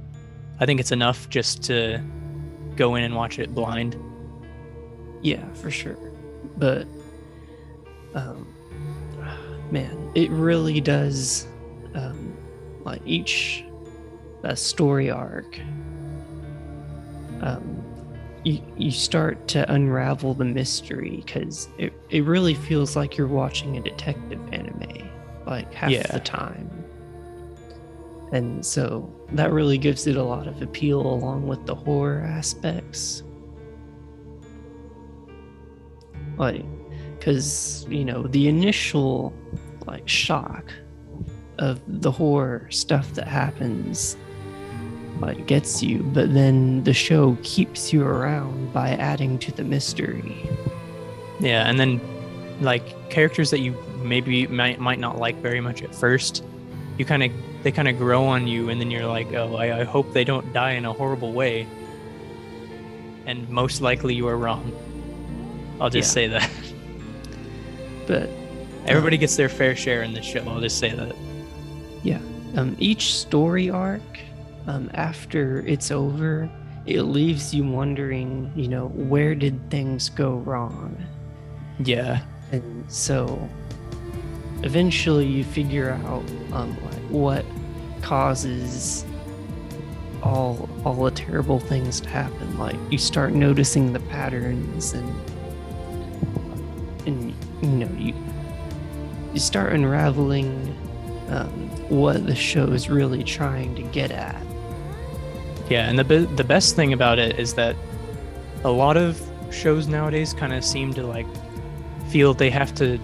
i 0.60 0.66
think 0.66 0.80
it's 0.80 0.92
enough 0.92 1.30
just 1.30 1.62
to 1.66 2.04
go 2.76 2.96
in 2.96 3.04
and 3.04 3.16
watch 3.16 3.38
it 3.38 3.54
blind 3.54 3.96
yeah 5.22 5.46
for 5.54 5.70
sure 5.70 6.00
but 6.58 6.88
um 8.16 8.51
man. 9.72 10.12
It 10.16 10.30
really 10.32 10.82
does 10.82 11.48
um 11.94 12.38
like 12.84 13.02
each 13.06 13.66
uh, 14.44 14.56
story 14.56 15.12
arc 15.12 15.60
um 17.42 17.84
you, 18.44 18.60
you 18.76 18.92
start 18.92 19.48
to 19.50 19.72
unravel 19.72 20.34
the 20.34 20.46
mystery 20.46 21.22
because 21.24 21.70
it, 21.78 21.94
it 22.10 22.24
really 22.24 22.56
feels 22.56 22.96
like 22.96 23.18
you're 23.18 23.28
watching 23.28 23.78
a 23.78 23.82
detective 23.82 24.42
anime 24.52 25.10
like 25.46 25.72
half 25.74 25.92
yeah. 25.92 26.08
the 26.08 26.20
time. 26.20 26.70
And 28.32 28.66
so 28.66 29.14
that 29.34 29.52
really 29.52 29.78
gives 29.78 30.08
it 30.08 30.16
a 30.16 30.24
lot 30.24 30.48
of 30.48 30.62
appeal 30.62 31.02
along 31.02 31.48
with 31.48 31.66
the 31.66 31.76
horror 31.76 32.22
aspects. 32.22 33.24
Like 36.38 36.66
because 37.22 37.86
you 37.88 38.04
know 38.04 38.24
the 38.24 38.48
initial 38.48 39.32
like 39.86 40.08
shock 40.10 40.74
of 41.60 41.80
the 42.02 42.10
horror 42.10 42.66
stuff 42.72 43.14
that 43.14 43.28
happens 43.28 44.18
like 45.20 45.46
gets 45.46 45.84
you, 45.84 46.02
but 46.16 46.34
then 46.34 46.84
the 46.84 46.94
show 46.94 47.38
keeps 47.44 47.94
you 47.94 48.02
around 48.04 48.74
by 48.74 48.90
adding 48.90 49.38
to 49.38 49.52
the 49.52 49.64
mystery. 49.64 50.50
Yeah, 51.40 51.70
and 51.70 51.80
then 51.80 52.02
like 52.60 53.10
characters 53.12 53.52
that 53.52 53.60
you 53.60 53.78
maybe 54.04 54.48
might 54.48 54.80
might 54.80 54.98
not 55.00 55.20
like 55.20 55.36
very 55.38 55.62
much 55.62 55.84
at 55.84 55.94
first, 55.94 56.44
you 56.98 57.06
kind 57.06 57.22
of 57.22 57.32
they 57.62 57.72
kind 57.72 57.88
of 57.88 58.00
grow 58.00 58.26
on 58.26 58.48
you, 58.48 58.70
and 58.70 58.82
then 58.82 58.90
you're 58.90 59.06
like, 59.06 59.32
oh, 59.34 59.56
I, 59.58 59.82
I 59.82 59.84
hope 59.84 60.12
they 60.14 60.24
don't 60.24 60.52
die 60.54 60.72
in 60.72 60.86
a 60.86 60.94
horrible 60.94 61.34
way. 61.34 61.68
And 63.28 63.48
most 63.50 63.80
likely 63.82 64.16
you 64.16 64.28
are 64.28 64.38
wrong. 64.38 64.72
I'll 65.80 65.92
just 65.92 66.10
Yeah. 66.10 66.14
say 66.14 66.28
that. 66.30 66.50
But 68.08 68.30
Everybody 68.88 69.18
gets 69.18 69.36
their 69.36 69.50
fair 69.50 69.76
share 69.76 70.02
in 70.02 70.14
this 70.14 70.26
show. 70.26 70.44
I'll 70.48 70.60
just 70.60 70.80
say 70.80 70.92
that. 70.94 71.16
Yeah. 72.04 72.20
Um, 72.56 72.76
each 72.80 73.14
story 73.14 73.70
arc, 73.70 74.02
um, 74.68 74.90
after 74.96 75.60
it's 75.68 75.92
over, 75.92 76.50
it 76.88 77.04
leaves 77.04 77.54
you 77.54 77.64
wondering, 77.64 78.52
you 78.56 78.68
know, 78.68 78.88
where 78.88 79.36
did 79.36 79.70
things 79.70 80.10
go 80.10 80.38
wrong? 80.38 80.98
Yeah. 81.80 82.26
And 82.52 82.84
so 82.92 83.48
eventually 84.64 85.28
you 85.28 85.44
figure 85.44 85.92
out 85.92 86.24
um, 86.52 86.74
what 87.10 87.46
causes 88.02 89.06
all 90.24 90.70
all 90.86 91.06
the 91.06 91.12
terrible 91.12 91.60
things 91.60 92.02
to 92.02 92.10
happen. 92.10 92.58
Like 92.58 92.76
you 92.90 92.98
start 92.98 93.34
noticing 93.34 93.94
the 93.94 94.00
patterns 94.02 94.94
and 94.94 95.16
and 97.06 97.34
you 97.62 97.70
know 97.70 97.90
you 97.98 98.14
you 99.34 99.40
start 99.40 99.74
unraveling 99.74 100.78
um, 101.30 101.70
what 101.90 102.26
the 102.26 102.36
show 102.36 102.66
is 102.68 102.90
really 102.90 103.24
trying 103.24 103.76
to 103.76 103.82
get 103.84 104.12
at. 104.12 104.42
Yeah, 105.70 105.90
and 105.90 105.98
the 105.98 106.04
be- 106.04 106.26
the 106.26 106.44
best 106.44 106.76
thing 106.76 106.92
about 106.92 107.18
it 107.18 107.40
is 107.40 107.54
that 107.54 107.76
a 108.64 108.72
lot 108.72 108.98
of 108.98 109.22
shows 109.52 109.88
nowadays 109.88 110.34
kind 110.34 110.54
of 110.54 110.66
seem 110.66 110.94
to 110.94 111.04
like 111.04 111.28
feel 112.10 112.34
they 112.34 112.50
have 112.50 112.76
to 112.76 112.98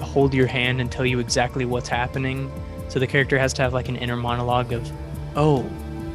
hold 0.00 0.32
your 0.32 0.46
hand 0.46 0.80
and 0.80 0.90
tell 0.90 1.04
you 1.04 1.18
exactly 1.18 1.64
what's 1.64 1.88
happening. 1.88 2.50
So 2.88 2.98
the 2.98 3.06
character 3.06 3.38
has 3.38 3.52
to 3.54 3.62
have 3.62 3.74
like 3.74 3.88
an 3.88 3.96
inner 3.96 4.16
monologue 4.16 4.72
of, 4.72 4.90
"Oh, 5.36 5.68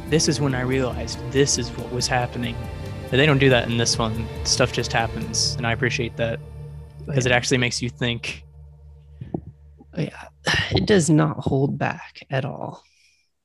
this 0.08 0.28
is 0.28 0.40
when 0.40 0.54
I 0.54 0.62
realized 0.62 1.18
this 1.30 1.56
is 1.56 1.70
what 1.70 1.92
was 1.92 2.08
happening." 2.08 2.56
But 3.04 3.18
they 3.18 3.26
don't 3.26 3.38
do 3.38 3.50
that 3.50 3.68
in 3.68 3.76
this 3.76 3.96
one. 3.96 4.26
Stuff 4.42 4.72
just 4.72 4.92
happens, 4.92 5.54
and 5.56 5.66
I 5.66 5.72
appreciate 5.72 6.16
that 6.16 6.40
because 7.06 7.26
it 7.26 7.32
actually 7.32 7.58
makes 7.58 7.80
you 7.80 7.88
think. 7.88 8.44
yeah, 9.96 10.28
it 10.70 10.86
does 10.86 11.08
not 11.08 11.38
hold 11.38 11.78
back 11.78 12.26
at 12.30 12.44
all. 12.44 12.82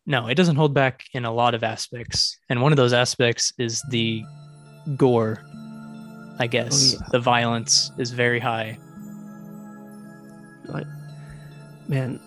No, 0.05 0.27
it 0.27 0.35
doesn't 0.35 0.55
hold 0.55 0.73
back 0.73 1.05
in 1.13 1.25
a 1.25 1.31
lot 1.31 1.53
of 1.53 1.63
aspects. 1.63 2.37
And 2.49 2.61
one 2.61 2.71
of 2.71 2.77
those 2.77 2.93
aspects 2.93 3.53
is 3.59 3.83
the 3.89 4.23
gore, 4.97 5.43
I 6.39 6.47
guess. 6.47 6.93
yeah. 6.93 7.07
The 7.11 7.19
violence 7.19 7.91
is 7.97 8.11
very 8.11 8.39
high. 8.39 8.79
Man, 11.87 12.19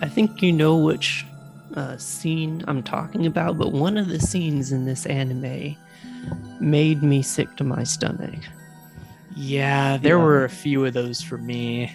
I 0.00 0.08
think 0.08 0.42
you 0.42 0.52
know 0.52 0.76
which 0.76 1.26
uh, 1.74 1.96
scene 1.96 2.64
I'm 2.68 2.82
talking 2.82 3.26
about, 3.26 3.58
but 3.58 3.72
one 3.72 3.98
of 3.98 4.08
the 4.08 4.20
scenes 4.20 4.70
in 4.70 4.84
this 4.84 5.06
anime 5.06 5.76
made 6.60 7.02
me 7.02 7.20
sick 7.22 7.56
to 7.56 7.64
my 7.64 7.82
stomach. 7.82 8.38
Yeah, 9.40 9.96
there 9.96 10.18
Yeah. 10.18 10.24
were 10.24 10.44
a 10.44 10.48
few 10.50 10.84
of 10.84 10.92
those 10.92 11.22
for 11.22 11.38
me. 11.38 11.90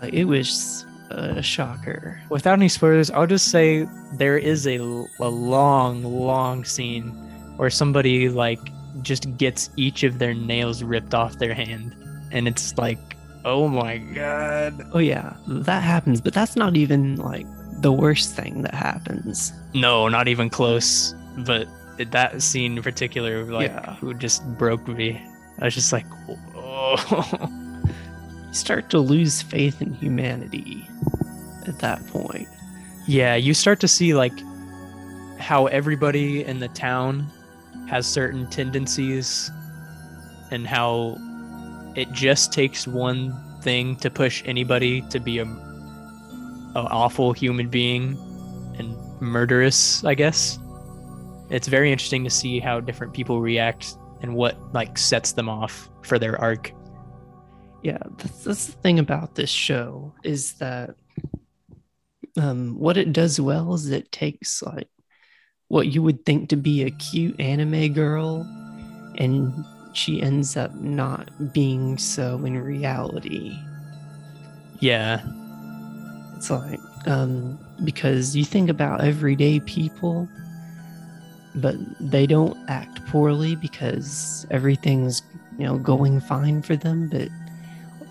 Like, 0.00 0.12
it 0.14 0.24
was 0.24 0.86
a 1.10 1.42
shocker. 1.42 2.20
Without 2.30 2.54
any 2.54 2.68
spoilers, 2.68 3.10
I'll 3.10 3.26
just 3.26 3.50
say 3.50 3.88
there 4.14 4.38
is 4.38 4.66
a, 4.66 4.78
a 5.20 5.28
long, 5.28 6.02
long 6.04 6.64
scene 6.64 7.08
where 7.56 7.70
somebody 7.70 8.28
like 8.28 8.60
just 9.02 9.36
gets 9.36 9.70
each 9.76 10.02
of 10.04 10.18
their 10.18 10.34
nails 10.34 10.82
ripped 10.82 11.14
off 11.14 11.38
their 11.38 11.54
hand. 11.54 11.94
And 12.30 12.46
it's 12.48 12.76
like, 12.78 12.98
oh 13.44 13.68
my 13.68 13.98
god. 13.98 14.86
Oh, 14.92 14.98
yeah, 14.98 15.34
that 15.48 15.82
happens, 15.82 16.20
but 16.20 16.32
that's 16.34 16.56
not 16.56 16.76
even 16.76 17.16
like 17.16 17.46
the 17.80 17.92
worst 17.92 18.34
thing 18.34 18.62
that 18.62 18.74
happens. 18.74 19.52
No, 19.74 20.08
not 20.08 20.28
even 20.28 20.48
close. 20.50 21.14
But 21.44 21.66
that 21.98 22.42
scene 22.42 22.76
in 22.76 22.82
particular, 22.82 23.44
like, 23.44 23.70
Yeah. 23.70 23.94
who 23.96 24.14
just 24.14 24.44
broke 24.56 24.86
me. 24.88 25.20
I 25.60 25.66
was 25.66 25.74
just 25.74 25.92
like, 25.92 26.06
oh. 26.56 27.50
You 28.48 28.54
start 28.54 28.88
to 28.90 29.00
lose 29.00 29.42
faith 29.42 29.82
in 29.82 29.94
humanity 29.94 30.86
at 31.66 31.80
that 31.80 32.06
point. 32.06 32.48
yeah, 33.06 33.34
you 33.34 33.52
start 33.52 33.80
to 33.80 33.88
see 33.88 34.14
like 34.14 34.32
how 35.38 35.66
everybody 35.66 36.44
in 36.44 36.60
the 36.60 36.68
town 36.68 37.26
has 37.88 38.06
certain 38.06 38.48
tendencies 38.48 39.50
and 40.50 40.66
how 40.66 41.18
it 41.96 42.10
just 42.12 42.52
takes 42.52 42.86
one 42.86 43.34
thing 43.60 43.96
to 43.96 44.10
push 44.10 44.42
anybody 44.46 45.02
to 45.10 45.18
be 45.18 45.38
a, 45.38 45.44
a 45.44 46.86
awful 46.90 47.32
human 47.32 47.68
being 47.68 48.16
and 48.78 48.96
murderous, 49.20 50.04
I 50.04 50.14
guess. 50.14 50.58
It's 51.50 51.68
very 51.68 51.90
interesting 51.90 52.24
to 52.24 52.30
see 52.30 52.60
how 52.60 52.80
different 52.80 53.12
people 53.12 53.40
react 53.40 53.96
and 54.24 54.34
what 54.34 54.56
like 54.72 54.96
sets 54.96 55.32
them 55.32 55.50
off 55.50 55.90
for 56.02 56.18
their 56.18 56.40
arc. 56.40 56.72
Yeah, 57.82 57.98
that's, 58.16 58.42
that's 58.44 58.66
the 58.66 58.72
thing 58.72 58.98
about 58.98 59.34
this 59.34 59.50
show 59.50 60.14
is 60.24 60.54
that 60.54 60.94
um, 62.38 62.78
what 62.78 62.96
it 62.96 63.12
does 63.12 63.38
well 63.38 63.74
is 63.74 63.90
it 63.90 64.10
takes 64.10 64.62
like 64.62 64.88
what 65.68 65.88
you 65.88 66.02
would 66.02 66.24
think 66.24 66.48
to 66.48 66.56
be 66.56 66.82
a 66.82 66.90
cute 66.90 67.38
anime 67.38 67.92
girl, 67.92 68.46
and 69.18 69.52
she 69.92 70.22
ends 70.22 70.56
up 70.56 70.74
not 70.74 71.52
being 71.52 71.98
so 71.98 72.42
in 72.46 72.56
reality. 72.58 73.54
Yeah. 74.80 75.20
It's 76.36 76.50
like 76.50 76.80
um, 77.06 77.58
because 77.84 78.34
you 78.34 78.46
think 78.46 78.70
about 78.70 79.04
everyday 79.04 79.60
people, 79.60 80.26
but 81.56 81.76
they 82.00 82.26
don't 82.26 82.56
act 82.68 83.04
poorly 83.06 83.54
because 83.56 84.46
everything's 84.50 85.22
you 85.58 85.64
know 85.66 85.78
going 85.78 86.20
fine 86.20 86.62
for 86.62 86.76
them. 86.76 87.08
But 87.08 87.28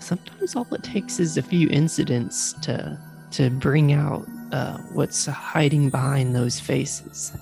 sometimes 0.00 0.56
all 0.56 0.66
it 0.72 0.82
takes 0.82 1.18
is 1.20 1.36
a 1.36 1.42
few 1.42 1.68
incidents 1.70 2.52
to 2.62 2.98
to 3.32 3.50
bring 3.50 3.92
out 3.92 4.26
uh, 4.52 4.78
what's 4.92 5.26
hiding 5.26 5.90
behind 5.90 6.34
those 6.34 6.60
faces. 6.60 7.32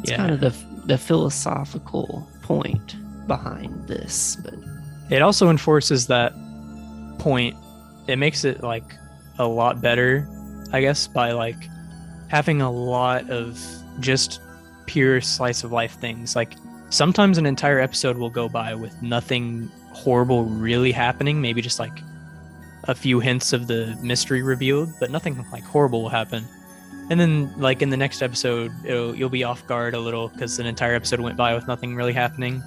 It's 0.00 0.10
Yeah. 0.10 0.16
kind 0.16 0.32
of 0.32 0.40
the 0.40 0.54
the 0.86 0.98
philosophical 0.98 2.28
point 2.42 2.96
behind 3.26 3.88
this, 3.88 4.36
but 4.36 4.54
it 5.10 5.22
also 5.22 5.48
enforces 5.50 6.06
that 6.08 6.32
point 7.18 7.56
it 8.06 8.16
makes 8.16 8.44
it 8.44 8.62
like 8.62 8.94
a 9.38 9.46
lot 9.46 9.80
better 9.80 10.28
i 10.72 10.80
guess 10.80 11.06
by 11.06 11.32
like 11.32 11.68
having 12.28 12.60
a 12.60 12.70
lot 12.70 13.28
of 13.30 13.58
just 14.00 14.40
pure 14.86 15.20
slice 15.20 15.64
of 15.64 15.72
life 15.72 15.98
things. 16.00 16.36
Like 16.36 16.54
sometimes 16.90 17.38
an 17.38 17.46
entire 17.46 17.80
episode 17.80 18.16
will 18.16 18.30
go 18.30 18.48
by 18.48 18.74
with 18.74 19.00
nothing 19.02 19.70
horrible 19.92 20.44
really 20.44 20.90
happening 20.90 21.40
maybe 21.40 21.62
just 21.62 21.78
like 21.78 22.00
a 22.84 22.94
few 22.94 23.20
hints 23.20 23.52
of 23.52 23.68
the 23.68 23.96
mystery 24.02 24.42
revealed 24.42 24.92
but 24.98 25.10
nothing 25.10 25.44
like 25.52 25.64
horrible 25.64 26.02
will 26.02 26.08
happen. 26.08 26.44
And 27.10 27.20
then 27.20 27.52
like 27.60 27.82
in 27.82 27.90
the 27.90 27.96
next 27.96 28.22
episode 28.22 28.72
you'll 28.84 29.28
be 29.28 29.44
off 29.44 29.66
guard 29.66 29.94
a 29.94 30.00
little 30.00 30.28
because 30.28 30.58
an 30.58 30.66
entire 30.66 30.94
episode 30.94 31.20
went 31.20 31.36
by 31.36 31.54
with 31.54 31.66
nothing 31.66 31.94
really 31.94 32.12
happening 32.12 32.62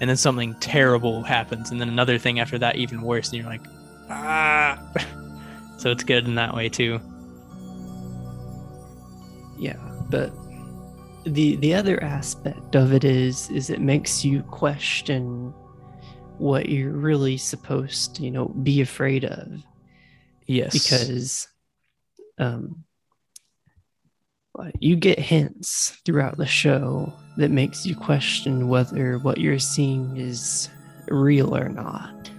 and 0.00 0.08
then 0.08 0.16
something 0.16 0.54
terrible 0.56 1.22
happens 1.22 1.70
and 1.70 1.80
then 1.80 1.88
another 1.88 2.18
thing 2.18 2.40
after 2.40 2.58
that 2.58 2.76
even 2.76 3.02
worse 3.02 3.28
and 3.28 3.38
you're 3.38 3.50
like 3.50 3.66
ah. 4.10 4.78
So 5.82 5.90
it's 5.90 6.04
good 6.04 6.26
in 6.26 6.36
that 6.36 6.54
way 6.54 6.68
too. 6.68 7.00
Yeah, 9.58 9.78
but 10.10 10.32
the 11.24 11.56
the 11.56 11.74
other 11.74 12.02
aspect 12.02 12.74
of 12.74 12.92
it 12.92 13.04
is 13.04 13.48
is 13.50 13.70
it 13.70 13.80
makes 13.80 14.24
you 14.24 14.42
question 14.44 15.52
what 16.38 16.68
you're 16.68 16.92
really 16.92 17.36
supposed 17.36 18.16
to, 18.16 18.24
you 18.24 18.30
know, 18.30 18.48
be 18.48 18.80
afraid 18.80 19.24
of 19.24 19.62
yes 20.46 20.72
because 20.72 21.48
um 22.38 22.84
you 24.80 24.96
get 24.96 25.18
hints 25.18 25.98
throughout 26.04 26.36
the 26.36 26.46
show 26.46 27.12
that 27.36 27.50
makes 27.50 27.86
you 27.86 27.96
question 27.96 28.68
whether 28.68 29.18
what 29.18 29.38
you're 29.38 29.58
seeing 29.58 30.16
is 30.16 30.68
real 31.08 31.56
or 31.56 31.68
not. 31.68 32.30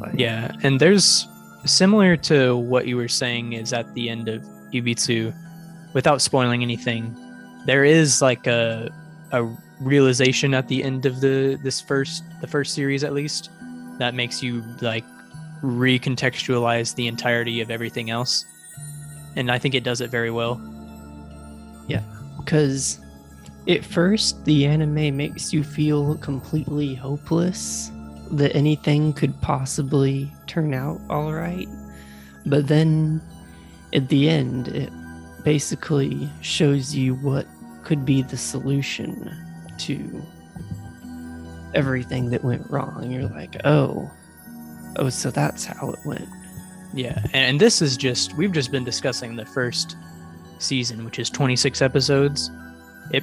Like, 0.00 0.18
yeah 0.18 0.52
and 0.62 0.80
there's 0.80 1.28
similar 1.66 2.16
to 2.16 2.56
what 2.56 2.86
you 2.86 2.96
were 2.96 3.08
saying 3.08 3.52
is 3.52 3.72
at 3.72 3.92
the 3.94 4.08
end 4.08 4.28
of 4.28 4.42
Ibitsu 4.72 5.34
without 5.92 6.20
spoiling 6.20 6.62
anything 6.62 7.16
there 7.66 7.84
is 7.84 8.22
like 8.22 8.46
a 8.46 8.90
a 9.32 9.44
realization 9.80 10.54
at 10.54 10.68
the 10.68 10.82
end 10.82 11.06
of 11.06 11.20
the 11.20 11.58
this 11.62 11.80
first 11.80 12.24
the 12.40 12.46
first 12.46 12.74
series 12.74 13.04
at 13.04 13.12
least 13.12 13.50
that 13.98 14.14
makes 14.14 14.42
you 14.42 14.62
like 14.80 15.04
recontextualize 15.62 16.94
the 16.94 17.06
entirety 17.06 17.60
of 17.60 17.70
everything 17.70 18.10
else. 18.10 18.44
And 19.36 19.50
I 19.50 19.58
think 19.58 19.74
it 19.74 19.84
does 19.84 20.00
it 20.00 20.10
very 20.10 20.30
well. 20.30 20.60
Yeah, 21.86 22.02
because 22.38 22.98
at 23.68 23.84
first 23.84 24.44
the 24.44 24.66
anime 24.66 25.16
makes 25.16 25.52
you 25.52 25.62
feel 25.62 26.16
completely 26.16 26.94
hopeless 26.94 27.90
that 28.32 28.54
anything 28.56 29.12
could 29.12 29.38
possibly 29.42 30.32
turn 30.46 30.72
out 30.72 31.00
all 31.10 31.32
right 31.32 31.68
but 32.46 32.68
then 32.68 33.20
at 33.92 34.08
the 34.08 34.30
end 34.30 34.68
it 34.68 34.90
basically 35.44 36.28
shows 36.40 36.94
you 36.94 37.14
what 37.14 37.46
could 37.82 38.04
be 38.04 38.22
the 38.22 38.36
solution 38.36 39.34
to 39.78 40.22
everything 41.74 42.30
that 42.30 42.44
went 42.44 42.68
wrong 42.70 43.10
you're 43.10 43.28
like 43.28 43.56
oh 43.64 44.10
oh 44.96 45.08
so 45.08 45.30
that's 45.30 45.64
how 45.64 45.90
it 45.90 45.98
went 46.04 46.28
Yeah, 46.92 47.22
and, 47.32 47.60
this 47.60 47.80
is 47.82 47.96
just 47.96 48.36
we've 48.36 48.52
just 48.52 48.72
been 48.72 48.84
discussing 48.84 49.36
the 49.36 49.46
first 49.46 49.96
season, 50.58 51.04
which 51.04 51.18
is 51.18 51.30
26 51.30 51.82
episodes. 51.82 52.50
It 53.12 53.22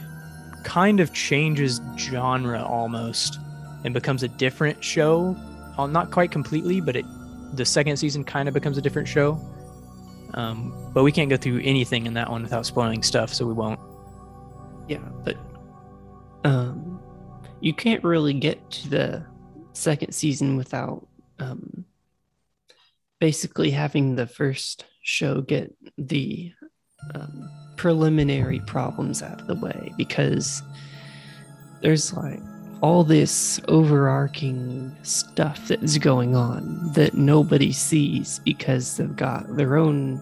kind 0.64 1.00
of 1.00 1.14
changes 1.14 1.82
genre 1.98 2.64
almost 2.64 3.40
and 3.84 3.94
becomes 3.94 4.24
a 4.24 4.28
different 4.28 4.84
show. 4.84 5.36
Uh, 5.78 5.88
not 5.88 6.12
quite 6.12 6.32
completely, 6.32 6.82
but 6.82 6.96
it 6.96 7.06
the 7.54 7.66
second 7.66 7.98
season 7.98 8.24
kind 8.24 8.48
of 8.48 8.54
becomes 8.54 8.78
a 8.78 8.82
different 8.82 9.08
show. 9.08 9.40
Um, 10.34 10.92
but 10.94 11.04
we 11.04 11.12
can't 11.12 11.30
go 11.30 11.38
through 11.38 11.62
anything 11.64 12.06
in 12.06 12.14
that 12.16 12.30
one 12.30 12.44
without 12.44 12.66
spoiling 12.66 13.04
stuff, 13.04 13.34
so 13.34 13.46
we 13.46 13.54
won't. 13.54 13.80
Yeah, 14.88 15.00
but 15.24 15.38
um, 16.44 17.00
you 17.60 17.74
can't 17.74 18.04
really 18.04 18.34
get 18.34 18.70
to 18.72 18.90
the 18.90 19.26
second 19.74 20.14
season 20.14 20.58
without 20.58 21.06
um, 21.40 21.86
basically 23.20 23.72
having 23.72 24.16
the 24.16 24.28
first 24.28 24.86
show 25.04 25.42
get 25.42 25.74
the 25.98 26.52
um, 27.14 27.50
preliminary 27.78 28.60
problems 28.62 29.22
out 29.22 29.40
of 29.40 29.48
the 29.48 29.56
way 29.56 29.94
because 29.98 30.62
there's 31.82 32.14
like 32.14 32.40
all 32.82 33.04
this 33.04 33.60
overarching 33.68 34.96
stuff 35.04 35.68
that's 35.68 35.98
going 35.98 36.36
on 36.36 36.92
that 36.94 37.14
nobody 37.16 37.72
sees 37.72 38.40
because 38.46 38.98
they've 38.98 39.16
got 39.16 39.56
their 39.56 39.78
own 39.78 40.22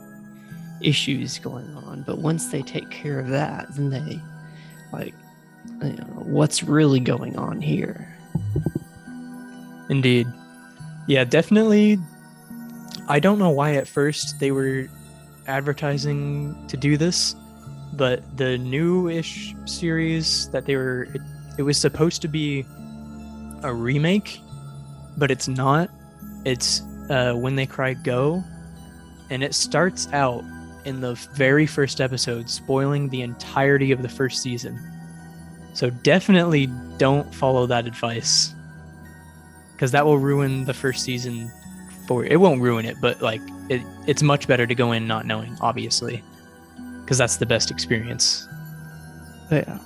issues 0.82 1.38
going 1.40 1.76
on. 1.76 2.04
But 2.04 2.20
once 2.20 2.48
they 2.48 2.62
take 2.62 2.90
care 2.90 3.20
of 3.20 3.28
that, 3.30 3.68
then 3.76 3.90
they 3.90 4.20
like, 4.94 5.14
you 5.84 5.94
know, 5.94 6.04
what's 6.24 6.64
really 6.64 7.00
going 7.00 7.36
on 7.38 7.62
here? 7.62 8.08
Indeed. 9.90 10.28
Yeah, 11.08 11.24
definitely. 11.24 12.00
I 13.08 13.20
don't 13.20 13.38
know 13.38 13.52
why 13.52 13.76
at 13.76 13.88
first 13.88 14.40
they 14.40 14.52
were 14.52 14.88
advertising 15.48 16.68
to 16.68 16.78
do 16.78 16.98
this, 16.98 17.36
but 17.94 18.24
the 18.38 18.58
new-ish 18.58 19.56
series 19.66 20.50
that 20.50 20.66
they 20.66 20.76
were 20.76 21.08
it, 21.58 21.64
was 21.64 21.78
supposed 21.78 22.22
to 22.22 22.28
be 22.28 22.66
a 23.64 23.74
remake, 23.74 24.40
but 25.18 25.32
it's 25.32 25.48
not. 25.48 25.90
It's 26.46 26.82
uh, 27.10 27.34
When 27.34 27.56
They 27.56 27.66
Cry 27.66 27.94
Go, 27.94 28.44
and 29.30 29.44
it 29.44 29.54
starts 29.54 30.08
out 30.14 30.44
in 30.86 31.02
the 31.02 31.16
very 31.34 31.66
first 31.66 32.00
episode 32.00 32.50
spoiling 32.50 33.10
the 33.10 33.22
entirety 33.22 33.92
of 33.92 34.02
the 34.02 34.10
first 34.10 34.42
season. 34.42 34.80
So 35.74 35.90
definitely 35.90 36.70
don't 36.98 37.34
follow 37.34 37.66
that 37.66 37.86
advice 37.86 38.54
because 39.76 39.92
that 39.92 40.06
will 40.06 40.18
ruin 40.18 40.66
the 40.66 40.74
first 40.74 41.04
season 41.04 41.52
for 42.08 42.24
it 42.26 42.40
won't 42.40 42.62
ruin 42.62 42.86
it 42.86 42.96
but 43.02 43.22
like 43.22 43.42
it, 43.70 43.82
it's 44.08 44.24
much 44.24 44.48
better 44.48 44.66
to 44.66 44.76
go 44.76 44.92
in 44.92 45.08
not 45.08 45.26
knowing 45.26 45.58
obviously 45.60 46.24
because 47.02 47.18
that's 47.18 47.38
the 47.38 47.46
best 47.46 47.72
experience 47.72 48.48
yeah, 49.52 49.78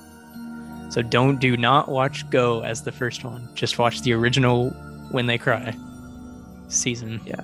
so 0.90 1.02
don't 1.02 1.40
do 1.40 1.56
not 1.58 1.90
watch 1.90 2.28
go 2.30 2.62
as 2.64 2.82
the 2.84 2.92
first 2.92 3.24
one 3.24 3.48
just 3.56 3.78
watch 3.78 4.02
the 4.02 4.12
original 4.14 4.70
when 5.12 5.26
they 5.26 5.38
cry 5.38 5.76
season 6.68 7.20
yeah. 7.26 7.44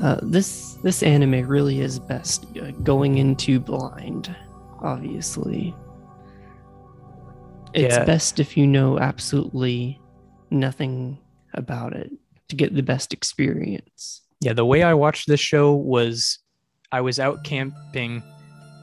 Uh, 0.00 0.18
this 0.22 0.74
this 0.82 1.02
anime 1.02 1.46
really 1.46 1.80
is 1.80 1.98
best 1.98 2.46
uh, 2.62 2.70
going 2.82 3.18
into 3.18 3.60
blind. 3.60 4.34
Obviously, 4.80 5.74
it's 7.74 7.96
Yeah. 7.96 8.04
best 8.04 8.40
if 8.40 8.56
you 8.56 8.66
know 8.66 8.98
absolutely 8.98 10.00
nothing 10.50 11.18
about 11.54 11.92
it 11.94 12.10
to 12.48 12.56
get 12.56 12.74
the 12.74 12.82
best 12.82 13.12
experience. 13.12 14.22
yeah 14.40 14.52
the 14.54 14.64
way 14.64 14.82
i 14.82 14.94
watched 14.94 15.28
this 15.28 15.38
show 15.40 15.74
was 15.74 16.38
i 16.92 17.00
was 17.00 17.20
out 17.20 17.44
camping 17.44 18.22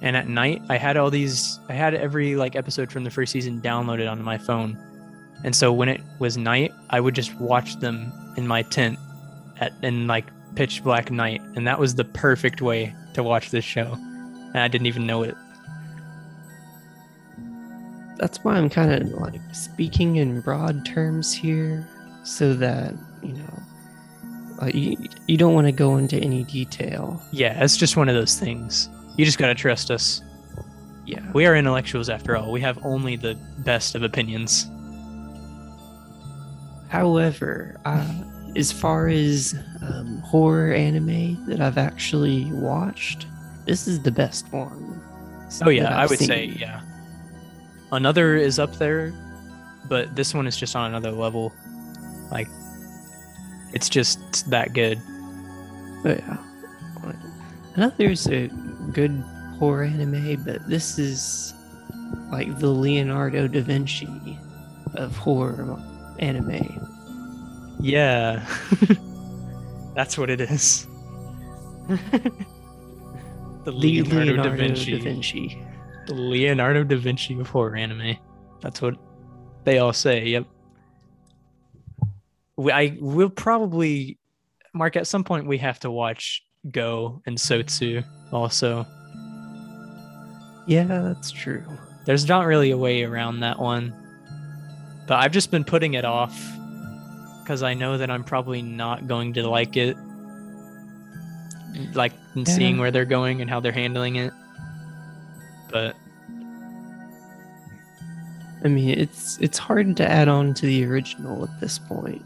and 0.01 0.15
at 0.15 0.27
night 0.27 0.61
i 0.69 0.77
had 0.77 0.97
all 0.97 1.09
these 1.09 1.59
i 1.69 1.73
had 1.73 1.93
every 1.93 2.35
like 2.35 2.55
episode 2.55 2.91
from 2.91 3.03
the 3.03 3.09
first 3.09 3.31
season 3.31 3.61
downloaded 3.61 4.09
onto 4.09 4.23
my 4.23 4.37
phone. 4.37 4.77
And 5.43 5.55
so 5.55 5.71
when 5.71 5.87
it 5.87 6.01
was 6.19 6.37
night 6.37 6.73
i 6.89 6.99
would 6.99 7.15
just 7.15 7.33
watch 7.35 7.79
them 7.79 8.11
in 8.37 8.47
my 8.47 8.63
tent 8.63 8.97
at 9.59 9.73
in 9.83 10.07
like 10.07 10.25
pitch 10.55 10.83
black 10.83 11.11
night. 11.11 11.41
And 11.55 11.67
that 11.67 11.79
was 11.79 11.93
the 11.95 12.03
perfect 12.03 12.61
way 12.61 12.95
to 13.13 13.21
watch 13.21 13.51
this 13.51 13.65
show. 13.65 13.93
And 13.93 14.57
i 14.57 14.67
didn't 14.67 14.87
even 14.87 15.05
know 15.05 15.23
it. 15.23 15.35
That's 18.17 18.43
why 18.43 18.55
I'm 18.55 18.69
kind 18.69 18.91
of 18.91 19.09
like 19.21 19.39
speaking 19.53 20.15
in 20.15 20.41
broad 20.41 20.83
terms 20.85 21.31
here, 21.31 21.87
so 22.23 22.55
that 22.55 22.95
you 23.21 23.33
know, 23.33 23.59
uh, 24.59 24.71
you 24.73 24.97
you 25.27 25.37
don't 25.37 25.53
want 25.53 25.67
to 25.67 25.71
go 25.71 25.97
into 25.97 26.17
any 26.17 26.43
detail. 26.43 27.21
yeah 27.31 27.63
it's 27.63 27.77
just 27.77 27.95
one 27.95 28.09
of 28.09 28.15
those 28.15 28.39
things 28.39 28.89
you 29.17 29.25
just 29.25 29.37
gotta 29.37 29.55
trust 29.55 29.91
us 29.91 30.21
Yeah. 31.05 31.21
we 31.33 31.45
are 31.45 31.55
intellectuals 31.55 32.09
after 32.09 32.37
all 32.37 32.51
we 32.51 32.61
have 32.61 32.77
only 32.85 33.15
the 33.15 33.35
best 33.59 33.95
of 33.95 34.03
opinions 34.03 34.67
However, 36.89 37.75
uh, 37.85 38.23
as 38.55 38.71
far 38.71 39.07
as 39.09 39.55
um, 39.81 40.19
horror 40.19 40.71
anime 40.71 41.43
that 41.47 41.59
I've 41.59 41.77
actually 41.77 42.45
watched, 42.53 43.27
this 43.65 43.87
is 43.87 44.01
the 44.01 44.11
best 44.11 44.51
one. 44.53 45.01
Oh 45.63 45.69
yeah, 45.69 45.97
I 45.97 46.05
would 46.05 46.19
seen. 46.19 46.27
say 46.27 46.45
yeah. 46.45 46.81
Another 47.91 48.35
is 48.35 48.59
up 48.59 48.73
there, 48.77 49.13
but 49.89 50.15
this 50.15 50.33
one 50.33 50.47
is 50.47 50.57
just 50.57 50.75
on 50.75 50.89
another 50.89 51.11
level. 51.11 51.53
Like 52.31 52.47
it's 53.73 53.89
just 53.89 54.49
that 54.49 54.73
good. 54.73 55.01
But 56.03 56.19
yeah, 56.19 56.37
like, 57.03 57.15
another's 57.75 58.27
a 58.27 58.49
good 58.91 59.23
horror 59.59 59.83
anime, 59.83 60.43
but 60.43 60.67
this 60.67 60.99
is 60.99 61.53
like 62.31 62.59
the 62.59 62.69
Leonardo 62.69 63.47
da 63.47 63.61
Vinci 63.61 64.39
of 64.95 65.15
horror 65.17 65.77
anime. 66.19 66.83
Yeah. 67.79 68.45
That's 69.95 70.17
what 70.17 70.29
it 70.29 70.41
is. 70.41 70.87
the 71.87 72.01
The 73.65 73.71
Leonardo, 73.71 74.35
da 74.35 74.49
Vinci. 74.49 74.97
da 74.97 75.03
Vinci. 75.03 75.63
The 76.07 76.13
Leonardo 76.13 76.83
da 76.83 76.97
Vinci 76.97 77.39
of 77.39 77.49
horror 77.49 77.75
anime. 77.75 78.17
That's 78.61 78.81
what 78.81 78.95
they 79.63 79.79
all 79.79 79.93
say. 79.93 80.25
Yep. 80.27 80.45
We, 82.55 82.71
I 82.71 82.97
will 82.99 83.29
probably, 83.29 84.17
Mark. 84.73 84.95
At 84.95 85.05
some 85.07 85.23
point, 85.23 85.45
we 85.47 85.57
have 85.59 85.79
to 85.81 85.91
watch 85.91 86.43
Go 86.71 87.21
and 87.25 87.37
Sotsu. 87.37 88.03
Also, 88.31 88.85
Yeah, 90.65 90.83
that's 90.85 91.31
true. 91.31 91.63
there's 92.05 92.27
not 92.27 92.45
really 92.45 92.71
a 92.71 92.77
way 92.77 93.03
around 93.03 93.39
that 93.41 93.57
one, 93.59 93.93
but 95.07 95.15
I've 95.19 95.31
just 95.31 95.49
been 95.51 95.63
putting 95.63 95.93
it 95.93 96.03
off 96.05 96.37
because 97.41 97.63
I 97.63 97.73
know 97.73 97.97
that 97.97 98.11
I'm 98.11 98.23
probably 98.25 98.61
not 98.61 99.07
going 99.07 99.33
to 99.33 99.49
like 99.49 99.77
it. 99.77 99.95
Like 101.93 102.11
and 102.33 102.47
seeing 102.47 102.77
where 102.79 102.91
they're 102.91 103.05
going 103.05 103.39
and 103.41 103.49
how 103.49 103.59
they're 103.59 103.71
handling 103.71 104.15
it. 104.17 104.33
But 105.71 105.95
I 108.63 108.67
mean, 108.67 108.89
it's 108.99 109.37
it's 109.39 109.57
hard 109.57 109.95
to 109.97 110.09
add 110.09 110.27
on 110.27 110.53
to 110.55 110.65
the 110.65 110.83
original 110.85 111.43
at 111.43 111.59
this 111.61 111.77
point. 111.79 112.23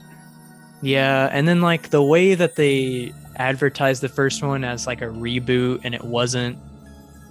Yeah, 0.81 1.29
and 1.31 1.47
then 1.47 1.61
like 1.61 1.89
the 1.89 2.01
way 2.01 2.33
that 2.33 2.55
they 2.55 3.13
advertised 3.41 4.01
the 4.03 4.09
first 4.09 4.43
one 4.43 4.63
as 4.63 4.85
like 4.85 5.01
a 5.01 5.05
reboot 5.05 5.81
and 5.83 5.95
it 5.95 6.03
wasn't 6.03 6.57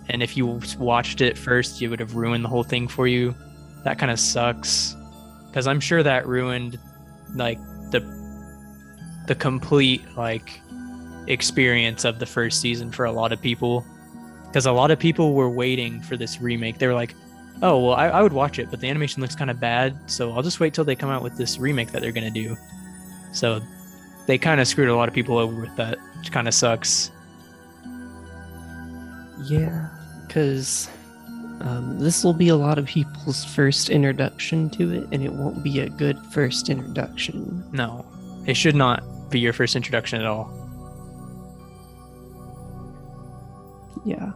and 0.09 0.25
if 0.25 0.37
you 0.37 0.61
watched 0.79 1.21
it 1.21 1.39
first, 1.39 1.81
you 1.81 1.89
would 1.89 2.01
have 2.01 2.17
ruined 2.17 2.45
the 2.45 2.49
whole 2.49 2.65
thing 2.65 2.89
for 2.89 3.07
you. 3.07 3.33
That 3.85 3.97
kind 3.99 4.11
of 4.11 4.19
sucks 4.19 4.97
cuz 5.53 5.67
I'm 5.67 5.81
sure 5.81 6.03
that 6.03 6.27
ruined 6.27 6.79
like 7.35 7.59
the 7.93 8.01
the 9.29 9.35
complete 9.35 10.03
like 10.17 10.61
experience 11.27 12.05
of 12.05 12.19
the 12.19 12.27
first 12.27 12.61
season 12.61 12.91
for 12.91 13.05
a 13.05 13.13
lot 13.13 13.33
of 13.33 13.41
people 13.41 13.85
cuz 14.53 14.67
a 14.67 14.73
lot 14.73 14.91
of 14.91 14.99
people 14.99 15.35
were 15.35 15.51
waiting 15.51 16.01
for 16.03 16.17
this 16.17 16.41
remake. 16.41 16.79
They 16.79 16.89
were 16.89 17.01
like, 17.03 17.15
"Oh, 17.63 17.79
well, 17.85 17.95
I, 17.95 18.09
I 18.09 18.23
would 18.23 18.33
watch 18.33 18.59
it, 18.59 18.69
but 18.71 18.81
the 18.81 18.89
animation 18.89 19.23
looks 19.23 19.37
kind 19.37 19.51
of 19.51 19.61
bad, 19.61 19.97
so 20.07 20.33
I'll 20.33 20.43
just 20.43 20.59
wait 20.59 20.75
till 20.75 20.85
they 20.85 20.97
come 20.97 21.11
out 21.11 21.23
with 21.23 21.37
this 21.37 21.59
remake 21.59 21.93
that 21.93 22.03
they're 22.03 22.13
to 22.13 22.39
do." 22.45 22.57
So 23.33 23.61
they 24.31 24.39
kind 24.39 24.61
of 24.61 24.69
screwed 24.69 24.89
a 24.89 24.95
lot 24.95 25.09
of 25.09 25.15
people 25.15 25.39
over 25.39 25.61
with 25.61 25.75
that, 25.75 25.99
which 26.17 26.31
kind 26.31 26.47
of 26.47 26.55
sucks. 26.55 27.11
Yeah, 29.43 29.89
because 30.25 30.89
um, 31.61 31.99
this 31.99 32.23
will 32.23 32.33
be 32.33 32.47
a 32.47 32.55
lot 32.55 32.79
of 32.79 32.87
people's 32.87 33.45
first 33.45 33.91
introduction 33.91 34.71
to 34.71 34.93
it, 34.93 35.09
and 35.11 35.25
it 35.25 35.33
won't 35.33 35.65
be 35.65 35.81
a 35.81 35.89
good 35.89 36.17
first 36.27 36.69
introduction. 36.69 37.65
No, 37.73 38.07
it 38.47 38.55
should 38.55 38.77
not 38.77 39.03
be 39.31 39.41
your 39.41 39.53
first 39.53 39.75
introduction 39.75 40.21
at 40.21 40.27
all. 40.27 40.49
Yeah. 44.05 44.31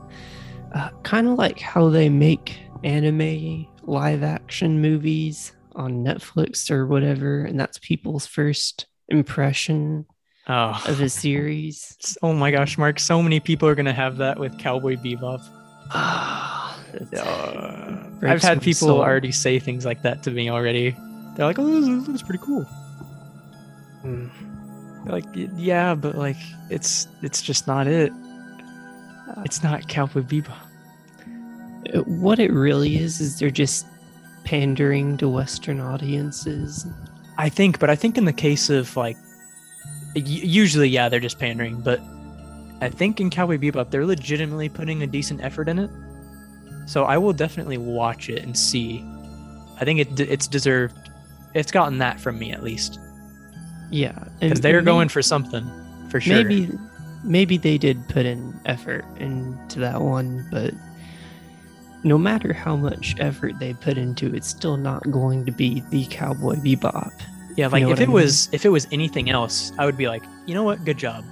Uh, 0.75 0.89
kind 1.05 1.29
of 1.29 1.39
like 1.39 1.61
how 1.61 1.89
they 1.89 2.09
make 2.09 2.59
anime 2.83 3.69
live 3.85 4.25
action 4.25 4.81
movies 4.81 5.53
on 5.77 6.05
Netflix 6.05 6.69
or 6.69 6.85
whatever, 6.85 7.45
and 7.45 7.61
that's 7.61 7.79
people's 7.79 8.27
first 8.27 8.87
impression 9.09 10.07
Oh, 10.47 10.83
of 10.87 11.01
a 11.01 11.09
series. 11.25 12.17
oh 12.23 12.35
my 12.35 12.51
gosh, 12.51 12.77
Mark! 12.77 12.99
So 13.01 13.23
many 13.23 13.41
people 13.41 13.67
are 13.69 13.75
gonna 13.75 13.95
have 13.95 14.19
that 14.19 14.39
with 14.39 14.59
Cowboy 14.59 14.97
Bebop. 14.97 15.41
Ah, 15.91 16.79
Uh, 17.17 17.97
I've 18.23 18.43
had 18.43 18.61
people 18.63 18.89
soul. 18.89 19.01
already 19.01 19.33
say 19.33 19.59
things 19.59 19.85
like 19.85 20.03
that 20.03 20.23
to 20.25 20.31
me 20.31 20.51
already. 20.51 20.95
They're 21.37 21.47
like, 21.47 21.59
"Oh, 21.59 21.81
this 21.81 22.07
looks 22.09 22.23
pretty 22.23 22.45
cool." 22.45 22.67
Mm. 24.05 24.31
Like, 25.07 25.25
yeah, 25.57 25.95
but 25.95 26.15
like, 26.17 26.37
it's 26.71 27.09
it's 27.23 27.41
just 27.43 27.67
not 27.67 27.87
it. 27.87 28.13
It's 29.45 29.63
not 29.63 29.89
Cowboy 29.89 30.21
Bebop. 30.23 30.53
Uh, 31.95 32.01
What 32.03 32.39
it 32.39 32.53
really 32.53 32.97
is 32.99 33.21
is 33.21 33.39
they're 33.39 33.51
just 33.51 33.87
pandering 34.45 35.17
to 35.19 35.29
Western 35.29 35.81
audiences. 35.81 36.87
I 37.39 37.49
think, 37.49 37.79
but 37.79 37.91
I 37.91 37.97
think 37.97 38.17
in 38.19 38.25
the 38.25 38.33
case 38.33 38.71
of 38.71 38.97
like, 38.97 39.17
usually, 40.15 40.89
yeah, 40.89 41.09
they're 41.09 41.21
just 41.21 41.39
pandering. 41.39 41.81
But 41.81 42.01
I 42.81 42.89
think 42.89 43.21
in 43.21 43.31
Cowboy 43.31 43.59
Bebop, 43.59 43.91
they're 43.91 44.07
legitimately 44.07 44.69
putting 44.69 45.03
a 45.03 45.07
decent 45.07 45.43
effort 45.43 45.69
in 45.69 45.79
it. 45.79 45.91
So 46.87 47.05
I 47.05 47.17
will 47.19 47.33
definitely 47.33 47.79
watch 47.79 48.29
it 48.29 48.43
and 48.43 48.57
see. 48.57 49.05
I 49.81 49.85
think 49.85 50.01
it 50.01 50.21
it's 50.21 50.47
deserved. 50.47 50.97
It's 51.55 51.73
gotten 51.73 51.99
that 51.99 52.21
from 52.21 52.39
me 52.39 52.51
at 52.53 52.63
least 52.63 52.99
Yeah, 53.91 54.13
because 54.41 54.61
they're 54.61 54.83
may- 54.83 54.87
going 54.87 55.09
for 55.09 55.23
something 55.23 55.65
for 56.11 56.21
sure. 56.21 56.37
Maybe, 56.45 56.69
maybe 57.25 57.57
they 57.57 57.79
did 57.79 58.07
put 58.09 58.27
in 58.27 58.59
effort 58.67 59.05
into 59.19 59.81
that 59.81 60.01
one, 60.01 60.47
but 60.51 60.75
no 62.05 62.19
matter 62.19 62.53
how 62.53 62.77
much 62.77 63.17
effort 63.19 63.59
they 63.59 63.73
put 63.73 63.97
into 63.97 64.27
it, 64.27 64.35
it's 64.35 64.49
still 64.49 64.77
not 64.77 65.11
going 65.11 65.45
to 65.47 65.53
be 65.53 65.83
the 65.91 66.05
Cowboy 66.07 66.57
Bebop. 66.57 67.11
Yeah, 67.57 67.69
like 67.69 67.83
know 67.83 67.89
if 67.89 67.93
what 67.93 68.01
I 68.01 68.03
it 68.03 68.07
mean? 68.09 68.15
was 68.15 68.49
if 68.53 68.65
it 68.65 68.69
was 68.69 68.87
anything 68.93 69.31
else, 69.31 69.73
I 69.79 69.87
would 69.87 69.97
be 69.97 70.07
like, 70.07 70.23
you 70.47 70.55
know 70.55 70.65
what, 70.65 70.85
good 70.85 70.99
job. 70.99 71.25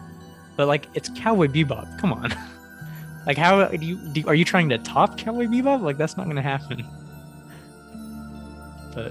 But 0.57 0.69
like, 0.69 0.89
it's 0.95 1.11
Cowboy 1.11 1.49
Bebop. 1.49 1.99
Come 1.99 2.13
on. 2.13 2.35
like, 3.27 3.37
how 3.37 3.67
do 3.67 3.85
you 3.85 3.97
do, 4.13 4.27
are 4.27 4.35
you 4.35 4.45
trying 4.45 4.69
to 4.71 4.79
top 4.79 5.19
Cowboy 5.19 5.47
Bebop? 5.47 5.83
Like, 5.83 5.99
that's 5.99 6.17
not 6.17 6.27
gonna 6.27 6.43
happen. 6.43 6.87
But 8.95 9.11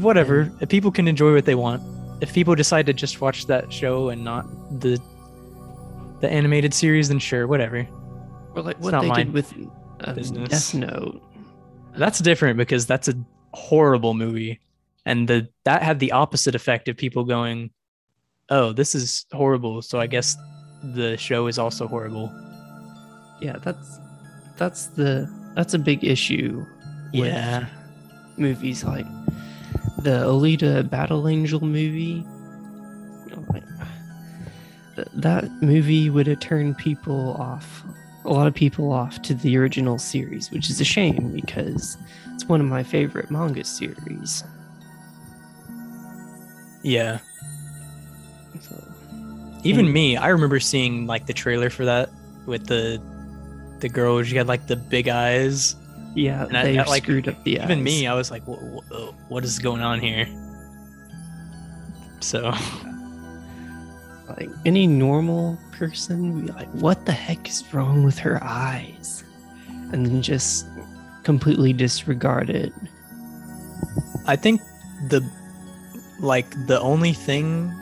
whatever. 0.00 0.52
If 0.60 0.68
people 0.68 0.90
can 0.90 1.08
enjoy 1.08 1.34
what 1.34 1.46
they 1.46 1.54
want. 1.56 1.82
If 2.20 2.34
people 2.34 2.54
decide 2.54 2.86
to 2.86 2.92
just 2.92 3.20
watch 3.20 3.46
that 3.46 3.72
show 3.72 4.10
and 4.10 4.22
not 4.22 4.46
the 4.80 5.00
the 6.20 6.30
animated 6.30 6.74
series, 6.74 7.08
then 7.08 7.18
sure, 7.18 7.46
whatever. 7.46 7.88
Or 8.54 8.62
like 8.62 8.78
what 8.78 9.00
they 9.00 9.08
my 9.08 9.24
did 9.24 9.32
with 9.32 9.54
um, 10.08 10.14
business. 10.14 10.48
Death 10.48 10.74
Note. 10.74 11.22
That's 11.96 12.18
different 12.20 12.56
because 12.56 12.86
that's 12.86 13.08
a 13.08 13.14
horrible 13.52 14.14
movie, 14.14 14.60
and 15.04 15.26
the 15.28 15.48
that 15.64 15.82
had 15.82 15.98
the 15.98 16.12
opposite 16.12 16.54
effect 16.54 16.88
of 16.88 16.96
people 16.96 17.24
going, 17.24 17.70
"Oh, 18.48 18.72
this 18.72 18.94
is 18.94 19.26
horrible." 19.32 19.82
So 19.82 19.98
I 19.98 20.06
guess 20.06 20.36
the 20.82 21.16
show 21.16 21.46
is 21.48 21.58
also 21.58 21.86
horrible. 21.88 22.32
Yeah, 23.40 23.56
that's 23.62 23.98
that's 24.56 24.86
the 24.86 25.28
that's 25.56 25.74
a 25.74 25.78
big 25.78 26.04
issue. 26.04 26.64
with 27.12 27.24
Yeah, 27.26 27.66
movies 28.36 28.84
like 28.84 29.06
the 30.02 30.24
Alita 30.24 30.88
Battle 30.88 31.26
Angel 31.28 31.60
movie. 31.60 32.24
you 33.26 33.34
know, 33.36 33.44
like, 33.52 33.64
th- 34.96 35.08
that 35.14 35.50
movie 35.62 36.08
would 36.08 36.26
have 36.28 36.40
turned 36.40 36.78
people 36.78 37.34
off, 37.34 37.82
a 38.24 38.28
lot 38.32 38.46
of 38.46 38.54
people 38.54 38.92
off 38.92 39.20
to 39.22 39.34
the 39.34 39.56
original 39.56 39.98
series, 39.98 40.50
which 40.50 40.68
is 40.70 40.80
a 40.80 40.84
shame 40.84 41.32
because 41.32 41.96
it's 42.34 42.44
one 42.46 42.60
of 42.60 42.66
my 42.66 42.82
favorite 42.82 43.30
manga 43.30 43.64
series. 43.64 44.44
yeah. 46.82 47.18
So, 48.60 48.82
Even 49.64 49.92
me, 49.92 50.16
I 50.16 50.28
remember 50.28 50.60
seeing 50.60 51.06
like 51.06 51.26
the 51.26 51.32
trailer 51.32 51.70
for 51.70 51.84
that 51.84 52.10
with 52.46 52.66
the 52.66 53.00
the 53.80 53.88
girl. 53.88 54.22
She 54.22 54.36
had 54.36 54.46
like 54.48 54.66
the 54.66 54.76
big 54.76 55.08
eyes. 55.08 55.76
yeah, 56.14 56.44
And 56.46 56.56
I- 56.56 56.64
they 56.64 56.76
like, 56.84 57.04
screwed 57.04 57.28
up 57.28 57.42
the 57.44 57.52
Even 57.52 57.78
eyes. 57.78 57.84
me, 57.84 58.06
I 58.06 58.14
was 58.14 58.30
like, 58.30 58.46
"Wha- 58.46 58.58
wha- 58.60 58.82
uh, 58.94 59.12
"What 59.28 59.44
is 59.44 59.58
going 59.58 59.80
on 59.80 60.00
here?" 60.00 60.26
So 62.20 62.52
like 64.38 64.50
any 64.64 64.86
normal 64.86 65.58
person 65.72 66.34
would 66.34 66.46
be 66.46 66.52
like, 66.52 66.68
"What 66.68 67.06
the 67.06 67.12
heck 67.12 67.48
is 67.48 67.64
wrong 67.72 68.04
with 68.04 68.18
her 68.18 68.42
eyes?" 68.42 69.24
and 69.92 70.06
then 70.06 70.22
just 70.22 70.66
completely 71.22 71.72
disregard 71.72 72.50
it. 72.50 72.72
I 74.26 74.36
think 74.36 74.60
the 75.08 75.28
like 76.20 76.50
the 76.66 76.80
only 76.80 77.12
thing 77.12 77.72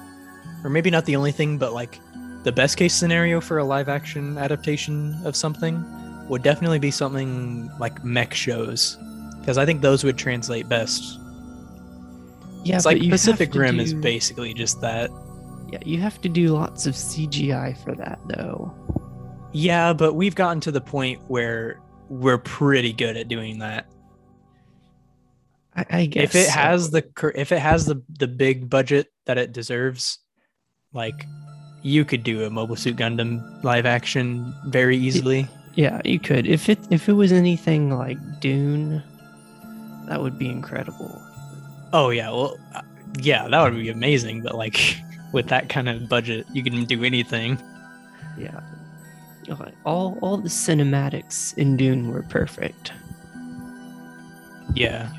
or 0.62 0.70
maybe 0.70 0.90
not 0.90 1.04
the 1.04 1.16
only 1.16 1.32
thing 1.32 1.58
but 1.58 1.72
like 1.72 1.98
the 2.44 2.52
best 2.52 2.76
case 2.76 2.94
scenario 2.94 3.40
for 3.40 3.58
a 3.58 3.64
live 3.64 3.88
action 3.88 4.38
adaptation 4.38 5.20
of 5.24 5.34
something 5.34 5.84
would 6.28 6.42
definitely 6.42 6.78
be 6.78 6.90
something 6.90 7.68
like 7.78 8.04
mech 8.04 8.32
shows 8.32 8.96
because 9.40 9.58
I 9.58 9.64
think 9.64 9.80
those 9.80 10.04
would 10.04 10.18
translate 10.18 10.68
best. 10.68 11.18
Yeah, 12.64 12.76
it's 12.76 12.84
like 12.84 13.00
Pacific 13.08 13.54
Rim 13.54 13.80
is 13.80 13.94
basically 13.94 14.52
just 14.52 14.80
that. 14.82 15.10
Yeah, 15.70 15.78
you 15.84 15.98
have 15.98 16.20
to 16.22 16.28
do 16.28 16.48
lots 16.48 16.86
of 16.86 16.94
CGI 16.94 17.76
for 17.84 17.94
that, 17.94 18.18
though. 18.26 18.74
Yeah, 19.52 19.92
but 19.92 20.14
we've 20.14 20.34
gotten 20.34 20.60
to 20.62 20.70
the 20.70 20.80
point 20.80 21.20
where 21.28 21.80
we're 22.08 22.38
pretty 22.38 22.92
good 22.92 23.16
at 23.16 23.28
doing 23.28 23.58
that. 23.58 23.86
I, 25.74 25.86
I 25.90 26.06
guess 26.06 26.24
if 26.24 26.34
it 26.34 26.46
so. 26.46 26.52
has 26.52 26.90
the 26.90 27.04
if 27.34 27.52
it 27.52 27.58
has 27.58 27.86
the 27.86 28.02
the 28.18 28.26
big 28.26 28.68
budget 28.68 29.08
that 29.26 29.38
it 29.38 29.52
deserves, 29.52 30.18
like 30.92 31.26
you 31.82 32.04
could 32.04 32.24
do 32.24 32.44
a 32.44 32.50
Mobile 32.50 32.76
Suit 32.76 32.96
Gundam 32.96 33.62
live 33.62 33.86
action 33.86 34.54
very 34.66 34.96
easily. 34.96 35.46
yeah, 35.74 36.00
you 36.04 36.18
could. 36.18 36.46
If 36.46 36.68
it 36.68 36.78
if 36.90 37.08
it 37.08 37.12
was 37.12 37.30
anything 37.30 37.96
like 37.96 38.18
Dune, 38.40 39.02
that 40.08 40.20
would 40.20 40.38
be 40.38 40.48
incredible. 40.48 41.22
Oh 41.92 42.10
yeah, 42.10 42.30
well, 42.30 42.56
uh, 42.74 42.82
yeah, 43.20 43.46
that 43.48 43.62
would 43.62 43.74
be 43.74 43.88
amazing. 43.90 44.42
But 44.42 44.56
like 44.56 44.96
with 45.32 45.48
that 45.48 45.68
kind 45.68 45.88
of 45.88 46.08
budget, 46.08 46.46
you 46.52 46.62
can 46.62 46.84
do 46.84 47.04
anything. 47.04 47.60
Yeah, 48.36 48.60
all 49.84 50.18
all 50.20 50.36
the 50.36 50.48
cinematics 50.48 51.56
in 51.56 51.76
Dune 51.76 52.10
were 52.12 52.22
perfect. 52.22 52.92
Yeah, 54.74 55.12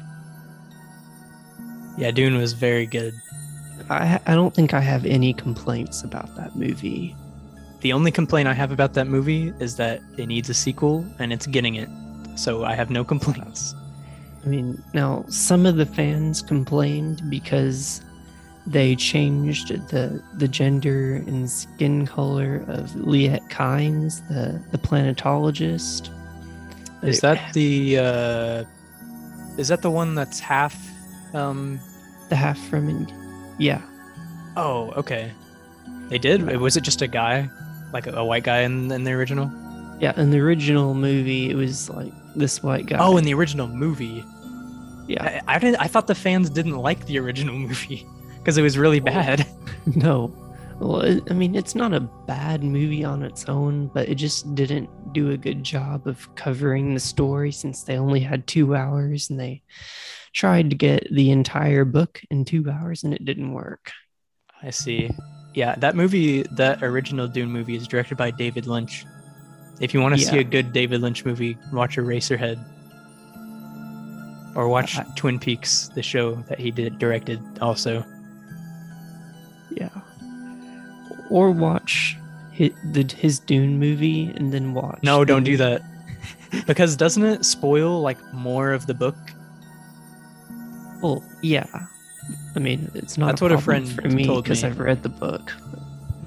yeah, 1.97 2.11
Dune 2.11 2.37
was 2.37 2.53
very 2.53 2.85
good. 2.85 3.13
I 3.89 4.19
I 4.25 4.35
don't 4.35 4.53
think 4.53 4.73
I 4.73 4.79
have 4.79 5.05
any 5.05 5.33
complaints 5.33 6.03
about 6.03 6.35
that 6.35 6.55
movie. 6.55 7.15
The 7.81 7.93
only 7.93 8.11
complaint 8.11 8.47
I 8.47 8.53
have 8.53 8.71
about 8.71 8.93
that 8.93 9.07
movie 9.07 9.53
is 9.59 9.77
that 9.77 10.01
it 10.17 10.27
needs 10.27 10.49
a 10.49 10.53
sequel, 10.53 11.05
and 11.19 11.31
it's 11.31 11.47
getting 11.47 11.75
it. 11.75 11.89
So 12.35 12.63
I 12.63 12.75
have 12.75 12.89
no 12.89 13.03
complaints. 13.03 13.75
I 14.43 14.47
mean, 14.47 14.81
now 14.93 15.25
some 15.27 15.65
of 15.65 15.75
the 15.75 15.85
fans 15.85 16.41
complained 16.41 17.21
because 17.29 18.01
they 18.67 18.95
changed 18.95 19.69
the 19.89 20.21
the 20.35 20.47
gender 20.47 21.15
and 21.15 21.49
skin 21.49 22.05
color 22.05 22.63
of 22.67 22.91
Liet 22.95 23.47
Kynes, 23.49 24.27
the 24.27 24.61
the 24.71 24.77
planetologist. 24.77 26.09
Is 27.01 27.21
that 27.21 27.53
the 27.53 27.97
uh 27.97 28.63
is 29.57 29.69
that 29.69 29.81
the 29.81 29.89
one 29.91 30.15
that's 30.15 30.39
half 30.39 30.75
um 31.33 31.79
the 32.29 32.35
half 32.35 32.59
from? 32.67 32.89
In- 32.89 33.55
yeah, 33.57 33.81
oh, 34.55 34.91
okay. 34.97 35.31
They 36.09 36.17
did? 36.17 36.45
Was 36.59 36.75
it 36.77 36.81
just 36.83 37.01
a 37.01 37.07
guy? 37.07 37.49
Like 37.93 38.07
a, 38.07 38.11
a 38.13 38.25
white 38.25 38.43
guy 38.43 38.59
in, 38.61 38.91
in 38.91 39.03
the 39.03 39.11
original? 39.11 39.51
yeah. 39.99 40.13
In 40.19 40.29
the 40.31 40.39
original 40.39 40.93
movie, 40.93 41.49
it 41.49 41.55
was 41.55 41.89
like 41.89 42.13
this 42.35 42.61
white 42.63 42.85
guy. 42.85 42.97
Oh, 42.99 43.17
in 43.17 43.25
the 43.25 43.33
original 43.33 43.67
movie. 43.67 44.23
yeah, 45.07 45.41
I, 45.47 45.55
I 45.55 45.59
didn't 45.59 45.77
I 45.81 45.87
thought 45.87 46.07
the 46.07 46.15
fans 46.15 46.49
didn't 46.49 46.77
like 46.77 47.05
the 47.07 47.17
original 47.19 47.55
movie 47.67 48.05
because 48.39 48.57
it 48.57 48.61
was 48.61 48.77
really 48.77 49.01
oh. 49.01 49.05
bad. 49.05 49.47
no. 49.95 50.33
Well, 50.79 51.01
it, 51.01 51.23
I 51.29 51.33
mean, 51.33 51.55
it's 51.55 51.75
not 51.75 51.93
a 51.93 51.99
bad 51.99 52.63
movie 52.63 53.03
on 53.03 53.21
its 53.21 53.49
own, 53.49 53.87
but 53.87 54.07
it 54.07 54.15
just 54.15 54.55
didn't 54.55 54.89
do 55.13 55.31
a 55.31 55.37
good 55.37 55.61
job 55.63 56.07
of 56.07 56.33
covering 56.35 56.93
the 56.93 56.99
story 57.01 57.51
since 57.51 57.83
they 57.83 57.97
only 57.97 58.21
had 58.21 58.47
two 58.47 58.75
hours 58.75 59.29
and 59.29 59.39
they 59.39 59.61
tried 60.33 60.69
to 60.69 60.75
get 60.75 61.07
the 61.11 61.31
entire 61.31 61.83
book 61.83 62.21
in 62.31 62.45
two 62.45 62.69
hours 62.69 63.03
and 63.03 63.13
it 63.13 63.25
didn't 63.25 63.51
work. 63.51 63.91
I 64.63 64.69
see. 64.69 65.09
Yeah, 65.53 65.75
that 65.75 65.95
movie, 65.95 66.43
that 66.51 66.81
original 66.81 67.27
Dune 67.27 67.51
movie, 67.51 67.75
is 67.75 67.87
directed 67.87 68.17
by 68.17 68.31
David 68.31 68.65
Lynch. 68.65 69.05
If 69.81 69.93
you 69.93 70.01
want 70.01 70.15
to 70.15 70.21
see 70.21 70.37
a 70.37 70.43
good 70.43 70.71
David 70.71 71.01
Lynch 71.01 71.25
movie, 71.25 71.57
watch 71.73 71.97
Eraserhead. 71.97 72.63
Or 74.55 74.67
watch 74.67 74.97
uh, 74.97 75.01
I- 75.07 75.13
Twin 75.15 75.39
Peaks, 75.39 75.89
the 75.89 76.03
show 76.03 76.35
that 76.47 76.59
he 76.59 76.71
did 76.71 76.99
directed 76.99 77.41
also. 77.59 78.05
Yeah. 79.71 79.89
Or 81.29 81.51
watch 81.51 82.17
his, 82.51 82.71
the, 82.91 83.03
his 83.03 83.39
Dune 83.39 83.79
movie 83.79 84.31
and 84.35 84.51
then 84.51 84.73
watch. 84.73 84.99
No, 85.03 85.23
don't 85.23 85.43
do 85.43 85.57
that. 85.57 85.81
because 86.67 86.95
doesn't 86.95 87.23
it 87.23 87.45
spoil 87.45 88.01
like 88.01 88.17
more 88.33 88.71
of 88.71 88.87
the 88.87 88.93
book? 88.93 89.15
Well, 91.01 91.23
yeah. 91.41 91.67
I 92.55 92.59
mean, 92.59 92.91
it's 92.93 93.17
not 93.17 93.27
That's 93.27 93.41
a 93.41 93.45
what 93.45 93.51
a 93.51 93.57
friend 93.59 93.89
for 93.89 94.07
me 94.07 94.27
because. 94.27 94.63
I've 94.63 94.79
read 94.79 95.03
the 95.03 95.09
book. 95.09 95.53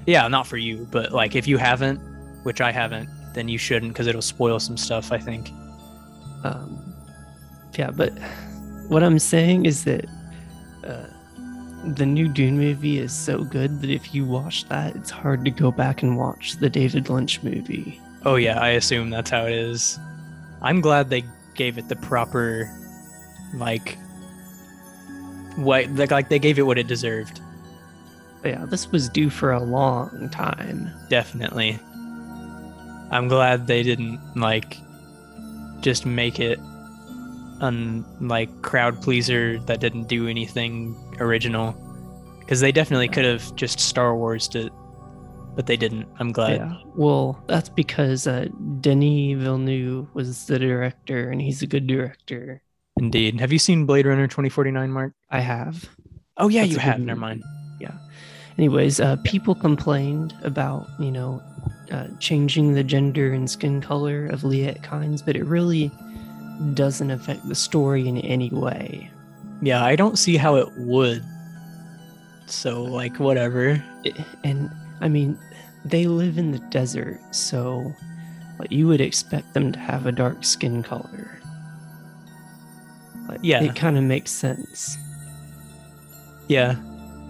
Yeah, 0.05 0.27
not 0.27 0.47
for 0.47 0.57
you, 0.57 0.87
but 0.91 1.11
like 1.11 1.35
if 1.35 1.47
you 1.47 1.57
haven't, 1.57 1.97
which 2.43 2.59
I 2.59 2.71
haven't, 2.71 3.09
then 3.33 3.47
you 3.47 3.57
shouldn't 3.57 3.93
because 3.93 4.07
it'll 4.07 4.21
spoil 4.21 4.59
some 4.59 4.77
stuff, 4.77 5.11
I 5.11 5.17
think. 5.17 5.51
Um, 6.43 6.93
yeah, 7.77 7.91
but 7.91 8.11
what 8.87 9.03
I'm 9.03 9.19
saying 9.19 9.65
is 9.65 9.85
that 9.85 10.05
uh, 10.83 11.05
the 11.83 12.05
new 12.05 12.27
Dune 12.27 12.57
movie 12.57 12.99
is 12.99 13.13
so 13.13 13.43
good 13.43 13.81
that 13.81 13.89
if 13.89 14.15
you 14.15 14.25
watch 14.25 14.67
that, 14.69 14.95
it's 14.95 15.09
hard 15.09 15.43
to 15.45 15.51
go 15.51 15.71
back 15.71 16.01
and 16.01 16.17
watch 16.17 16.57
the 16.57 16.69
David 16.69 17.09
Lynch 17.09 17.43
movie. 17.43 17.99
Oh 18.25 18.35
yeah, 18.35 18.59
I 18.59 18.69
assume 18.69 19.09
that's 19.09 19.29
how 19.29 19.45
it 19.45 19.53
is. 19.53 19.99
I'm 20.61 20.79
glad 20.79 21.09
they 21.09 21.23
gave 21.55 21.77
it 21.77 21.89
the 21.89 21.95
proper 21.97 22.71
like 23.53 23.97
what 25.55 25.89
like, 25.91 26.11
like 26.11 26.29
they 26.29 26.39
gave 26.39 26.57
it 26.57 26.63
what 26.63 26.77
it 26.77 26.87
deserved. 26.87 27.41
Yeah, 28.43 28.65
this 28.65 28.91
was 28.91 29.09
due 29.09 29.29
for 29.29 29.51
a 29.51 29.61
long 29.61 30.29
time. 30.31 30.89
Definitely. 31.09 31.79
I'm 33.11 33.27
glad 33.27 33.67
they 33.67 33.83
didn't 33.83 34.19
like 34.35 34.77
just 35.81 36.05
make 36.05 36.39
it 36.39 36.59
un 37.59 38.05
like 38.21 38.49
crowd 38.61 39.01
pleaser 39.01 39.59
that 39.59 39.79
didn't 39.79 40.07
do 40.07 40.27
anything 40.27 40.95
original 41.19 41.75
because 42.39 42.59
they 42.59 42.71
definitely 42.71 43.07
could 43.07 43.25
have 43.25 43.55
just 43.55 43.79
Star 43.79 44.15
Wars 44.15 44.49
it, 44.53 44.71
but 45.55 45.65
they 45.67 45.77
didn't. 45.77 46.07
I'm 46.19 46.31
glad. 46.31 46.57
yeah, 46.57 46.77
well, 46.95 47.41
that's 47.47 47.69
because 47.69 48.27
uh, 48.27 48.47
Denis 48.81 49.39
Villeneuve 49.41 50.13
was 50.13 50.45
the 50.47 50.59
director, 50.59 51.29
and 51.29 51.41
he's 51.41 51.61
a 51.61 51.67
good 51.67 51.87
director. 51.87 52.61
Indeed. 52.97 53.39
Have 53.39 53.51
you 53.51 53.59
seen 53.59 53.85
Blade 53.85 54.05
Runner 54.05 54.27
2049, 54.27 54.91
Mark? 54.91 55.13
I 55.29 55.39
have. 55.39 55.89
Oh 56.37 56.47
yeah, 56.47 56.61
That's 56.61 56.73
you 56.73 56.79
have. 56.79 56.99
Never 56.99 57.19
mind. 57.19 57.43
Anyways, 58.57 58.99
uh, 58.99 59.15
people 59.23 59.55
complained 59.55 60.35
about, 60.43 60.87
you 60.99 61.11
know, 61.11 61.41
uh, 61.91 62.07
changing 62.19 62.73
the 62.73 62.83
gender 62.83 63.33
and 63.33 63.49
skin 63.49 63.81
color 63.81 64.27
of 64.27 64.43
Liet 64.43 64.83
Kynes, 64.83 65.25
but 65.25 65.35
it 65.35 65.43
really 65.45 65.91
doesn't 66.73 67.09
affect 67.09 67.47
the 67.47 67.55
story 67.55 68.07
in 68.07 68.19
any 68.19 68.49
way. 68.51 69.09
Yeah, 69.63 69.83
I 69.83 69.95
don't 69.95 70.17
see 70.17 70.35
how 70.37 70.55
it 70.57 70.69
would. 70.77 71.23
So 72.47 72.83
like 72.83 73.17
whatever. 73.19 73.81
And 74.43 74.69
I 75.01 75.07
mean, 75.07 75.37
they 75.85 76.07
live 76.07 76.37
in 76.37 76.51
the 76.51 76.59
desert, 76.59 77.19
so 77.31 77.93
like, 78.59 78.71
you 78.71 78.87
would 78.87 79.01
expect 79.01 79.53
them 79.53 79.71
to 79.71 79.79
have 79.79 80.05
a 80.05 80.11
dark 80.11 80.43
skin 80.43 80.83
color. 80.83 81.39
Like, 83.27 83.39
Yeah. 83.41 83.63
it 83.63 83.75
kind 83.75 83.97
of 83.97 84.03
makes 84.03 84.31
sense. 84.31 84.97
Yeah. 86.47 86.75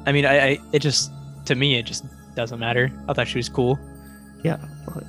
I 0.05 0.11
mean, 0.11 0.25
I, 0.25 0.39
I 0.47 0.59
it 0.71 0.79
just 0.79 1.11
to 1.45 1.55
me 1.55 1.75
it 1.75 1.83
just 1.85 2.03
doesn't 2.35 2.59
matter. 2.59 2.91
I 3.07 3.13
thought 3.13 3.27
she 3.27 3.37
was 3.37 3.49
cool. 3.49 3.79
Yeah, 4.43 4.57
but- 4.85 5.03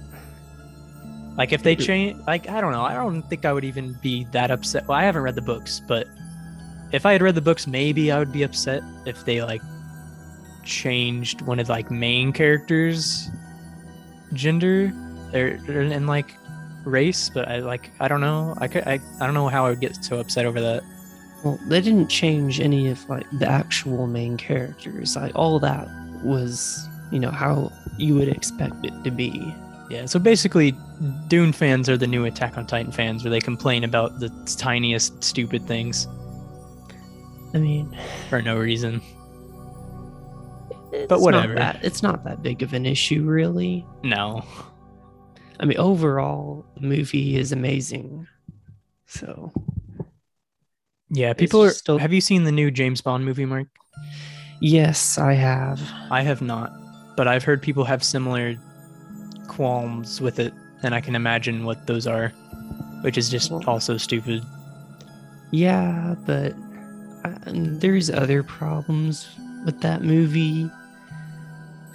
Like 1.37 1.53
if 1.53 1.63
they 1.65 1.75
change, 1.75 2.21
like 2.27 2.49
I 2.49 2.61
don't 2.61 2.71
know, 2.73 2.83
I 2.83 2.95
don't 2.95 3.23
think 3.29 3.45
I 3.45 3.53
would 3.53 3.65
even 3.65 3.99
be 4.03 4.25
that 4.33 4.51
upset. 4.51 4.87
Well, 4.87 4.97
I 4.99 5.03
haven't 5.03 5.23
read 5.23 5.35
the 5.35 5.43
books, 5.43 5.81
but 5.89 6.07
if 6.93 7.07
I 7.07 7.13
had 7.13 7.23
read 7.23 7.35
the 7.35 7.41
books, 7.41 7.67
maybe 7.67 8.13
I 8.13 8.19
would 8.19 8.33
be 8.33 8.43
upset 8.43 8.83
if 9.05 9.25
they 9.25 9.43
like 9.43 9.63
changed 10.65 11.43
one 11.43 11.61
of 11.61 11.69
like 11.69 11.91
main 11.91 12.33
characters' 12.33 13.29
gender 14.33 14.93
or, 15.33 15.59
or 15.69 15.81
and 15.81 16.07
like 16.07 16.35
race. 16.85 17.31
But 17.31 17.49
I 17.49 17.59
like 17.59 17.91
I 18.01 18.09
don't 18.09 18.21
know. 18.21 18.55
I 18.59 18.69
could 18.69 18.85
I, 18.87 19.01
I 19.21 19.27
don't 19.27 19.35
know 19.35 19.49
how 19.49 19.67
I 19.67 19.71
would 19.71 19.81
get 19.81 20.05
so 20.05 20.19
upset 20.19 20.47
over 20.47 20.61
that. 20.61 20.83
Well, 21.45 21.59
they 21.67 21.81
didn't 21.81 22.09
change 22.09 22.61
any 22.61 22.89
of 22.89 23.07
like 23.09 23.27
the 23.39 23.47
actual 23.47 24.07
main 24.07 24.37
characters. 24.37 25.17
Like 25.17 25.33
all 25.35 25.59
that 25.61 25.89
was, 26.23 26.89
you 27.13 27.19
know, 27.19 27.31
how 27.31 27.71
you 27.99 28.15
would 28.15 28.29
expect 28.29 28.85
it 28.85 29.05
to 29.05 29.11
be. 29.11 29.55
Yeah, 29.91 30.07
so 30.07 30.19
basically, 30.19 30.75
Dune 31.29 31.53
fans 31.53 31.91
are 31.91 31.99
the 31.99 32.07
new 32.07 32.25
Attack 32.25 32.57
on 32.57 32.67
Titan 32.67 32.91
fans, 32.91 33.23
where 33.23 33.31
they 33.31 33.41
complain 33.41 33.85
about 33.85 34.19
the 34.19 34.31
tiniest 34.57 35.23
stupid 35.23 35.67
things 35.67 36.09
I 37.55 37.59
mean, 37.59 37.97
for 38.29 38.43
no 38.43 38.59
reason. 38.59 39.01
it's 40.93 41.07
But 41.09 41.21
whatever. 41.21 41.55
Not 41.55 41.75
that, 41.75 41.85
it's 41.85 42.03
not 42.03 42.25
that 42.25 42.43
big 42.43 42.63
of 42.63 42.73
an 42.75 42.85
issue, 42.87 43.23
really. 43.23 43.87
No. 44.03 44.45
I 45.61 45.65
mean, 45.65 45.79
overall, 45.79 46.67
the 46.75 46.87
movie 46.87 47.37
is 47.37 47.53
amazing. 47.53 48.27
So 49.07 49.53
Yeah, 51.11 51.33
people 51.33 51.63
are. 51.63 51.71
still- 51.71 51.99
Have 51.99 52.13
you 52.13 52.21
seen 52.21 52.43
the 52.45 52.53
new 52.53 52.71
James 52.71 53.01
Bond 53.01 53.25
movie, 53.25 53.45
Mark? 53.47 53.69
yes, 54.61 55.17
I 55.19 55.35
have. 55.35 55.81
I 56.11 56.23
have 56.23 56.43
not, 56.43 56.73
but 57.17 57.29
I've 57.29 57.45
heard 57.45 57.63
people 57.63 57.85
have 57.85 58.03
similar 58.03 58.57
qualms 59.47 60.21
with 60.21 60.39
it, 60.41 60.53
and 60.83 60.95
I 60.95 61.01
can 61.01 61.15
imagine 61.15 61.65
what 61.65 61.87
those 61.87 62.07
are, 62.09 62.31
which 63.03 63.17
is 63.17 63.29
just 63.31 63.51
Well- 63.53 63.63
also 63.69 63.97
stupid. 63.97 64.43
Yeah, 65.53 66.17
but 66.27 66.55
there's 67.47 68.11
other 68.11 68.43
problems 68.43 69.29
with 69.65 69.81
that 69.81 70.03
movie. 70.03 70.71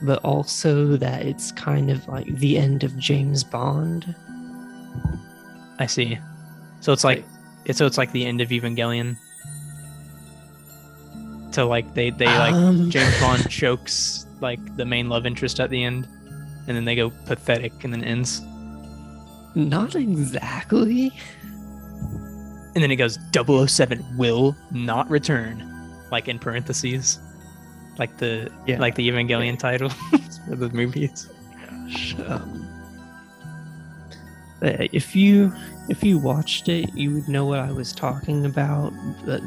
But 0.01 0.23
also 0.23 0.95
that 0.97 1.25
it's 1.25 1.51
kind 1.51 1.91
of 1.91 2.07
like 2.07 2.25
the 2.37 2.57
end 2.57 2.83
of 2.83 2.97
James 2.97 3.43
Bond. 3.43 4.15
I 5.77 5.85
see. 5.85 6.17
So 6.79 6.93
it's 6.93 7.03
like, 7.03 7.25
so 7.71 7.85
it's 7.85 7.97
like 7.97 8.11
the 8.13 8.25
end 8.25 8.39
of 8.39 8.49
Evangelion. 8.49 9.17
So 11.51 11.67
like 11.67 11.93
they 11.93 12.11
they 12.11 12.27
like 12.27 12.53
Um, 12.53 12.89
James 12.89 13.19
Bond 13.19 13.49
chokes 13.49 14.25
like 14.39 14.59
the 14.77 14.85
main 14.85 15.09
love 15.09 15.25
interest 15.25 15.59
at 15.59 15.69
the 15.69 15.83
end, 15.83 16.07
and 16.67 16.77
then 16.77 16.85
they 16.85 16.95
go 16.95 17.09
pathetic 17.25 17.83
and 17.83 17.91
then 17.91 18.03
ends. 18.03 18.41
Not 19.55 19.95
exactly. 19.95 21.11
And 22.79 22.83
then 22.85 22.91
it 22.91 22.95
goes 22.95 23.19
007 23.67 24.05
will 24.15 24.55
not 24.71 25.09
return, 25.09 25.61
like 26.13 26.29
in 26.29 26.39
parentheses, 26.39 27.19
like 27.97 28.15
the 28.19 28.49
Yeah. 28.65 28.79
like 28.79 28.95
the 28.95 29.09
Evangelion 29.09 29.59
title 29.59 29.89
for 30.47 30.55
the 30.55 30.69
movies. 30.69 31.27
Um, 32.25 32.65
if 34.61 35.13
you 35.13 35.53
if 35.89 36.05
you 36.05 36.19
watched 36.19 36.69
it, 36.69 36.89
you 36.95 37.11
would 37.15 37.27
know 37.27 37.43
what 37.45 37.59
I 37.59 37.69
was 37.73 37.91
talking 37.91 38.45
about. 38.45 38.93
But 39.25 39.41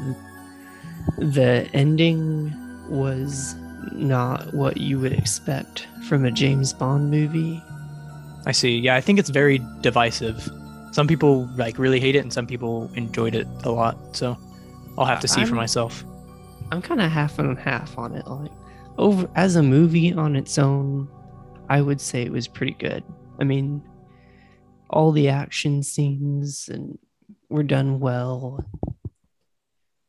the 1.17 1.67
ending 1.73 2.53
was 2.87 3.55
not 3.93 4.53
what 4.53 4.77
you 4.77 4.99
would 4.99 5.13
expect 5.13 5.87
from 6.07 6.23
a 6.23 6.29
James 6.29 6.71
Bond 6.71 7.09
movie. 7.09 7.63
I 8.45 8.51
see. 8.51 8.77
Yeah, 8.77 8.95
I 8.95 9.01
think 9.01 9.17
it's 9.17 9.31
very 9.31 9.59
divisive. 9.81 10.47
Some 10.93 11.07
people 11.07 11.49
like 11.57 11.77
really 11.77 11.99
hate 11.99 12.15
it, 12.15 12.19
and 12.19 12.31
some 12.31 12.47
people 12.47 12.89
enjoyed 12.95 13.35
it 13.35 13.47
a 13.63 13.71
lot. 13.71 13.97
So 14.15 14.37
I'll 14.97 15.05
have 15.05 15.19
to 15.21 15.27
see 15.27 15.41
for 15.43 15.47
I'm- 15.55 15.57
myself. 15.57 16.05
I'm 16.71 16.81
kind 16.81 17.01
of 17.01 17.11
half 17.11 17.37
and 17.37 17.57
half 17.59 17.97
on 17.99 18.15
it. 18.15 18.25
Like 18.25 18.51
over 18.97 19.29
as 19.35 19.55
a 19.57 19.63
movie 19.63 20.13
on 20.13 20.35
its 20.35 20.57
own, 20.57 21.07
I 21.69 21.81
would 21.81 21.99
say 22.01 22.21
it 22.23 22.31
was 22.31 22.47
pretty 22.47 22.73
good. 22.73 23.03
I 23.39 23.43
mean, 23.43 23.81
all 24.89 25.11
the 25.11 25.29
action 25.29 25.83
scenes 25.83 26.69
and 26.71 26.97
were 27.49 27.63
done 27.63 27.99
well. 27.99 28.63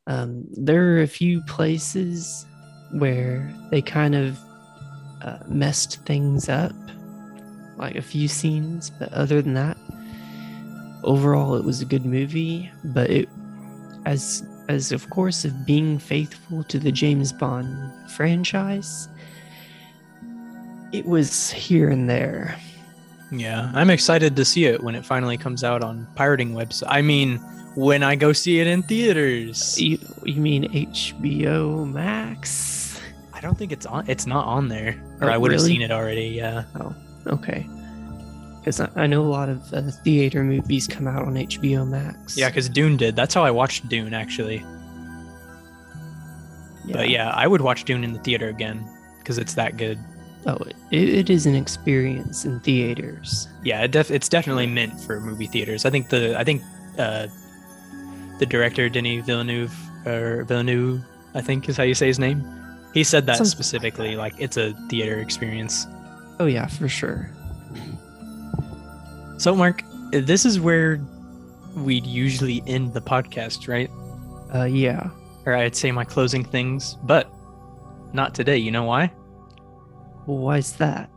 Um, 0.07 0.45
there 0.53 0.97
are 0.97 1.03
a 1.03 1.07
few 1.07 1.43
places 1.43 2.47
where 2.93 3.53
they 3.71 3.81
kind 3.83 4.15
of 4.15 4.39
uh, 5.23 5.39
messed 5.49 6.05
things 6.05 6.49
up, 6.49 6.73
like 7.77 7.97
a 7.97 8.03
few 8.03 8.29
scenes. 8.29 8.91
But 8.91 9.13
other 9.13 9.41
than 9.43 9.55
that, 9.55 9.77
overall, 11.05 11.55
it 11.55 11.65
was 11.65 11.81
a 11.81 11.85
good 11.85 12.05
movie. 12.05 12.71
But 12.85 13.11
it, 13.11 13.29
as 14.07 14.47
as 14.69 14.93
of 14.93 15.09
course 15.11 15.45
of 15.45 15.67
being 15.67 15.99
faithful 15.99 16.65
to 16.65 16.79
the 16.79 16.91
James 16.91 17.33
Bond 17.33 17.69
franchise, 18.11 19.09
it 20.93 21.07
was 21.07 21.51
here 21.51 21.91
and 21.91 22.09
there. 22.09 22.57
Yeah, 23.31 23.71
I'm 23.75 23.91
excited 23.91 24.37
to 24.37 24.45
see 24.45 24.67
it 24.67 24.83
when 24.83 24.95
it 24.95 25.05
finally 25.05 25.37
comes 25.37 25.65
out 25.65 25.83
on 25.83 26.07
pirating 26.15 26.53
website. 26.55 26.85
I 26.89 27.03
mean, 27.03 27.39
when 27.75 28.03
I 28.03 28.15
go 28.15 28.33
see 28.33 28.61
it 28.61 28.67
in 28.67 28.83
theaters. 28.83 29.81
You, 29.81 29.99
you 30.25 30.41
mean 30.41 30.71
HBO 30.73 31.91
Max? 31.91 33.01
I 33.33 33.41
don't 33.41 33.59
think 33.59 33.73
it's 33.73 33.87
on. 33.87 34.09
It's 34.09 34.27
not 34.27 34.47
on 34.47 34.69
there, 34.69 35.03
or 35.21 35.29
Oh, 35.29 35.33
I 35.33 35.37
would 35.37 35.51
have 35.51 35.61
really? 35.61 35.73
seen 35.73 35.83
it 35.83 35.91
already. 35.91 36.27
Yeah. 36.29 36.65
Oh, 36.79 36.95
okay. 37.27 37.67
Because 38.65 38.81
I, 38.81 39.07
know 39.07 39.23
a 39.23 39.29
lot 39.29 39.51
of 39.51 39.75
uh, 39.75 39.83
theater 39.91 40.43
movies 40.43 40.87
come 40.87 41.07
out 41.07 41.27
on 41.27 41.35
HBO 41.35 41.87
Max. 41.87 42.35
Yeah, 42.35 42.49
because 42.49 42.67
Dune 42.71 42.97
did. 42.97 43.15
That's 43.15 43.35
how 43.35 43.45
I 43.45 43.51
watched 43.51 43.87
Dune 43.91 44.15
actually. 44.15 44.65
But 46.91 47.11
yeah, 47.11 47.29
I 47.31 47.47
would 47.47 47.61
watch 47.61 47.85
Dune 47.85 48.05
in 48.05 48.15
the 48.15 48.19
theater 48.21 48.49
again 48.49 48.83
because 49.19 49.37
it's 49.37 49.53
that 49.55 49.77
good. 49.77 49.99
Oh, 50.47 50.57
it, 50.91 51.09
it 51.11 51.29
is 51.31 51.45
an 51.45 51.55
experience 51.55 52.47
in 52.47 52.59
theaters. 52.61 53.49
Yeah, 53.63 53.83
it 53.83 53.91
def- 53.91 54.11
it's 54.11 54.31
definitely 54.31 54.67
meant 54.67 54.99
for 54.99 55.21
movie 55.21 55.47
theaters. 55.47 55.85
I 55.85 55.91
think 55.91 56.09
the 56.09 56.35
I 56.39 56.43
think 56.43 56.63
uh, 56.99 57.27
the 58.39 58.47
director 58.47 58.89
Denis 58.89 59.27
Villeneuve 59.27 59.75
or 60.07 60.45
Villeneuve, 60.45 61.03
I 61.35 61.43
think 61.43 61.69
is 61.69 61.77
how 61.77 61.83
you 61.83 61.95
say 61.95 62.07
his 62.07 62.19
name. 62.19 62.43
He 62.95 63.05
said 63.05 63.27
that 63.27 63.37
Sounds- 63.37 63.51
specifically, 63.51 64.17
like 64.17 64.33
it's 64.39 64.57
a 64.57 64.73
theater 64.89 65.19
experience. 65.19 65.87
Oh 66.41 66.47
yeah, 66.47 66.67
for 66.67 66.89
sure. 66.89 67.31
So, 69.37 69.55
Mark, 69.55 69.83
this 70.13 70.47
is 70.47 70.61
where 70.61 71.01
we'd 71.75 72.07
usually 72.07 72.63
end 72.67 72.95
the 72.95 73.01
podcast, 73.01 73.69
right? 73.69 73.91
Uh, 74.55 74.65
yeah. 74.65 75.11
Or 75.45 75.55
I'd 75.55 75.75
say 75.75 75.91
my 75.91 76.05
closing 76.05 76.45
things, 76.45 76.97
but 77.03 77.31
not 78.13 78.35
today. 78.35 78.57
You 78.57 78.71
know 78.71 78.85
why? 78.85 79.13
Well, 80.27 80.39
why's 80.39 80.75
that? 80.77 81.11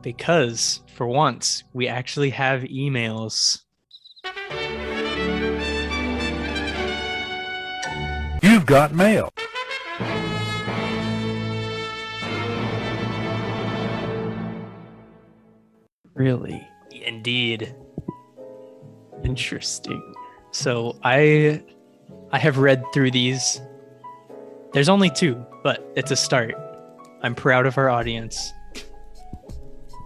Because 0.00 0.80
for 0.94 1.06
once, 1.06 1.64
we 1.72 1.88
actually 1.88 2.30
have 2.30 2.62
emails. 2.62 3.62
You've 8.42 8.64
got 8.64 8.94
mail. 8.94 9.28
Really 16.14 16.67
Indeed. 17.08 17.74
interesting. 19.24 20.14
So 20.50 20.98
I 21.02 21.62
I 22.32 22.38
have 22.38 22.58
read 22.58 22.84
through 22.92 23.12
these. 23.12 23.62
There's 24.74 24.90
only 24.90 25.08
two, 25.08 25.42
but 25.62 25.90
it's 25.96 26.10
a 26.10 26.16
start. 26.16 26.54
I'm 27.22 27.34
proud 27.34 27.64
of 27.64 27.78
our 27.78 27.88
audience. 27.88 28.52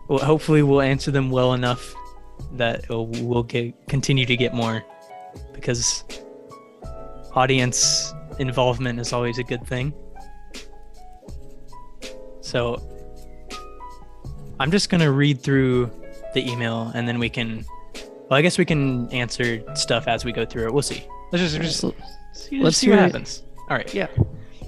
Well, 0.08 0.20
hopefully 0.20 0.62
we'll 0.62 0.80
answer 0.80 1.10
them 1.10 1.30
well 1.30 1.54
enough 1.54 1.92
that 2.52 2.86
we'll 2.88 3.42
get 3.42 3.74
continue 3.88 4.24
to 4.24 4.36
get 4.36 4.54
more 4.54 4.84
because 5.52 6.04
audience 7.34 8.14
involvement 8.38 9.00
is 9.00 9.12
always 9.12 9.38
a 9.38 9.44
good 9.44 9.66
thing. 9.66 9.92
So 12.42 12.80
I'm 14.60 14.70
just 14.70 14.88
going 14.88 15.00
to 15.00 15.10
read 15.10 15.40
through 15.40 15.90
the 16.34 16.48
email 16.50 16.90
and 16.94 17.06
then 17.09 17.18
we 17.18 17.28
can 17.28 17.64
well, 18.28 18.38
I 18.38 18.42
guess 18.42 18.56
we 18.56 18.64
can 18.64 19.10
answer 19.10 19.62
stuff 19.74 20.09
as 20.09 20.24
we 20.24 20.32
go 20.32 20.44
through 20.46 20.66
it. 20.66 20.72
We'll 20.72 20.82
see. 20.82 21.06
Let's 21.32 21.42
just, 21.52 21.56
just 21.60 21.80
So- 21.80 21.94
see, 22.32 22.60
Let's 22.62 22.76
see 22.78 22.88
what 22.88 22.98
it. 22.98 23.02
happens. 23.02 23.42
All 23.68 23.76
right. 23.76 23.92
yeah. 23.92 24.06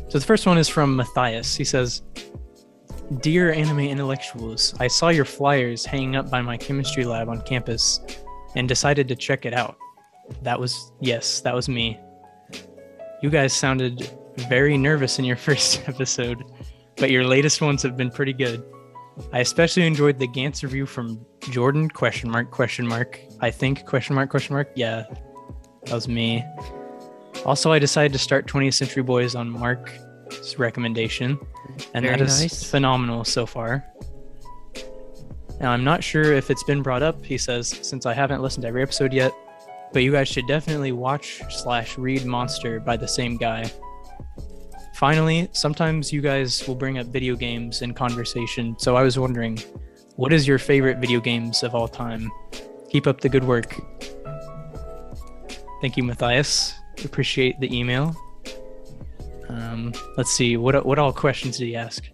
So 0.09 0.19
the 0.19 0.24
first 0.24 0.47
one 0.47 0.59
is 0.59 0.69
from 0.69 0.97
Matthias. 0.97 1.55
He 1.57 1.65
says, 1.65 2.03
Dear 3.20 3.53
anime 3.53 3.81
intellectuals, 3.81 4.74
I 4.81 4.86
saw 4.89 5.09
your 5.09 5.24
flyers 5.24 5.85
hanging 5.85 6.16
up 6.16 6.31
by 6.31 6.41
my 6.43 6.57
chemistry 6.57 7.05
lab 7.05 7.28
on 7.28 7.41
campus 7.43 8.01
and 8.55 8.69
decided 8.69 9.09
to 9.09 9.16
check 9.16 9.45
it 9.47 9.55
out. 9.55 9.77
That 10.43 10.59
was, 10.59 10.93
yes, 11.01 11.41
that 11.41 11.55
was 11.55 11.69
me. 11.69 11.99
You 13.23 13.31
guys 13.31 13.53
sounded 13.53 14.11
very 14.49 14.77
nervous 14.77 15.19
in 15.19 15.24
your 15.24 15.36
first 15.49 15.86
episode, 15.89 16.45
but 16.97 17.11
your 17.11 17.24
latest 17.24 17.61
ones 17.62 17.82
have 17.82 17.97
been 17.97 18.11
pretty 18.11 18.32
good. 18.32 18.62
I 19.32 19.41
especially 19.41 19.86
enjoyed 19.86 20.19
the 20.19 20.28
Gantz 20.28 20.62
review 20.62 20.86
from 20.86 21.24
Jordan 21.41 21.89
question 21.89 22.31
mark 22.31 22.51
question 22.51 22.86
mark. 22.86 23.20
I 23.41 23.51
think 23.51 23.86
question 23.86 24.15
mark 24.15 24.31
question 24.31 24.55
mark. 24.55 24.70
Yeah, 24.74 25.05
that 25.85 25.95
was 25.95 26.09
me. 26.09 26.45
Also, 27.45 27.70
I 27.73 27.78
decided 27.78 28.12
to 28.12 28.19
start 28.19 28.47
20th 28.47 28.74
Century 28.74 29.03
Boys 29.03 29.35
on 29.35 29.51
Mark's 29.51 30.59
recommendation, 30.59 31.39
and 31.93 32.05
Very 32.05 32.16
that 32.16 32.24
is 32.24 32.41
nice. 32.41 32.70
phenomenal 32.70 33.24
so 33.24 33.45
far. 33.45 33.85
Now, 35.61 35.70
I'm 35.70 35.85
not 35.85 36.03
sure 36.03 36.32
if 36.32 36.51
it's 36.51 36.65
been 36.65 36.82
brought 36.82 37.03
up, 37.03 37.24
he 37.24 37.39
says, 37.39 37.69
since 37.69 38.07
I 38.07 38.15
haven't 38.15 38.43
listened 38.43 38.62
to 38.62 38.69
every 38.69 38.82
episode 38.82 39.12
yet, 39.12 39.32
but 39.93 40.03
you 40.03 40.11
guys 40.11 40.28
should 40.28 40.49
definitely 40.49 40.93
watch 40.93 41.41
slash 41.51 41.97
read 41.97 42.24
Monster 42.24 42.81
by 42.81 42.97
the 42.97 43.07
same 43.07 43.36
guy. 43.36 43.70
Finally, 44.95 45.49
sometimes 45.53 46.12
you 46.12 46.21
guys 46.21 46.66
will 46.69 46.77
bring 46.77 46.99
up 46.99 47.07
video 47.09 47.35
games 47.35 47.83
in 47.83 47.93
conversation, 47.93 48.77
so 48.79 48.95
I 48.97 49.03
was 49.03 49.19
wondering, 49.19 49.59
what 50.16 50.33
is 50.33 50.47
your 50.47 50.59
favorite 50.59 50.99
video 50.99 51.21
games 51.21 51.65
of 51.65 51.75
all 51.75 51.89
time? 51.89 52.31
Keep 52.91 53.09
up 53.09 53.21
the 53.21 53.29
good 53.29 53.43
work. 53.43 53.75
Thank 55.81 55.97
you, 55.97 56.05
Matthias. 56.05 56.75
Appreciate 57.05 57.59
the 57.59 57.77
email. 57.77 58.16
Um, 59.49 59.93
let's 60.16 60.31
see 60.31 60.57
what 60.57 60.87
what 60.87 60.99
all 60.99 61.12
questions 61.12 61.59
did 61.59 61.66
he 61.66 61.77
ask? 61.77 62.05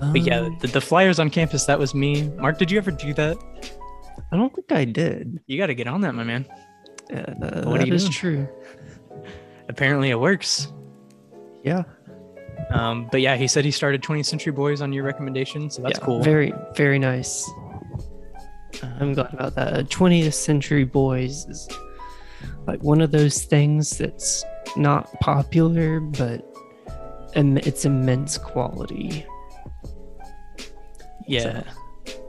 But 0.00 0.22
yeah, 0.22 0.40
Um, 0.40 0.58
the, 0.60 0.66
the 0.66 0.80
flyers 0.80 1.20
on 1.20 1.30
campus 1.30 1.64
that 1.66 1.78
was 1.78 1.94
me. 1.94 2.28
Mark, 2.36 2.58
did 2.58 2.70
you 2.70 2.78
ever 2.78 2.90
do 2.90 3.14
that? 3.14 3.36
I 4.32 4.36
don't 4.36 4.52
think 4.52 4.72
I 4.72 4.84
did. 4.84 5.38
You 5.46 5.56
got 5.56 5.68
to 5.68 5.74
get 5.74 5.86
on 5.86 6.00
that, 6.00 6.14
my 6.14 6.24
man. 6.24 6.46
Uh, 7.12 7.62
What 7.62 7.78
that 7.78 7.86
you 7.86 7.94
is 7.94 8.08
true. 8.08 8.48
Apparently, 9.68 10.10
it 10.10 10.18
works. 10.18 10.72
Yeah. 11.64 11.82
Um, 12.70 13.08
but 13.10 13.20
yeah, 13.20 13.36
he 13.36 13.46
said 13.48 13.64
he 13.64 13.70
started 13.70 14.02
20th 14.02 14.26
Century 14.26 14.52
Boys 14.52 14.80
on 14.80 14.92
your 14.92 15.04
recommendation, 15.04 15.70
so 15.70 15.82
that's 15.82 15.98
yeah, 15.98 16.04
cool. 16.04 16.22
Very, 16.22 16.52
very 16.74 16.98
nice. 16.98 17.48
I'm 19.00 19.12
glad 19.12 19.32
about 19.34 19.54
that. 19.56 19.72
Uh, 19.72 19.82
20th 19.84 20.34
Century 20.34 20.84
Boys 20.84 21.46
is 21.46 21.68
like 22.66 22.82
one 22.82 23.00
of 23.00 23.10
those 23.10 23.44
things 23.44 23.98
that's 23.98 24.44
not 24.76 25.12
popular, 25.20 26.00
but 26.00 26.44
im- 27.34 27.58
it's 27.58 27.84
immense 27.84 28.38
quality. 28.38 29.26
Yeah. 31.26 31.62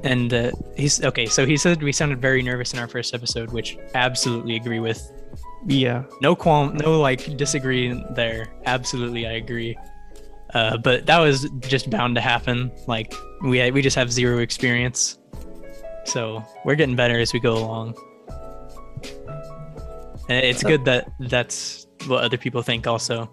And 0.04 0.34
uh, 0.34 0.52
he's 0.76 1.04
okay. 1.04 1.26
So 1.26 1.46
he 1.46 1.58
said 1.58 1.82
we 1.82 1.92
sounded 1.92 2.22
very 2.22 2.42
nervous 2.42 2.74
in 2.74 2.80
our 2.80 2.88
first 2.88 3.14
episode, 3.14 3.52
which 3.52 3.78
absolutely 3.96 4.56
agree 4.56 4.80
with. 4.80 5.12
Yeah. 5.66 6.04
No 6.22 6.36
qualm, 6.36 6.76
no 6.78 7.00
like 7.00 7.38
disagree 7.38 7.94
there. 8.12 8.48
Absolutely, 8.66 9.28
I 9.28 9.34
agree. 9.34 9.78
Uh, 10.54 10.78
but 10.78 11.06
that 11.08 11.20
was 11.20 11.50
just 11.62 11.90
bound 11.90 12.16
to 12.16 12.22
happen. 12.22 12.72
Like 12.88 13.14
we 13.42 13.72
we 13.72 13.82
just 13.82 13.96
have 13.96 14.12
zero 14.12 14.40
experience, 14.40 15.18
so 16.06 16.44
we're 16.66 16.76
getting 16.76 16.96
better 16.96 17.20
as 17.20 17.34
we 17.34 17.40
go 17.40 17.58
along. 17.58 17.96
And 20.30 20.46
it's 20.46 20.64
good 20.64 20.86
that 20.86 21.12
that's 21.20 21.88
what 22.08 22.24
other 22.24 22.38
people 22.38 22.62
think 22.62 22.88
also. 22.88 23.30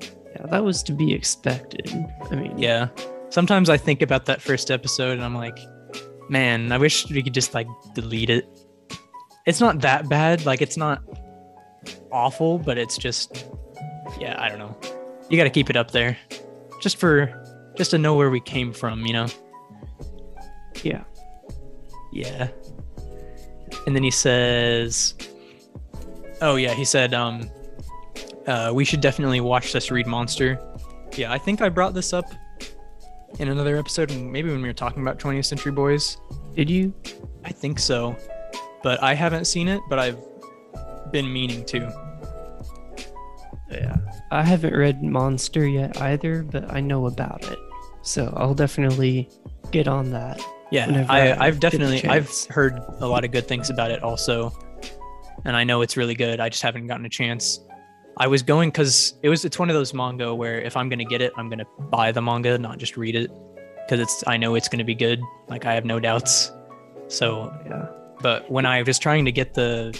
Yeah, 0.00 0.46
that 0.50 0.64
was 0.64 0.82
to 0.84 0.92
be 0.92 1.12
expected. 1.12 1.92
I 2.30 2.34
mean, 2.36 2.58
Yeah. 2.58 2.88
Sometimes 3.30 3.68
I 3.68 3.76
think 3.76 4.00
about 4.00 4.24
that 4.24 4.40
first 4.40 4.70
episode 4.70 5.12
and 5.12 5.22
I'm 5.22 5.34
like, 5.34 5.58
man, 6.30 6.72
I 6.72 6.78
wish 6.78 7.10
we 7.10 7.22
could 7.22 7.34
just 7.34 7.52
like 7.52 7.66
delete 7.94 8.30
it. 8.30 8.48
It's 9.48 9.60
not 9.60 9.80
that 9.80 10.08
bad. 10.10 10.44
Like, 10.44 10.60
it's 10.60 10.76
not 10.76 11.02
awful, 12.12 12.58
but 12.58 12.76
it's 12.76 12.98
just, 12.98 13.46
yeah, 14.20 14.36
I 14.38 14.50
don't 14.50 14.58
know. 14.58 14.76
You 15.30 15.38
got 15.38 15.44
to 15.44 15.50
keep 15.50 15.70
it 15.70 15.76
up 15.76 15.90
there 15.90 16.18
just 16.82 16.98
for, 16.98 17.72
just 17.74 17.90
to 17.92 17.98
know 17.98 18.14
where 18.14 18.28
we 18.28 18.40
came 18.40 18.74
from, 18.74 19.06
you 19.06 19.14
know? 19.14 19.26
yeah. 20.82 21.02
Yeah. 22.12 22.48
And 23.86 23.96
then 23.96 24.02
he 24.02 24.10
says, 24.10 25.14
"Oh 26.42 26.56
yeah," 26.56 26.74
he 26.74 26.84
said, 26.84 27.14
"Um, 27.14 27.50
uh, 28.46 28.70
we 28.74 28.84
should 28.84 29.00
definitely 29.00 29.40
watch 29.40 29.72
this 29.72 29.90
read 29.90 30.06
Monster." 30.06 30.58
Yeah, 31.16 31.32
I 31.32 31.38
think 31.38 31.62
I 31.62 31.68
brought 31.68 31.94
this 31.94 32.12
up 32.12 32.26
in 33.38 33.48
another 33.48 33.76
episode, 33.76 34.10
and 34.10 34.30
maybe 34.30 34.50
when 34.50 34.60
we 34.60 34.68
were 34.68 34.74
talking 34.74 35.02
about 35.02 35.18
20th 35.18 35.46
Century 35.46 35.72
Boys. 35.72 36.18
Did 36.54 36.68
you? 36.68 36.94
I 37.44 37.50
think 37.50 37.78
so, 37.78 38.16
but 38.82 39.02
I 39.02 39.14
haven't 39.14 39.46
seen 39.46 39.68
it, 39.68 39.80
but 39.88 39.98
I've 39.98 40.18
been 41.12 41.32
meaning 41.32 41.64
to. 41.66 42.08
Yeah. 43.70 43.96
I 44.30 44.42
haven't 44.42 44.74
read 44.74 45.02
Monster 45.02 45.66
yet 45.66 46.00
either, 46.00 46.42
but 46.42 46.70
I 46.72 46.80
know 46.80 47.06
about 47.06 47.50
it. 47.50 47.58
So 48.02 48.32
I'll 48.36 48.54
definitely 48.54 49.28
get 49.70 49.88
on 49.88 50.10
that. 50.10 50.40
Yeah, 50.70 51.06
I, 51.08 51.46
I've 51.46 51.60
definitely 51.60 52.04
I've 52.04 52.30
heard 52.50 52.78
a 53.00 53.06
lot 53.06 53.24
of 53.24 53.30
good 53.30 53.48
things 53.48 53.70
about 53.70 53.90
it 53.90 54.02
also, 54.02 54.52
and 55.46 55.56
I 55.56 55.64
know 55.64 55.80
it's 55.80 55.96
really 55.96 56.14
good. 56.14 56.40
I 56.40 56.50
just 56.50 56.62
haven't 56.62 56.86
gotten 56.86 57.06
a 57.06 57.08
chance. 57.08 57.60
I 58.18 58.26
was 58.26 58.42
going 58.42 58.68
because 58.68 59.14
it 59.22 59.30
was 59.30 59.46
it's 59.46 59.58
one 59.58 59.70
of 59.70 59.74
those 59.74 59.94
manga 59.94 60.34
where 60.34 60.60
if 60.60 60.76
I'm 60.76 60.90
gonna 60.90 61.04
get 61.06 61.22
it, 61.22 61.32
I'm 61.38 61.48
gonna 61.48 61.64
buy 61.90 62.12
the 62.12 62.20
manga, 62.20 62.58
not 62.58 62.76
just 62.76 62.98
read 62.98 63.16
it, 63.16 63.30
because 63.86 64.00
it's 64.00 64.24
I 64.26 64.36
know 64.36 64.56
it's 64.56 64.68
gonna 64.68 64.84
be 64.84 64.94
good. 64.94 65.22
Like 65.48 65.64
I 65.64 65.72
have 65.72 65.86
no 65.86 65.98
doubts. 66.00 66.52
So, 67.08 67.50
Yeah. 67.64 67.86
But 68.20 68.50
when 68.50 68.66
I 68.66 68.82
was 68.82 68.98
trying 68.98 69.24
to 69.26 69.32
get 69.32 69.54
the 69.54 69.98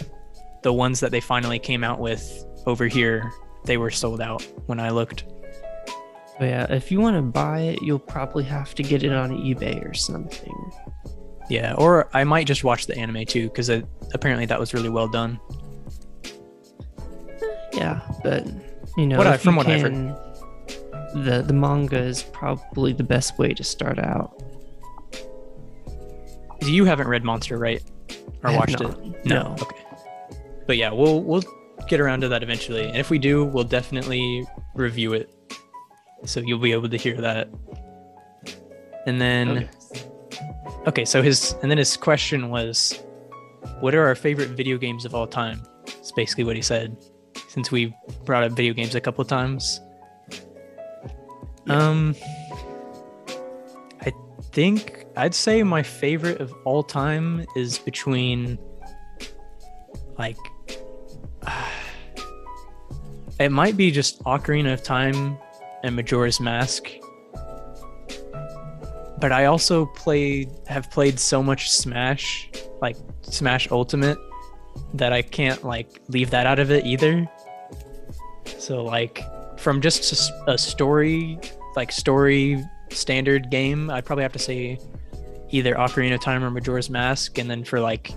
the 0.63 0.73
ones 0.73 0.99
that 0.99 1.11
they 1.11 1.21
finally 1.21 1.57
came 1.59 1.83
out 1.83 1.99
with 1.99 2.45
over 2.65 2.87
here, 2.87 3.31
they 3.65 3.77
were 3.77 3.89
sold 3.91 4.19
out 4.21 4.41
when 4.65 4.79
I 4.79 4.89
looked. 4.89 5.23
But 6.37 6.45
yeah, 6.45 6.71
if 6.71 6.91
you 6.91 6.99
want 7.01 7.15
to 7.17 7.21
buy 7.21 7.61
it, 7.61 7.81
you'll 7.81 7.99
probably 7.99 8.43
have 8.45 8.73
to 8.75 8.83
get 8.83 9.03
it 9.03 9.11
on 9.11 9.31
eBay 9.31 9.85
or 9.89 9.93
something. 9.93 10.71
Yeah, 11.49 11.73
or 11.77 12.09
I 12.13 12.23
might 12.23 12.45
just 12.47 12.63
watch 12.63 12.85
the 12.87 12.97
anime 12.97 13.25
too, 13.25 13.47
because 13.49 13.69
apparently 14.13 14.45
that 14.45 14.59
was 14.59 14.73
really 14.73 14.89
well 14.89 15.07
done. 15.07 15.39
Yeah, 17.73 18.01
but 18.23 18.47
you 18.97 19.05
know, 19.07 19.17
What 19.17 19.27
uh, 19.27 19.31
I- 19.31 19.37
from 19.37 19.55
what 19.55 19.67
I've 19.67 19.81
heard- 19.81 20.15
the 21.13 21.41
the 21.45 21.53
manga 21.53 21.97
is 21.97 22.21
probably 22.21 22.93
the 22.93 23.03
best 23.03 23.37
way 23.39 23.53
to 23.53 23.63
start 23.63 23.97
out. 23.97 24.43
You 26.61 26.85
haven't 26.85 27.07
read 27.07 27.23
Monster, 27.23 27.57
right? 27.57 27.81
Or 28.43 28.49
I 28.51 28.55
watched 28.55 28.79
not. 28.79 28.99
it? 28.99 29.25
No. 29.25 29.55
Okay. 29.61 29.75
But 30.67 30.77
yeah, 30.77 30.91
we'll 30.91 31.21
we'll 31.23 31.43
get 31.87 31.99
around 31.99 32.21
to 32.21 32.27
that 32.29 32.43
eventually, 32.43 32.85
and 32.87 32.97
if 32.97 33.09
we 33.09 33.17
do, 33.19 33.43
we'll 33.45 33.63
definitely 33.63 34.45
review 34.75 35.13
it, 35.13 35.29
so 36.25 36.39
you'll 36.39 36.59
be 36.59 36.71
able 36.71 36.89
to 36.89 36.97
hear 36.97 37.15
that. 37.21 37.49
And 39.07 39.19
then, 39.19 39.49
Okay. 39.49 39.69
okay, 40.87 41.05
so 41.05 41.21
his 41.21 41.55
and 41.61 41.71
then 41.71 41.77
his 41.77 41.97
question 41.97 42.49
was, 42.49 43.01
"What 43.79 43.95
are 43.95 44.05
our 44.05 44.15
favorite 44.15 44.49
video 44.49 44.77
games 44.77 45.05
of 45.05 45.15
all 45.15 45.25
time?" 45.27 45.63
It's 45.87 46.11
basically 46.11 46.43
what 46.43 46.55
he 46.55 46.61
said. 46.61 46.95
Since 47.47 47.71
we 47.71 47.95
brought 48.25 48.43
up 48.43 48.51
video 48.51 48.73
games 48.73 48.93
a 48.93 49.01
couple 49.01 49.25
times, 49.25 49.81
um, 51.67 52.15
I 54.01 54.11
think 54.51 54.98
I'd 55.15 55.35
say 55.35 55.63
my 55.63 55.83
favorite 55.83 56.39
of 56.39 56.53
all 56.65 56.83
time 56.83 57.45
is 57.55 57.79
between 57.79 58.57
like 60.17 60.37
it 63.39 63.51
might 63.51 63.77
be 63.77 63.91
just 63.91 64.23
Ocarina 64.23 64.73
of 64.73 64.83
Time 64.83 65.37
and 65.83 65.95
Majora's 65.95 66.39
Mask. 66.39 66.89
But 69.19 69.31
I 69.31 69.45
also 69.45 69.85
played 69.85 70.49
have 70.67 70.89
played 70.91 71.19
so 71.19 71.43
much 71.43 71.69
Smash, 71.69 72.49
like 72.81 72.95
Smash 73.21 73.69
Ultimate, 73.71 74.17
that 74.93 75.11
I 75.11 75.21
can't 75.21 75.63
like 75.63 76.01
leave 76.07 76.29
that 76.31 76.45
out 76.45 76.59
of 76.59 76.71
it 76.71 76.85
either. 76.85 77.29
So 78.57 78.83
like 78.83 79.21
from 79.59 79.81
just 79.81 80.31
a 80.47 80.57
story, 80.57 81.37
like 81.75 81.91
story 81.91 82.63
standard 82.89 83.49
game, 83.51 83.89
I'd 83.89 84.05
probably 84.05 84.23
have 84.23 84.33
to 84.33 84.39
say 84.39 84.79
either 85.51 85.75
Ocarina 85.75 86.15
of 86.15 86.21
Time 86.21 86.43
or 86.43 86.49
Majora's 86.49 86.89
Mask, 86.89 87.37
and 87.37 87.49
then 87.49 87.63
for 87.63 87.79
like 87.79 88.11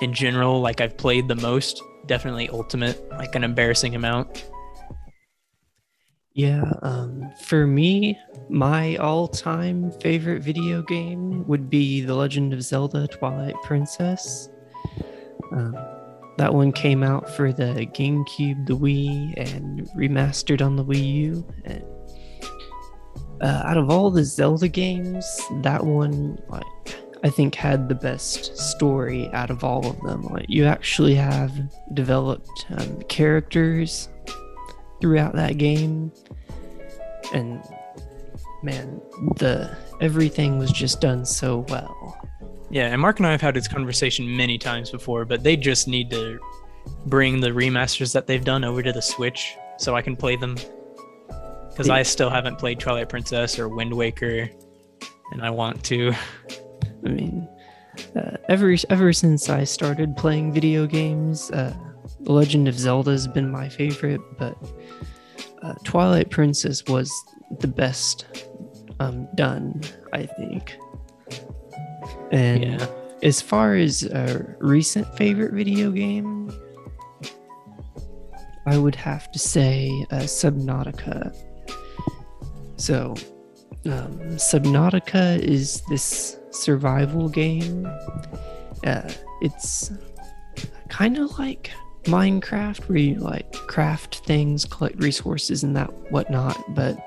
in 0.00 0.12
general, 0.12 0.60
like 0.60 0.80
I've 0.80 0.96
played 0.96 1.28
the 1.28 1.36
most, 1.36 1.82
definitely 2.06 2.48
Ultimate, 2.48 3.08
like 3.10 3.34
an 3.34 3.44
embarrassing 3.44 3.94
amount. 3.94 4.48
Yeah, 6.34 6.70
um, 6.82 7.30
for 7.44 7.66
me, 7.66 8.18
my 8.50 8.96
all-time 8.96 9.90
favorite 10.02 10.42
video 10.42 10.82
game 10.82 11.46
would 11.46 11.70
be 11.70 12.02
The 12.02 12.14
Legend 12.14 12.52
of 12.52 12.62
Zelda: 12.62 13.06
Twilight 13.08 13.54
Princess. 13.62 14.50
Um, 15.52 15.74
that 16.36 16.52
one 16.52 16.72
came 16.72 17.02
out 17.02 17.30
for 17.30 17.54
the 17.54 17.86
GameCube, 17.94 18.66
the 18.66 18.76
Wii, 18.76 19.32
and 19.38 19.88
remastered 19.96 20.60
on 20.60 20.76
the 20.76 20.84
Wii 20.84 21.14
U. 21.14 21.46
And, 21.64 21.82
uh, 23.40 23.62
out 23.64 23.76
of 23.76 23.90
all 23.90 24.10
the 24.10 24.24
Zelda 24.24 24.68
games, 24.68 25.24
that 25.62 25.84
one, 25.84 26.38
like, 26.48 26.64
I 27.24 27.30
think, 27.30 27.54
had 27.54 27.88
the 27.88 27.94
best 27.94 28.56
story 28.56 29.30
out 29.32 29.50
of 29.50 29.64
all 29.64 29.86
of 29.86 30.00
them. 30.02 30.22
Like, 30.22 30.46
you 30.48 30.64
actually 30.64 31.14
have 31.14 31.52
developed 31.94 32.66
um, 32.70 33.02
characters 33.02 34.08
throughout 35.00 35.34
that 35.34 35.58
game 35.58 36.10
and 37.34 37.62
man 38.62 39.00
the 39.36 39.76
everything 40.00 40.58
was 40.58 40.72
just 40.72 41.00
done 41.00 41.24
so 41.24 41.66
well 41.68 42.18
Yeah, 42.70 42.86
and 42.86 43.00
Mark 43.00 43.18
and 43.18 43.26
I 43.26 43.30
have 43.30 43.40
had 43.40 43.54
this 43.54 43.68
conversation 43.68 44.36
many 44.36 44.58
times 44.58 44.90
before, 44.90 45.24
but 45.24 45.44
they 45.44 45.56
just 45.56 45.86
need 45.86 46.10
to 46.10 46.40
bring 47.06 47.40
the 47.40 47.50
remasters 47.50 48.12
that 48.12 48.26
they've 48.26 48.44
done 48.44 48.64
over 48.64 48.82
to 48.82 48.92
the 48.92 49.02
Switch 49.02 49.56
so 49.78 49.94
I 49.94 50.02
can 50.02 50.16
play 50.16 50.34
them. 50.34 50.56
Because 51.76 51.90
I 51.90 52.02
still 52.02 52.30
haven't 52.30 52.56
played 52.58 52.80
Twilight 52.80 53.08
Princess 53.10 53.58
or 53.58 53.68
Wind 53.68 53.92
Waker, 53.92 54.48
and 55.32 55.42
I 55.42 55.50
want 55.50 55.84
to. 55.84 56.12
i 57.04 57.08
mean 57.08 57.46
uh, 58.16 58.36
ever 58.48 58.74
ever 58.90 59.12
since 59.12 59.48
i 59.48 59.62
started 59.64 60.16
playing 60.16 60.52
video 60.52 60.86
games 60.86 61.50
uh, 61.52 61.74
the 62.20 62.32
legend 62.32 62.66
of 62.68 62.78
zelda 62.78 63.10
has 63.10 63.28
been 63.28 63.50
my 63.50 63.68
favorite 63.68 64.20
but 64.38 64.56
uh, 65.62 65.74
twilight 65.84 66.30
princess 66.30 66.82
was 66.88 67.12
the 67.60 67.68
best 67.68 68.26
um, 69.00 69.28
done 69.34 69.80
i 70.14 70.24
think 70.26 70.76
and 72.32 72.64
Yeah. 72.64 72.86
as 73.22 73.40
far 73.40 73.74
as 73.76 74.02
a 74.02 74.44
recent 74.58 75.06
favorite 75.16 75.52
video 75.54 75.90
game, 75.92 76.50
I 78.66 78.78
would 78.78 78.96
have 78.96 79.30
to 79.32 79.38
say 79.38 79.90
uh, 80.10 80.20
Subnautica. 80.22 81.32
So, 82.76 83.14
um, 83.86 84.18
Subnautica 84.36 85.38
is 85.38 85.82
this 85.88 86.38
survival 86.50 87.28
game. 87.28 87.86
Uh, 88.84 89.10
it's 89.40 89.92
kind 90.88 91.18
of 91.18 91.38
like 91.38 91.70
Minecraft, 92.04 92.88
where 92.88 92.98
you 92.98 93.14
like 93.16 93.52
craft 93.52 94.20
things, 94.26 94.64
collect 94.64 95.02
resources, 95.02 95.64
and 95.64 95.76
that 95.76 95.90
whatnot, 96.10 96.56
but 96.74 96.98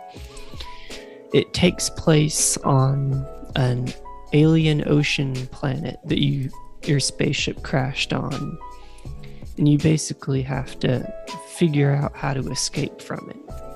it 1.33 1.53
takes 1.53 1.89
place 1.89 2.57
on 2.57 3.25
an 3.55 3.93
alien 4.33 4.87
ocean 4.87 5.33
planet 5.47 5.97
that 6.05 6.19
you 6.19 6.49
your 6.85 6.99
spaceship 6.99 7.61
crashed 7.63 8.13
on 8.13 8.57
and 9.57 9.67
you 9.67 9.77
basically 9.77 10.41
have 10.41 10.79
to 10.79 11.05
figure 11.49 11.91
out 11.91 12.15
how 12.15 12.33
to 12.33 12.49
escape 12.51 13.01
from 13.01 13.29
it 13.29 13.68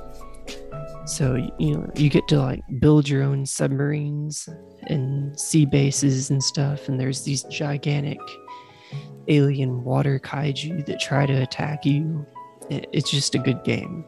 so 1.05 1.35
you 1.59 1.75
know 1.77 1.89
you 1.95 2.09
get 2.09 2.27
to 2.29 2.39
like 2.39 2.61
build 2.79 3.07
your 3.09 3.23
own 3.23 3.45
submarines 3.45 4.47
and 4.83 5.37
sea 5.39 5.65
bases 5.65 6.29
and 6.29 6.41
stuff 6.41 6.87
and 6.87 6.99
there's 6.99 7.23
these 7.23 7.43
gigantic 7.43 8.19
alien 9.27 9.83
water 9.83 10.19
kaiju 10.19 10.85
that 10.85 10.99
try 10.99 11.25
to 11.25 11.33
attack 11.33 11.85
you 11.85 12.25
It- 12.69 12.87
it's 12.93 13.11
just 13.11 13.35
a 13.35 13.39
good 13.39 13.63
game 13.63 14.05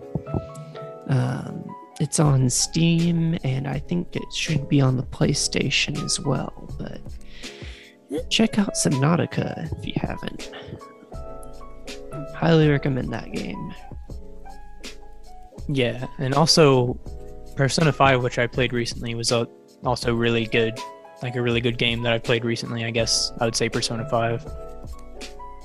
um, 1.08 1.64
it's 2.00 2.20
on 2.20 2.50
Steam, 2.50 3.38
and 3.44 3.68
I 3.68 3.78
think 3.80 4.16
it 4.16 4.34
should 4.34 4.68
be 4.68 4.82
on 4.82 4.98
the 4.98 5.04
PlayStation 5.04 6.04
as 6.04 6.20
well. 6.20 6.52
But 6.80 7.00
check 8.30 8.58
out 8.60 8.74
Subnautica 8.74 9.72
if 9.80 9.86
you 9.86 9.94
haven't. 9.96 10.52
Highly 12.36 12.70
recommend 12.70 13.14
that 13.14 13.32
game. 13.32 13.72
Yeah, 15.68 16.06
and 16.20 16.34
also 16.34 16.94
Persona 17.56 17.92
5, 17.92 18.22
which 18.24 18.38
I 18.40 18.48
played 18.48 18.74
recently, 18.74 19.16
was 19.16 19.32
al- 19.32 19.48
also 19.84 20.14
really 20.14 20.46
good. 20.46 20.78
Like 21.24 21.36
a 21.36 21.42
really 21.42 21.62
good 21.62 21.78
game 21.78 22.04
that 22.04 22.14
I 22.14 22.20
played 22.20 22.44
recently, 22.46 22.84
I 22.86 22.92
guess 22.92 23.32
I 23.40 23.46
would 23.46 23.56
say 23.56 23.70
Persona 23.70 24.08
5. 24.10 24.46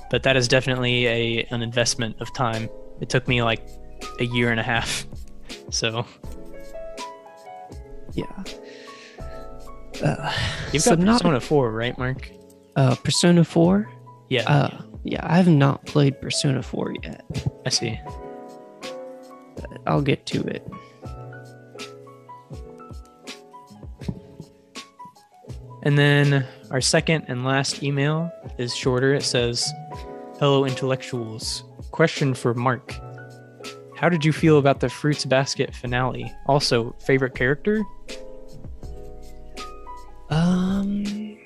But 0.09 0.23
that 0.23 0.35
is 0.35 0.47
definitely 0.47 1.05
a 1.07 1.43
an 1.51 1.61
investment 1.61 2.15
of 2.21 2.33
time. 2.33 2.69
It 2.99 3.09
took 3.09 3.27
me 3.27 3.43
like 3.43 3.61
a 4.19 4.25
year 4.25 4.51
and 4.51 4.59
a 4.59 4.63
half. 4.63 5.05
So 5.69 6.05
Yeah. 8.13 8.25
Uh, 10.03 10.33
you've 10.73 10.83
got 10.83 10.97
Subnautica- 10.97 11.11
Persona 11.21 11.39
4, 11.39 11.71
right, 11.71 11.97
Mark? 11.97 12.29
uh, 12.75 12.95
Persona 12.95 13.43
4. 13.43 13.89
Yeah, 14.29 14.49
Uh, 14.49 14.81
yeah, 15.03 15.19
I 15.23 15.37
have 15.37 15.47
not 15.47 15.85
played 15.85 16.19
Persona 16.21 16.61
4 16.63 16.93
yet. 17.03 17.23
I 17.65 17.69
see. 17.69 17.99
I'll 19.87 20.01
get 20.01 20.25
to 20.27 20.41
it. 20.47 20.67
And 25.83 25.97
then 25.97 26.45
our 26.69 26.81
second 26.81 27.25
and 27.27 27.43
last 27.43 27.81
email 27.81 28.31
is 28.57 28.75
shorter. 28.75 29.13
It 29.15 29.23
says, 29.23 29.71
Hello, 30.39 30.65
intellectuals. 30.65 31.63
Question 31.91 32.33
for 32.33 32.53
Mark. 32.53 32.93
How 33.95 34.09
did 34.09 34.23
you 34.25 34.31
feel 34.33 34.57
about 34.57 34.79
the 34.79 34.89
Fruits 34.89 35.25
Basket 35.25 35.75
finale? 35.75 36.31
Also, 36.47 36.95
favorite 37.05 37.35
character? 37.35 37.83
Um, 40.29 41.03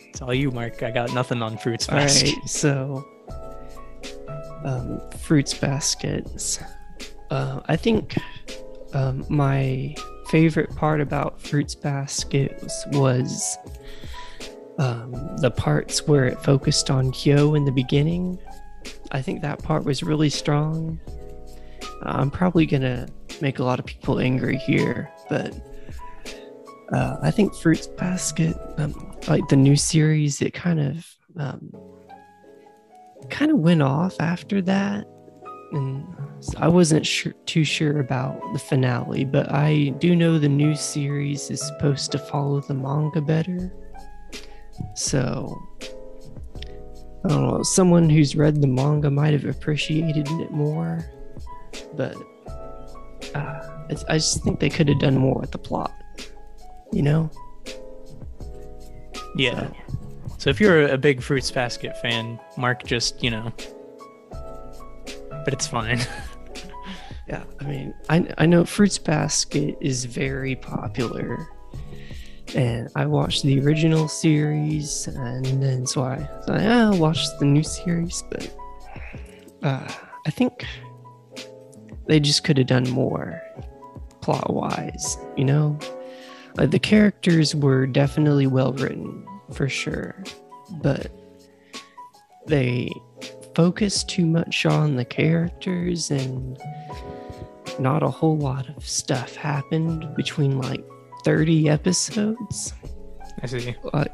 It's 0.10 0.22
all 0.22 0.34
you, 0.34 0.52
Mark. 0.52 0.84
I 0.84 0.92
got 0.92 1.14
nothing 1.14 1.42
on 1.42 1.58
Fruits 1.58 1.90
All 1.90 1.96
Basket. 1.96 2.34
right, 2.38 2.50
so 2.50 3.06
um, 4.64 5.02
fruits 5.20 5.54
baskets. 5.54 6.60
Uh, 7.30 7.62
I 7.68 7.76
think 7.76 8.18
um, 8.94 9.26
my 9.30 9.96
favorite 10.28 10.76
part 10.76 11.02
about 11.02 11.42
fruits 11.42 11.76
baskets 11.76 12.86
was 12.92 13.58
um, 14.78 15.12
the 15.38 15.52
parts 15.52 16.08
where 16.08 16.26
it 16.26 16.42
focused 16.42 16.90
on 16.90 17.12
Kyo 17.12 17.56
in 17.56 17.66
the 17.66 17.72
beginning. 17.72 18.40
I 19.12 19.22
think 19.22 19.42
that 19.42 19.62
part 19.64 19.86
was 19.86 20.04
really 20.04 20.30
strong. 20.30 21.00
I'm 22.04 22.30
probably 22.30 22.66
gonna 22.66 23.08
make 23.42 23.60
a 23.60 23.64
lot 23.64 23.80
of 23.80 23.86
people 23.86 24.20
angry 24.20 24.58
here, 24.58 25.12
but 25.30 25.54
uh, 26.92 27.18
I 27.22 27.32
think 27.32 27.56
Fruits 27.56 27.88
Basket, 27.88 28.56
um, 28.78 29.16
like 29.28 29.48
the 29.48 29.56
new 29.56 29.76
series, 29.76 30.42
it 30.42 30.54
kind 30.54 30.80
of 30.80 31.16
um, 31.38 31.72
kind 33.30 33.52
of 33.52 33.58
went 33.58 33.82
off 33.82 34.16
after 34.20 34.62
that, 34.64 35.08
and 35.72 36.06
I 36.58 36.68
wasn't 36.68 37.06
sure, 37.06 37.34
too 37.46 37.64
sure 37.64 38.00
about 38.00 38.40
the 38.54 38.60
finale. 38.60 39.26
But 39.26 39.52
I 39.52 39.90
do 40.00 40.16
know 40.16 40.38
the 40.40 40.50
new 40.50 40.76
series 40.76 41.50
is 41.50 41.66
supposed 41.66 42.12
to 42.12 42.20
follow 42.20 42.62
the 42.62 42.74
manga 42.74 43.22
better, 43.22 43.74
so 44.96 45.58
I 47.24 47.28
don't 47.28 47.42
know. 47.42 47.64
Someone 47.64 48.10
who's 48.10 48.36
read 48.36 48.62
the 48.62 48.68
manga 48.68 49.10
might 49.10 49.34
have 49.34 49.46
appreciated 49.46 50.28
it 50.30 50.52
more, 50.52 51.06
but 51.96 52.16
uh, 53.34 53.86
it's, 53.90 54.04
I 54.06 54.14
just 54.16 54.44
think 54.44 54.60
they 54.60 54.70
could 54.70 54.88
have 54.88 55.00
done 55.00 55.18
more 55.18 55.40
with 55.40 55.52
the 55.52 55.58
plot. 55.58 55.92
You 56.92 57.02
know? 57.02 57.32
Yeah. 59.36 59.70
So 60.38 60.50
if 60.50 60.62
you're 60.62 60.88
a 60.88 60.98
big 60.98 61.22
Fruits 61.22 61.52
Basket 61.52 61.98
fan, 61.98 62.40
Mark 62.58 62.84
just, 62.84 63.24
you 63.24 63.32
know, 63.32 63.52
but 65.46 65.54
it's 65.54 65.68
fine. 65.68 66.00
Yeah, 67.28 67.44
I 67.60 67.64
mean, 67.64 67.94
I 68.08 68.28
I 68.38 68.46
know 68.46 68.66
Fruits 68.66 69.00
Basket 69.00 69.76
is 69.82 70.06
very 70.06 70.56
popular, 70.56 71.48
and 72.54 72.88
I 72.96 73.08
watched 73.08 73.42
the 73.42 73.60
original 73.62 74.08
series, 74.08 75.08
and 75.08 75.44
then 75.62 75.88
so 75.88 76.04
I 76.04 76.30
so 76.46 76.54
I 76.54 76.96
watched 76.96 77.40
the 77.40 77.46
new 77.46 77.64
series, 77.64 78.24
but 78.30 78.56
uh, 79.64 79.92
I 80.28 80.30
think 80.30 80.68
they 82.06 82.20
just 82.20 82.44
could 82.44 82.60
have 82.60 82.68
done 82.68 82.88
more 82.92 83.42
plot 84.22 84.54
wise, 84.54 85.18
you 85.36 85.46
know. 85.46 85.80
The 86.58 86.80
characters 86.80 87.56
were 87.56 87.88
definitely 87.88 88.46
well 88.46 88.72
written 88.74 89.26
for 89.52 89.68
sure, 89.68 90.24
but 90.84 91.12
they 92.46 92.92
focused 93.56 94.10
too 94.10 94.26
much 94.26 94.66
on 94.66 94.96
the 94.96 95.06
characters 95.06 96.12
and 96.12 96.58
not 97.80 98.04
a 98.04 98.10
whole 98.10 98.38
lot 98.38 98.70
of 98.76 98.88
stuff 98.88 99.36
happened 99.36 100.08
between 100.16 100.60
like 100.60 100.84
30 101.24 101.70
episodes 101.70 102.74
I 103.42 103.48
see. 103.48 103.76
like 103.94 104.12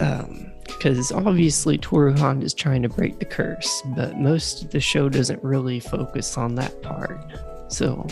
um 0.00 0.52
because 0.66 1.10
obviously 1.10 1.76
Toru 1.76 2.16
Honda 2.16 2.46
is 2.46 2.54
trying 2.54 2.82
to 2.82 2.88
break 2.88 3.18
the 3.18 3.24
curse, 3.24 3.82
but 3.96 4.16
most 4.16 4.62
of 4.62 4.70
the 4.70 4.78
show 4.78 5.08
doesn't 5.08 5.42
really 5.42 5.80
focus 5.80 6.38
on 6.38 6.54
that 6.54 6.80
part. 6.82 7.32
So 7.68 8.06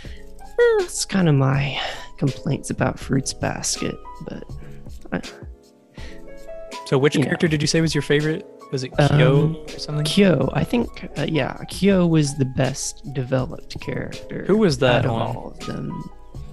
eh, 0.00 0.76
that's 0.78 1.04
kind 1.04 1.28
of 1.28 1.34
my 1.34 1.78
complaints 2.16 2.70
about 2.70 2.98
Fruits 2.98 3.34
Basket. 3.34 3.94
But 4.26 4.44
I, 5.12 5.20
So 6.86 6.96
which 6.96 7.14
character 7.14 7.48
did 7.48 7.60
you 7.60 7.68
say 7.68 7.82
was 7.82 7.94
your 7.94 8.02
favorite? 8.02 8.46
Was 8.70 8.84
it 8.84 8.90
Kyo 8.96 9.42
Um, 9.44 9.56
or 9.56 9.78
something? 9.78 10.04
Kyo, 10.04 10.48
I 10.52 10.62
think, 10.64 11.08
uh, 11.18 11.26
yeah, 11.28 11.56
Kyo 11.68 12.06
was 12.06 12.36
the 12.36 12.44
best 12.44 13.02
developed 13.14 13.80
character. 13.80 14.44
Who 14.46 14.56
was 14.58 14.78
that 14.78 15.04
out 15.06 15.10
all 15.10 15.48
of 15.58 15.66
them? 15.66 16.08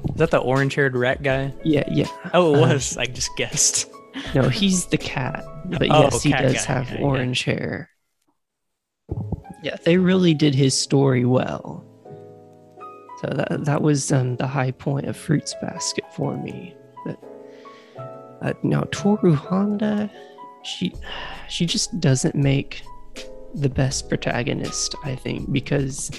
Is 0.09 0.15
that 0.15 0.31
the 0.31 0.39
orange-haired 0.39 0.95
rat 0.95 1.21
guy? 1.21 1.53
Yeah, 1.63 1.83
yeah. 1.91 2.07
Oh, 2.33 2.55
it 2.55 2.57
Uh, 2.63 2.73
was. 2.73 2.97
I 2.97 3.05
just 3.05 3.29
guessed. 3.37 3.89
No, 4.33 4.49
he's 4.49 4.87
the 4.87 4.97
cat. 4.97 5.45
But 5.65 5.83
Oh, 5.91 6.01
yes, 6.01 6.23
he 6.23 6.31
does 6.31 6.65
guy, 6.65 6.73
have 6.73 6.91
orange 6.99 7.43
hair. 7.43 7.87
Yeah, 9.61 9.75
they 9.83 9.97
really 9.97 10.33
did 10.33 10.55
his 10.55 10.73
story 10.75 11.23
well. 11.23 11.85
So 13.21 13.27
that 13.35 13.65
that 13.65 13.81
was 13.83 14.11
um, 14.11 14.35
the 14.37 14.47
high 14.47 14.71
point 14.71 15.05
of 15.05 15.15
Fruits 15.15 15.53
Basket 15.61 16.03
for 16.15 16.35
me. 16.35 16.75
But 17.05 17.19
uh, 18.41 18.53
now 18.63 18.85
Toru 18.91 19.33
Honda, 19.35 20.09
she 20.63 20.93
she 21.49 21.65
just 21.65 21.99
doesn't 21.99 22.35
make 22.35 22.81
the 23.55 23.69
best 23.69 24.09
protagonist, 24.09 24.95
I 25.03 25.15
think, 25.15 25.51
because 25.51 26.11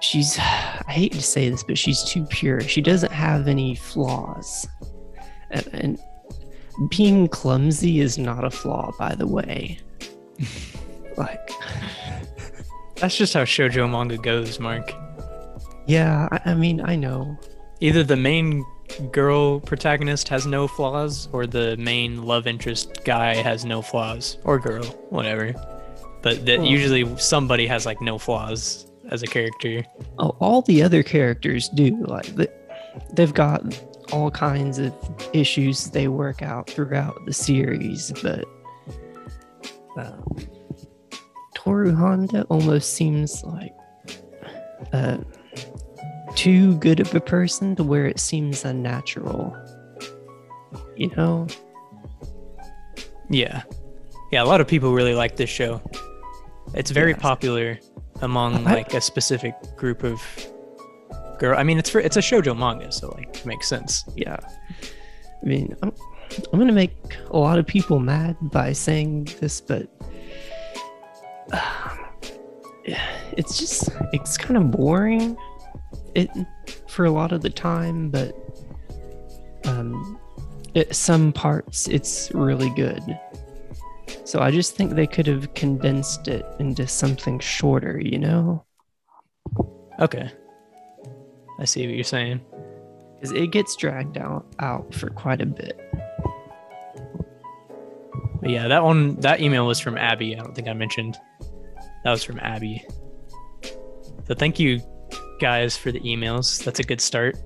she's 0.00 0.38
I 0.38 0.84
hate 0.92 1.12
to 1.12 1.22
say 1.22 1.50
this, 1.50 1.62
but 1.62 1.76
she's 1.78 2.02
too 2.04 2.24
pure. 2.26 2.60
She 2.60 2.80
doesn't 2.80 3.12
have 3.12 3.48
any 3.48 3.74
flaws. 3.74 4.66
And, 5.50 5.68
and 5.72 5.98
being 6.90 7.28
clumsy 7.28 8.00
is 8.00 8.16
not 8.18 8.44
a 8.44 8.50
flaw, 8.50 8.92
by 8.98 9.14
the 9.14 9.26
way. 9.26 9.78
like, 11.16 11.50
That's 12.96 13.16
just 13.16 13.34
how 13.34 13.42
shoujo 13.42 13.90
manga 13.90 14.16
goes, 14.16 14.60
Mark. 14.60 14.92
yeah, 15.86 16.28
I, 16.30 16.52
I 16.52 16.54
mean, 16.54 16.80
I 16.80 16.94
know. 16.96 17.36
Either 17.80 18.04
the 18.04 18.16
main 18.16 18.64
girl 19.10 19.60
protagonist 19.60 20.28
has 20.28 20.46
no 20.46 20.68
flaws, 20.68 21.28
or 21.32 21.46
the 21.46 21.76
main 21.76 22.22
love 22.22 22.46
interest 22.46 23.04
guy 23.04 23.34
has 23.36 23.64
no 23.64 23.82
flaws, 23.82 24.38
or 24.44 24.58
girl, 24.58 24.84
whatever. 25.10 25.54
But 26.22 26.44
that 26.46 26.64
usually 26.64 27.16
somebody 27.16 27.66
has 27.66 27.86
like 27.86 28.00
no 28.00 28.18
flaws 28.18 28.90
as 29.10 29.22
a 29.22 29.26
character. 29.26 29.84
Oh, 30.18 30.36
all 30.40 30.62
the 30.62 30.82
other 30.82 31.02
characters 31.02 31.68
do. 31.68 31.96
Like, 32.06 32.26
they've 33.12 33.34
got 33.34 33.62
all 34.12 34.30
kinds 34.30 34.78
of 34.78 34.94
issues 35.32 35.86
they 35.90 36.08
work 36.08 36.42
out 36.42 36.68
throughout 36.68 37.16
the 37.26 37.32
series, 37.32 38.12
but 38.22 38.44
um, 39.96 40.24
Toru 41.54 41.94
Honda 41.94 42.44
almost 42.44 42.94
seems 42.94 43.42
like 43.44 43.74
uh, 44.92 45.18
too 46.36 46.76
good 46.76 47.00
of 47.00 47.14
a 47.14 47.20
person 47.20 47.76
to 47.76 47.84
where 47.84 48.06
it 48.06 48.18
seems 48.20 48.64
unnatural. 48.64 49.56
You 50.96 51.10
know? 51.16 51.46
Yeah. 53.28 53.62
Yeah, 54.32 54.42
a 54.42 54.44
lot 54.46 54.60
of 54.60 54.68
people 54.68 54.92
really 54.92 55.14
like 55.14 55.36
this 55.36 55.50
show. 55.50 55.80
It's 56.74 56.90
very 56.90 57.12
Yes. 57.12 57.20
popular 57.20 57.78
among 58.22 58.64
like 58.64 58.94
a 58.94 59.00
specific 59.00 59.54
group 59.76 60.04
of 60.04 60.20
girl. 61.38 61.58
I 61.58 61.62
mean, 61.62 61.78
it's 61.78 61.90
for 61.90 62.00
it's 62.00 62.16
a 62.16 62.20
shoujo 62.20 62.56
manga, 62.56 62.92
so 62.92 63.08
like 63.16 63.36
it 63.38 63.46
makes 63.46 63.66
sense. 63.66 64.04
Yeah. 64.14 64.36
I 65.42 65.46
mean, 65.46 65.74
I'm, 65.82 65.92
I'm 66.52 66.58
going 66.58 66.68
to 66.68 66.72
make 66.74 66.94
a 67.30 67.38
lot 67.38 67.58
of 67.58 67.66
people 67.66 67.98
mad 67.98 68.36
by 68.40 68.72
saying 68.72 69.28
this, 69.40 69.60
but 69.60 69.88
um, 71.52 71.98
it's 73.36 73.58
just, 73.58 73.88
it's 74.12 74.36
kind 74.36 74.56
of 74.56 74.70
boring 74.70 75.36
it 76.14 76.30
for 76.88 77.04
a 77.04 77.10
lot 77.10 77.32
of 77.32 77.42
the 77.42 77.50
time, 77.50 78.10
but 78.10 78.34
um, 79.64 80.18
it, 80.74 80.94
some 80.94 81.32
parts 81.32 81.88
it's 81.88 82.30
really 82.32 82.70
good. 82.70 83.02
So 84.24 84.40
I 84.40 84.50
just 84.50 84.76
think 84.76 84.94
they 84.94 85.06
could 85.06 85.26
have 85.26 85.54
condensed 85.54 86.28
it 86.28 86.46
into 86.58 86.86
something 86.86 87.38
shorter, 87.40 88.00
you 88.00 88.18
know? 88.18 88.64
Okay. 89.98 90.30
I 91.58 91.64
see 91.64 91.86
what 91.86 91.94
you're 91.94 92.04
saying. 92.04 92.40
Because 93.14 93.32
it 93.32 93.50
gets 93.50 93.76
dragged 93.76 94.16
out, 94.18 94.46
out 94.60 94.94
for 94.94 95.10
quite 95.10 95.40
a 95.40 95.46
bit. 95.46 95.78
But 98.40 98.50
yeah, 98.50 98.68
that 98.68 98.82
one 98.82 99.16
that 99.16 99.40
email 99.40 99.66
was 99.66 99.78
from 99.78 99.98
Abby. 99.98 100.34
I 100.34 100.42
don't 100.42 100.54
think 100.54 100.68
I 100.68 100.72
mentioned. 100.72 101.18
That 102.04 102.10
was 102.10 102.24
from 102.24 102.38
Abby. 102.40 102.86
So 104.26 104.34
thank 104.34 104.58
you 104.58 104.80
guys 105.40 105.76
for 105.76 105.90
the 105.90 106.00
emails. 106.00 106.62
That's 106.64 106.78
a 106.80 106.84
good 106.84 107.00
start. 107.00 107.36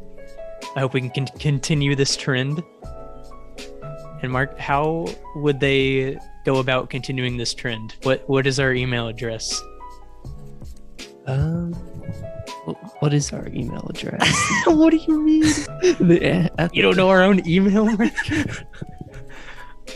I 0.76 0.80
hope 0.80 0.92
we 0.94 1.00
can 1.00 1.10
con- 1.10 1.38
continue 1.38 1.94
this 1.94 2.16
trend. 2.16 2.62
And 4.22 4.32
Mark, 4.32 4.58
how 4.58 5.06
would 5.36 5.60
they 5.60 6.18
go 6.44 6.58
about 6.58 6.90
continuing 6.90 7.36
this 7.36 7.54
trend? 7.54 7.96
What 8.02 8.28
what 8.28 8.46
is 8.46 8.58
our 8.58 8.72
email 8.72 9.08
address? 9.08 9.60
Um, 11.26 11.72
what 13.00 13.14
is 13.14 13.32
our 13.32 13.48
email 13.48 13.86
address? 13.88 14.26
what 14.66 14.90
do 14.90 14.96
you 14.96 15.20
mean? 15.20 15.42
The- 16.00 16.50
uh, 16.58 16.68
You 16.72 16.82
don't 16.82 16.96
know 16.96 17.08
our 17.08 17.22
own 17.22 17.46
email, 17.48 17.84
Mark? 17.96 18.12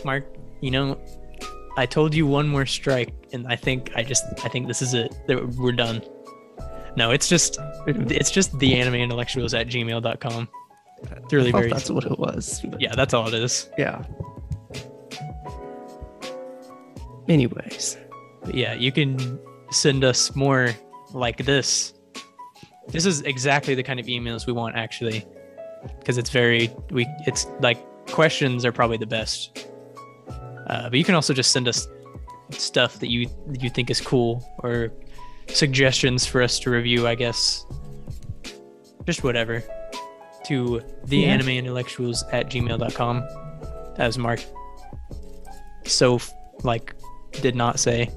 Mark, 0.05 0.25
you 0.61 0.71
know, 0.71 0.97
I 1.77 1.85
told 1.85 2.13
you 2.13 2.25
one 2.27 2.47
more 2.47 2.65
strike, 2.65 3.13
and 3.33 3.47
I 3.47 3.55
think 3.55 3.91
I 3.95 4.03
just 4.03 4.23
I 4.45 4.49
think 4.49 4.67
this 4.67 4.81
is 4.81 4.93
it. 4.93 5.13
We're 5.27 5.71
done. 5.71 6.01
No, 6.95 7.11
it's 7.11 7.27
just 7.27 7.59
it's 7.87 8.31
just 8.31 8.57
the 8.59 8.75
anime 8.75 8.95
intellectuals 8.95 9.53
at 9.53 9.67
gmail.com. 9.67 10.49
It's 11.01 11.33
really 11.33 11.51
very 11.51 11.69
that's 11.69 11.89
what 11.89 12.05
it 12.05 12.19
was. 12.19 12.61
but 12.65 12.81
yeah, 12.81 12.93
that's 12.95 13.13
all 13.13 13.27
it 13.27 13.33
is. 13.33 13.69
yeah. 13.77 14.03
Anyways, 17.27 17.97
But 18.43 18.55
yeah, 18.55 18.73
you 18.73 18.91
can 18.91 19.39
send 19.71 20.03
us 20.03 20.35
more 20.35 20.71
like 21.13 21.45
this. 21.45 21.93
This 22.87 23.05
is 23.05 23.21
exactly 23.21 23.75
the 23.75 23.83
kind 23.83 23.99
of 23.99 24.07
emails 24.07 24.47
we 24.47 24.53
want 24.53 24.75
actually. 24.75 25.25
Because 25.99 26.17
it's 26.17 26.31
very 26.31 26.71
we 26.89 27.05
it's 27.27 27.45
like 27.61 27.77
questions 28.07 28.65
are 28.65 28.71
probably 28.71 28.97
the 28.97 29.05
best. 29.05 29.67
Uh, 30.67 30.89
but 30.89 30.97
you 30.97 31.03
can 31.03 31.15
also 31.15 31.33
just 31.33 31.51
send 31.51 31.67
us 31.67 31.87
stuff 32.51 32.99
that 32.99 33.09
you 33.11 33.29
you 33.59 33.69
think 33.69 33.89
is 33.91 34.01
cool 34.01 34.43
or 34.63 34.91
suggestions 35.53 36.25
for 36.25 36.41
us 36.41 36.59
to 36.59 36.69
review, 36.69 37.07
I 37.07 37.15
guess. 37.15 37.65
Just 39.05 39.23
whatever. 39.23 39.63
To 40.45 40.81
the 41.05 41.17
Yeah. 41.19 41.27
anime 41.29 41.49
intellectuals 41.49 42.23
at 42.31 42.49
gmail.com 42.49 43.23
as 43.97 44.17
Mark 44.17 44.39
so 45.85 46.19
like 46.63 46.93
did 47.41 47.55
not 47.55 47.79
say 47.79 48.09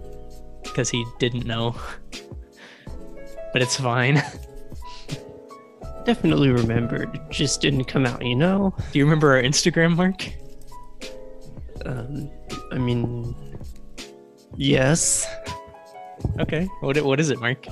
because 0.63 0.91
he 0.91 1.05
didn't 1.19 1.47
know. 1.47 1.75
but 3.53 3.63
it's 3.63 3.77
fine. 3.77 4.23
Definitely 6.05 6.51
remembered. 6.51 7.15
It 7.15 7.23
just 7.31 7.61
didn't 7.61 7.85
come 7.85 8.07
out, 8.07 8.25
you 8.25 8.35
know? 8.35 8.75
Do 8.93 8.99
you 8.99 9.05
remember 9.05 9.37
our 9.37 9.43
Instagram, 9.43 9.95
Mark? 9.97 10.29
Um, 11.87 12.31
I 12.73 12.79
mean, 12.79 13.35
yes. 14.57 15.27
Okay. 16.41 16.69
What 16.81 17.01
what 17.03 17.21
is 17.21 17.31
it, 17.31 17.41
Mark? 17.41 17.67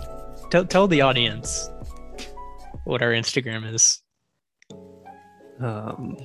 Tell 0.51 0.65
tell 0.65 0.89
the 0.89 1.01
audience 1.01 1.71
what 2.85 3.03
our 3.03 3.11
Instagram 3.11 3.73
is. 3.73 4.03
Um, 5.61 6.17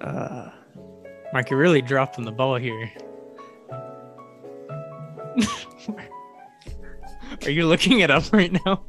uh, 0.00 0.50
Mark, 1.32 1.50
you're 1.50 1.58
really 1.58 1.82
dropping 1.82 2.24
the 2.24 2.32
ball 2.32 2.56
here. 2.56 2.92
Are 7.44 7.50
you 7.50 7.66
looking 7.66 8.00
it 8.00 8.10
up 8.10 8.32
right 8.32 8.52
now? 8.66 8.84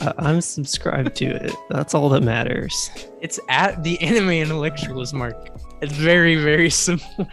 I'm 0.00 0.40
subscribed 0.40 1.16
to 1.16 1.26
it. 1.26 1.52
That's 1.70 1.94
all 1.94 2.08
that 2.10 2.22
matters. 2.22 2.90
It's 3.20 3.40
at 3.48 3.82
the 3.82 4.00
anime 4.00 4.30
intellectuals, 4.30 5.12
Mark. 5.12 5.48
It's 5.80 5.92
very, 5.92 6.36
very 6.36 6.70
simple. 6.70 7.28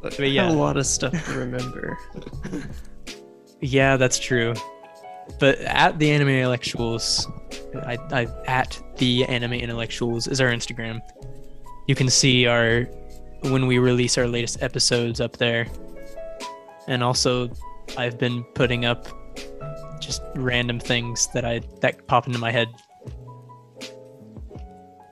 But 0.00 0.18
yeah. 0.18 0.50
a 0.50 0.52
lot 0.52 0.76
of 0.76 0.86
stuff 0.86 1.12
to 1.26 1.38
remember. 1.38 1.98
Yeah, 3.60 3.96
that's 3.96 4.18
true. 4.18 4.54
But 5.40 5.58
at 5.60 5.98
the 5.98 6.10
anime 6.10 6.28
intellectuals, 6.28 7.26
I, 7.74 7.98
I 8.12 8.26
at 8.46 8.80
the 8.96 9.24
anime 9.24 9.54
intellectuals 9.54 10.28
is 10.28 10.40
our 10.40 10.48
Instagram. 10.48 11.00
You 11.86 11.94
can 11.94 12.08
see 12.08 12.46
our 12.46 12.84
when 13.42 13.66
we 13.66 13.78
release 13.78 14.16
our 14.18 14.26
latest 14.26 14.62
episodes 14.62 15.20
up 15.20 15.36
there. 15.36 15.66
And 16.86 17.02
also 17.02 17.50
I've 17.96 18.18
been 18.18 18.44
putting 18.54 18.84
up 18.84 19.08
just 20.00 20.22
random 20.34 20.80
things 20.80 21.28
that 21.34 21.44
I 21.44 21.60
that 21.80 22.06
pop 22.06 22.26
into 22.26 22.38
my 22.38 22.50
head. 22.50 22.68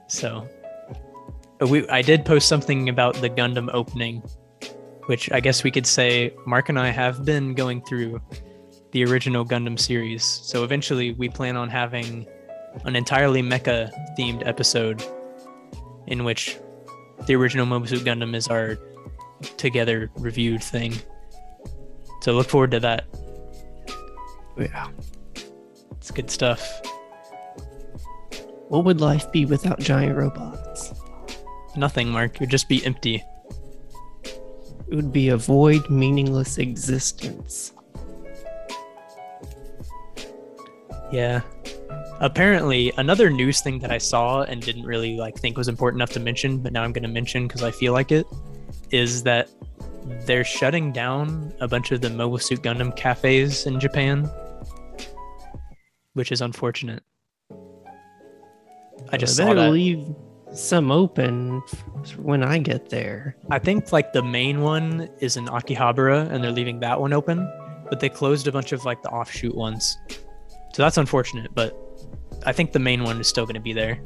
So 0.08 0.48
uh, 1.60 1.66
we 1.66 1.88
I 1.88 2.02
did 2.02 2.24
post 2.24 2.48
something 2.48 2.88
about 2.88 3.14
the 3.14 3.30
Gundam 3.30 3.68
opening, 3.72 4.22
which 5.06 5.30
I 5.32 5.40
guess 5.40 5.64
we 5.64 5.70
could 5.70 5.86
say 5.86 6.32
Mark 6.46 6.68
and 6.68 6.78
I 6.78 6.90
have 6.90 7.24
been 7.24 7.54
going 7.54 7.82
through 7.82 8.20
the 8.92 9.05
original 9.05 9.44
Gundam 9.44 9.78
series. 9.78 10.24
So 10.24 10.65
eventually 10.65 11.12
we 11.12 11.28
plan 11.28 11.56
on 11.56 11.68
having 11.68 12.26
an 12.84 12.97
entirely 12.97 13.42
mecha 13.42 13.90
themed 14.18 14.47
episode 14.47 15.02
in 16.06 16.24
which 16.24 16.58
the 17.26 17.34
original 17.34 17.66
Mobile 17.66 17.86
Suit 17.86 18.05
Gundam 18.05 18.34
is 18.34 18.48
our 18.48 18.78
together 19.56 20.10
reviewed 20.16 20.62
thing. 20.62 20.94
So 22.23 22.32
look 22.32 22.48
forward 22.48 22.70
to 22.73 22.81
that. 22.81 23.06
Yeah. 24.59 24.89
It's 25.93 26.10
good 26.10 26.31
stuff. 26.31 26.81
What 28.68 28.85
would 28.85 29.01
life 29.01 29.31
be 29.31 29.44
without 29.44 29.78
giant 29.78 30.17
robots? 30.17 30.93
Nothing, 31.76 32.09
Mark. 32.09 32.35
It 32.35 32.41
would 32.41 32.51
just 32.51 32.68
be 32.68 32.85
empty. 32.85 33.23
It 34.25 34.94
would 34.94 35.12
be 35.12 35.28
a 35.28 35.36
void, 35.36 35.89
meaningless 35.91 36.59
existence. 36.59 37.73
Yeah. 41.12 41.43
Apparently, 42.20 42.93
another 42.97 43.31
news 43.31 43.60
thing 43.60 43.78
that 43.81 43.93
I 43.93 43.99
saw 43.99 44.43
and 44.43 44.62
didn't 44.62 44.85
really 44.85 45.17
like 45.17 45.36
think 45.36 45.59
was 45.59 45.68
important 45.68 45.99
enough 45.99 46.12
to 46.12 46.20
mention, 46.20 46.59
but 46.59 46.73
now 46.73 46.83
I'm 46.83 46.93
going 46.93 47.02
to 47.02 47.09
mention 47.09 47.47
because 47.47 47.62
I 47.62 47.70
feel 47.70 47.93
like 47.93 48.10
it, 48.10 48.26
is 48.91 49.23
that 49.25 49.49
they're 50.25 50.44
shutting 50.44 50.93
down 50.93 51.52
a 51.60 51.68
bunch 51.68 51.93
of 51.93 52.01
the 52.01 52.10
Mobile 52.10 52.39
Suit 52.39 52.62
Gundam 52.62 52.97
cafes 52.97 53.67
in 53.67 53.78
Japan, 53.78 54.31
which 56.17 56.33
is 56.33 56.41
unfortunate. 56.41 57.03
I 59.11 59.19
just 59.19 59.36
They 59.36 59.45
saw 59.45 59.55
better 59.55 59.70
leave 59.70 60.03
some 60.55 60.91
open 60.91 61.61
when 62.17 62.43
I 62.43 62.57
get 62.59 62.89
there. 62.89 63.36
I 63.51 63.59
think 63.59 63.93
like 63.93 64.15
the 64.15 64.23
main 64.23 64.62
one 64.62 65.11
is 65.20 65.36
in 65.36 65.45
Akihabara, 65.47 66.31
and 66.31 66.43
they're 66.43 66.51
leaving 66.51 66.81
that 66.81 66.99
one 66.99 67.12
open, 67.12 67.47
but 67.91 68.01
they 68.01 68.09
closed 68.09 68.47
a 68.49 68.53
bunch 68.53 68.73
of 68.73 68.86
like 68.86 69.03
the 69.03 69.11
offshoot 69.11 69.55
ones. 69.55 69.99
So 70.73 70.83
that's 70.83 70.97
unfortunate, 70.97 71.51
but 71.55 71.77
I 72.47 72.53
think 72.53 72.73
the 72.73 72.78
main 72.78 73.05
one 73.05 73.20
is 73.20 73.28
still 73.28 73.45
going 73.45 73.55
to 73.57 73.61
be 73.61 73.75
there. 73.75 74.01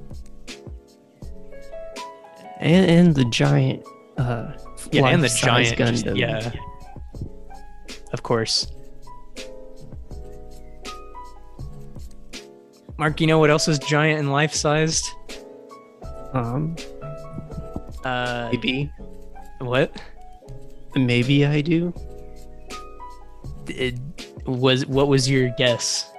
And, 2.58 2.90
and 2.90 3.14
the 3.14 3.24
giant 3.26 3.84
uh 4.18 4.52
Yeah, 4.90 5.06
and 5.06 5.22
the 5.22 5.28
giant, 5.28 5.76
just- 5.78 6.04
Gundam. 6.04 6.18
yeah, 6.18 6.52
of 8.12 8.22
course. 8.24 8.66
Mark, 13.00 13.18
you 13.18 13.26
know 13.26 13.38
what 13.38 13.48
else 13.48 13.66
is 13.66 13.78
giant 13.78 14.18
and 14.20 14.30
life-sized? 14.30 15.08
Um 16.34 16.76
Uh, 18.04 18.50
maybe 18.52 18.90
what? 19.60 19.90
maybe 20.94 21.46
I 21.46 21.62
do. 21.62 21.94
It 23.68 23.94
was 24.44 24.84
what 24.84 25.08
was 25.08 25.30
your 25.30 25.48
guess? 25.56 26.10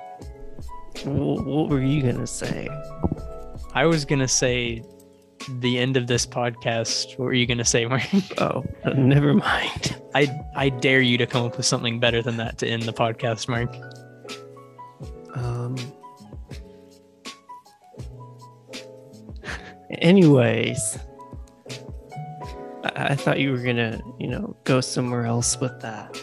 Wh- 1.04 1.46
what 1.46 1.70
were 1.70 1.82
you 1.84 2.02
gonna 2.02 2.26
say? 2.26 2.68
I 3.76 3.86
was 3.86 4.04
gonna 4.04 4.28
say 4.28 4.84
the 5.60 5.78
end 5.78 5.98
of 5.98 6.08
this 6.08 6.26
podcast. 6.26 7.18
What 7.20 7.26
were 7.26 7.34
you 7.34 7.46
gonna 7.46 7.64
say, 7.66 7.86
Mark? 7.86 8.10
Oh, 8.40 8.64
never 8.96 9.36
mind. 9.36 10.02
I 10.16 10.30
I 10.56 10.70
dare 10.70 11.02
you 11.02 11.20
to 11.20 11.28
come 11.28 11.46
up 11.46 11.58
with 11.58 11.66
something 11.68 12.00
better 12.00 12.24
than 12.24 12.38
that 12.38 12.58
to 12.60 12.68
end 12.68 12.84
the 12.84 12.94
podcast, 12.94 13.48
Mark. 13.48 13.70
Um. 15.36 15.76
Anyways, 20.00 20.98
I, 22.84 22.92
I 22.96 23.16
thought 23.16 23.40
you 23.40 23.52
were 23.52 23.58
gonna, 23.64 24.02
you 24.20 24.28
know, 24.28 24.56
go 24.64 24.82
somewhere 24.82 25.26
else 25.26 25.60
with 25.60 25.80
that. 25.82 26.18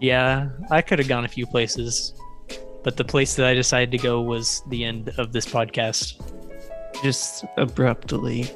Yeah, 0.00 0.48
I 0.70 0.82
could 0.82 0.98
have 0.98 1.08
gone 1.08 1.24
a 1.24 1.28
few 1.28 1.46
places, 1.46 2.14
but 2.82 2.96
the 2.96 3.04
place 3.04 3.36
that 3.36 3.46
I 3.46 3.54
decided 3.54 3.90
to 3.92 3.98
go 3.98 4.20
was 4.20 4.62
the 4.68 4.84
end 4.84 5.12
of 5.18 5.32
this 5.32 5.46
podcast. 5.46 6.20
Just 7.02 7.44
abruptly, 7.56 8.50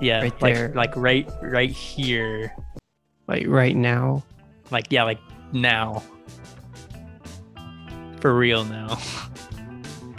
Yeah, 0.00 0.20
Right 0.22 0.42
like 0.42 0.54
there. 0.54 0.72
like 0.74 0.94
right 0.96 1.28
right 1.42 1.70
here. 1.70 2.54
like 3.28 3.46
right 3.46 3.74
now. 3.76 4.24
Like 4.70 4.86
yeah, 4.90 5.04
like 5.04 5.18
now. 5.52 6.02
For 8.20 8.34
real 8.36 8.64
now. 8.64 8.98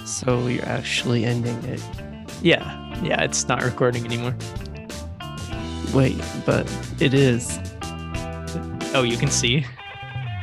So 0.06 0.48
you're 0.48 0.64
actually 0.66 1.26
ending 1.26 1.62
it. 1.66 1.82
Yeah, 2.41 3.01
yeah, 3.01 3.22
it's 3.24 3.48
not 3.48 3.64
recording 3.64 4.06
anymore. 4.06 4.35
Wait, 5.93 6.22
but 6.45 6.69
it 6.99 7.14
is. 7.14 7.59
Oh, 8.93 9.03
you 9.03 9.17
can 9.17 9.30
see. 9.30 9.66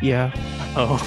Yeah. 0.02 0.32
Oh, 0.76 0.98